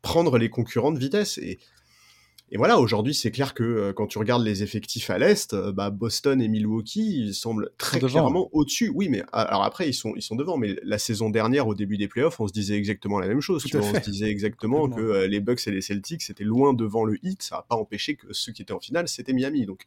prendre 0.01 0.37
les 0.37 0.49
concurrents 0.49 0.91
de 0.91 0.99
vitesse. 0.99 1.37
Et 1.37 1.59
et 2.49 2.55
voilà 2.55 2.79
aujourd'hui 2.79 3.13
c'est 3.13 3.29
clair 3.29 3.53
que 3.53 3.63
euh, 3.63 3.93
quand 3.93 4.07
tu 4.07 4.17
regardes 4.17 4.41
les 4.41 4.63
effectifs 4.63 5.09
à 5.09 5.17
l'est 5.17 5.53
euh, 5.53 5.73
bah, 5.73 5.89
Boston 5.89 6.41
et 6.41 6.47
Milwaukee 6.47 7.25
ils 7.25 7.33
semblent 7.33 7.71
très 7.77 7.99
clairement 7.99 8.47
au-dessus. 8.53 8.89
Oui 8.95 9.09
mais 9.09 9.21
alors 9.33 9.65
après 9.65 9.89
ils 9.89 9.93
sont 9.93 10.13
ils 10.15 10.21
sont 10.21 10.37
devant 10.37 10.55
mais 10.55 10.77
la 10.81 10.97
saison 10.97 11.29
dernière 11.29 11.67
au 11.67 11.75
début 11.75 11.97
des 11.97 12.07
playoffs 12.07 12.39
on 12.39 12.47
se 12.47 12.53
disait 12.53 12.77
exactement 12.77 13.19
la 13.19 13.27
même 13.27 13.41
chose 13.41 13.65
tu 13.65 13.77
vois, 13.77 13.85
on 13.85 13.93
se 13.95 14.09
disait 14.09 14.29
exactement 14.29 14.87
que 14.87 15.25
les 15.25 15.41
Bucks 15.41 15.67
et 15.67 15.71
les 15.71 15.81
Celtics 15.81 16.21
c'était 16.21 16.45
loin 16.45 16.73
devant 16.73 17.03
le 17.03 17.17
hit 17.21 17.43
ça 17.43 17.57
n'a 17.57 17.61
pas 17.63 17.75
empêché 17.75 18.15
que 18.15 18.31
ceux 18.31 18.53
qui 18.53 18.61
étaient 18.61 18.71
en 18.71 18.79
finale 18.79 19.09
c'était 19.09 19.33
Miami. 19.33 19.65
Donc 19.65 19.85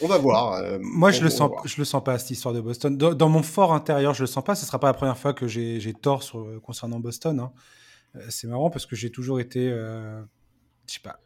on 0.00 0.06
va 0.06 0.18
voir. 0.18 0.54
Euh, 0.54 0.78
Moi, 0.80 1.10
je 1.10 1.22
le 1.22 1.30
sens, 1.30 1.50
je 1.64 1.76
le 1.78 1.84
sens 1.84 2.02
pas 2.02 2.18
cette 2.18 2.30
histoire 2.30 2.54
de 2.54 2.60
Boston. 2.60 2.96
Dans, 2.96 3.28
mon 3.28 3.42
fort 3.42 3.72
intérieur, 3.72 4.14
je 4.14 4.22
le 4.22 4.26
sens 4.26 4.44
pas. 4.44 4.54
Ce 4.54 4.66
sera 4.66 4.78
pas 4.78 4.88
la 4.88 4.94
première 4.94 5.18
fois 5.18 5.32
que 5.32 5.46
j'ai 5.46 5.94
tort 5.94 6.22
sur, 6.22 6.46
concernant 6.62 7.00
Boston. 7.00 7.40
Hein. 7.40 7.52
Euh, 8.16 8.20
c'est 8.28 8.46
marrant 8.46 8.70
parce 8.70 8.86
que 8.86 8.96
j'ai 8.96 9.10
toujours 9.10 9.40
été, 9.40 9.68
euh, 9.70 10.20
je 10.86 10.94
sais 10.94 11.00
pas, 11.00 11.20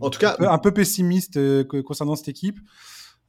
en 0.00 0.10
tout 0.10 0.18
cas, 0.18 0.36
un 0.38 0.58
peu, 0.58 0.72
pessimiste 0.72 1.38
concernant 1.82 2.16
cette 2.16 2.28
équipe. 2.28 2.58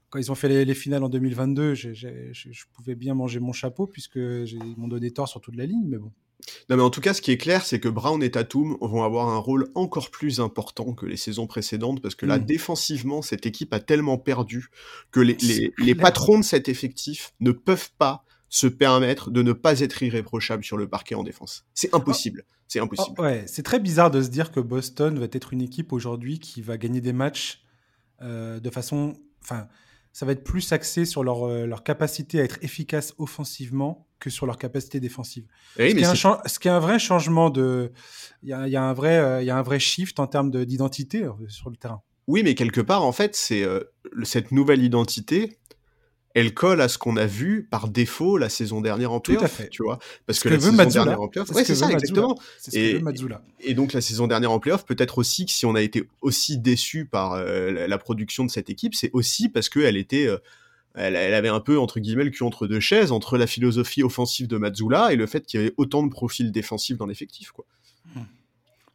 Quand 0.09 0.19
ils 0.19 0.31
ont 0.31 0.35
fait 0.35 0.65
les, 0.65 0.73
finales 0.75 1.03
en 1.03 1.09
2022, 1.09 1.73
je 1.73 2.65
pouvais 2.73 2.95
bien 2.95 3.15
manger 3.15 3.39
mon 3.39 3.53
chapeau 3.53 3.87
puisque 3.87 4.17
ils 4.17 4.75
m'ont 4.77 4.87
donné 4.87 5.11
tort 5.11 5.27
sur 5.27 5.41
toute 5.41 5.55
la 5.55 5.65
ligne, 5.65 5.85
mais 5.87 5.97
bon. 5.97 6.11
Non, 6.69 6.77
mais 6.77 6.83
en 6.83 6.89
tout 6.89 7.01
cas, 7.01 7.13
ce 7.13 7.21
qui 7.21 7.31
est 7.31 7.37
clair, 7.37 7.65
c'est 7.65 7.79
que 7.79 7.87
Brown 7.89 8.21
et 8.23 8.31
Tatum 8.31 8.77
vont 8.81 9.03
avoir 9.03 9.29
un 9.29 9.37
rôle 9.37 9.69
encore 9.75 10.09
plus 10.11 10.39
important 10.39 10.93
que 10.93 11.05
les 11.05 11.17
saisons 11.17 11.47
précédentes, 11.47 12.01
parce 12.01 12.15
que 12.15 12.25
là, 12.25 12.37
Mm. 12.37 12.45
défensivement, 12.45 13.21
cette 13.21 13.45
équipe 13.45 13.73
a 13.73 13.79
tellement 13.79 14.17
perdu 14.17 14.67
que 15.11 15.19
les, 15.19 15.35
les, 15.41 15.73
les 15.77 15.95
patrons 15.95 16.39
de 16.39 16.43
cet 16.43 16.69
effectif 16.69 17.33
ne 17.39 17.51
peuvent 17.51 17.91
pas 17.97 18.25
se 18.49 18.67
permettre 18.67 19.31
de 19.31 19.41
ne 19.41 19.51
pas 19.53 19.79
être 19.79 20.03
irréprochables 20.03 20.63
sur 20.63 20.77
le 20.77 20.87
parquet 20.87 21.15
en 21.15 21.23
défense. 21.23 21.65
C'est 21.73 21.93
impossible. 21.95 22.43
C'est 22.67 22.79
Oh, 22.79 22.83
impossible. 22.85 23.19
ouais, 23.21 23.43
c'est 23.47 23.63
très 23.63 23.79
bizarre 23.79 24.09
de 24.11 24.21
se 24.21 24.29
dire 24.29 24.51
que 24.51 24.59
Boston 24.59 25.17
va 25.19 25.25
être 25.31 25.53
une 25.53 25.61
équipe 25.61 25.91
aujourd'hui 25.93 26.39
qui 26.39 26.61
va 26.61 26.77
gagner 26.77 27.01
des 27.01 27.13
matchs 27.13 27.61
euh, 28.21 28.59
de 28.59 28.69
façon. 28.69 29.15
Enfin, 29.43 29.67
ça 30.13 30.25
va 30.25 30.31
être 30.31 30.43
plus 30.43 30.71
axé 30.71 31.03
sur 31.05 31.23
leur, 31.23 31.45
euh, 31.47 31.65
leur 31.65 31.83
capacité 31.83 32.39
à 32.39 32.43
être 32.43 32.59
efficace 32.63 33.13
offensivement 33.17 34.07
que 34.19 34.29
sur 34.29 34.45
leur 34.45 34.57
capacité 34.57 34.99
défensive. 35.01 35.45
Eh 35.77 35.83
oui, 35.83 35.89
ce, 35.91 35.95
qui 35.95 36.01
est 36.01 36.05
un 36.05 36.09
c'est- 36.11 36.15
chan- 36.15 36.39
ce 36.45 36.59
qui 36.59 36.67
est 36.69 36.71
un 36.71 36.79
vrai 36.79 36.97
changement 36.99 37.49
de. 37.49 37.91
Il 38.43 38.49
y 38.49 38.53
a, 38.53 38.67
il 38.67 38.71
y 38.71 38.75
a 38.77 38.83
un 38.83 38.93
vrai, 38.93 39.17
euh, 39.17 39.41
il 39.41 39.45
y 39.45 39.49
a 39.49 39.57
un 39.57 39.61
vrai 39.63 39.79
shift 39.79 40.19
en 40.19 40.27
termes 40.27 40.49
de- 40.51 40.63
d'identité 40.63 41.23
euh, 41.25 41.31
sur 41.49 41.69
le 41.69 41.75
terrain. 41.75 42.01
Oui, 42.27 42.41
mais 42.41 42.55
quelque 42.55 42.79
part, 42.79 43.03
en 43.03 43.11
fait, 43.11 43.35
c'est 43.35 43.63
euh, 43.63 43.81
cette 44.23 44.53
nouvelle 44.53 44.81
identité, 44.81 45.57
elle 46.35 46.53
colle 46.53 46.81
à 46.81 46.87
ce 46.87 46.97
qu'on 46.97 47.15
a 47.17 47.25
vu 47.25 47.67
par 47.69 47.87
défaut 47.89 48.37
la 48.37 48.49
saison 48.49 48.81
dernière 48.81 49.11
en 49.11 49.19
Tout 49.19 49.33
à 49.33 49.35
playoff, 49.35 49.51
fait. 49.51 49.69
tu 49.69 49.83
vois. 49.83 49.99
Parce 50.25 50.39
Ce 50.39 50.43
que, 50.43 50.49
que 50.49 50.53
la 50.55 50.59
saison 50.59 50.71
Mazzula. 50.73 51.03
dernière 51.03 51.21
en 51.21 51.27
playoff, 51.27 51.47
C'est 51.49 51.55
ouais, 51.55 51.63
ce 51.63 51.75
ça, 51.75 51.85
Mazzula. 51.85 51.99
exactement. 51.99 52.39
Ce 52.59 52.75
Et-. 52.77 53.01
Et 53.59 53.73
donc 53.75 53.93
la 53.93 54.01
saison 54.01 54.27
dernière 54.27 54.51
en 54.51 54.59
playoff, 54.59 54.85
peut-être 54.85 55.17
aussi 55.19 55.45
que 55.45 55.51
si 55.51 55.65
on 55.65 55.75
a 55.75 55.81
été 55.81 56.09
aussi 56.21 56.57
déçu 56.57 57.05
par 57.05 57.33
euh, 57.33 57.71
la, 57.71 57.87
la 57.87 57.97
production 57.97 58.45
de 58.45 58.49
cette 58.51 58.69
équipe, 58.69 58.95
c'est 58.95 59.11
aussi 59.13 59.49
parce 59.49 59.69
qu'elle 59.69 59.95
était, 59.97 60.25
euh, 60.27 60.37
elle, 60.95 61.15
elle 61.15 61.33
avait 61.35 61.49
un 61.49 61.59
peu 61.59 61.77
entre 61.79 61.99
guillemets 61.99 62.23
le 62.23 62.29
cul 62.31 62.43
entre 62.43 62.67
deux 62.67 62.79
chaises, 62.79 63.11
entre 63.11 63.37
la 63.37 63.47
philosophie 63.47 64.03
offensive 64.03 64.47
de 64.47 64.57
Mazzula 64.57 65.13
et 65.13 65.15
le 65.15 65.27
fait 65.27 65.45
qu'il 65.45 65.59
y 65.59 65.63
avait 65.63 65.73
autant 65.77 66.03
de 66.03 66.09
profils 66.09 66.51
défensifs 66.51 66.97
dans 66.97 67.05
l'effectif, 67.05 67.51
quoi. 67.51 67.65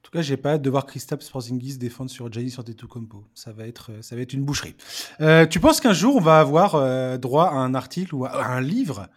En 0.08 0.10
tout 0.10 0.18
cas, 0.18 0.22
j'ai 0.22 0.38
pas 0.38 0.52
hâte 0.52 0.62
de 0.62 0.70
voir 0.70 0.86
Kristaps 0.86 1.28
Porzingis 1.30 1.76
défendre 1.76 2.10
sur 2.10 2.32
Giannis 2.32 2.54
Antetokounmpo. 2.56 3.26
Ça 3.34 3.52
va 3.52 3.66
être, 3.66 3.92
euh, 3.92 4.00
ça 4.00 4.16
va 4.16 4.22
être 4.22 4.32
une 4.32 4.42
boucherie. 4.42 4.74
Euh, 5.20 5.44
tu 5.44 5.60
penses 5.60 5.80
qu'un 5.82 5.92
jour 5.92 6.16
on 6.16 6.20
va 6.20 6.40
avoir 6.40 6.76
euh, 6.76 7.18
droit 7.18 7.44
à 7.48 7.52
un 7.56 7.74
article 7.74 8.14
ou 8.14 8.24
à 8.24 8.46
un 8.46 8.62
livre 8.62 9.08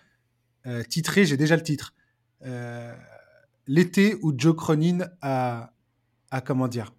euh, 0.68 0.84
titré, 0.84 1.26
j'ai 1.26 1.38
déjà 1.38 1.56
le 1.56 1.64
titre, 1.64 1.94
l'été 3.68 4.18
où 4.22 4.34
Joe 4.38 4.54
Cronin 4.56 5.08
a, 5.22 5.72
a 6.30 6.42
comment 6.42 6.68
dire, 6.68 6.94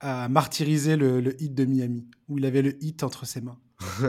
a 0.00 0.28
martyrisé 0.28 0.96
le, 0.96 1.20
le 1.22 1.40
hit 1.42 1.54
de 1.54 1.64
Miami, 1.64 2.06
où 2.28 2.36
il 2.38 2.44
avait 2.44 2.62
le 2.62 2.76
hit 2.84 3.02
entre 3.02 3.24
ses 3.26 3.40
mains. 3.40 3.58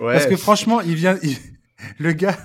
Ouais. 0.00 0.14
Parce 0.14 0.26
que 0.26 0.34
franchement, 0.36 0.80
il 0.80 0.96
vient, 0.96 1.16
il- 1.22 1.36
le 1.98 2.12
gars, 2.12 2.36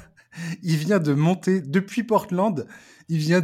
il 0.61 0.75
vient 0.77 0.99
de 0.99 1.13
monter 1.13 1.59
depuis 1.59 2.03
Portland. 2.03 2.67
Il 3.09 3.17
vient 3.19 3.41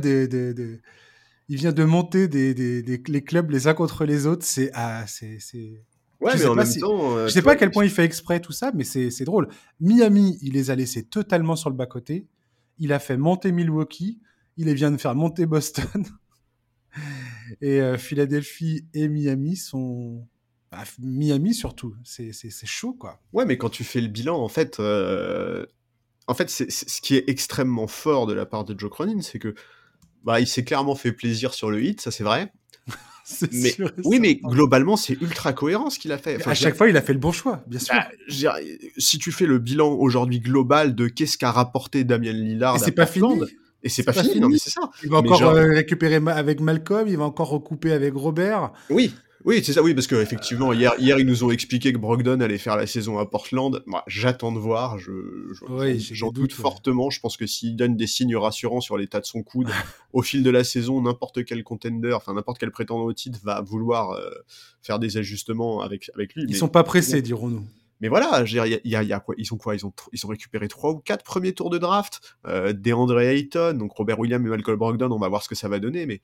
il 1.49 1.57
vient 1.57 1.71
de 1.71 1.83
monter 1.83 2.27
des, 2.27 2.53
des- 2.53 2.81
des- 2.83 3.01
les 3.07 3.23
clubs 3.23 3.49
les 3.51 3.67
uns 3.67 3.73
contre 3.73 4.05
les 4.05 4.25
autres. 4.27 4.45
C'est, 4.45 4.71
ah, 4.73 5.05
c'est, 5.07 5.37
c'est. 5.39 5.83
ouais, 6.21 6.31
je 6.31 6.35
mais 6.37 6.37
sais 6.37 6.45
en 6.47 6.55
pas 6.55 6.63
même 6.63 6.71
si- 6.71 6.79
temps, 6.79 7.17
euh, 7.17 7.27
Je 7.27 7.33
sais 7.33 7.41
pas 7.41 7.51
à 7.53 7.55
quel 7.55 7.71
point 7.71 7.83
il 7.85 7.91
fait 7.91 8.05
exprès 8.05 8.39
tout 8.39 8.51
ça, 8.53 8.71
mais 8.73 8.83
c'est, 8.83 9.11
c'est 9.11 9.25
drôle. 9.25 9.47
Miami, 9.79 10.37
il 10.41 10.53
les 10.53 10.71
a 10.71 10.75
laissés 10.75 11.03
totalement 11.03 11.55
sur 11.55 11.69
le 11.69 11.75
bas 11.75 11.85
côté. 11.85 12.27
Il 12.79 12.91
a 12.93 12.99
fait 12.99 13.17
monter 13.17 13.51
Milwaukee. 13.51 14.19
Il 14.57 14.71
vient 14.73 14.91
de 14.91 14.97
faire 14.97 15.15
monter 15.15 15.45
Boston. 15.45 16.05
Et 17.61 17.81
euh, 17.81 17.97
Philadelphie 17.97 18.85
et 18.93 19.07
Miami 19.07 19.55
sont. 19.55 20.27
bah, 20.71 20.83
Miami 20.99 21.53
surtout, 21.53 21.95
c'est 22.03 22.31
chaud 22.65 22.93
quoi. 22.93 23.19
Ouais, 23.33 23.45
mais 23.45 23.57
quand 23.57 23.69
tu 23.69 23.83
fais 23.83 23.99
le 24.01 24.07
bilan, 24.07 24.37
en 24.37 24.47
fait, 24.47 24.79
euh, 24.79 25.65
en 26.27 26.33
fait, 26.33 26.49
c'est, 26.49 26.71
c'est- 26.71 26.89
ce 26.89 27.01
qui 27.01 27.15
est 27.15 27.23
extrêmement 27.27 27.87
fort 27.87 28.25
de 28.27 28.33
la 28.33 28.45
part 28.45 28.63
de 28.65 28.77
Joe 28.79 28.89
Cronin, 28.89 29.21
c'est 29.21 29.39
que 29.39 29.53
bah, 30.23 30.39
il 30.39 30.47
s'est 30.47 30.63
clairement 30.63 30.95
fait 30.95 31.11
plaisir 31.11 31.53
sur 31.53 31.69
le 31.69 31.81
hit, 31.83 31.99
ça 32.01 32.11
c'est 32.11 32.23
vrai. 32.23 32.51
C'est 33.25 33.53
Mais 33.53 33.69
sûr 33.69 33.89
oui, 34.03 34.19
mais 34.19 34.35
globalement, 34.35 34.97
c'est 34.97 35.13
ultra 35.21 35.53
cohérent 35.53 35.89
ce 35.89 35.97
qu'il 35.97 36.11
a 36.11 36.17
fait. 36.17 36.35
Enfin, 36.35 36.51
à 36.51 36.55
chaque 36.55 36.75
fois, 36.75 36.89
il 36.89 36.97
a 36.97 37.01
fait 37.01 37.13
le 37.13 37.19
bon 37.19 37.31
choix, 37.31 37.63
bien 37.67 37.79
sûr. 37.79 37.93
bah, 37.95 38.05
dire, 38.27 38.53
si 38.97 39.17
tu 39.17 39.31
fais 39.31 39.45
le 39.45 39.59
bilan 39.59 39.93
aujourd'hui 39.93 40.41
global 40.41 40.93
de 40.93 41.07
qu'est-ce 41.07 41.37
qu'a 41.37 41.51
rapporté 41.51 42.03
Damien 42.03 42.33
Lillard 42.33 42.75
et 42.75 42.81
à 42.81 42.83
c'est 42.83 42.91
pas 42.91 43.05
Portland, 43.05 43.45
fini. 43.47 43.59
et 43.83 43.87
c'est 43.87 44.03
pas, 44.03 44.11
fini, 44.11 44.27
fini. 44.27 44.39
non 44.41 44.49
mais 44.49 44.57
c'est 44.57 44.71
ça. 44.71 44.89
Il 45.03 45.09
va 45.09 45.21
mais 45.21 45.29
encore 45.29 45.39
genre- 45.39 45.53
euh, 45.53 45.73
récupérer 45.73 46.19
avec 46.27 46.59
Malcolm, 46.59 47.07
il 47.07 47.15
va 47.15 47.23
encore 47.23 47.47
recouper 47.47 47.93
avec 47.93 48.13
Robert. 48.13 48.73
Oui, 48.89 49.13
oui, 49.45 49.61
c'est 49.63 49.73
ça, 49.73 49.81
oui, 49.83 49.93
parce 49.93 50.07
que 50.07 50.15
effectivement, 50.15 50.71
hier, 50.73 50.93
hier, 50.99 51.19
ils 51.19 51.25
nous 51.25 51.43
ont 51.43 51.51
expliqué 51.51 51.91
que 51.91 51.97
Brogdon 51.97 52.39
allait 52.41 52.57
faire 52.57 52.77
la 52.77 52.87
saison 52.87 53.17
à 53.19 53.25
Portland. 53.25 53.83
Moi, 53.85 54.03
j'attends 54.07 54.51
de 54.51 54.59
voir, 54.59 54.97
je, 54.99 55.11
je- 55.53 55.65
Oui, 55.71 55.99
j'en- 55.99 56.31
doute 56.31 56.55
ouais. 56.57 56.61
fortement. 56.61 57.09
Je 57.09 57.19
pense 57.19 57.35
que 57.37 57.45
s'il 57.45 57.75
donne 57.75 57.95
des 57.97 58.07
signes 58.07 58.35
rassurants 58.37 58.81
sur 58.81 58.97
l'état 58.97 59.19
de 59.19 59.25
son 59.25 59.43
coude 59.43 59.69
au 60.13 60.21
fil 60.21 60.43
de 60.43 60.49
la 60.49 60.63
saison, 60.63 61.01
n'importe 61.01 61.43
quel 61.45 61.63
contender, 61.63 62.13
enfin 62.13 62.33
n'importe 62.33 62.57
quel 62.59 62.71
prétendant 62.71 63.03
au 63.03 63.13
titre 63.13 63.39
va 63.43 63.61
vouloir 63.61 64.11
euh, 64.11 64.29
faire 64.81 64.99
des 64.99 65.17
ajustements 65.17 65.81
avec, 65.81 66.09
avec 66.15 66.33
lui. 66.35 66.43
Ils 66.43 66.51
mais, 66.51 66.55
sont 66.57 66.67
pas 66.69 66.83
pressés, 66.83 67.21
dirons-nous. 67.21 67.63
mais 67.99 68.07
voilà, 68.07 68.43
il 68.47 68.51
y 68.53 68.89
y 68.89 68.89
y 68.91 69.13
a 69.13 69.19
quoi? 69.19 69.35
Ils 69.37 69.53
ont 69.53 69.57
quoi? 69.57 69.75
Ils 69.75 69.85
ont, 69.85 69.89
tr- 69.89 70.07
ils 70.13 70.25
ont 70.25 70.29
récupéré 70.29 70.67
trois 70.67 70.91
ou 70.91 70.97
quatre 70.99 71.23
premiers 71.23 71.53
tours 71.53 71.69
de 71.69 71.77
draft. 71.77 72.21
Euh, 72.47 72.73
DeAndre 72.73 73.19
Ayton, 73.19 73.73
donc 73.77 73.91
Robert 73.93 74.19
Williams 74.19 74.45
et 74.45 74.49
Malcolm 74.49 74.77
Brogdon, 74.77 75.11
on 75.11 75.19
va 75.19 75.27
voir 75.27 75.43
ce 75.43 75.49
que 75.49 75.55
ça 75.55 75.67
va 75.67 75.79
donner, 75.79 76.05
mais 76.05 76.21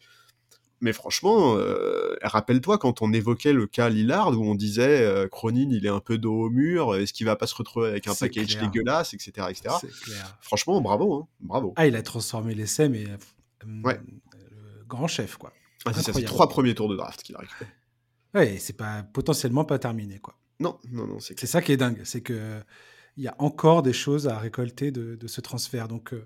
mais 0.82 0.94
franchement, 0.94 1.56
euh, 1.58 2.16
rappelle-toi 2.22 2.78
quand 2.78 3.02
on 3.02 3.12
évoquait 3.14 3.54
le 3.54 3.68
cas 3.68 3.90
Lillard 3.90 4.30
où 4.38 4.44
on 4.44 4.56
disait 4.56 5.02
euh, 5.02 5.28
Cronin 5.28 5.68
il 5.72 5.86
est 5.86 5.90
un 5.90 6.00
peu 6.00 6.18
dos 6.18 6.34
au 6.46 6.50
mur, 6.50 6.96
est-ce 6.96 7.14
qu'il 7.14 7.26
va 7.26 7.36
pas 7.36 7.48
se 7.48 7.56
retrouver 7.56 7.90
avec 7.90 8.08
un 8.08 8.14
package 8.16 8.48
clair. 8.58 8.70
dégueulasse, 8.70 9.14
etc., 9.14 9.32
etc. 9.50 9.76
Clair. 10.04 10.38
Franchement, 10.42 10.80
bravo, 10.82 11.14
hein, 11.16 11.28
bravo. 11.40 11.74
Ah, 11.76 11.88
il 11.88 11.96
a 11.96 12.02
transformé 12.02 12.54
l'essai, 12.56 12.90
mais 12.90 13.06
euh, 13.08 13.82
Ouais. 13.84 14.00
le 14.34 14.86
grand 14.88 15.08
chef, 15.08 15.36
quoi. 15.38 15.52
Ah, 15.86 15.92
c'est 15.94 16.02
ça, 16.02 16.14
c'est 16.14 16.24
trois 16.24 16.50
premiers 16.50 16.76
tours 16.76 16.90
de 16.90 16.96
draft 16.96 17.24
qu'il 17.24 17.36
a 17.36 17.40
récupéré. 17.40 17.70
Ouais, 18.34 18.58
c'est 18.60 18.78
pas 18.78 19.04
potentiellement 19.04 19.66
pas 19.66 19.80
terminé, 19.80 20.20
quoi. 20.20 20.36
Non, 20.60 20.78
non, 20.92 21.08
non, 21.08 21.20
c'est 21.20 21.40
ça 21.46 21.62
qui 21.62 21.72
est 21.72 21.78
dingue, 21.78 22.02
c'est 22.04 22.22
que 22.22 22.60
il 23.18 23.24
y 23.24 23.28
a 23.28 23.36
encore 23.40 23.82
des 23.82 23.92
choses 23.94 24.28
à 24.28 24.38
récolter 24.38 24.92
de, 24.92 25.16
de 25.16 25.28
ce 25.28 25.42
transfert. 25.42 25.88
Donc, 25.90 26.14
euh, 26.14 26.26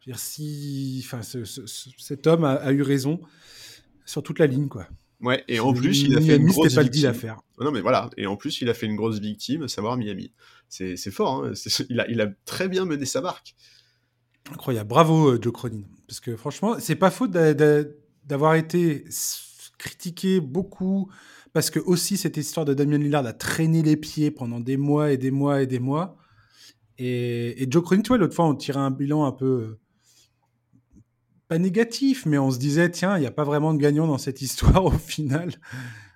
je 0.00 0.06
veux 0.10 0.12
dire, 0.14 0.18
si, 0.18 1.02
enfin, 1.04 1.22
ce- 1.22 1.44
ce- 1.44 1.66
ce- 1.66 1.90
cet 1.98 2.26
homme 2.26 2.44
a, 2.44 2.52
a 2.52 2.72
eu 2.72 2.80
raison 2.82 3.20
sur 4.10 4.22
toute 4.22 4.38
la 4.38 4.46
ligne, 4.46 4.68
quoi. 4.68 4.86
Ouais, 5.20 5.44
et 5.48 5.60
en 5.60 5.72
plus, 5.74 6.02
il 6.02 6.16
a 6.16 6.20
fait 6.20 6.36
une 6.36 6.46
grosse 6.46 6.74
pas 6.74 6.82
le 6.82 6.88
deal 6.88 7.06
à 7.06 7.12
victime. 7.12 7.28
faire. 7.28 7.40
Non, 7.60 7.70
mais 7.70 7.80
voilà, 7.82 8.08
et 8.16 8.26
en 8.26 8.36
plus, 8.36 8.60
il 8.62 8.70
a 8.70 8.74
fait 8.74 8.86
une 8.86 8.96
grosse 8.96 9.18
victime, 9.20 9.64
à 9.64 9.68
savoir 9.68 9.96
Miami. 9.96 10.32
C'est 10.68 10.96
fort, 11.10 11.44
hein. 11.44 11.52
il, 11.90 12.00
a, 12.00 12.08
il 12.10 12.20
a 12.20 12.28
très 12.46 12.68
bien 12.68 12.84
mené 12.86 13.04
sa 13.04 13.20
barque. 13.20 13.54
Incroyable. 14.50 14.88
Bravo, 14.88 15.28
euh, 15.32 15.38
Joe 15.40 15.52
Cronin. 15.52 15.82
Parce 16.08 16.20
que 16.20 16.36
franchement, 16.36 16.76
c'est 16.78 16.96
pas 16.96 17.10
faute 17.10 17.30
d'a- 17.32 17.52
d'a- 17.54 17.84
d'avoir 18.24 18.54
été 18.54 19.04
critiqué 19.78 20.40
beaucoup. 20.40 21.10
Parce 21.52 21.68
que 21.70 21.80
aussi, 21.80 22.16
cette 22.16 22.36
histoire 22.36 22.64
de 22.64 22.72
Damien 22.74 22.98
Lillard 22.98 23.26
a 23.26 23.32
traîné 23.32 23.82
les 23.82 23.96
pieds 23.96 24.30
pendant 24.30 24.60
des 24.60 24.76
mois 24.76 25.12
et 25.12 25.18
des 25.18 25.30
mois 25.30 25.60
et 25.62 25.66
des 25.66 25.80
mois. 25.80 26.16
Et, 26.98 27.62
et 27.62 27.66
Joe 27.70 27.82
Cronin, 27.82 28.02
tu 28.02 28.08
vois, 28.08 28.18
l'autre 28.18 28.34
fois, 28.34 28.46
on 28.46 28.54
tirait 28.54 28.78
un 28.80 28.90
bilan 28.90 29.26
un 29.26 29.32
peu. 29.32 29.76
Pas 31.50 31.58
négatif, 31.58 32.26
mais 32.26 32.38
on 32.38 32.52
se 32.52 32.58
disait, 32.58 32.88
tiens, 32.92 33.18
il 33.18 33.22
n'y 33.22 33.26
a 33.26 33.32
pas 33.32 33.42
vraiment 33.42 33.74
de 33.74 33.78
gagnant 33.78 34.06
dans 34.06 34.18
cette 34.18 34.40
histoire 34.40 34.84
au 34.84 34.92
final. 34.92 35.50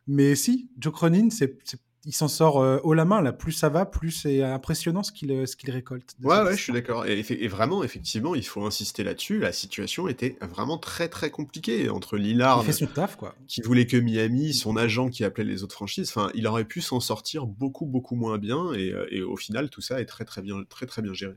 Mais 0.06 0.36
si, 0.36 0.70
Joe 0.78 0.92
Cronin, 0.92 1.28
c'est, 1.30 1.58
il 2.04 2.12
s'en 2.12 2.28
sort 2.28 2.60
euh, 2.60 2.78
haut 2.84 2.94
la 2.94 3.04
main. 3.04 3.20
Là. 3.20 3.32
Plus 3.32 3.50
ça 3.50 3.68
va, 3.68 3.84
plus 3.84 4.12
c'est 4.12 4.44
impressionnant 4.44 5.02
ce 5.02 5.10
qu'il, 5.10 5.32
euh, 5.32 5.44
récolte. 5.66 6.14
Ouais, 6.22 6.36
je 6.52 6.62
suis 6.62 6.72
d'accord. 6.72 7.04
Et 7.06 7.48
vraiment, 7.48 7.82
effectivement, 7.82 8.36
il 8.36 8.46
faut 8.46 8.64
insister 8.64 9.02
là-dessus. 9.02 9.40
La 9.40 9.50
situation 9.50 10.06
était 10.06 10.38
vraiment 10.40 10.78
très, 10.78 11.08
très 11.08 11.30
compliquée 11.30 11.88
entre 11.88 12.16
Lillard, 12.16 12.60
Il 12.62 12.66
fait 12.66 12.72
son 12.72 12.86
taf, 12.86 13.16
quoi. 13.16 13.34
qui 13.48 13.60
voulait 13.60 13.88
que 13.88 13.96
Miami, 13.96 14.54
son 14.54 14.76
agent 14.76 15.08
qui 15.08 15.24
appelait 15.24 15.42
les 15.42 15.64
autres 15.64 15.74
franchises. 15.74 16.10
Enfin, 16.14 16.30
il 16.36 16.46
aurait 16.46 16.64
pu 16.64 16.80
s'en 16.80 17.00
sortir 17.00 17.46
beaucoup, 17.46 17.86
beaucoup 17.86 18.14
moins 18.14 18.38
bien. 18.38 18.72
Et, 18.74 18.92
euh, 18.92 19.08
et 19.10 19.20
au 19.20 19.36
final, 19.36 19.68
tout 19.68 19.80
ça 19.80 20.00
est 20.00 20.06
très, 20.06 20.24
très 20.24 20.42
bien, 20.42 20.62
très, 20.68 20.86
très 20.86 21.02
bien 21.02 21.12
géré. 21.12 21.34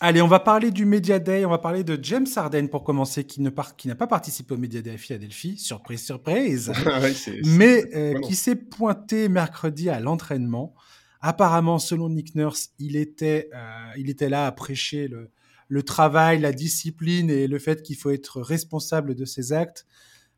Allez, 0.00 0.22
on 0.22 0.28
va 0.28 0.38
parler 0.38 0.70
du 0.70 0.84
Media 0.84 1.18
Day. 1.18 1.44
On 1.44 1.50
va 1.50 1.58
parler 1.58 1.82
de 1.82 1.98
James 2.02 2.26
Harden 2.36 2.68
pour 2.68 2.84
commencer, 2.84 3.24
qui 3.24 3.40
ne 3.42 3.50
par- 3.50 3.74
qui 3.74 3.88
n'a 3.88 3.96
pas 3.96 4.06
participé 4.06 4.54
au 4.54 4.56
Media 4.56 4.80
Day 4.80 4.92
à 4.92 4.96
Philadelphie. 4.96 5.58
Surprise, 5.58 6.04
surprise. 6.04 6.70
Ouais, 6.86 7.12
c'est- 7.14 7.40
mais 7.44 7.84
euh, 7.96 8.20
qui 8.20 8.36
s'est 8.36 8.54
pointé 8.54 9.28
mercredi 9.28 9.88
à 9.90 9.98
l'entraînement. 9.98 10.74
Apparemment, 11.20 11.80
selon 11.80 12.10
Nick 12.10 12.36
Nurse, 12.36 12.70
il 12.78 12.94
était, 12.94 13.50
euh, 13.52 13.90
il 13.96 14.08
était 14.08 14.28
là 14.28 14.46
à 14.46 14.52
prêcher 14.52 15.08
le, 15.08 15.30
le 15.66 15.82
travail, 15.82 16.38
la 16.40 16.52
discipline 16.52 17.28
et 17.28 17.48
le 17.48 17.58
fait 17.58 17.82
qu'il 17.82 17.96
faut 17.96 18.10
être 18.10 18.40
responsable 18.40 19.16
de 19.16 19.24
ses 19.24 19.52
actes. 19.52 19.84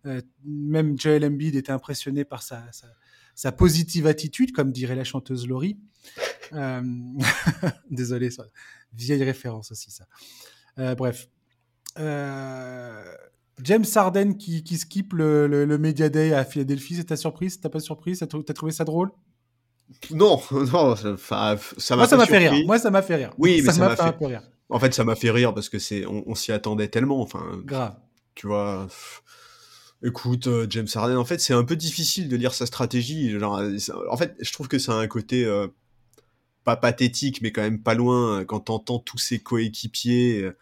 Euh, 0.06 0.22
même 0.46 0.98
Joel 0.98 1.22
Embiid 1.26 1.54
était 1.54 1.70
impressionné 1.72 2.24
par 2.24 2.42
sa, 2.42 2.64
sa, 2.72 2.86
sa 3.34 3.52
positive 3.52 4.06
attitude, 4.06 4.52
comme 4.52 4.72
dirait 4.72 4.94
la 4.96 5.04
chanteuse 5.04 5.46
Laurie. 5.46 5.76
Euh, 6.54 6.80
Désolé, 7.90 8.30
ça- 8.30 8.46
vieille 8.93 9.24
référence 9.24 9.72
aussi 9.72 9.91
ça. 9.91 10.05
Euh, 10.78 10.95
bref. 10.95 11.28
Euh, 11.99 13.03
James 13.62 13.84
Harden 13.95 14.34
qui, 14.34 14.62
qui 14.62 14.78
skip 14.78 15.12
le, 15.12 15.47
le, 15.47 15.64
le 15.64 15.78
Media 15.78 16.09
Day 16.09 16.32
à 16.32 16.45
Philadelphie, 16.45 16.97
c'est 16.97 17.05
ta 17.05 17.16
surprise? 17.16 17.61
T'as 17.61 17.68
pas 17.68 17.80
surprise? 17.80 18.20
T'as 18.20 18.26
trou- 18.26 18.43
t'as 18.43 18.55
trouvé 18.55 18.72
ça 18.72 18.84
drôle? 18.84 19.11
Non, 20.12 20.41
non, 20.51 20.97
ça, 20.97 21.16
m'a 21.30 21.57
Moi, 21.97 22.07
ça 22.07 22.16
m'a 22.16 22.26
fait 22.26 22.38
rire. 22.38 22.66
Moi, 22.66 22.78
ça 22.78 22.91
m'a 22.91 23.03
fait 23.03 23.16
rire. 23.16 23.34
Oui, 23.38 23.61
mais 23.64 23.72
ça 23.72 23.80
m'a 23.80 23.97
fait 23.97 24.03
un 24.03 24.12
peu 24.12 24.26
rire. 24.26 24.43
En 24.68 24.78
fait, 24.78 24.95
ça 24.95 25.05
m'a 25.05 25.16
fait 25.16 25.30
rire 25.30 25.53
parce 25.53 25.68
que 25.68 25.78
c'est, 25.78 26.07
on, 26.07 26.34
s'y 26.34 26.53
attendait 26.53 26.88
tellement. 26.88 27.20
Enfin, 27.20 27.61
grave. 27.64 27.97
Tu 28.34 28.47
vois. 28.47 28.86
Écoute, 30.03 30.47
euh, 30.47 30.66
James 30.70 30.86
Harden, 30.95 31.16
en 31.16 31.24
fait, 31.24 31.41
c'est 31.41 31.53
un 31.53 31.64
peu 31.64 31.76
difficile 31.76 32.28
de 32.28 32.36
lire 32.36 32.55
sa 32.55 32.66
stratégie. 32.66 33.38
Genre, 33.38 33.61
en 34.11 34.16
fait, 34.16 34.34
je 34.41 34.53
trouve 34.53 34.68
que 34.68 34.78
ça 34.78 34.93
a 34.93 34.97
un 34.97 35.09
côté 35.09 35.45
euh, 35.45 35.66
pas 36.64 36.76
pathétique, 36.76 37.42
mais 37.42 37.52
quand 37.52 37.62
même 37.62 37.82
pas 37.82 37.94
loin 37.94 38.44
quand 38.44 38.61
t'entends 38.61 38.98
tous 38.98 39.18
ses 39.18 39.38
coéquipiers 39.38 40.42
euh, 40.42 40.56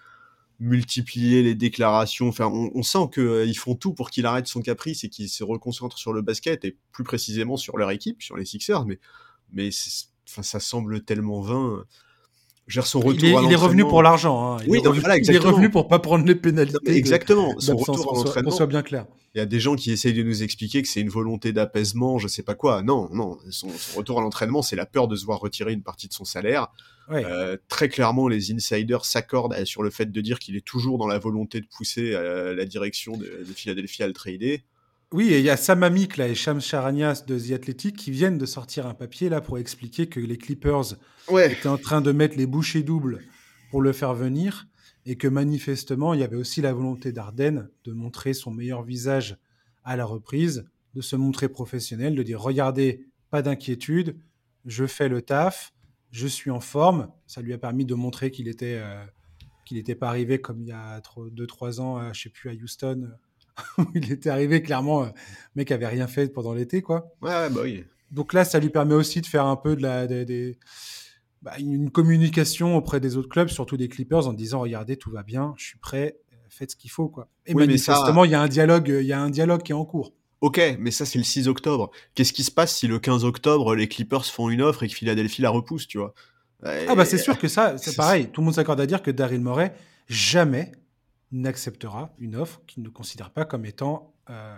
multiplier 0.60 1.42
les 1.42 1.54
déclarations. 1.54 2.28
Enfin, 2.28 2.46
on, 2.46 2.82
sent 2.82 3.10
qu'ils 3.14 3.56
font 3.56 3.74
tout 3.74 3.94
pour 3.94 4.10
qu'il 4.10 4.26
arrête 4.26 4.46
son 4.46 4.60
caprice 4.60 5.04
et 5.04 5.08
qu'il 5.08 5.28
se 5.28 5.44
reconcentre 5.44 5.98
sur 5.98 6.12
le 6.12 6.22
basket 6.22 6.64
et 6.64 6.76
plus 6.92 7.04
précisément 7.04 7.56
sur 7.56 7.78
leur 7.78 7.90
équipe, 7.90 8.22
sur 8.22 8.36
les 8.36 8.44
Sixers. 8.44 8.84
Mais, 8.84 8.98
mais 9.52 9.70
enfin, 10.28 10.42
ça 10.42 10.60
semble 10.60 11.04
tellement 11.04 11.40
vain 11.40 11.84
son 12.68 13.00
retour 13.00 13.42
il 13.42 13.52
est, 13.52 13.56
revenu 13.56 13.84
pour 13.84 14.02
l'argent. 14.02 14.54
Hein. 14.54 14.58
Il, 14.64 14.70
oui, 14.70 14.78
est 14.78 14.86
revenu, 14.86 15.02
il 15.22 15.34
est 15.34 15.38
revenu 15.38 15.70
pour 15.70 15.88
pas 15.88 15.98
prendre 15.98 16.26
les 16.26 16.34
pénalités. 16.34 16.96
exactement. 16.96 17.58
son 17.58 17.76
retour 17.76 18.14
à 18.14 18.16
l'entraînement. 18.18 18.50
Qu'on 18.50 18.56
soit 18.56 18.66
bien 18.66 18.82
clair. 18.82 19.06
Il 19.34 19.38
y 19.38 19.40
a 19.40 19.46
des 19.46 19.60
gens 19.60 19.76
qui 19.76 19.92
essayent 19.92 20.14
de 20.14 20.22
nous 20.22 20.42
expliquer 20.42 20.82
que 20.82 20.88
c'est 20.88 21.00
une 21.00 21.10
volonté 21.10 21.52
d'apaisement, 21.52 22.18
je 22.18 22.28
sais 22.28 22.42
pas 22.42 22.54
quoi. 22.54 22.82
Non, 22.82 23.08
non. 23.12 23.38
Son, 23.50 23.68
retour 23.94 24.18
à 24.18 24.22
l'entraînement, 24.22 24.62
c'est 24.62 24.76
la 24.76 24.86
peur 24.86 25.06
de 25.06 25.16
se 25.16 25.24
voir 25.24 25.38
retirer 25.38 25.72
une 25.72 25.82
partie 25.82 26.08
de 26.08 26.12
son 26.12 26.24
salaire. 26.24 26.68
Euh, 27.10 27.56
très 27.68 27.88
clairement, 27.88 28.28
les 28.28 28.52
insiders 28.52 29.04
s'accordent 29.04 29.64
sur 29.64 29.82
le 29.82 29.90
fait 29.90 30.10
de 30.10 30.20
dire 30.20 30.38
qu'il 30.38 30.56
est 30.56 30.64
toujours 30.64 30.98
dans 30.98 31.06
la 31.06 31.18
volonté 31.18 31.60
de 31.60 31.66
pousser 31.66 32.12
euh, 32.14 32.54
la 32.54 32.64
direction 32.64 33.16
de, 33.16 33.44
de 33.46 33.52
Philadelphie 33.54 34.02
à 34.02 34.06
le 34.06 34.12
trader. 34.12 34.64
Oui, 35.10 35.32
et 35.32 35.38
il 35.38 35.44
y 35.44 35.48
a 35.48 35.56
Sam 35.56 35.82
Amick 35.84 36.18
là, 36.18 36.28
et 36.28 36.34
Shams 36.34 36.60
Charanias 36.60 37.24
de 37.26 37.38
The 37.38 37.52
Athletic 37.52 37.96
qui 37.96 38.10
viennent 38.10 38.36
de 38.36 38.44
sortir 38.44 38.86
un 38.86 38.92
papier 38.92 39.30
là 39.30 39.40
pour 39.40 39.56
expliquer 39.56 40.06
que 40.06 40.20
les 40.20 40.36
Clippers 40.36 40.96
étaient 41.34 41.68
en 41.68 41.78
train 41.78 42.02
de 42.02 42.12
mettre 42.12 42.36
les 42.36 42.46
bouchées 42.46 42.82
doubles 42.82 43.24
pour 43.70 43.80
le 43.80 43.94
faire 43.94 44.12
venir 44.12 44.66
et 45.06 45.16
que 45.16 45.26
manifestement 45.26 46.12
il 46.12 46.20
y 46.20 46.24
avait 46.24 46.36
aussi 46.36 46.60
la 46.60 46.74
volonté 46.74 47.10
d'Arden 47.10 47.70
de 47.84 47.92
montrer 47.92 48.34
son 48.34 48.50
meilleur 48.50 48.82
visage 48.82 49.38
à 49.82 49.96
la 49.96 50.04
reprise, 50.04 50.68
de 50.92 51.00
se 51.00 51.16
montrer 51.16 51.48
professionnel, 51.48 52.14
de 52.14 52.22
dire 52.22 52.38
regardez, 52.38 53.06
pas 53.30 53.40
d'inquiétude, 53.40 54.18
je 54.66 54.86
fais 54.86 55.08
le 55.08 55.22
taf, 55.22 55.72
je 56.10 56.26
suis 56.26 56.50
en 56.50 56.60
forme. 56.60 57.10
Ça 57.26 57.40
lui 57.40 57.54
a 57.54 57.58
permis 57.58 57.86
de 57.86 57.94
montrer 57.94 58.30
qu'il 58.30 58.46
était 58.46 58.78
euh, 58.78 59.02
qu'il 59.64 59.78
n'était 59.78 59.94
pas 59.94 60.08
arrivé 60.10 60.38
comme 60.38 60.60
il 60.60 60.68
y 60.68 60.72
a 60.72 61.00
2-3 61.00 61.80
ans, 61.80 61.96
à, 61.96 62.12
je 62.12 62.24
sais 62.24 62.28
plus 62.28 62.50
à 62.50 62.52
Houston 62.52 63.08
il 63.94 64.10
était 64.12 64.30
arrivé 64.30 64.62
clairement, 64.62 65.02
le 65.02 65.08
euh, 65.08 65.12
mec 65.56 65.70
avait 65.70 65.86
rien 65.86 66.06
fait 66.06 66.32
pendant 66.32 66.54
l'été, 66.54 66.82
quoi. 66.82 67.12
Ouais, 67.22 67.50
bah 67.50 67.60
oui. 67.62 67.84
Donc 68.10 68.32
là, 68.32 68.44
ça 68.44 68.58
lui 68.58 68.70
permet 68.70 68.94
aussi 68.94 69.20
de 69.20 69.26
faire 69.26 69.46
un 69.46 69.56
peu 69.56 69.76
de 69.76 69.82
la, 69.82 70.06
bah, 71.42 71.52
une 71.58 71.90
communication 71.90 72.76
auprès 72.76 73.00
des 73.00 73.16
autres 73.16 73.28
clubs, 73.28 73.48
surtout 73.48 73.76
des 73.76 73.88
Clippers, 73.88 74.26
en 74.26 74.32
disant 74.32 74.60
regardez, 74.60 74.96
tout 74.96 75.10
va 75.10 75.22
bien, 75.22 75.54
je 75.56 75.66
suis 75.66 75.78
prêt, 75.78 76.16
euh, 76.32 76.36
faites 76.48 76.72
ce 76.72 76.76
qu'il 76.76 76.90
faut, 76.90 77.08
quoi. 77.08 77.28
Et 77.46 77.54
manifestement, 77.54 78.24
il 78.24 78.30
y 78.30 78.34
a 78.34 78.40
un 78.40 78.48
dialogue, 78.48 78.88
il 78.88 79.06
y 79.06 79.12
a 79.12 79.20
un 79.20 79.30
dialogue 79.30 79.62
qui 79.62 79.72
est 79.72 79.76
en 79.76 79.84
cours. 79.84 80.14
Ok, 80.40 80.60
mais 80.78 80.92
ça 80.92 81.04
c'est 81.04 81.18
le 81.18 81.24
6 81.24 81.48
octobre. 81.48 81.90
Qu'est-ce 82.14 82.32
qui 82.32 82.44
se 82.44 82.52
passe 82.52 82.76
si 82.76 82.86
le 82.86 83.00
15 83.00 83.24
octobre 83.24 83.74
les 83.74 83.88
Clippers 83.88 84.24
font 84.24 84.48
une 84.50 84.62
offre 84.62 84.84
et 84.84 84.88
que 84.88 84.94
Philadelphie 84.94 85.42
la 85.42 85.50
repousse, 85.50 85.88
tu 85.88 85.98
vois? 85.98 86.14
Ah 86.62 86.94
bah 86.96 87.04
c'est 87.04 87.18
sûr 87.18 87.38
que 87.38 87.48
ça, 87.48 87.78
c'est 87.78 87.94
pareil. 87.94 88.30
Tout 88.30 88.40
le 88.40 88.46
monde 88.46 88.54
s'accorde 88.54 88.80
à 88.80 88.86
dire 88.86 89.02
que 89.02 89.10
Daryl 89.10 89.40
Morey 89.40 89.72
jamais 90.08 90.72
n'acceptera 91.32 92.14
une 92.18 92.36
offre 92.36 92.62
qu'il 92.66 92.82
ne 92.82 92.88
considère 92.88 93.30
pas 93.30 93.44
comme 93.44 93.64
étant 93.64 94.14
euh, 94.30 94.56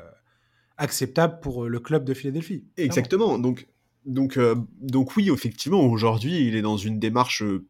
acceptable 0.76 1.40
pour 1.40 1.66
le 1.66 1.80
club 1.80 2.04
de 2.04 2.14
Philadelphie. 2.14 2.64
Exactement. 2.76 3.38
Donc, 3.38 3.66
donc, 4.06 4.36
euh, 4.36 4.54
donc 4.80 5.16
oui, 5.16 5.30
effectivement, 5.30 5.84
aujourd'hui, 5.84 6.46
il 6.46 6.54
est 6.54 6.62
dans 6.62 6.76
une 6.76 6.98
démarche 6.98 7.42
euh, 7.42 7.66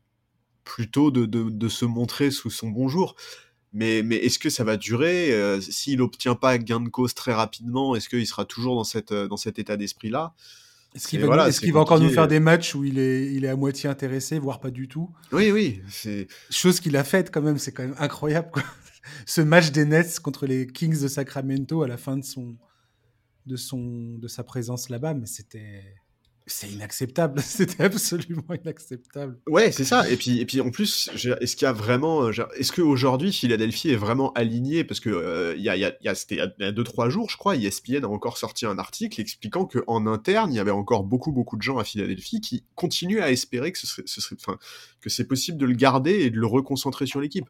plutôt 0.65 1.11
de, 1.11 1.27
de, 1.27 1.69
se 1.69 1.85
montrer 1.85 2.31
sous 2.31 2.51
son 2.51 2.69
bon 2.69 2.89
jour. 2.89 3.17
Mais, 3.73 4.03
mais 4.03 4.17
est-ce 4.17 4.39
que 4.39 4.51
ça 4.51 4.65
va 4.65 4.77
durer? 4.77 5.33
S'il 5.61 5.99
n'obtient 5.99 6.35
pas 6.35 6.59
gain 6.59 6.81
de 6.81 6.89
cause 6.89 7.15
très 7.15 7.33
rapidement, 7.33 7.95
est-ce 7.95 8.09
qu'il 8.09 8.27
sera 8.27 8.45
toujours 8.45 8.75
dans, 8.75 8.85
cette, 8.85 9.13
dans 9.13 9.37
cet 9.37 9.59
état 9.61 9.77
d'esprit-là? 9.77 10.35
Est-ce 10.95 11.07
qu'il 11.07 11.21
va, 11.21 11.49
est 11.49 11.71
va, 11.71 11.81
encore 11.81 12.01
nous 12.01 12.11
faire 12.11 12.27
des 12.27 12.41
matchs 12.41 12.75
où 12.75 12.85
il 12.85 12.99
est, 12.99 13.33
il 13.33 13.45
est 13.45 13.49
à 13.49 13.55
moitié 13.55 13.89
intéressé, 13.89 14.41
voire 14.41 14.59
pas 14.59 14.73
du 14.73 14.89
tout? 14.89 15.09
Oui, 15.31 15.53
oui. 15.53 15.83
Chose 16.51 16.81
qu'il 16.81 16.97
a 16.97 17.05
faite 17.05 17.31
quand 17.33 17.43
même, 17.43 17.59
c'est 17.59 17.71
quand 17.71 17.85
même 17.85 17.95
incroyable. 17.99 18.51
Quoi 18.53 18.65
ce 19.27 19.41
match 19.41 19.71
des 19.73 19.85
Nets 19.85 20.21
contre 20.21 20.47
les 20.47 20.67
Kings 20.67 21.01
de 21.01 21.09
Sacramento 21.09 21.83
à 21.83 21.89
la 21.89 21.97
fin 21.97 22.17
de 22.17 22.25
son 22.25 22.57
de 23.47 23.57
son 23.57 24.19
de 24.19 24.29
sa 24.29 24.45
présence 24.45 24.91
là-bas, 24.91 25.15
mais 25.15 25.27
c'était 25.27 25.97
c'est 26.53 26.69
inacceptable, 26.69 27.41
c'était 27.45 27.85
absolument 27.85 28.45
inacceptable. 28.63 29.39
Ouais, 29.47 29.73
c'est 29.73 29.85
ça. 29.85 30.09
Et 30.11 30.17
puis, 30.17 30.41
et 30.41 30.47
puis 30.47 30.61
en 30.61 30.71
plus, 30.71 31.11
est-ce 31.41 31.57
qu'il 31.57 31.67
y 31.67 31.69
a 31.69 31.73
vraiment, 31.73 32.25
euh, 32.25 32.33
est-ce 32.57 32.73
qu'aujourd'hui 32.73 33.33
Philadelphie 33.33 33.91
est 33.91 33.97
vraiment 33.97 34.33
aligné 34.33 34.85
Parce 34.85 35.01
que 35.01 35.11
euh, 35.11 35.55
il 35.57 35.63
y 35.63 35.69
a, 35.69 35.77
y 35.77 35.85
a, 35.85 36.15
c'était 36.15 36.37
il 36.37 36.65
y 36.65 36.67
a 36.67 36.73
deux 36.73 36.85
trois 36.85 37.09
jours, 37.09 37.31
je 37.31 37.37
crois, 37.37 37.57
ESPN 37.57 38.05
a 38.05 38.09
encore 38.09 38.39
sorti 38.39 38.67
un 38.67 38.79
article 38.79 39.21
expliquant 39.21 39.65
que 39.65 39.79
en 39.87 40.07
interne, 40.07 40.53
il 40.53 40.57
y 40.57 40.61
avait 40.61 40.71
encore 40.71 41.05
beaucoup 41.05 41.33
beaucoup 41.33 41.57
de 41.57 41.63
gens 41.63 41.79
à 41.79 41.85
Philadelphie 41.85 42.41
qui 42.41 42.65
continuent 42.75 43.23
à 43.23 43.31
espérer 43.31 43.73
que 43.73 43.79
ce 43.79 43.87
serait, 43.87 44.03
ce 44.07 44.21
serait 44.21 44.37
enfin, 44.41 44.59
que 45.01 45.11
c'est 45.11 45.27
possible 45.27 45.59
de 45.59 45.67
le 45.67 45.75
garder 45.75 46.21
et 46.21 46.31
de 46.31 46.39
le 46.39 46.47
reconcentrer 46.47 47.07
sur 47.07 47.21
l'équipe. 47.21 47.49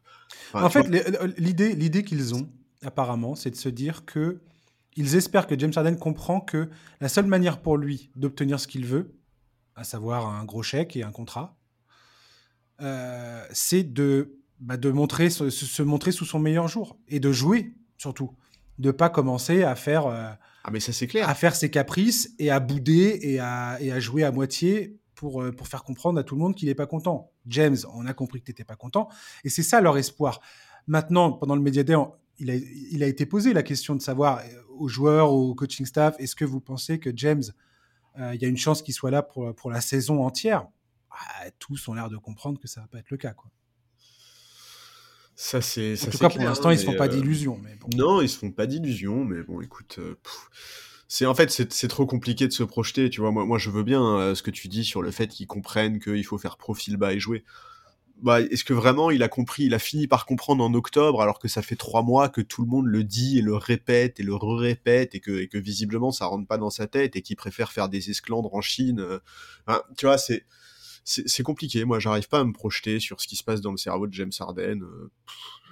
en 0.53 0.69
fait, 0.69 0.87
euh, 0.89 1.27
l'idée, 1.37 1.73
l'idée 1.75 2.03
qu'ils 2.03 2.35
ont 2.35 2.49
apparemment, 2.83 3.35
c'est 3.35 3.51
de 3.51 3.55
se 3.55 3.69
dire 3.69 4.05
que 4.05 4.41
ils 4.95 5.15
espèrent 5.15 5.47
que 5.47 5.57
James 5.57 5.71
Harden 5.75 5.95
comprend 5.95 6.41
que 6.41 6.69
la 6.99 7.09
seule 7.09 7.25
manière 7.25 7.61
pour 7.61 7.77
lui 7.77 8.11
d'obtenir 8.15 8.59
ce 8.59 8.67
qu'il 8.67 8.85
veut, 8.85 9.15
à 9.75 9.83
savoir 9.83 10.27
un 10.27 10.43
gros 10.43 10.63
chèque 10.63 10.95
et 10.95 11.03
un 11.03 11.11
contrat, 11.11 11.57
euh, 12.81 13.45
c'est 13.51 13.83
de, 13.83 14.39
bah, 14.59 14.77
de 14.77 14.89
montrer, 14.89 15.29
se, 15.29 15.81
montrer 15.81 16.11
sous 16.11 16.25
son 16.25 16.39
meilleur 16.39 16.67
jour 16.67 16.97
et 17.07 17.19
de 17.19 17.31
jouer 17.31 17.73
surtout, 17.97 18.35
de 18.79 18.89
pas 18.89 19.09
commencer 19.09 19.63
à 19.63 19.75
faire, 19.75 20.07
euh, 20.07 20.31
ah 20.63 20.71
mais 20.71 20.79
ça 20.79 20.91
c'est 20.91 21.05
clair, 21.05 21.29
à 21.29 21.35
faire 21.35 21.55
ses 21.55 21.69
caprices 21.69 22.33
et 22.39 22.49
à 22.49 22.59
bouder 22.59 23.19
et 23.21 23.39
à, 23.39 23.77
et 23.79 23.91
à 23.91 23.99
jouer 23.99 24.23
à 24.23 24.31
moitié 24.31 24.97
pour, 25.13 25.43
euh, 25.43 25.51
pour 25.51 25.67
faire 25.67 25.83
comprendre 25.83 26.19
à 26.19 26.23
tout 26.23 26.33
le 26.33 26.41
monde 26.41 26.55
qu'il 26.55 26.67
n'est 26.67 26.75
pas 26.75 26.87
content. 26.87 27.31
James, 27.45 27.77
on 27.93 28.07
a 28.07 28.13
compris 28.13 28.39
que 28.39 28.45
tu 28.45 28.51
n'étais 28.51 28.63
pas 28.63 28.75
content 28.75 29.07
et 29.43 29.49
c'est 29.49 29.63
ça 29.63 29.81
leur 29.81 29.97
espoir. 29.99 30.41
Maintenant, 30.87 31.31
pendant 31.31 31.55
le 31.55 31.61
Media 31.61 31.83
il 32.41 32.49
a, 32.51 32.55
il 32.55 33.03
a 33.03 33.07
été 33.07 33.25
posé 33.25 33.53
la 33.53 33.63
question 33.63 33.95
de 33.95 34.01
savoir 34.01 34.41
aux 34.81 34.87
joueurs, 34.87 35.31
au 35.31 35.53
coaching 35.53 35.85
staff, 35.85 36.15
est-ce 36.19 36.35
que 36.35 36.43
vous 36.45 36.59
pensez 36.59 36.99
que 36.99 37.11
James, 37.15 37.43
euh, 38.19 38.33
il 38.33 38.41
y 38.41 38.45
a 38.45 38.47
une 38.47 38.57
chance 38.57 38.81
qu'il 38.81 38.93
soit 38.93 39.11
là 39.11 39.21
pour, 39.21 39.55
pour 39.55 39.71
la 39.71 39.79
saison 39.79 40.25
entière? 40.25 40.67
Ah, 41.11 41.45
Tous 41.59 41.87
ont 41.87 41.93
l'air 41.93 42.09
de 42.09 42.17
comprendre 42.17 42.59
que 42.59 42.67
ça 42.67 42.81
va 42.81 42.87
pas 42.87 42.97
être 42.99 43.11
le 43.11 43.17
cas. 43.17 43.33
Quoi. 43.33 43.49
Ça, 45.35 45.61
c'est, 45.61 45.93
en 46.03 46.11
tout 46.11 46.17
cas, 46.17 46.29
pour 46.29 46.43
l'instant, 46.43 46.71
ils 46.71 46.79
se 46.79 46.85
font 46.85 46.95
pas 46.95 47.05
euh, 47.05 47.09
d'illusions. 47.09 47.59
Mais 47.63 47.77
Non, 47.95 48.21
ils 48.21 48.29
se 48.29 48.37
font 48.37 48.51
pas 48.51 48.65
d'illusions, 48.65 49.23
mais 49.23 49.43
bon, 49.43 49.61
écoute. 49.61 49.97
Euh, 49.99 50.15
c'est 51.07 51.25
en 51.25 51.35
fait 51.35 51.51
c'est 51.51 51.87
trop 51.89 52.05
compliqué 52.05 52.47
de 52.47 52.53
se 52.53 52.63
projeter 52.63 53.09
tu 53.09 53.19
vois 53.19 53.31
moi 53.31 53.45
moi 53.45 53.57
je 53.57 53.69
veux 53.69 53.83
bien 53.83 54.33
ce 54.33 54.41
que 54.41 54.49
tu 54.49 54.69
dis 54.69 54.85
sur 54.85 55.01
le 55.01 55.11
fait 55.11 55.27
qu'ils 55.27 55.45
comprennent 55.45 55.99
qu'il 55.99 56.23
faut 56.23 56.37
faire 56.37 56.55
profil 56.55 56.95
bas 56.95 57.11
et 57.11 57.19
jouer 57.19 57.43
bah, 58.21 58.41
est-ce 58.41 58.63
que 58.63 58.73
vraiment 58.73 59.09
il 59.09 59.23
a 59.23 59.27
compris, 59.27 59.63
il 59.63 59.73
a 59.73 59.79
fini 59.79 60.07
par 60.07 60.25
comprendre 60.25 60.63
en 60.63 60.73
octobre, 60.73 61.21
alors 61.21 61.39
que 61.39 61.47
ça 61.47 61.61
fait 61.61 61.75
trois 61.75 62.03
mois 62.03 62.29
que 62.29 62.41
tout 62.41 62.61
le 62.61 62.67
monde 62.67 62.85
le 62.85 63.03
dit 63.03 63.39
et 63.39 63.41
le 63.41 63.55
répète 63.55 64.19
et 64.19 64.23
le 64.23 64.35
répète 64.35 65.15
et 65.15 65.19
que, 65.19 65.31
et 65.39 65.47
que 65.47 65.57
visiblement 65.57 66.11
ça 66.11 66.27
rentre 66.27 66.47
pas 66.47 66.57
dans 66.57 66.69
sa 66.69 66.87
tête 66.87 67.15
et 67.15 67.21
qu'il 67.21 67.35
préfère 67.35 67.71
faire 67.71 67.89
des 67.89 68.11
esclandres 68.11 68.53
en 68.53 68.61
Chine. 68.61 68.99
Euh, 68.99 69.19
tu 69.97 70.05
vois, 70.05 70.17
c'est 70.17 70.45
c'est 71.03 71.41
compliqué. 71.43 71.83
Moi, 71.83 71.99
j'arrive 71.99 72.27
pas 72.27 72.39
à 72.39 72.43
me 72.43 72.53
projeter 72.53 72.99
sur 72.99 73.21
ce 73.21 73.27
qui 73.27 73.35
se 73.35 73.43
passe 73.43 73.59
dans 73.59 73.71
le 73.71 73.77
cerveau 73.77 74.05
de 74.05 74.13
James 74.13 74.31
Harden. 74.39 74.83
Euh, 74.83 75.11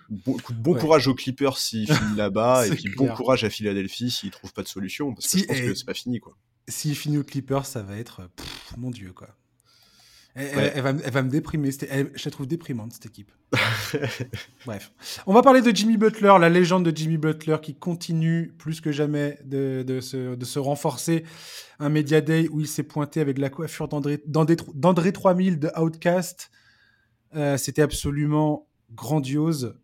bon, 0.09 0.37
bon 0.55 0.73
courage 0.73 1.07
aux 1.07 1.13
Clippers 1.13 1.59
s'il 1.59 1.85
finit 1.93 2.15
là-bas 2.15 2.65
et 2.67 2.71
puis 2.71 2.89
bon 2.95 3.07
courage 3.09 3.43
à 3.43 3.49
Philadelphie 3.51 4.09
s'il 4.09 4.31
trouve 4.31 4.53
pas 4.53 4.63
de 4.63 4.67
solution 4.67 5.13
parce 5.13 5.27
que 5.27 5.37
je 5.37 5.45
pense 5.45 5.59
que 5.59 5.75
c'est 5.75 5.85
pas 5.85 5.93
fini 5.93 6.19
quoi. 6.19 6.35
S'il 6.67 6.95
finit 6.95 7.17
aux 7.17 7.23
Clippers, 7.23 7.65
ça 7.65 7.83
va 7.83 7.97
être 7.97 8.21
mon 8.77 8.89
dieu 8.89 9.13
quoi. 9.13 9.29
Elle, 10.35 10.81
va, 10.81 11.23
me 11.23 11.29
déprimer. 11.29 11.71
je 11.71 12.25
la 12.25 12.31
trouve 12.31 12.47
déprimante, 12.47 12.93
cette 12.93 13.07
équipe. 13.07 13.31
Bref. 14.65 14.91
On 15.25 15.33
va 15.33 15.41
parler 15.41 15.61
de 15.61 15.75
Jimmy 15.75 15.97
Butler, 15.97 16.33
la 16.39 16.49
légende 16.49 16.85
de 16.85 16.95
Jimmy 16.95 17.17
Butler 17.17 17.57
qui 17.61 17.75
continue 17.75 18.53
plus 18.57 18.79
que 18.79 18.91
jamais 18.91 19.39
de, 19.43 19.83
de, 19.85 19.99
se, 19.99 20.35
de 20.35 20.45
se, 20.45 20.59
renforcer. 20.59 21.25
Un 21.79 21.89
Media 21.89 22.21
Day 22.21 22.47
où 22.51 22.59
il 22.59 22.67
s'est 22.67 22.83
pointé 22.83 23.21
avec 23.21 23.37
la 23.37 23.49
coiffure 23.49 23.87
d'André 23.87 25.11
3000 25.11 25.59
de 25.59 25.71
Outcast. 25.77 26.51
Euh, 27.35 27.57
c'était 27.57 27.81
absolument 27.81 28.67
grandiose. 28.93 29.77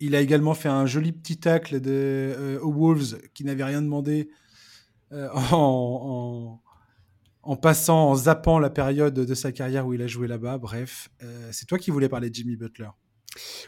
Il 0.00 0.14
a 0.14 0.20
également 0.20 0.54
fait 0.54 0.68
un 0.68 0.86
joli 0.86 1.12
petit 1.12 1.38
tacle 1.38 1.80
de, 1.80 1.90
euh, 1.90 2.60
aux 2.60 2.72
Wolves 2.72 3.18
qui 3.34 3.44
n'avaient 3.44 3.64
rien 3.64 3.82
demandé 3.82 4.28
euh, 5.12 5.28
en, 5.52 6.60
en 6.62 6.62
passant, 7.54 8.10
en 8.10 8.16
zappant 8.16 8.58
la 8.58 8.70
période 8.70 9.14
de 9.14 9.34
sa 9.34 9.52
carrière 9.52 9.86
où 9.86 9.94
il 9.94 10.02
a 10.02 10.08
joué 10.08 10.26
là-bas. 10.26 10.58
Bref, 10.58 11.08
euh, 11.22 11.48
c'est 11.52 11.66
toi 11.66 11.78
qui 11.78 11.92
voulais 11.92 12.08
parler 12.08 12.30
de 12.30 12.34
Jimmy 12.34 12.56
Butler. 12.56 12.88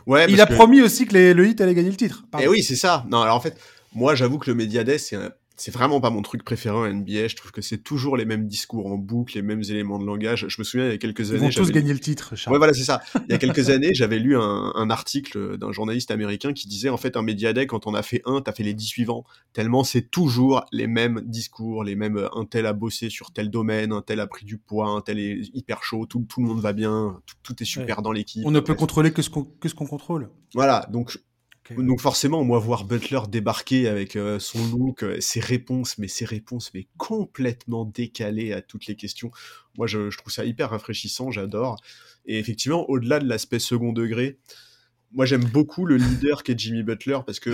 Ouais, 0.07 0.26
il 0.29 0.41
a 0.41 0.47
promis 0.47 0.81
aussi 0.81 1.07
que 1.07 1.16
le 1.16 1.47
Heat 1.47 1.61
allait 1.61 1.74
gagner 1.74 1.91
le 1.91 1.97
titre. 1.97 2.24
Et 2.41 2.45
eh 2.45 2.49
oui, 2.49 2.64
c'est 2.64 2.74
ça. 2.74 3.05
Non, 3.09 3.20
alors 3.20 3.37
en 3.37 3.41
fait, 3.41 3.57
moi, 3.95 4.16
j'avoue 4.16 4.39
que 4.39 4.51
le 4.51 4.57
Media 4.57 4.83
Day, 4.83 4.99
c'est 4.99 5.16
c'est 5.59 5.73
vraiment 5.73 6.01
pas 6.01 6.11
mon 6.11 6.23
truc 6.23 6.45
préféré 6.45 6.77
en 6.77 6.87
NBA. 6.87 7.29
Je 7.29 7.37
trouve 7.37 7.51
que 7.51 7.61
c'est 7.61 7.79
toujours 7.79 8.17
les 8.17 8.25
mêmes 8.25 8.47
discours 8.47 8.87
en 8.87 8.97
boucle, 8.97 9.35
les 9.35 9.43
mêmes 9.43 9.63
éléments 9.69 9.99
de 9.99 10.07
langage. 10.07 10.47
Je 10.49 10.61
me 10.61 10.65
souviens 10.65 10.87
il 10.87 10.93
y 10.93 10.95
a 10.95 10.99
quelques 10.99 11.33
années. 11.33 11.49
Ils 11.49 11.55
tous 11.55 11.73
gagner 11.73 11.93
le 11.93 11.99
titre. 11.99 12.37
Charles. 12.37 12.55
Ouais, 12.55 12.59
voilà, 12.59 12.73
c'est 12.73 12.85
ça. 12.85 13.01
Il 13.29 13.33
y 13.33 13.35
a 13.35 13.39
quelques 13.39 13.71
années, 13.71 13.93
j'avais 13.93 14.21
lu 14.21 14.37
un, 14.37 14.73
un 14.75 14.91
article 14.91 15.59
d'un 15.59 15.73
journaliste 15.73 16.13
américain 16.13 16.53
qui 16.53 16.69
disait 16.69 16.89
en 16.89 16.97
fait 16.97 17.17
un 17.17 17.23
média 17.23 17.53
day 17.53 17.67
quand 17.67 17.89
on 17.89 17.95
a 17.95 18.03
fait 18.03 18.23
un, 18.25 18.41
t'as 18.41 18.53
fait 18.53 18.63
les 18.63 18.75
dix 18.75 18.87
suivants. 18.87 19.25
Tellement 19.53 19.83
c'est 19.83 20.11
toujours 20.11 20.65
les 20.73 20.87
mêmes 20.87 21.23
discours, 21.25 21.83
les 21.83 21.97
mêmes. 21.97 22.29
Un 22.35 22.45
tel 22.45 22.65
a 22.67 22.73
bossé 22.73 23.11
sur 23.11 23.33
tel 23.33 23.51
domaine, 23.51 23.93
un 23.93 24.03
tel 24.03 24.21
a 24.21 24.29
pris 24.29 24.47
du 24.47 24.59
poids, 24.59 24.89
un 24.89 25.01
tel 25.01 25.19
est 25.19 25.41
hyper 25.55 25.83
chaud, 25.83 26.07
tout, 26.07 26.25
tout 26.29 26.41
le 26.41 26.47
monde 26.47 26.61
va 26.61 26.73
bien, 26.73 27.21
tout, 27.43 27.61
est 27.61 27.67
super 27.67 28.03
dans 28.03 28.13
l'équipe. 28.13 28.45
On 28.47 28.53
ne 28.53 28.61
peut 28.61 28.75
contrôler 28.75 29.13
que 29.13 29.23
ce 29.23 29.31
qu'on 29.31 29.45
que 29.45 29.69
ce 29.69 29.75
qu'on 29.75 29.87
contrôle. 29.87 30.31
Voilà, 30.55 30.87
donc 30.93 31.19
donc 31.77 32.01
forcément, 32.01 32.45
moi, 32.45 32.59
voir 32.59 32.85
Butler 32.85 33.21
débarquer 33.29 33.89
avec 33.89 34.16
euh, 34.16 34.39
son 34.39 34.66
look, 34.69 35.03
euh, 35.03 35.21
ses 35.21 35.41
réponses, 35.41 35.99
mais 35.99 36.09
ses 36.09 36.25
réponses, 36.25 36.73
mais 36.75 36.87
complètement 36.97 37.85
décalées 37.85 38.53
à 38.53 38.62
toutes 38.62 38.87
les 38.87 38.97
questions, 38.97 39.31
moi, 39.77 39.87
je, 39.87 40.16
trouve 40.16 40.33
ça 40.33 40.45
hyper 40.45 40.71
rafraîchissant, 40.71 41.31
j'adore. 41.31 41.77
Et 42.27 42.39
effectivement, 42.39 42.89
au-delà 42.89 43.19
de 43.21 43.29
l'aspect 43.29 43.59
second 43.59 43.93
degré, 43.93 44.39
moi, 45.12 45.27
j'aime 45.27 45.45
beaucoup 45.45 45.87
le 45.87 45.97
leader 45.97 46.43
qu'est 46.43 46.59
Jimmy 46.59 46.83
Butler 46.83 47.19
parce 47.25 47.41
que 47.41 47.51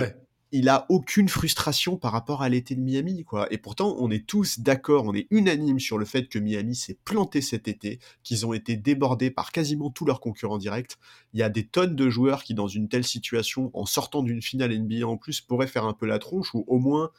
il 0.51 0.69
a 0.69 0.85
aucune 0.89 1.27
frustration 1.27 1.97
par 1.97 2.11
rapport 2.11 2.41
à 2.41 2.49
l'été 2.49 2.75
de 2.75 2.81
Miami, 2.81 3.23
quoi. 3.23 3.51
Et 3.51 3.57
pourtant, 3.57 3.95
on 3.99 4.09
est 4.09 4.25
tous 4.25 4.59
d'accord, 4.59 5.05
on 5.05 5.13
est 5.13 5.27
unanime 5.31 5.79
sur 5.79 5.97
le 5.97 6.05
fait 6.05 6.27
que 6.27 6.39
Miami 6.39 6.75
s'est 6.75 6.97
planté 7.03 7.41
cet 7.41 7.67
été, 7.67 7.99
qu'ils 8.23 8.45
ont 8.45 8.53
été 8.53 8.75
débordés 8.75 9.31
par 9.31 9.51
quasiment 9.51 9.89
tous 9.89 10.05
leurs 10.05 10.19
concurrents 10.21 10.57
directs. 10.57 10.97
Il 11.33 11.39
y 11.39 11.43
a 11.43 11.49
des 11.49 11.65
tonnes 11.65 11.95
de 11.95 12.09
joueurs 12.09 12.43
qui, 12.43 12.53
dans 12.53 12.67
une 12.67 12.87
telle 12.87 13.03
situation, 13.03 13.71
en 13.73 13.85
sortant 13.85 14.23
d'une 14.23 14.41
finale 14.41 14.77
NBA 14.77 15.05
en 15.05 15.17
plus, 15.17 15.41
pourraient 15.41 15.67
faire 15.67 15.85
un 15.85 15.93
peu 15.93 16.05
la 16.05 16.19
tronche 16.19 16.53
ou 16.53 16.63
au 16.67 16.79
moins 16.79 17.11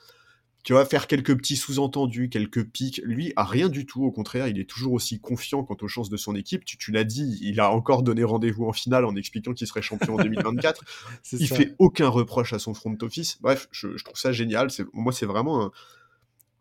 tu 0.66 0.72
vas 0.72 0.84
faire 0.84 1.06
quelques 1.06 1.36
petits 1.36 1.54
sous-entendus, 1.54 2.28
quelques 2.28 2.64
pics. 2.64 3.00
Lui, 3.04 3.32
a 3.36 3.44
rien 3.44 3.68
du 3.68 3.86
tout. 3.86 4.02
Au 4.02 4.10
contraire, 4.10 4.48
il 4.48 4.58
est 4.58 4.68
toujours 4.68 4.94
aussi 4.94 5.20
confiant 5.20 5.62
quant 5.62 5.76
aux 5.80 5.86
chances 5.86 6.10
de 6.10 6.16
son 6.16 6.34
équipe. 6.34 6.64
Tu, 6.64 6.90
l'as 6.90 7.04
dit, 7.04 7.38
il 7.40 7.60
a 7.60 7.70
encore 7.70 8.02
donné 8.02 8.24
rendez-vous 8.24 8.66
en 8.66 8.72
finale 8.72 9.04
en 9.04 9.14
expliquant 9.14 9.54
qu'il 9.54 9.68
serait 9.68 9.80
champion 9.80 10.16
en 10.16 10.24
2024. 10.24 10.82
il 11.34 11.46
fait 11.46 11.76
aucun 11.78 12.08
reproche 12.08 12.52
à 12.52 12.58
son 12.58 12.74
front 12.74 12.98
office. 13.00 13.38
Bref, 13.42 13.68
je, 13.70 13.96
je 13.96 14.02
trouve 14.02 14.18
ça 14.18 14.32
génial. 14.32 14.66
Moi, 14.92 15.12
c'est 15.12 15.24
vraiment 15.24 15.66
un, 15.66 15.70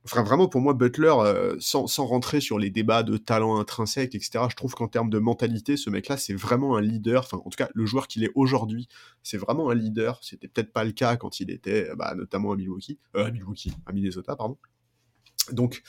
Enfin, 0.06 0.22
vraiment, 0.22 0.48
pour 0.48 0.62
moi, 0.62 0.76
Butler, 0.76 1.14
euh, 1.18 1.56
sans, 1.60 1.88
sans, 1.88 2.06
rentrer 2.06 2.40
sur 2.40 2.60
les 2.60 2.70
débats 2.70 3.02
de 3.02 3.18
talent 3.18 3.60
intrinsèque, 3.60 4.14
etc., 4.14 4.46
je 4.50 4.56
trouve 4.56 4.76
qu'en 4.76 4.88
termes 4.88 5.10
de 5.10 5.18
mentalité, 5.18 5.78
ce 5.78 5.90
mec-là, 5.90 6.16
c'est 6.18 6.36
vraiment 6.36 6.78
un 6.78 6.82
leader. 6.82 7.24
Enfin, 7.24 7.42
en 7.44 7.50
tout 7.50 7.58
cas, 7.58 7.70
le 7.74 7.86
joueur 7.88 8.08
qu'il 8.08 8.24
est 8.24 8.32
aujourd'hui, 8.36 8.88
c'est 9.24 9.38
vraiment 9.38 9.72
un 9.72 9.76
leader. 9.76 10.20
C'était 10.22 10.48
peut-être 10.48 10.72
pas 10.72 10.84
le 10.84 10.92
cas 10.92 11.18
quand 11.18 11.40
il 11.40 11.50
était, 11.50 11.90
bah, 11.96 12.14
notamment 12.16 12.52
à 12.52 12.56
Milwaukee, 12.56 13.00
euh, 13.16 13.26
à 13.26 13.32
Milwaukee, 13.32 13.74
à 13.88 13.94
Minnesota, 13.94 14.36
pardon. 14.36 14.58
Donc, 15.52 15.82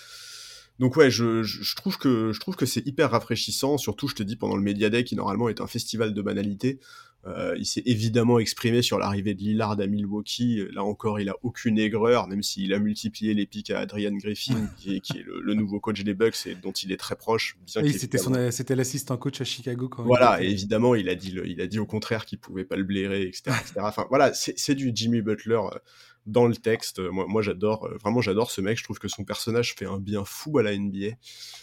donc 0.78 0.96
ouais, 0.96 1.10
je, 1.10 1.42
je, 1.42 1.76
trouve 1.76 1.98
que 1.98 2.32
je 2.32 2.40
trouve 2.40 2.56
que 2.56 2.66
c'est 2.66 2.86
hyper 2.86 3.10
rafraîchissant. 3.10 3.76
Surtout, 3.76 4.08
je 4.08 4.14
te 4.14 4.22
dis 4.22 4.36
pendant 4.36 4.56
le 4.56 4.62
Media 4.62 4.88
Day, 4.88 5.04
qui 5.04 5.16
normalement 5.16 5.50
est 5.50 5.60
un 5.60 5.66
festival 5.66 6.14
de 6.14 6.22
banalité. 6.22 6.80
Euh, 7.26 7.56
il 7.58 7.66
s'est 7.66 7.82
évidemment 7.86 8.38
exprimé 8.38 8.82
sur 8.82 8.98
l'arrivée 8.98 9.34
de 9.34 9.40
Lillard 9.40 9.72
à 9.72 9.86
Milwaukee. 9.86 10.62
Là 10.72 10.84
encore, 10.84 11.18
il 11.18 11.28
a 11.28 11.34
aucune 11.42 11.78
aigreur, 11.78 12.28
même 12.28 12.42
s'il 12.42 12.72
a 12.72 12.78
multiplié 12.78 13.34
les 13.34 13.46
pics 13.46 13.70
à 13.70 13.80
Adrian 13.80 14.12
Griffin, 14.12 14.68
qui 14.78 14.96
est, 14.96 15.00
qui 15.00 15.18
est 15.18 15.24
le, 15.26 15.54
nouveau 15.54 15.80
coach 15.80 16.02
des 16.02 16.14
Bucks 16.14 16.46
et 16.46 16.54
dont 16.54 16.72
il 16.72 16.92
est 16.92 16.96
très 16.96 17.16
proche. 17.16 17.56
c'était 17.66 18.76
l'assistant 18.76 19.16
coach 19.16 19.40
à 19.40 19.44
Chicago. 19.44 19.88
Quand 19.88 20.04
voilà, 20.04 20.42
et 20.42 20.48
évidemment, 20.48 20.94
il 20.94 21.08
a 21.08 21.14
dit, 21.14 21.32
le, 21.32 21.48
il 21.48 21.60
a 21.60 21.66
dit 21.66 21.78
au 21.78 21.86
contraire 21.86 22.26
qu'il 22.26 22.38
pouvait 22.38 22.64
pas 22.64 22.76
le 22.76 22.84
blairer, 22.84 23.22
etc. 23.22 23.42
etc. 23.60 23.74
enfin, 23.78 24.06
voilà, 24.08 24.32
c'est 24.32 24.74
du 24.74 24.92
Jimmy 24.94 25.20
Butler 25.20 25.54
euh, 25.54 25.78
dans 26.26 26.46
le 26.46 26.54
texte. 26.54 27.00
Moi, 27.00 27.26
moi 27.28 27.42
j'adore, 27.42 27.86
euh, 27.86 27.96
vraiment, 27.96 28.20
j'adore 28.20 28.52
ce 28.52 28.60
mec. 28.60 28.78
Je 28.78 28.84
trouve 28.84 28.98
que 29.00 29.08
son 29.08 29.24
personnage 29.24 29.74
fait 29.74 29.86
un 29.86 29.98
bien 29.98 30.24
fou 30.24 30.58
à 30.58 30.62
la 30.62 30.76
NBA. 30.76 31.16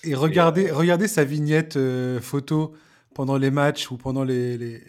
Et 0.04 0.16
regardez, 0.16 0.72
regardez 0.72 1.08
sa 1.08 1.24
vignette 1.24 1.80
photo 2.20 2.74
pendant 3.14 3.38
les 3.38 3.52
matchs 3.52 3.92
ou 3.92 3.98
pendant 3.98 4.24
les, 4.24 4.58
les 4.58 4.82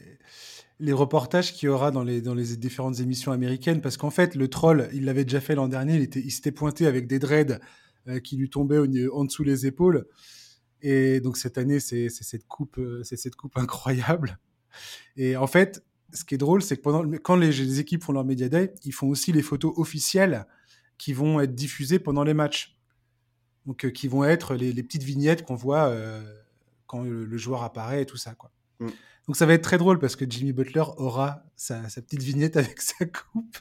les 0.81 0.93
reportages 0.93 1.53
qu'il 1.53 1.67
y 1.67 1.71
aura 1.71 1.91
dans 1.91 2.03
les, 2.03 2.21
différentes 2.57 3.01
émissions 3.01 3.33
américaines, 3.33 3.81
parce 3.81 3.97
qu'en 3.97 4.11
fait, 4.11 4.35
le 4.35 4.49
troll, 4.49 4.89
il 4.93 5.05
l'avait 5.05 5.25
déjà 5.25 5.41
fait 5.41 5.55
l'an 5.55 5.69
dernier, 5.69 6.09
il 6.15 6.31
s'était 6.33 6.53
pointé 6.53 6.87
avec 6.87 7.07
des 7.07 7.19
dreads 7.19 7.61
euh, 8.09 8.19
qui 8.19 8.37
lui 8.37 8.51
tombaient 8.51 8.79
en 9.13 9.25
dessous 9.25 9.45
les 9.45 9.67
épaules. 9.67 10.07
Et 10.83 11.21
donc 11.21 11.37
cette 11.37 11.57
année, 11.57 11.81
c'est, 11.81 12.09
cette 12.09 12.47
coupe, 12.47 12.79
euh, 12.79 13.03
c'est 13.05 13.17
cette 13.17 13.37
coupe 13.37 13.57
incroyable. 13.57 14.39
Et 15.17 15.37
en 15.37 15.47
fait, 15.47 15.85
ce 16.13 16.25
qui 16.25 16.35
est 16.35 16.39
drôle, 16.39 16.63
c'est 16.63 16.77
que 16.77 16.83
pendant, 16.83 17.09
quand 17.19 17.37
les, 17.37 17.81
équipes 17.81 18.03
font 18.03 18.13
leur 18.13 18.25
Media 18.25 18.49
Day, 18.49 18.75
ils 18.85 18.93
font 18.93 19.09
aussi 19.09 19.33
les 19.33 19.43
photos 19.43 19.73
officielles 19.77 20.47
qui 20.99 21.13
vont 21.13 21.41
être 21.41 21.55
diffusées 21.55 21.99
pendant 21.99 22.25
les 22.25 22.35
matchs. 22.35 22.77
Donc, 23.67 23.85
euh, 23.85 23.91
qui 23.91 24.09
vont 24.09 24.25
être 24.25 24.55
les, 24.57 24.83
petites 24.83 25.05
vignettes 25.05 25.45
qu'on 25.45 25.55
voit 25.55 25.95
quand 26.87 27.03
le, 27.03 27.37
joueur 27.39 27.63
apparaît 27.63 28.03
et 28.03 28.07
tout 28.07 28.19
ça, 28.19 28.35
quoi. 28.35 28.51
Mm. 28.81 28.89
Donc 29.27 29.37
ça 29.37 29.47
va 29.47 29.55
être 29.55 29.63
très 29.63 29.79
drôle 29.79 29.99
parce 29.99 30.17
que 30.17 30.25
Jimmy 30.29 30.53
Butler 30.53 30.85
aura 30.97 31.45
sa, 31.57 31.83
petite 31.83 32.23
vignette 32.23 32.57
avec 32.57 32.81
sa 32.81 33.07
coupe. 33.07 33.57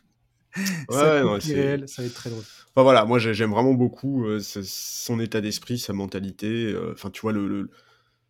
Ouais, 0.90 1.24
non, 1.24 1.40
réelle, 1.42 1.88
ça 1.88 2.02
va 2.02 2.08
être 2.08 2.14
très 2.14 2.30
drôle. 2.30 2.44
Enfin 2.76 2.84
voilà, 2.84 3.06
moi 3.06 3.18
j'aime 3.18 3.52
vraiment 3.52 3.74
beaucoup 3.74 4.26
euh, 4.26 4.40
son 4.40 5.20
état 5.20 5.42
d'esprit, 5.42 5.80
sa 5.80 5.94
mentalité. 5.94 6.48
Euh, 6.48 6.92
enfin, 6.94 7.10
tu 7.10 7.22
vois, 7.22 7.32
le, 7.32 7.72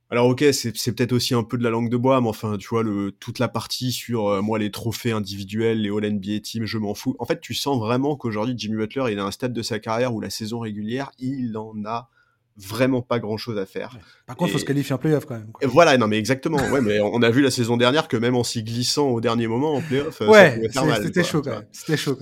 Alors 0.10 0.28
ok, 0.28 0.46
c'est 0.54 0.72
peut-être 0.94 1.12
aussi 1.12 1.34
un 1.34 1.44
peu 1.44 1.58
de 1.58 1.64
la 1.64 1.70
langue 1.70 1.90
de 1.90 1.98
bois, 1.98 2.22
mais 2.22 2.30
enfin, 2.30 2.56
tu 2.58 2.70
vois, 2.70 2.84
le, 2.84 3.12
toute 3.12 3.40
la 3.40 3.50
partie 3.50 3.92
sur 3.92 4.28
euh, 4.28 4.42
moi 4.42 4.58
les 4.58 4.72
trophées 4.72 5.12
individuels, 5.12 5.82
les 5.82 5.90
All 5.90 6.14
NBA 6.14 6.40
Team, 6.42 6.66
je 6.66 6.78
m'en 6.78 6.94
fous. 6.94 7.16
En 7.20 7.26
fait, 7.26 7.42
tu 7.42 7.54
sens 7.54 7.78
vraiment 7.78 8.16
qu'aujourd'hui 8.16 8.56
Jimmy 8.58 8.78
Butler, 8.78 9.06
il 9.12 9.18
est 9.18 9.22
à 9.22 9.26
un 9.26 9.32
stade 9.32 9.54
de 9.54 9.62
sa 9.62 9.80
carrière 9.80 10.14
où 10.14 10.22
la 10.22 10.30
saison 10.30 10.60
régulière, 10.60 11.12
il 11.20 11.58
en 11.58 11.74
a 11.86 12.10
vraiment 12.58 13.02
pas 13.02 13.20
grand 13.20 13.38
chose 13.38 13.58
à 13.58 13.66
faire. 13.66 13.98
Par 14.26 14.36
contre, 14.36 14.52
il 14.52 14.54
faut 14.54 14.60
se 14.60 14.66
qualifier 14.66 14.94
en 14.94 14.98
playoff 14.98 15.26
quand 15.26 15.36
même. 15.36 15.52
Voilà, 15.64 15.98
non 15.98 16.08
mais 16.08 16.18
exactement. 16.18 16.58
Ouais, 16.72 16.82
mais 16.82 17.00
on 17.00 17.22
a 17.22 17.30
vu 17.30 17.42
la 17.42 17.52
saison 17.52 17.78
dernière 17.78 18.08
que 18.08 18.18
même 18.18 18.36
en 18.36 18.44
s'y 18.44 18.64
glissant 18.64 19.10
au 19.10 19.22
dernier 19.22 19.48
moment 19.48 19.76
en 19.76 19.82
playoff, 19.82 20.22
euh, 20.22 20.28
ouais, 20.28 20.70
c'était 21.02 21.24
chaud, 21.24 21.42
quand 21.42 21.52
même. 21.52 21.66
C'était 21.72 21.98
chaud. 21.98 22.18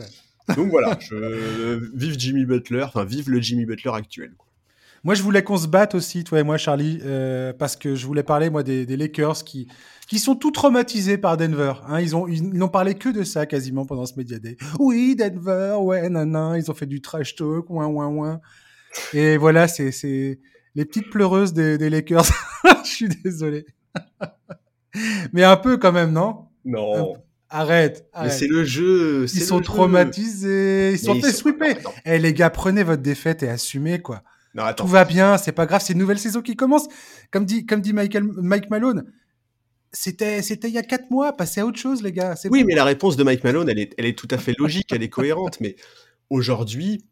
Donc 0.55 0.69
voilà, 0.69 0.97
je... 1.09 1.95
vive 1.95 2.17
Jimmy 2.17 2.45
Butler, 2.45 2.83
enfin 2.83 3.03
vive 3.03 3.29
le 3.29 3.41
Jimmy 3.41 3.65
Butler 3.65 3.91
actuel. 3.93 4.31
Moi, 5.03 5.15
je 5.15 5.23
voulais 5.23 5.43
qu'on 5.43 5.57
se 5.57 5.67
batte 5.67 5.95
aussi, 5.95 6.23
toi 6.23 6.39
et 6.39 6.43
moi, 6.43 6.57
Charlie, 6.57 6.99
euh, 7.03 7.53
parce 7.53 7.75
que 7.75 7.95
je 7.95 8.05
voulais 8.05 8.21
parler, 8.21 8.51
moi, 8.51 8.61
des, 8.61 8.85
Lakers 8.85 9.43
qui, 9.43 9.67
qui 10.07 10.19
sont 10.19 10.35
tout 10.35 10.51
traumatisés 10.51 11.17
par 11.17 11.37
Denver. 11.37 11.73
Hein. 11.87 12.01
Ils 12.01 12.15
ont, 12.15 12.27
ils 12.27 12.53
n'ont 12.53 12.69
parlé 12.69 12.93
que 12.93 13.09
de 13.09 13.23
ça 13.23 13.47
quasiment 13.47 13.85
pendant 13.87 14.05
ce 14.05 14.13
Media 14.15 14.37
Day. 14.37 14.57
Oui, 14.79 15.15
Denver, 15.15 15.77
ouais, 15.79 16.07
nan, 16.07 16.55
ils 16.55 16.69
ont 16.69 16.75
fait 16.75 16.85
du 16.85 17.01
trash 17.01 17.35
talk, 17.35 17.67
ouin, 17.71 17.87
ouin, 17.87 18.07
ouin. 18.09 18.41
Et 19.13 19.37
voilà, 19.37 19.67
c'est 19.67 20.39
les 20.75 20.85
petites 20.85 21.09
pleureuses 21.09 21.53
des, 21.53 21.77
des 21.77 21.89
Lakers. 21.89 22.25
Je 22.83 22.89
suis 22.89 23.09
désolé. 23.09 23.65
Mais 25.33 25.43
un 25.43 25.57
peu 25.57 25.77
quand 25.77 25.91
même, 25.91 26.11
non? 26.11 26.45
Non. 26.65 27.15
Arrête, 27.53 28.07
Mais 28.21 28.29
c'est 28.29 28.47
le 28.47 28.63
jeu. 28.63 29.25
Ils 29.33 29.41
sont 29.41 29.59
traumatisés. 29.59 30.93
Ils 30.93 30.99
sont 30.99 31.19
fait 31.19 31.33
sweeper. 31.33 31.75
Eh 32.05 32.17
les 32.17 32.33
gars, 32.33 32.49
prenez 32.49 32.83
votre 32.83 33.01
défaite 33.01 33.43
et 33.43 33.49
assumez 33.49 34.01
quoi. 34.01 34.23
Non, 34.53 34.63
Tout 34.75 34.87
va 34.87 35.05
bien, 35.05 35.37
c'est 35.37 35.51
pas 35.51 35.65
grave, 35.65 35.81
c'est 35.83 35.93
une 35.93 35.99
nouvelle 35.99 36.19
saison 36.19 36.41
qui 36.41 36.55
commence. 36.55 36.87
Comme 37.31 37.45
dit, 37.45 37.65
comme 37.65 37.81
dit 37.81 37.93
Michael, 37.93 38.23
Mike 38.23 38.69
Malone, 38.69 39.05
c'était, 39.93 40.41
c'était 40.41 40.67
il 40.67 40.73
y 40.73 40.77
a 40.77 40.83
quatre 40.83 41.09
mois, 41.09 41.33
passez 41.33 41.61
à 41.61 41.65
autre 41.65 41.79
chose, 41.79 42.03
les 42.03 42.11
gars. 42.11 42.35
Oui, 42.49 42.63
mais 42.65 42.75
la 42.75 42.83
réponse 42.83 43.15
de 43.15 43.23
Mike 43.23 43.43
Malone, 43.43 43.69
elle 43.69 43.79
est, 43.79 43.93
elle 43.97 44.05
est 44.05 44.17
tout 44.17 44.27
à 44.31 44.37
fait 44.37 44.53
logique, 44.57 44.91
elle 44.91 45.03
est 45.03 45.09
cohérente. 45.09 45.59
Mais 45.61 45.75
aujourd'hui, 46.29 47.05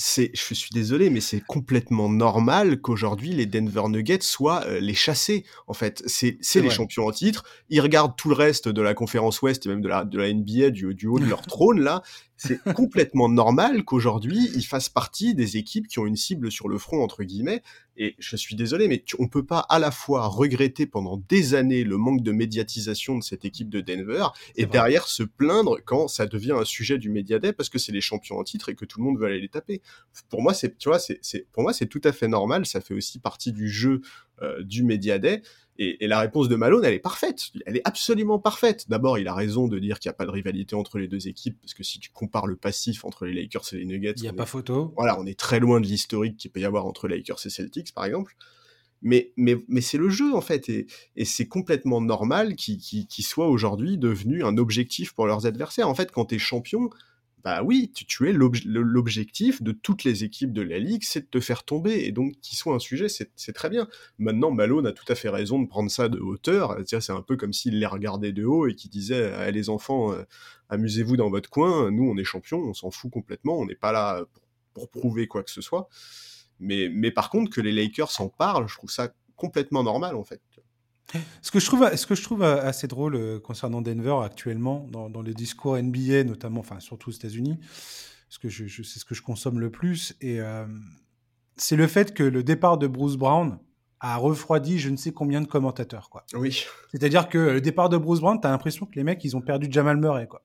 c'est, 0.00 0.30
je 0.34 0.54
suis 0.54 0.70
désolé, 0.72 1.10
mais 1.10 1.20
c'est 1.20 1.40
complètement 1.40 2.08
normal 2.08 2.80
qu'aujourd'hui 2.80 3.30
les 3.30 3.44
Denver 3.44 3.82
Nuggets 3.88 4.22
soient 4.22 4.64
euh, 4.66 4.80
les 4.80 4.94
chassés. 4.94 5.44
En 5.66 5.74
fait, 5.74 6.02
c'est, 6.06 6.38
c'est 6.40 6.62
les 6.62 6.70
champions 6.70 7.06
en 7.06 7.12
titre. 7.12 7.44
Ils 7.68 7.80
regardent 7.80 8.16
tout 8.16 8.30
le 8.30 8.34
reste 8.34 8.68
de 8.68 8.80
la 8.80 8.94
conférence 8.94 9.42
Ouest 9.42 9.66
et 9.66 9.68
même 9.68 9.82
de 9.82 9.88
la, 9.88 10.04
de 10.04 10.18
la 10.18 10.32
NBA 10.32 10.70
du, 10.70 10.94
du 10.94 11.06
haut 11.06 11.18
de 11.18 11.26
leur 11.26 11.42
trône 11.46 11.80
là. 11.80 12.02
C'est 12.42 12.62
complètement 12.74 13.28
normal 13.28 13.84
qu'aujourd'hui 13.84 14.50
ils 14.54 14.64
fassent 14.64 14.88
partie 14.88 15.34
des 15.34 15.58
équipes 15.58 15.86
qui 15.88 15.98
ont 15.98 16.06
une 16.06 16.16
cible 16.16 16.50
sur 16.50 16.68
le 16.68 16.78
front 16.78 17.02
entre 17.02 17.22
guillemets. 17.22 17.62
Et 17.98 18.16
je 18.18 18.34
suis 18.34 18.56
désolé, 18.56 18.88
mais 18.88 19.04
on 19.18 19.28
peut 19.28 19.44
pas 19.44 19.58
à 19.68 19.78
la 19.78 19.90
fois 19.90 20.26
regretter 20.26 20.86
pendant 20.86 21.18
des 21.28 21.52
années 21.54 21.84
le 21.84 21.98
manque 21.98 22.22
de 22.22 22.32
médiatisation 22.32 23.18
de 23.18 23.22
cette 23.22 23.44
équipe 23.44 23.68
de 23.68 23.82
Denver 23.82 24.28
et 24.56 24.64
derrière 24.64 25.06
se 25.06 25.22
plaindre 25.22 25.80
quand 25.84 26.08
ça 26.08 26.24
devient 26.26 26.56
un 26.58 26.64
sujet 26.64 26.96
du 26.96 27.10
Media 27.10 27.38
parce 27.52 27.68
que 27.68 27.78
c'est 27.78 27.92
les 27.92 28.00
champions 28.00 28.38
en 28.38 28.44
titre 28.44 28.70
et 28.70 28.74
que 28.74 28.86
tout 28.86 29.00
le 29.00 29.04
monde 29.04 29.18
veut 29.18 29.26
aller 29.26 29.40
les 29.40 29.50
taper. 29.50 29.82
Pour 30.30 30.40
moi, 30.40 30.54
c'est, 30.54 30.78
tu 30.78 30.88
vois, 30.88 30.98
c'est, 30.98 31.20
pour 31.52 31.62
moi, 31.62 31.74
c'est 31.74 31.86
tout 31.86 32.00
à 32.04 32.12
fait 32.12 32.28
normal. 32.28 32.64
Ça 32.64 32.80
fait 32.80 32.94
aussi 32.94 33.18
partie 33.18 33.52
du 33.52 33.68
jeu 33.68 34.00
euh, 34.40 34.62
du 34.62 34.82
Media 34.82 35.18
Et, 35.82 36.06
la 36.08 36.20
réponse 36.20 36.50
de 36.50 36.56
Malone, 36.56 36.84
elle 36.84 36.92
est 36.92 36.98
parfaite. 36.98 37.52
Elle 37.64 37.78
est 37.78 37.82
absolument 37.86 38.38
parfaite. 38.38 38.90
D'abord, 38.90 39.18
il 39.18 39.26
a 39.28 39.34
raison 39.34 39.66
de 39.66 39.78
dire 39.78 39.98
qu'il 39.98 40.10
n'y 40.10 40.14
a 40.14 40.16
pas 40.16 40.26
de 40.26 40.30
rivalité 40.30 40.76
entre 40.76 40.98
les 40.98 41.08
deux 41.08 41.26
équipes, 41.26 41.58
parce 41.58 41.72
que 41.72 41.82
si 41.82 41.98
tu 41.98 42.10
compares 42.10 42.46
le 42.46 42.56
passif 42.56 43.06
entre 43.06 43.24
les 43.24 43.32
Lakers 43.32 43.62
et 43.72 43.78
les 43.78 43.86
Nuggets, 43.86 44.12
il 44.18 44.22
n'y 44.22 44.28
a 44.28 44.34
pas 44.34 44.44
photo. 44.44 44.92
Voilà, 44.94 45.18
on 45.18 45.24
est 45.24 45.38
très 45.38 45.58
loin 45.58 45.80
de 45.80 45.86
l'historique 45.86 46.36
qu'il 46.36 46.50
peut 46.50 46.60
y 46.60 46.66
avoir 46.66 46.84
entre 46.84 47.08
Lakers 47.08 47.38
et 47.46 47.50
Celtics, 47.50 47.94
par 47.94 48.04
exemple. 48.04 48.36
Mais, 49.00 49.32
mais, 49.38 49.56
mais 49.68 49.80
c'est 49.80 49.96
le 49.96 50.10
jeu, 50.10 50.34
en 50.34 50.42
fait, 50.42 50.68
et, 50.68 50.86
et 51.16 51.24
c'est 51.24 51.48
complètement 51.48 52.02
normal 52.02 52.56
qu'ils 52.56 53.24
soient 53.24 53.48
aujourd'hui 53.48 53.96
devenus 53.96 54.44
un 54.44 54.58
objectif 54.58 55.14
pour 55.14 55.26
leurs 55.26 55.46
adversaires. 55.46 55.88
En 55.88 55.94
fait, 55.94 56.12
quand 56.12 56.26
tu 56.26 56.34
es 56.34 56.38
champion, 56.38 56.90
bah 57.42 57.62
oui, 57.62 57.90
tu, 57.94 58.28
es 58.28 58.32
l'objectif 58.32 59.62
de 59.62 59.72
toutes 59.72 60.04
les 60.04 60.24
équipes 60.24 60.52
de 60.52 60.60
la 60.60 60.78
ligue, 60.78 61.04
c'est 61.04 61.22
de 61.22 61.26
te 61.26 61.40
faire 61.40 61.64
tomber. 61.64 62.04
Et 62.04 62.12
donc, 62.12 62.34
qu'ils 62.42 62.58
soient 62.58 62.74
un 62.74 62.78
sujet, 62.78 63.08
c'est 63.08 63.52
très 63.52 63.70
bien. 63.70 63.88
Maintenant, 64.18 64.50
Malone 64.50 64.86
a 64.86 64.92
tout 64.92 65.04
à 65.08 65.14
fait 65.14 65.30
raison 65.30 65.60
de 65.60 65.66
prendre 65.66 65.90
ça 65.90 66.08
de 66.08 66.18
hauteur. 66.18 66.76
C'est 66.86 67.10
un 67.10 67.22
peu 67.22 67.36
comme 67.36 67.52
s'il 67.52 67.78
les 67.78 67.86
regardait 67.86 68.32
de 68.32 68.44
haut 68.44 68.66
et 68.66 68.74
qu'il 68.74 68.90
disait 68.90 69.32
eh, 69.46 69.52
les 69.52 69.70
enfants, 69.70 70.12
euh, 70.12 70.22
amusez-vous 70.68 71.16
dans 71.16 71.30
votre 71.30 71.48
coin. 71.48 71.90
Nous, 71.90 72.04
on 72.04 72.16
est 72.18 72.24
champions, 72.24 72.58
on 72.58 72.74
s'en 72.74 72.90
fout 72.90 73.10
complètement. 73.10 73.58
On 73.58 73.66
n'est 73.66 73.74
pas 73.74 73.92
là 73.92 74.22
pour, 74.74 74.90
prouver 74.90 75.26
quoi 75.26 75.42
que 75.42 75.50
ce 75.50 75.60
soit. 75.62 75.88
Mais 76.58 77.10
par 77.10 77.30
contre, 77.30 77.50
que 77.50 77.60
les 77.62 77.72
Lakers 77.72 78.10
s'en 78.10 78.28
parlent, 78.28 78.68
je 78.68 78.76
trouve 78.76 78.90
ça 78.90 79.14
complètement 79.36 79.82
normal, 79.82 80.16
en 80.16 80.24
fait. 80.24 80.42
Ce 81.42 81.50
que 81.50 81.58
je 81.58 81.66
trouve, 81.66 81.96
ce 81.96 82.06
que 82.06 82.14
je 82.14 82.22
trouve 82.22 82.42
assez 82.42 82.86
drôle 82.86 83.16
euh, 83.16 83.40
concernant 83.40 83.82
Denver 83.82 84.16
actuellement, 84.24 84.86
dans, 84.90 85.22
les 85.22 85.34
discours 85.34 85.76
NBA 85.76 86.24
notamment, 86.24 86.60
enfin 86.60 86.80
surtout 86.80 87.10
aux 87.10 87.12
États-Unis, 87.12 87.58
parce 88.28 88.38
que 88.38 88.48
je, 88.48 88.82
c'est 88.82 88.98
ce 88.98 89.04
que 89.04 89.14
je 89.14 89.22
consomme 89.22 89.58
le 89.58 89.70
plus, 89.70 90.14
et 90.20 90.40
euh, 90.40 90.66
c'est 91.56 91.76
le 91.76 91.86
fait 91.86 92.14
que 92.14 92.22
le 92.22 92.42
départ 92.42 92.78
de 92.78 92.86
Bruce 92.86 93.16
Brown 93.16 93.58
a 93.98 94.16
refroidi 94.16 94.78
je 94.78 94.88
ne 94.88 94.96
sais 94.96 95.12
combien 95.12 95.40
de 95.40 95.46
commentateurs, 95.46 96.08
quoi. 96.10 96.24
Oui. 96.34 96.64
C'est-à-dire 96.92 97.28
que 97.28 97.38
le 97.38 97.60
départ 97.60 97.88
de 97.88 97.96
Bruce 97.96 98.20
Brown, 98.20 98.40
t'as 98.40 98.50
l'impression 98.50 98.86
que 98.86 98.94
les 98.94 99.04
mecs, 99.04 99.22
ils 99.24 99.36
ont 99.36 99.42
perdu 99.42 99.66
Jamal 99.70 99.96
Murray, 99.96 100.26
quoi. 100.26 100.42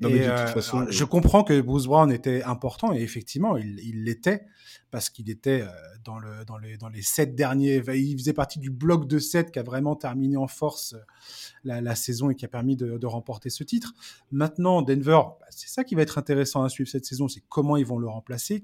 Non, 0.00 0.10
mais 0.10 0.18
de 0.18 0.24
toute 0.24 0.30
euh, 0.30 0.46
façon, 0.48 0.86
je 0.90 1.04
comprends 1.04 1.42
que 1.42 1.58
Bruce 1.62 1.86
Brown 1.86 2.12
était 2.12 2.42
important 2.42 2.92
et 2.92 3.00
effectivement, 3.00 3.56
il 3.56 4.04
l'était 4.04 4.44
parce 4.90 5.08
qu'il 5.08 5.30
était 5.30 5.62
euh, 5.62 5.68
dans, 6.04 6.18
le, 6.18 6.44
dans, 6.44 6.58
les, 6.58 6.76
dans 6.76 6.90
les 6.90 7.00
sept 7.00 7.34
derniers. 7.34 7.82
Il 7.94 8.18
faisait 8.18 8.34
partie 8.34 8.58
du 8.58 8.70
bloc 8.70 9.08
de 9.08 9.18
sept 9.18 9.50
qui 9.50 9.58
a 9.58 9.62
vraiment 9.62 9.96
terminé 9.96 10.36
en 10.36 10.48
force 10.48 10.92
euh, 10.92 11.80
la, 11.80 11.94
saison 11.94 12.28
et 12.28 12.34
qui 12.34 12.44
a 12.44 12.48
permis 12.48 12.76
de, 12.76 13.06
remporter 13.06 13.48
ce 13.48 13.64
titre. 13.64 13.94
Maintenant, 14.30 14.82
Denver, 14.82 15.20
bah, 15.40 15.46
c'est 15.48 15.68
ça 15.68 15.82
qui 15.82 15.94
va 15.94 16.02
être 16.02 16.18
intéressant 16.18 16.62
à 16.62 16.68
suivre 16.68 16.90
cette 16.90 17.06
saison, 17.06 17.26
c'est 17.26 17.42
comment 17.48 17.78
ils 17.78 17.86
vont 17.86 17.98
le 17.98 18.08
remplacer. 18.08 18.62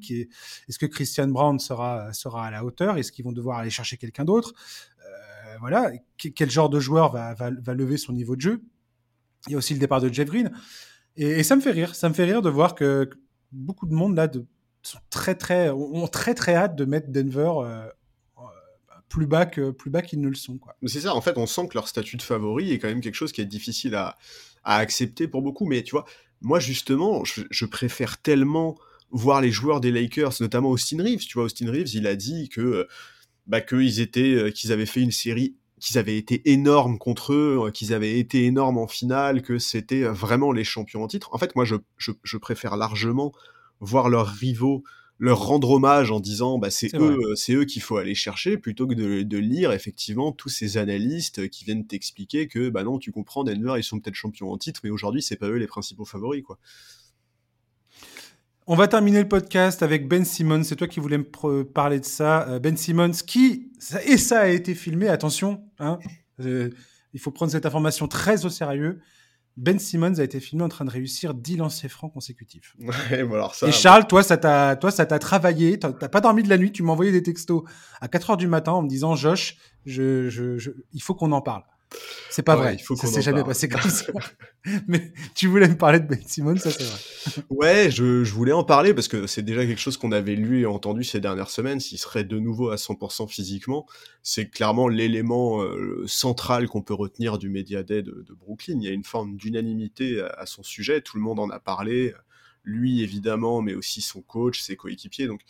Est-ce 0.68 0.78
que 0.78 0.86
Christian 0.86 1.28
Brown 1.28 1.58
sera, 1.58 2.12
sera 2.12 2.46
à 2.46 2.50
la 2.50 2.62
hauteur 2.62 2.98
Est-ce 2.98 3.10
qu'ils 3.10 3.24
vont 3.24 3.32
devoir 3.32 3.58
aller 3.58 3.70
chercher 3.70 3.96
quelqu'un 3.96 4.26
d'autre 4.26 4.52
Voilà, 5.60 5.92
quel 6.18 6.50
genre 6.50 6.68
de 6.68 6.78
joueur 6.78 7.10
va, 7.10 7.32
va, 7.32 7.50
va 7.50 7.74
lever 7.74 7.96
son 7.96 8.12
niveau 8.12 8.36
de 8.36 8.42
jeu 8.42 8.62
Il 9.46 9.52
y 9.52 9.54
a 9.54 9.58
aussi 9.58 9.72
le 9.72 9.80
départ 9.80 10.02
de 10.02 10.12
Jeff 10.12 10.28
Green. 10.28 10.50
Et, 11.16 11.42
ça 11.42 11.56
me 11.56 11.60
fait 11.60 11.70
rire. 11.70 11.94
Ça 11.94 12.08
me 12.08 12.14
fait 12.14 12.24
rire 12.24 12.42
de 12.42 12.50
voir 12.50 12.74
que 12.74 13.08
beaucoup 13.50 13.86
de 13.86 13.94
monde 13.94 14.16
là 14.16 14.30
sont 14.82 14.98
très 15.10 15.34
très 15.34 15.70
ont 15.70 16.08
très 16.08 16.34
très 16.34 16.54
hâte 16.54 16.74
de 16.74 16.84
mettre 16.84 17.10
Denver 17.10 17.52
euh, 17.58 17.86
euh, 18.38 18.42
plus 19.08 19.26
bas 19.26 19.46
que 19.46 19.70
plus 19.70 19.90
bas 19.90 20.02
qu'ils 20.02 20.20
ne 20.20 20.28
le 20.28 20.34
sont. 20.34 20.58
C'est 20.86 21.00
ça. 21.00 21.14
En 21.14 21.20
fait, 21.20 21.36
on 21.36 21.46
sent 21.46 21.68
que 21.68 21.74
leur 21.74 21.88
statut 21.88 22.16
de 22.16 22.22
favori 22.22 22.72
est 22.72 22.78
quand 22.78 22.88
même 22.88 23.00
quelque 23.00 23.14
chose 23.14 23.32
qui 23.32 23.40
est 23.40 23.46
difficile 23.46 23.94
à, 23.94 24.16
accepter 24.64 25.28
pour 25.28 25.42
beaucoup. 25.42 25.66
Mais 25.66 25.82
tu 25.82 25.92
vois, 25.92 26.04
moi 26.40 26.60
justement, 26.60 27.22
je, 27.24 27.64
préfère 27.66 28.20
tellement 28.20 28.76
voir 29.10 29.40
les 29.40 29.50
joueurs 29.50 29.80
des 29.80 29.90
Lakers, 29.90 30.34
notamment 30.40 30.70
Austin 30.70 31.02
Reeves. 31.02 31.26
Tu 31.26 31.34
vois, 31.34 31.44
Austin 31.44 31.70
Reeves, 31.70 31.94
il 31.94 32.06
a 32.06 32.16
dit 32.16 32.48
que 32.48 32.88
bah, 33.46 33.60
qu'ils 33.60 34.00
étaient, 34.00 34.34
euh, 34.34 34.50
qu'ils 34.50 34.72
avaient 34.72 34.86
fait 34.86 35.00
une 35.00 35.10
série 35.10 35.56
qu'ils 35.82 35.98
avaient 35.98 36.16
été 36.16 36.40
énormes 36.52 36.96
contre 36.96 37.32
eux, 37.32 37.58
euh, 37.66 37.70
qu'ils 37.72 37.92
avaient 37.92 38.16
été 38.18 38.44
énormes 38.44 38.78
en 38.78 38.86
finale, 38.86 39.42
que 39.42 39.58
c'était 39.58 40.04
euh, 40.04 40.12
vraiment 40.12 40.52
les 40.52 40.62
champions 40.62 41.02
en 41.02 41.08
titre. 41.08 41.34
En 41.34 41.38
fait, 41.38 41.56
moi, 41.56 41.64
je, 41.64 41.74
je, 41.98 42.36
préfère 42.36 42.76
largement 42.76 43.32
voir 43.80 44.08
leurs 44.08 44.28
rivaux 44.28 44.84
leur 45.18 45.44
rendre 45.44 45.70
hommage 45.70 46.10
en 46.10 46.18
disant 46.18 46.58
bah 46.58 46.70
c'est 46.70 46.92
eux 46.96 47.18
euh, 47.20 47.34
c'est 47.36 47.52
eux 47.52 47.64
qu'il 47.64 47.82
faut 47.82 47.96
aller 47.96 48.14
chercher 48.14 48.58
plutôt 48.58 48.88
que 48.88 48.94
de, 48.94 49.22
de, 49.22 49.38
lire 49.38 49.70
effectivement 49.70 50.32
tous 50.32 50.48
ces 50.48 50.78
analystes 50.78 51.48
qui 51.48 51.64
viennent 51.64 51.86
t'expliquer 51.86 52.48
que 52.48 52.70
bah 52.70 52.82
non 52.82 52.98
tu 52.98 53.12
comprends 53.12 53.44
Denver 53.44 53.74
ils 53.76 53.84
sont 53.84 54.00
peut-être 54.00 54.16
champions 54.16 54.50
en 54.50 54.58
titre 54.58 54.80
mais 54.82 54.90
aujourd'hui 54.90 55.22
c'est 55.22 55.36
pas 55.36 55.48
eux 55.48 55.58
les 55.58 55.68
principaux 55.68 56.04
favoris 56.04 56.42
quoi. 56.42 56.58
On 58.68 58.76
va 58.76 58.86
terminer 58.86 59.20
le 59.20 59.28
podcast 59.28 59.82
avec 59.82 60.06
Ben 60.06 60.24
Simmons. 60.24 60.62
C'est 60.62 60.76
toi 60.76 60.86
qui 60.86 61.00
voulais 61.00 61.18
me 61.18 61.64
parler 61.64 61.98
de 61.98 62.04
ça. 62.04 62.48
Euh, 62.48 62.58
ben 62.60 62.76
Simmons, 62.76 63.10
qui, 63.26 63.72
et 64.06 64.16
ça 64.16 64.42
a 64.42 64.46
été 64.46 64.76
filmé, 64.76 65.08
attention, 65.08 65.64
hein, 65.80 65.98
euh, 66.38 66.70
il 67.12 67.18
faut 67.18 67.32
prendre 67.32 67.50
cette 67.50 67.66
information 67.66 68.06
très 68.06 68.44
au 68.44 68.50
sérieux. 68.50 69.00
Ben 69.56 69.80
Simmons 69.80 70.20
a 70.20 70.22
été 70.22 70.38
filmé 70.38 70.62
en 70.62 70.68
train 70.68 70.84
de 70.84 70.90
réussir 70.90 71.34
10 71.34 71.56
lancers 71.56 71.90
francs 71.90 72.12
consécutifs. 72.12 72.76
et 73.66 73.72
Charles, 73.72 74.06
toi, 74.06 74.22
ça 74.22 74.36
t'a, 74.36 74.76
toi, 74.76 74.92
ça 74.92 75.06
t'a 75.06 75.18
travaillé. 75.18 75.80
T'as 75.80 75.92
pas 75.92 76.20
dormi 76.20 76.44
de 76.44 76.48
la 76.48 76.56
nuit. 76.56 76.70
Tu 76.70 76.84
m'as 76.84 76.92
envoyé 76.92 77.10
des 77.10 77.22
textos 77.24 77.64
à 78.00 78.06
4 78.06 78.30
heures 78.30 78.36
du 78.36 78.46
matin 78.46 78.72
en 78.72 78.82
me 78.82 78.88
disant, 78.88 79.16
Josh, 79.16 79.56
je, 79.86 80.72
il 80.92 81.02
faut 81.02 81.14
qu'on 81.16 81.32
en 81.32 81.40
parle. 81.40 81.64
C'est 82.30 82.42
pas 82.42 82.56
vrai. 82.56 82.76
Il 82.78 82.82
faut 82.82 82.96
ça 82.96 83.06
s'est 83.06 83.20
jamais 83.20 83.44
passé 83.44 83.68
comme 83.68 83.82
ça. 83.82 84.06
Mais 84.88 85.12
tu 85.34 85.48
voulais 85.48 85.68
me 85.68 85.76
parler 85.76 86.00
de 86.00 86.06
Ben 86.06 86.20
Simmons, 86.26 86.56
ça 86.56 86.70
c'est 86.70 86.84
vrai. 86.84 86.98
Ouais, 87.50 87.90
je, 87.90 88.24
je, 88.24 88.32
voulais 88.32 88.52
en 88.52 88.64
parler 88.64 88.94
parce 88.94 89.08
que 89.08 89.26
c'est 89.26 89.42
déjà 89.42 89.66
quelque 89.66 89.80
chose 89.80 89.96
qu'on 89.96 90.12
avait 90.12 90.34
lu 90.34 90.62
et 90.62 90.66
entendu 90.66 91.04
ces 91.04 91.20
dernières 91.20 91.50
semaines. 91.50 91.78
S'il 91.78 91.98
serait 91.98 92.24
de 92.24 92.38
nouveau 92.38 92.70
à 92.70 92.76
100% 92.76 93.28
physiquement, 93.28 93.86
c'est 94.22 94.48
clairement 94.48 94.88
l'élément 94.88 95.62
euh, 95.62 96.04
central 96.06 96.68
qu'on 96.68 96.82
peut 96.82 96.94
retenir 96.94 97.38
du 97.38 97.50
Media 97.50 97.82
Day 97.82 98.02
de, 98.02 98.24
de, 98.26 98.34
Brooklyn. 98.34 98.78
Il 98.80 98.84
y 98.84 98.88
a 98.88 98.92
une 98.92 99.04
forme 99.04 99.36
d'unanimité 99.36 100.20
à, 100.20 100.28
à, 100.38 100.46
son 100.46 100.62
sujet. 100.62 101.02
Tout 101.02 101.18
le 101.18 101.22
monde 101.22 101.38
en 101.38 101.50
a 101.50 101.60
parlé. 101.60 102.14
Lui 102.64 103.02
évidemment, 103.02 103.60
mais 103.60 103.74
aussi 103.74 104.00
son 104.00 104.22
coach, 104.22 104.60
ses 104.60 104.76
coéquipiers. 104.76 105.26
Donc 105.26 105.40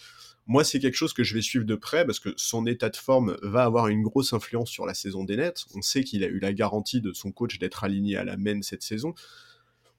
moi, 0.47 0.65
c'est 0.65 0.81
quelque 0.81 0.97
chose 0.97 1.13
que 1.13 1.23
je 1.23 1.35
vais 1.35 1.43
suivre 1.43 1.65
de 1.65 1.75
près 1.77 2.05
parce 2.05 2.19
que 2.19 2.31
son 2.37 2.67
état 2.67 2.91
de 2.91 2.97
forme 2.97 3.37
va 3.43 3.65
avoir 3.65 3.89
une 3.89 4.03
grosse 4.03 4.33
influence 4.33 4.71
sur 4.71 4.87
la 4.87 4.95
saison 4.95 5.25
des 5.25 5.37
Nets. 5.37 5.65
On 5.75 5.83
sait 5.83 6.03
qu'il 6.03 6.25
a 6.25 6.27
eu 6.27 6.41
la 6.41 6.53
garantie 6.53 7.01
de 7.01 7.13
son 7.13 7.31
coach 7.31 7.59
d'être 7.59 7.85
aligné 7.85 8.17
à 8.17 8.25
la 8.25 8.37
main 8.37 8.61
cette 8.63 8.83
saison. 8.83 9.15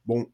Bon, 0.06 0.30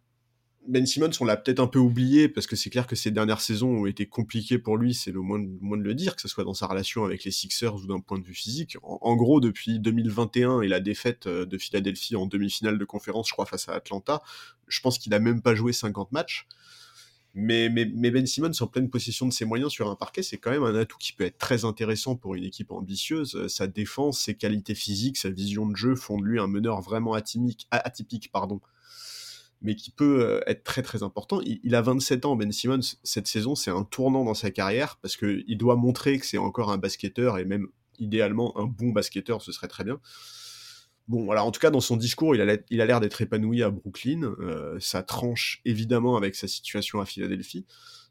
Ben 0.68 0.86
Simmons, 0.86 1.12
on 1.20 1.26
l'a 1.26 1.38
peut-être 1.38 1.60
un 1.60 1.68
peu 1.68 1.78
oublié 1.78 2.28
parce 2.28 2.48
que 2.48 2.56
c'est 2.56 2.72
clair 2.72 2.88
que 2.88 2.96
ces 2.96 3.12
dernières 3.12 3.42
saisons 3.42 3.70
ont 3.70 3.86
été 3.86 4.08
compliquées 4.08 4.58
pour 4.58 4.78
lui, 4.78 4.96
c'est 4.96 5.12
le 5.12 5.22
moins, 5.22 5.40
de 5.40 5.84
le 5.84 5.94
dire, 5.94 6.16
que 6.16 6.22
ce 6.22 6.28
soit 6.28 6.44
dans 6.44 6.56
sa 6.56 6.66
relation 6.66 7.06
avec 7.06 7.24
les 7.24 7.32
Sixers 7.32 7.76
ou 7.76 7.86
d'un 7.86 8.00
point 8.00 8.18
de 8.18 8.26
vue 8.26 8.34
physique. 8.34 8.78
En, 8.82 9.16
gros, 9.16 9.40
depuis 9.40 9.80
2021 9.80 10.62
et 10.62 10.68
la 10.68 10.80
défaite 10.80 11.28
euh, 11.28 11.46
de 11.46 11.58
Philadelphie 11.60 12.16
en 12.16 12.26
demi-finale 12.26 12.80
de 12.80 12.86
conférence, 12.86 13.28
je 13.28 13.34
crois, 13.34 13.46
face 13.46 13.70
à 13.70 13.74
Atlanta, 13.74 14.22
je 14.68 14.82
pense 14.82 14.98
qu'il 14.98 15.12
n'a 15.12 15.20
même 15.20 15.42
pas 15.42 15.54
joué 15.54 15.72
50 15.72 16.12
matchs. 16.12 16.48
Mais, 17.40 17.70
Ben 17.70 18.26
Simmons 18.26 18.52
en 18.60 18.68
pleine 18.68 18.90
possession 18.90 19.28
de 19.28 19.34
ses 19.34 19.46
moyens 19.46 19.72
sur 19.72 19.90
un 19.90 19.96
parquet, 19.96 20.24
c'est 20.24 20.38
quand 20.38 20.52
même 20.52 20.64
un 20.64 20.76
atout 20.76 20.98
qui 20.98 21.14
peut 21.14 21.24
être 21.24 21.38
très 21.38 21.64
intéressant 21.66 22.16
pour 22.16 22.36
une 22.36 22.44
équipe 22.44 22.72
ambitieuse. 22.72 23.36
Euh, 23.36 23.48
sa 23.48 23.68
défense, 23.68 24.20
ses 24.20 24.36
qualités 24.36 24.76
physiques, 24.76 25.18
sa 25.18 25.30
vision 25.30 25.68
de 25.68 25.76
jeu 25.76 25.96
font 25.96 26.20
de 26.20 26.26
lui 26.26 26.40
un 26.40 26.48
meneur 26.48 26.82
vraiment 26.82 27.14
atypique, 27.14 28.32
pardon, 28.32 28.60
mais 29.62 29.76
qui 29.76 29.92
peut 29.92 30.22
euh, 30.22 30.42
être 30.48 30.64
très 30.64 30.82
très 30.82 31.04
important. 31.04 31.40
Il, 31.46 31.76
a 31.76 31.82
27 31.82 32.26
ans, 32.26 32.36
Ben 32.36 32.52
Simmons. 32.52 32.98
Cette 33.04 33.28
saison, 33.28 33.56
c'est 33.56 33.72
un 33.72 33.84
tournant 33.84 34.26
dans 34.26 34.34
sa 34.34 34.52
carrière 34.52 34.98
parce 35.02 35.16
qu'il 35.16 35.58
doit 35.58 35.76
montrer 35.76 36.20
que 36.20 36.26
c'est 36.26 36.38
encore 36.38 36.72
un 36.72 36.78
basketteur 36.78 37.38
et 37.38 37.46
même 37.46 37.68
idéalement 38.00 38.58
un 38.58 38.66
bon 38.66 38.90
basketteur, 38.90 39.42
ce 39.42 39.52
serait 39.52 39.68
très 39.68 39.84
bien. 39.84 40.00
Bon, 41.10 41.26
voilà, 41.26 41.44
en 41.44 41.50
tout 41.50 41.60
cas, 41.60 41.72
dans 41.72 41.80
son 41.80 41.98
discours, 41.98 42.36
il 42.36 42.42
a, 42.42 42.86
l'air 42.86 43.00
d'être 43.00 43.20
épanoui 43.20 43.64
à 43.64 43.72
Brooklyn. 43.72 44.36
Euh, 44.40 44.78
ça 44.80 45.02
tranche 45.02 45.60
évidemment 45.66 46.16
avec 46.16 46.36
sa 46.36 46.48
situation 46.48 47.02
à 47.02 47.06
Philadelphie. 47.08 47.66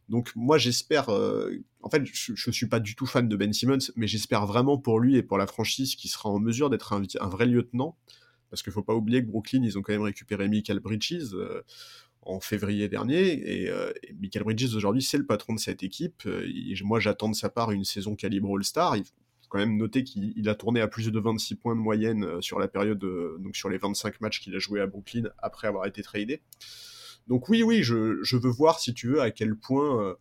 Donc 0.09 0.33
moi, 0.35 0.59
j'espère... 0.59 1.09
Euh, 1.09 1.63
en 1.81 1.91
fait, 1.91 2.03
je, 2.05 2.33
ne 2.33 2.53
suis 2.53 2.67
pas 2.67 2.81
du 2.81 2.97
tout 2.97 3.07
fan 3.07 3.29
de 3.29 3.37
Ben 3.37 3.53
Simmons, 3.53 3.93
mais 3.95 4.09
j'espère 4.09 4.47
vraiment 4.47 4.79
pour 4.79 4.99
lui 4.99 5.17
et 5.17 5.23
pour 5.23 5.39
la 5.39 5.47
franchise 5.47 5.95
qu'il 5.95 6.11
sera 6.11 6.29
en 6.29 6.41
mesure 6.41 6.71
d'être 6.71 6.93
un, 6.93 7.29
vrai 7.29 7.47
lieutenant. 7.47 7.97
Parce 8.51 8.65
qu'il 8.65 8.73
faut 8.73 8.83
pas 8.83 8.95
oublier 8.95 9.23
que 9.23 9.29
Brooklyn, 9.29 9.63
ils 9.63 9.79
ont 9.79 9.83
quand 9.83 9.93
même 9.93 10.03
récupéré 10.03 10.49
Michael 10.49 10.81
Bridges 10.81 11.35
euh, 11.35 11.63
en 12.23 12.41
février 12.41 12.89
dernier. 12.89 13.63
Et, 13.63 13.71
Michael 14.21 14.43
Bridges, 14.43 14.75
aujourd'hui, 14.75 15.03
c'est 15.03 15.19
le 15.19 15.27
patron 15.27 15.55
de 15.55 15.61
cette 15.61 15.85
équipe. 15.85 16.29
Moi, 16.83 16.99
j'attends 16.99 17.29
de 17.29 17.37
sa 17.37 17.49
part 17.49 17.71
une 17.71 17.85
saison 17.85 18.17
calibre 18.17 18.53
All-Star 18.57 18.97
quand 19.49 19.59
même 19.59 19.77
noter 19.77 20.05
qu'il 20.05 20.49
a 20.49 20.55
tourné 20.55 20.81
à 20.81 20.89
plus 20.89 21.11
de 21.11 21.19
26 21.19 21.57
points 21.57 21.75
de 21.75 21.81
moyenne 21.81 22.25
euh, 22.25 22.41
sur 22.41 22.59
la 22.59 22.69
période, 22.69 23.03
euh, 23.05 23.39
donc 23.41 23.57
sur 23.57 23.69
les 23.69 23.79
25 23.79 24.21
matchs 24.21 24.41
qu'il 24.41 24.55
a 24.55 24.59
joué 24.59 24.81
à 24.81 24.87
Brooklyn 24.87 25.25
après 25.39 25.69
avoir 25.69 25.87
été 25.87 26.03
tradé. 26.03 26.43
Donc 27.27 27.49
oui, 27.49 27.63
oui, 27.63 27.83
je, 27.83 28.37
veux 28.37 28.51
voir, 28.51 28.79
si 28.79 28.95
tu 28.95 29.09
veux, 29.09 29.21
à 29.21 29.31
quel 29.31 29.55
point 29.55 30.03
euh, 30.03 30.15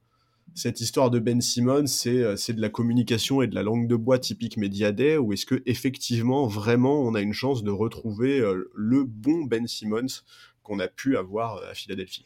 cette 0.55 0.81
histoire 0.81 1.09
de 1.09 1.19
Ben 1.19 1.41
Simmons, 1.41 1.87
c'est 1.87 2.53
de 2.53 2.61
la 2.61 2.69
communication 2.69 3.41
et 3.41 3.47
de 3.47 3.55
la 3.55 3.63
langue 3.63 3.87
de 3.87 3.95
bois 3.95 4.19
typique 4.19 4.57
Mediaday, 4.57 5.17
ou 5.17 5.33
est-ce 5.33 5.45
que 5.45 5.61
effectivement, 5.65 6.47
vraiment, 6.47 7.01
on 7.01 7.15
a 7.15 7.21
une 7.21 7.33
chance 7.33 7.63
de 7.63 7.71
retrouver 7.71 8.41
le 8.73 9.03
bon 9.03 9.43
Ben 9.43 9.67
Simmons 9.67 10.23
qu'on 10.63 10.79
a 10.79 10.87
pu 10.87 11.17
avoir 11.17 11.61
à 11.69 11.73
Philadelphie? 11.73 12.25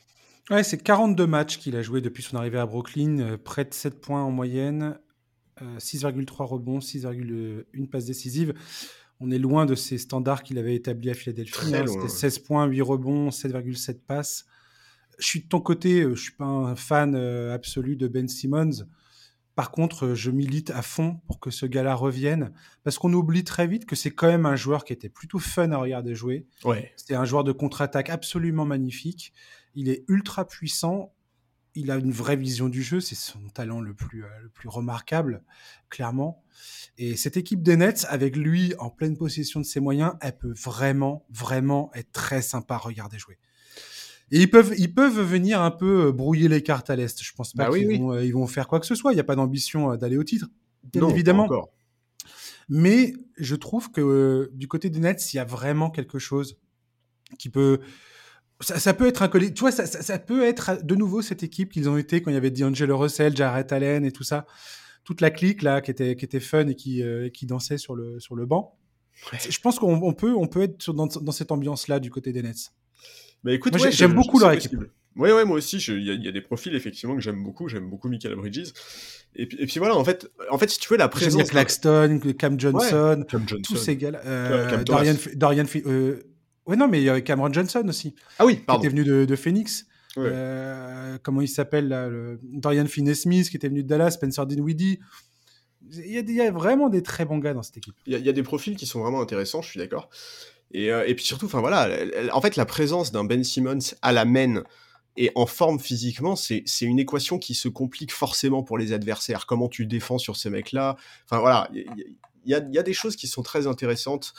Ouais, 0.50 0.64
c'est 0.64 0.82
42 0.82 1.28
matchs 1.28 1.58
qu'il 1.58 1.76
a 1.76 1.82
joué 1.82 2.02
depuis 2.02 2.24
son 2.24 2.38
arrivée 2.38 2.60
à 2.60 2.66
Brooklyn, 2.66 3.38
près 3.44 3.66
de 3.66 3.74
7 3.74 4.00
points 4.00 4.24
en 4.24 4.32
moyenne, 4.32 5.00
6,3 5.78 6.46
rebonds, 6.46 6.80
6,1 6.80 7.88
passes 7.90 8.06
décisives. 8.06 8.54
On 9.20 9.30
est 9.30 9.38
loin 9.38 9.66
de 9.66 9.76
ces 9.76 10.00
standards 10.00 10.42
qu'il 10.42 10.58
avait 10.58 10.76
établis 10.76 11.12
à 11.12 11.14
Philadelphie. 11.14 11.76
Hein. 11.76 11.86
C'était 11.86 12.10
16 12.10 12.40
points, 12.40 12.66
8 12.66 12.82
rebonds, 12.82 13.30
7,7 13.30 14.00
passes. 14.00 14.46
Je 15.20 15.28
suis 15.28 15.42
de 15.42 15.48
ton 15.48 15.62
côté, 15.62 16.02
euh, 16.02 16.16
je 16.16 16.24
suis 16.24 16.32
pas 16.34 16.46
un 16.46 16.76
fan 16.76 17.14
euh, 17.16 17.54
absolu 17.54 17.96
de 17.96 18.08
Ben 18.08 18.28
Simmons. 18.28 18.88
Par 19.54 19.70
contre, 19.70 20.08
euh, 20.08 20.16
je 20.16 20.32
milite 20.32 20.72
à 20.72 20.82
fond 20.82 21.20
pour 21.28 21.40
que 21.40 21.52
ce 21.52 21.68
gars-là 21.68 21.94
revienne, 21.94 22.52
parce 22.84 22.98
qu'on 22.98 23.14
oublie 23.14 23.44
très 23.44 23.68
vite 23.68 23.86
que 23.86 23.96
c'est 23.96 24.10
quand 24.10 24.28
même 24.28 24.48
un 24.48 24.56
joueur 24.56 24.84
qui 24.84 24.94
était 24.94 25.10
plutôt 25.10 25.38
fun 25.38 25.72
à 25.72 25.78
regarder 25.78 26.16
jouer. 26.16 26.48
Ouais. 26.64 26.92
C'était 26.96 27.14
un 27.14 27.26
joueur 27.26 27.44
de 27.44 27.52
contre-attaque 27.52 28.10
absolument 28.10 28.66
magnifique. 28.66 29.34
Il 29.76 29.90
est 29.90 30.04
ultra 30.08 30.48
puissant. 30.48 31.14
Il 31.76 31.90
a 31.92 31.96
une 31.96 32.12
vraie 32.12 32.36
vision 32.36 32.68
du 32.70 32.84
jeu. 32.84 33.00
C'est 33.00 33.16
son 33.16 33.40
talent 33.54 33.80
le 33.80 33.94
plus, 33.94 34.24
euh, 34.26 34.28
le 34.44 34.50
plus 34.50 34.68
remarquable, 34.70 35.44
clairement. 35.90 36.44
Et 36.98 37.16
cette 37.16 37.38
équipe 37.38 37.64
des 37.64 37.78
Nets, 37.78 38.06
avec 38.10 38.36
lui 38.36 38.74
en 38.78 38.90
pleine 38.90 39.18
possession 39.18 39.60
de 39.60 39.66
ses 39.66 39.80
moyens, 39.80 40.14
elle 40.22 40.38
peut 40.38 40.54
vraiment, 40.54 41.26
vraiment 41.30 41.90
être 41.94 42.12
très 42.12 42.42
sympa 42.42 42.76
à 42.76 42.78
regarder 42.78 43.18
jouer. 43.18 43.38
Et 44.32 44.42
ils 44.42 44.50
peuvent, 44.50 44.74
ils 44.78 44.94
peuvent 44.94 45.20
venir 45.22 45.62
un 45.62 45.72
peu 45.72 46.08
euh, 46.08 46.12
brouiller 46.12 46.48
les 46.48 46.64
cartes 46.64 46.90
à 46.90 46.96
l'Est. 46.96 47.22
Je 47.22 47.34
pense 47.34 47.54
pas 47.54 47.66
Bah 47.66 47.72
oui, 47.72 47.80
qu'ils 47.80 47.88
oui. 47.88 47.98
vont, 48.00 48.14
euh, 48.14 48.26
ils 48.26 48.34
vont 48.34 48.48
faire 48.48 48.68
quoi 48.68 48.80
que 48.80 48.86
ce 48.86 48.96
soit. 48.96 49.12
Il 49.12 49.16
n'y 49.16 49.22
a 49.22 49.26
pas 49.26 49.36
d'ambition 49.36 49.96
d'aller 49.96 50.18
au 50.18 50.24
titre. 50.24 50.48
Bien 50.92 51.02
Non, 51.02 51.10
évidemment. 51.10 51.50
Mais 52.70 53.14
je 53.38 53.56
trouve 53.56 53.92
que 53.92 54.00
euh, 54.02 54.50
du 54.54 54.68
côté 54.68 54.90
des 54.90 55.00
Nets, 55.00 55.34
il 55.34 55.38
y 55.38 55.40
a 55.40 55.46
vraiment 55.46 55.90
quelque 55.90 56.20
chose 56.20 56.58
qui 57.38 57.50
peut. 57.50 57.80
Ça, 58.62 58.80
ça 58.80 58.94
peut 58.94 59.08
être 59.08 59.22
un 59.24 59.28
colli- 59.28 59.54
Tu 59.54 59.60
vois, 59.62 59.72
ça, 59.72 59.86
ça- 59.86 60.02
ça 60.02 60.20
peut 60.20 60.44
être 60.44 60.86
de 60.86 60.96
nouveau 60.96 61.22
cette 61.22 61.44
équipe 61.44 61.72
qu'ils 61.72 61.90
ont 61.90 61.98
été 61.98 62.22
quand 62.22 62.32
il 62.32 62.36
y 62.36 62.38
avait 62.38 62.52
D'Angelo 62.52 62.98
Russell, 62.98 63.36
Jarrett 63.36 63.72
Allen 63.72 64.06
et 64.06 64.12
tout 64.12 64.24
ça. 64.24 64.46
Toute 65.04 65.20
la 65.22 65.32
clique 65.32 65.64
là 65.64 65.82
qui 65.82 65.90
était, 65.92 66.16
qui 66.16 66.26
était 66.26 66.40
fun 66.40 66.68
et 66.68 66.76
qui, 66.76 67.02
euh, 67.02 67.30
qui 67.30 67.46
dansait 67.48 67.78
sur 67.80 67.96
le, 67.96 68.20
sur 68.20 68.36
le 68.36 68.46
banc. 68.46 68.78
Je 69.50 69.60
pense 69.60 69.78
qu'on 69.80 69.96
on 70.02 70.14
peut, 70.14 70.34
on 70.34 70.48
peut 70.48 70.62
être 70.64 70.94
dans, 70.94 71.08
dans 71.08 71.32
cette 71.32 71.52
ambiance-là 71.52 72.00
du 72.00 72.10
côté 72.12 72.32
des 72.32 72.42
Nets. 72.44 72.72
Bah 73.44 73.52
écoute, 73.54 73.74
ouais, 73.80 73.92
j'aime 73.92 74.14
beaucoup 74.14 74.40
leur 74.40 74.52
équipe. 74.52 74.72
possible. 74.72 74.92
Ouais, 75.18 75.44
moi 75.44 75.58
aussi, 75.58 75.78
il 75.78 76.04
y, 76.06 76.10
a- 76.12 76.14
il 76.14 76.24
y 76.24 76.28
a 76.28 76.32
des 76.32 76.40
profils 76.42 76.74
effectivement 76.76 77.16
que 77.16 77.22
j'aime 77.22 77.44
beaucoup. 77.44 77.68
J'aime 77.68 77.90
beaucoup 77.90 78.08
Michael 78.08 78.36
Bridges. 78.36 78.72
Et 79.36 79.46
puis, 79.48 79.58
et 79.60 79.66
puis 79.66 79.80
voilà, 79.80 79.98
en 79.98 80.04
fait, 80.06 80.30
en 80.50 80.58
fait, 80.58 80.70
si 80.70 80.80
tu 80.80 80.88
veux 80.90 80.98
la 80.98 81.08
bien 81.08 81.10
présence, 81.20 81.50
Claxton, 81.50 82.20
Cam 82.38 82.60
Johnson, 82.60 83.26
Cam 83.28 83.48
Johnson. 83.48 83.62
tous 83.64 83.76
ces 83.76 83.98
gars-là. 83.98 84.20
Cam 84.20 84.30
Euh. 84.32 84.84
Dorian, 84.84 85.16
Dorian 85.36 85.66
euh, 85.86 86.22
Ouais, 86.72 86.78
non, 86.78 86.88
mais 86.88 87.02
il 87.02 87.04
y 87.04 87.10
avait 87.10 87.22
Cameron 87.24 87.52
Johnson 87.54 87.84
aussi, 87.88 88.16
Ah 88.40 88.46
oui, 88.46 88.56
qui 88.58 88.62
pardon. 88.64 88.82
était 88.82 88.90
venu 88.90 89.04
de, 89.04 89.26
de 89.26 89.36
Phoenix. 89.36 89.86
Ouais. 90.18 90.24
Euh, 90.32 91.18
comment 91.24 91.42
il 91.42 91.48
s'appelle 91.48 91.88
le... 91.90 92.40
Dorian 92.44 92.86
Finney-Smith 92.86 93.50
qui 93.50 93.58
était 93.58 93.70
venu 93.70 93.84
de 93.84 93.88
Dallas, 93.88 94.12
Spencer 94.12 94.46
Dinwiddie. 94.46 95.00
Il 95.92 96.12
y, 96.12 96.18
a, 96.18 96.22
des- 96.22 96.32
il 96.34 96.38
y 96.38 96.42
a 96.42 96.52
vraiment 96.52 96.90
des 96.90 97.04
très 97.04 97.26
bons 97.26 97.38
gars 97.40 97.54
dans 97.54 97.64
cette 97.64 97.78
équipe. 97.78 97.96
Il 98.06 98.14
y, 98.14 98.16
a- 98.16 98.20
il 98.20 98.26
y 98.26 98.30
a 98.30 98.34
des 98.34 98.44
profils 98.44 98.76
qui 98.76 98.86
sont 98.86 99.02
vraiment 99.02 99.22
intéressants, 99.22 99.62
je 99.62 99.70
suis 99.70 99.80
d'accord. 99.80 100.10
Et, 100.74 100.92
euh, 100.92 101.04
et 101.06 101.16
puis 101.16 101.26
surtout, 101.26 101.46
enfin 101.48 101.60
voilà, 101.60 101.90
en 102.34 102.40
fait, 102.42 102.56
la 102.56 102.66
présence 102.66 103.12
d'un 103.12 103.24
Ben 103.26 103.44
Simmons 103.44 103.80
à 104.02 104.12
la 104.14 104.24
main 104.26 104.64
et 105.18 105.32
en 105.36 105.46
forme 105.46 105.80
physiquement, 105.80 106.38
c'est 106.38 106.64
une 106.82 107.00
équation 107.00 107.40
qui 107.40 107.54
se 107.54 107.68
complique 107.68 108.14
forcément 108.14 108.64
pour 108.64 108.78
les 108.78 108.94
adversaires. 108.94 109.46
Comment 109.46 109.68
tu 109.68 109.86
défends 109.86 110.18
sur 110.18 110.38
ces 110.38 110.50
mecs-là? 110.50 110.96
Enfin 111.26 111.40
voilà, 111.42 111.70
il 111.74 111.86
y, 112.46 112.54
a- 112.54 112.60
y 112.70 112.84
des 112.84 112.94
choses 112.94 113.16
qui 113.18 113.28
sont 113.28 113.44
très 113.44 113.68
intéressantes 113.68 114.34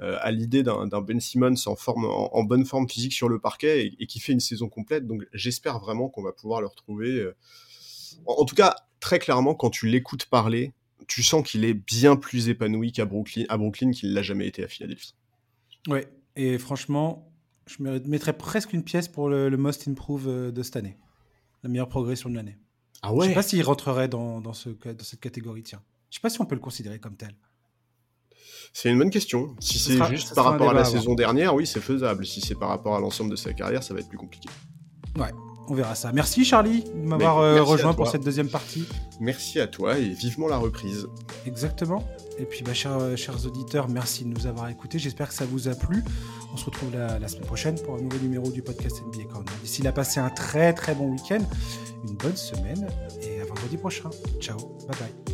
à 0.00 0.30
l'idée 0.30 0.62
d'un 0.62 0.86
Ben 1.00 1.20
Simmons 1.20 1.54
en, 1.66 1.76
forme, 1.76 2.04
en, 2.06 2.34
en 2.34 2.42
bonne 2.44 2.64
forme 2.64 2.88
physique 2.88 3.12
sur 3.12 3.28
le 3.28 3.38
parquet 3.38 3.86
et, 3.86 3.96
et 4.02 4.06
qui 4.06 4.20
fait 4.20 4.32
une 4.32 4.40
saison 4.40 4.68
complète. 4.68 5.06
Donc 5.06 5.22
j'espère 5.32 5.78
vraiment 5.78 6.08
qu'on 6.08 6.22
va 6.22 6.32
pouvoir 6.32 6.60
le 6.60 6.66
retrouver. 6.66 7.10
euh. 7.20 7.36
En, 8.26 8.34
en 8.40 8.44
tout 8.44 8.54
cas, 8.54 8.74
très 9.00 9.18
clairement, 9.18 9.54
quand 9.54 9.70
tu 9.70 9.86
l'écoutes 9.86 10.26
parler, 10.26 10.72
tu 11.08 11.22
sens 11.22 11.46
qu'il 11.48 11.64
est 11.64 11.74
bien 11.74 12.16
plus 12.16 12.48
épanoui 12.48 12.92
qu'à 12.92 13.04
Brooklyn, 13.04 13.44
à 13.48 13.56
Brooklyn 13.58 13.90
qu'il 13.90 14.12
l'a 14.14 14.22
jamais 14.22 14.46
été 14.46 14.64
à 14.64 14.68
Philadelphie. 14.68 15.14
Ouais, 15.88 16.08
et 16.36 16.58
franchement, 16.58 17.28
je 17.66 17.82
me- 17.82 17.98
mettrais 18.00 18.36
presque 18.36 18.72
une 18.72 18.84
pièce 18.84 19.08
pour 19.08 19.28
le, 19.28 19.48
le 19.48 19.56
Most 19.56 19.88
Improve 19.88 20.28
euh, 20.28 20.50
de 20.52 20.62
cette 20.62 20.76
année. 20.76 20.96
La 21.62 21.68
meilleure 21.68 21.88
progression 21.88 22.30
de 22.30 22.34
l'année. 22.36 22.56
Ah 23.02 23.12
Je 23.20 23.26
sais 23.26 23.34
pas 23.34 23.42
s'il 23.42 23.62
rentrerait 23.62 24.08
dans, 24.08 24.40
dans, 24.40 24.52
ce, 24.52 24.68
dans 24.70 25.04
cette 25.04 25.20
catégorie, 25.20 25.62
tiens. 25.64 25.82
Je 26.10 26.16
sais 26.16 26.20
pas 26.20 26.30
si 26.30 26.40
on 26.40 26.46
peut 26.46 26.54
le 26.54 26.60
considérer 26.60 26.98
comme 27.00 27.16
tel. 27.16 27.34
C'est 28.72 28.90
une 28.90 28.98
bonne 28.98 29.10
question. 29.10 29.54
Si 29.60 29.78
Ce 29.78 29.92
c'est 29.92 30.10
juste 30.10 30.34
par 30.34 30.44
rapport 30.44 30.70
à 30.70 30.74
la 30.74 30.84
saison 30.84 31.14
dernière, 31.14 31.54
oui, 31.54 31.66
c'est 31.66 31.80
faisable. 31.80 32.26
Si 32.26 32.40
c'est 32.40 32.54
par 32.54 32.68
rapport 32.68 32.96
à 32.96 33.00
l'ensemble 33.00 33.30
de 33.30 33.36
sa 33.36 33.52
carrière, 33.52 33.82
ça 33.82 33.94
va 33.94 34.00
être 34.00 34.08
plus 34.08 34.18
compliqué. 34.18 34.48
Ouais, 35.18 35.30
on 35.68 35.74
verra 35.74 35.94
ça. 35.94 36.12
Merci 36.12 36.44
Charlie 36.44 36.84
de 36.84 37.06
m'avoir 37.06 37.38
euh, 37.38 37.62
rejoint 37.62 37.94
pour 37.94 38.08
cette 38.08 38.24
deuxième 38.24 38.48
partie. 38.48 38.84
Merci 39.20 39.60
à 39.60 39.66
toi 39.66 39.98
et 39.98 40.08
vivement 40.08 40.48
la 40.48 40.56
reprise. 40.56 41.06
Exactement. 41.46 42.04
Et 42.38 42.44
puis, 42.44 42.62
bah, 42.62 42.74
chers, 42.74 42.98
euh, 42.98 43.16
chers 43.16 43.46
auditeurs, 43.46 43.88
merci 43.88 44.24
de 44.24 44.30
nous 44.30 44.46
avoir 44.46 44.68
écoutés. 44.68 44.98
J'espère 44.98 45.28
que 45.28 45.34
ça 45.34 45.44
vous 45.44 45.68
a 45.68 45.74
plu. 45.74 46.02
On 46.52 46.56
se 46.56 46.64
retrouve 46.64 46.92
la, 46.92 47.18
la 47.18 47.28
semaine 47.28 47.44
prochaine 47.44 47.78
pour 47.80 47.94
un 47.96 48.00
nouveau 48.00 48.18
numéro 48.18 48.50
du 48.50 48.62
podcast 48.62 49.02
NBA 49.06 49.24
Corner. 49.30 49.52
D'ici 49.62 49.82
là, 49.82 49.92
passez 49.92 50.20
un 50.20 50.30
très 50.30 50.72
très 50.72 50.94
bon 50.94 51.10
week-end, 51.12 51.40
une 52.06 52.14
bonne 52.14 52.36
semaine 52.36 52.88
et 53.22 53.40
à 53.40 53.44
vendredi 53.44 53.76
prochain. 53.76 54.10
Ciao, 54.40 54.58
bye 54.88 54.98
bye. 54.98 55.31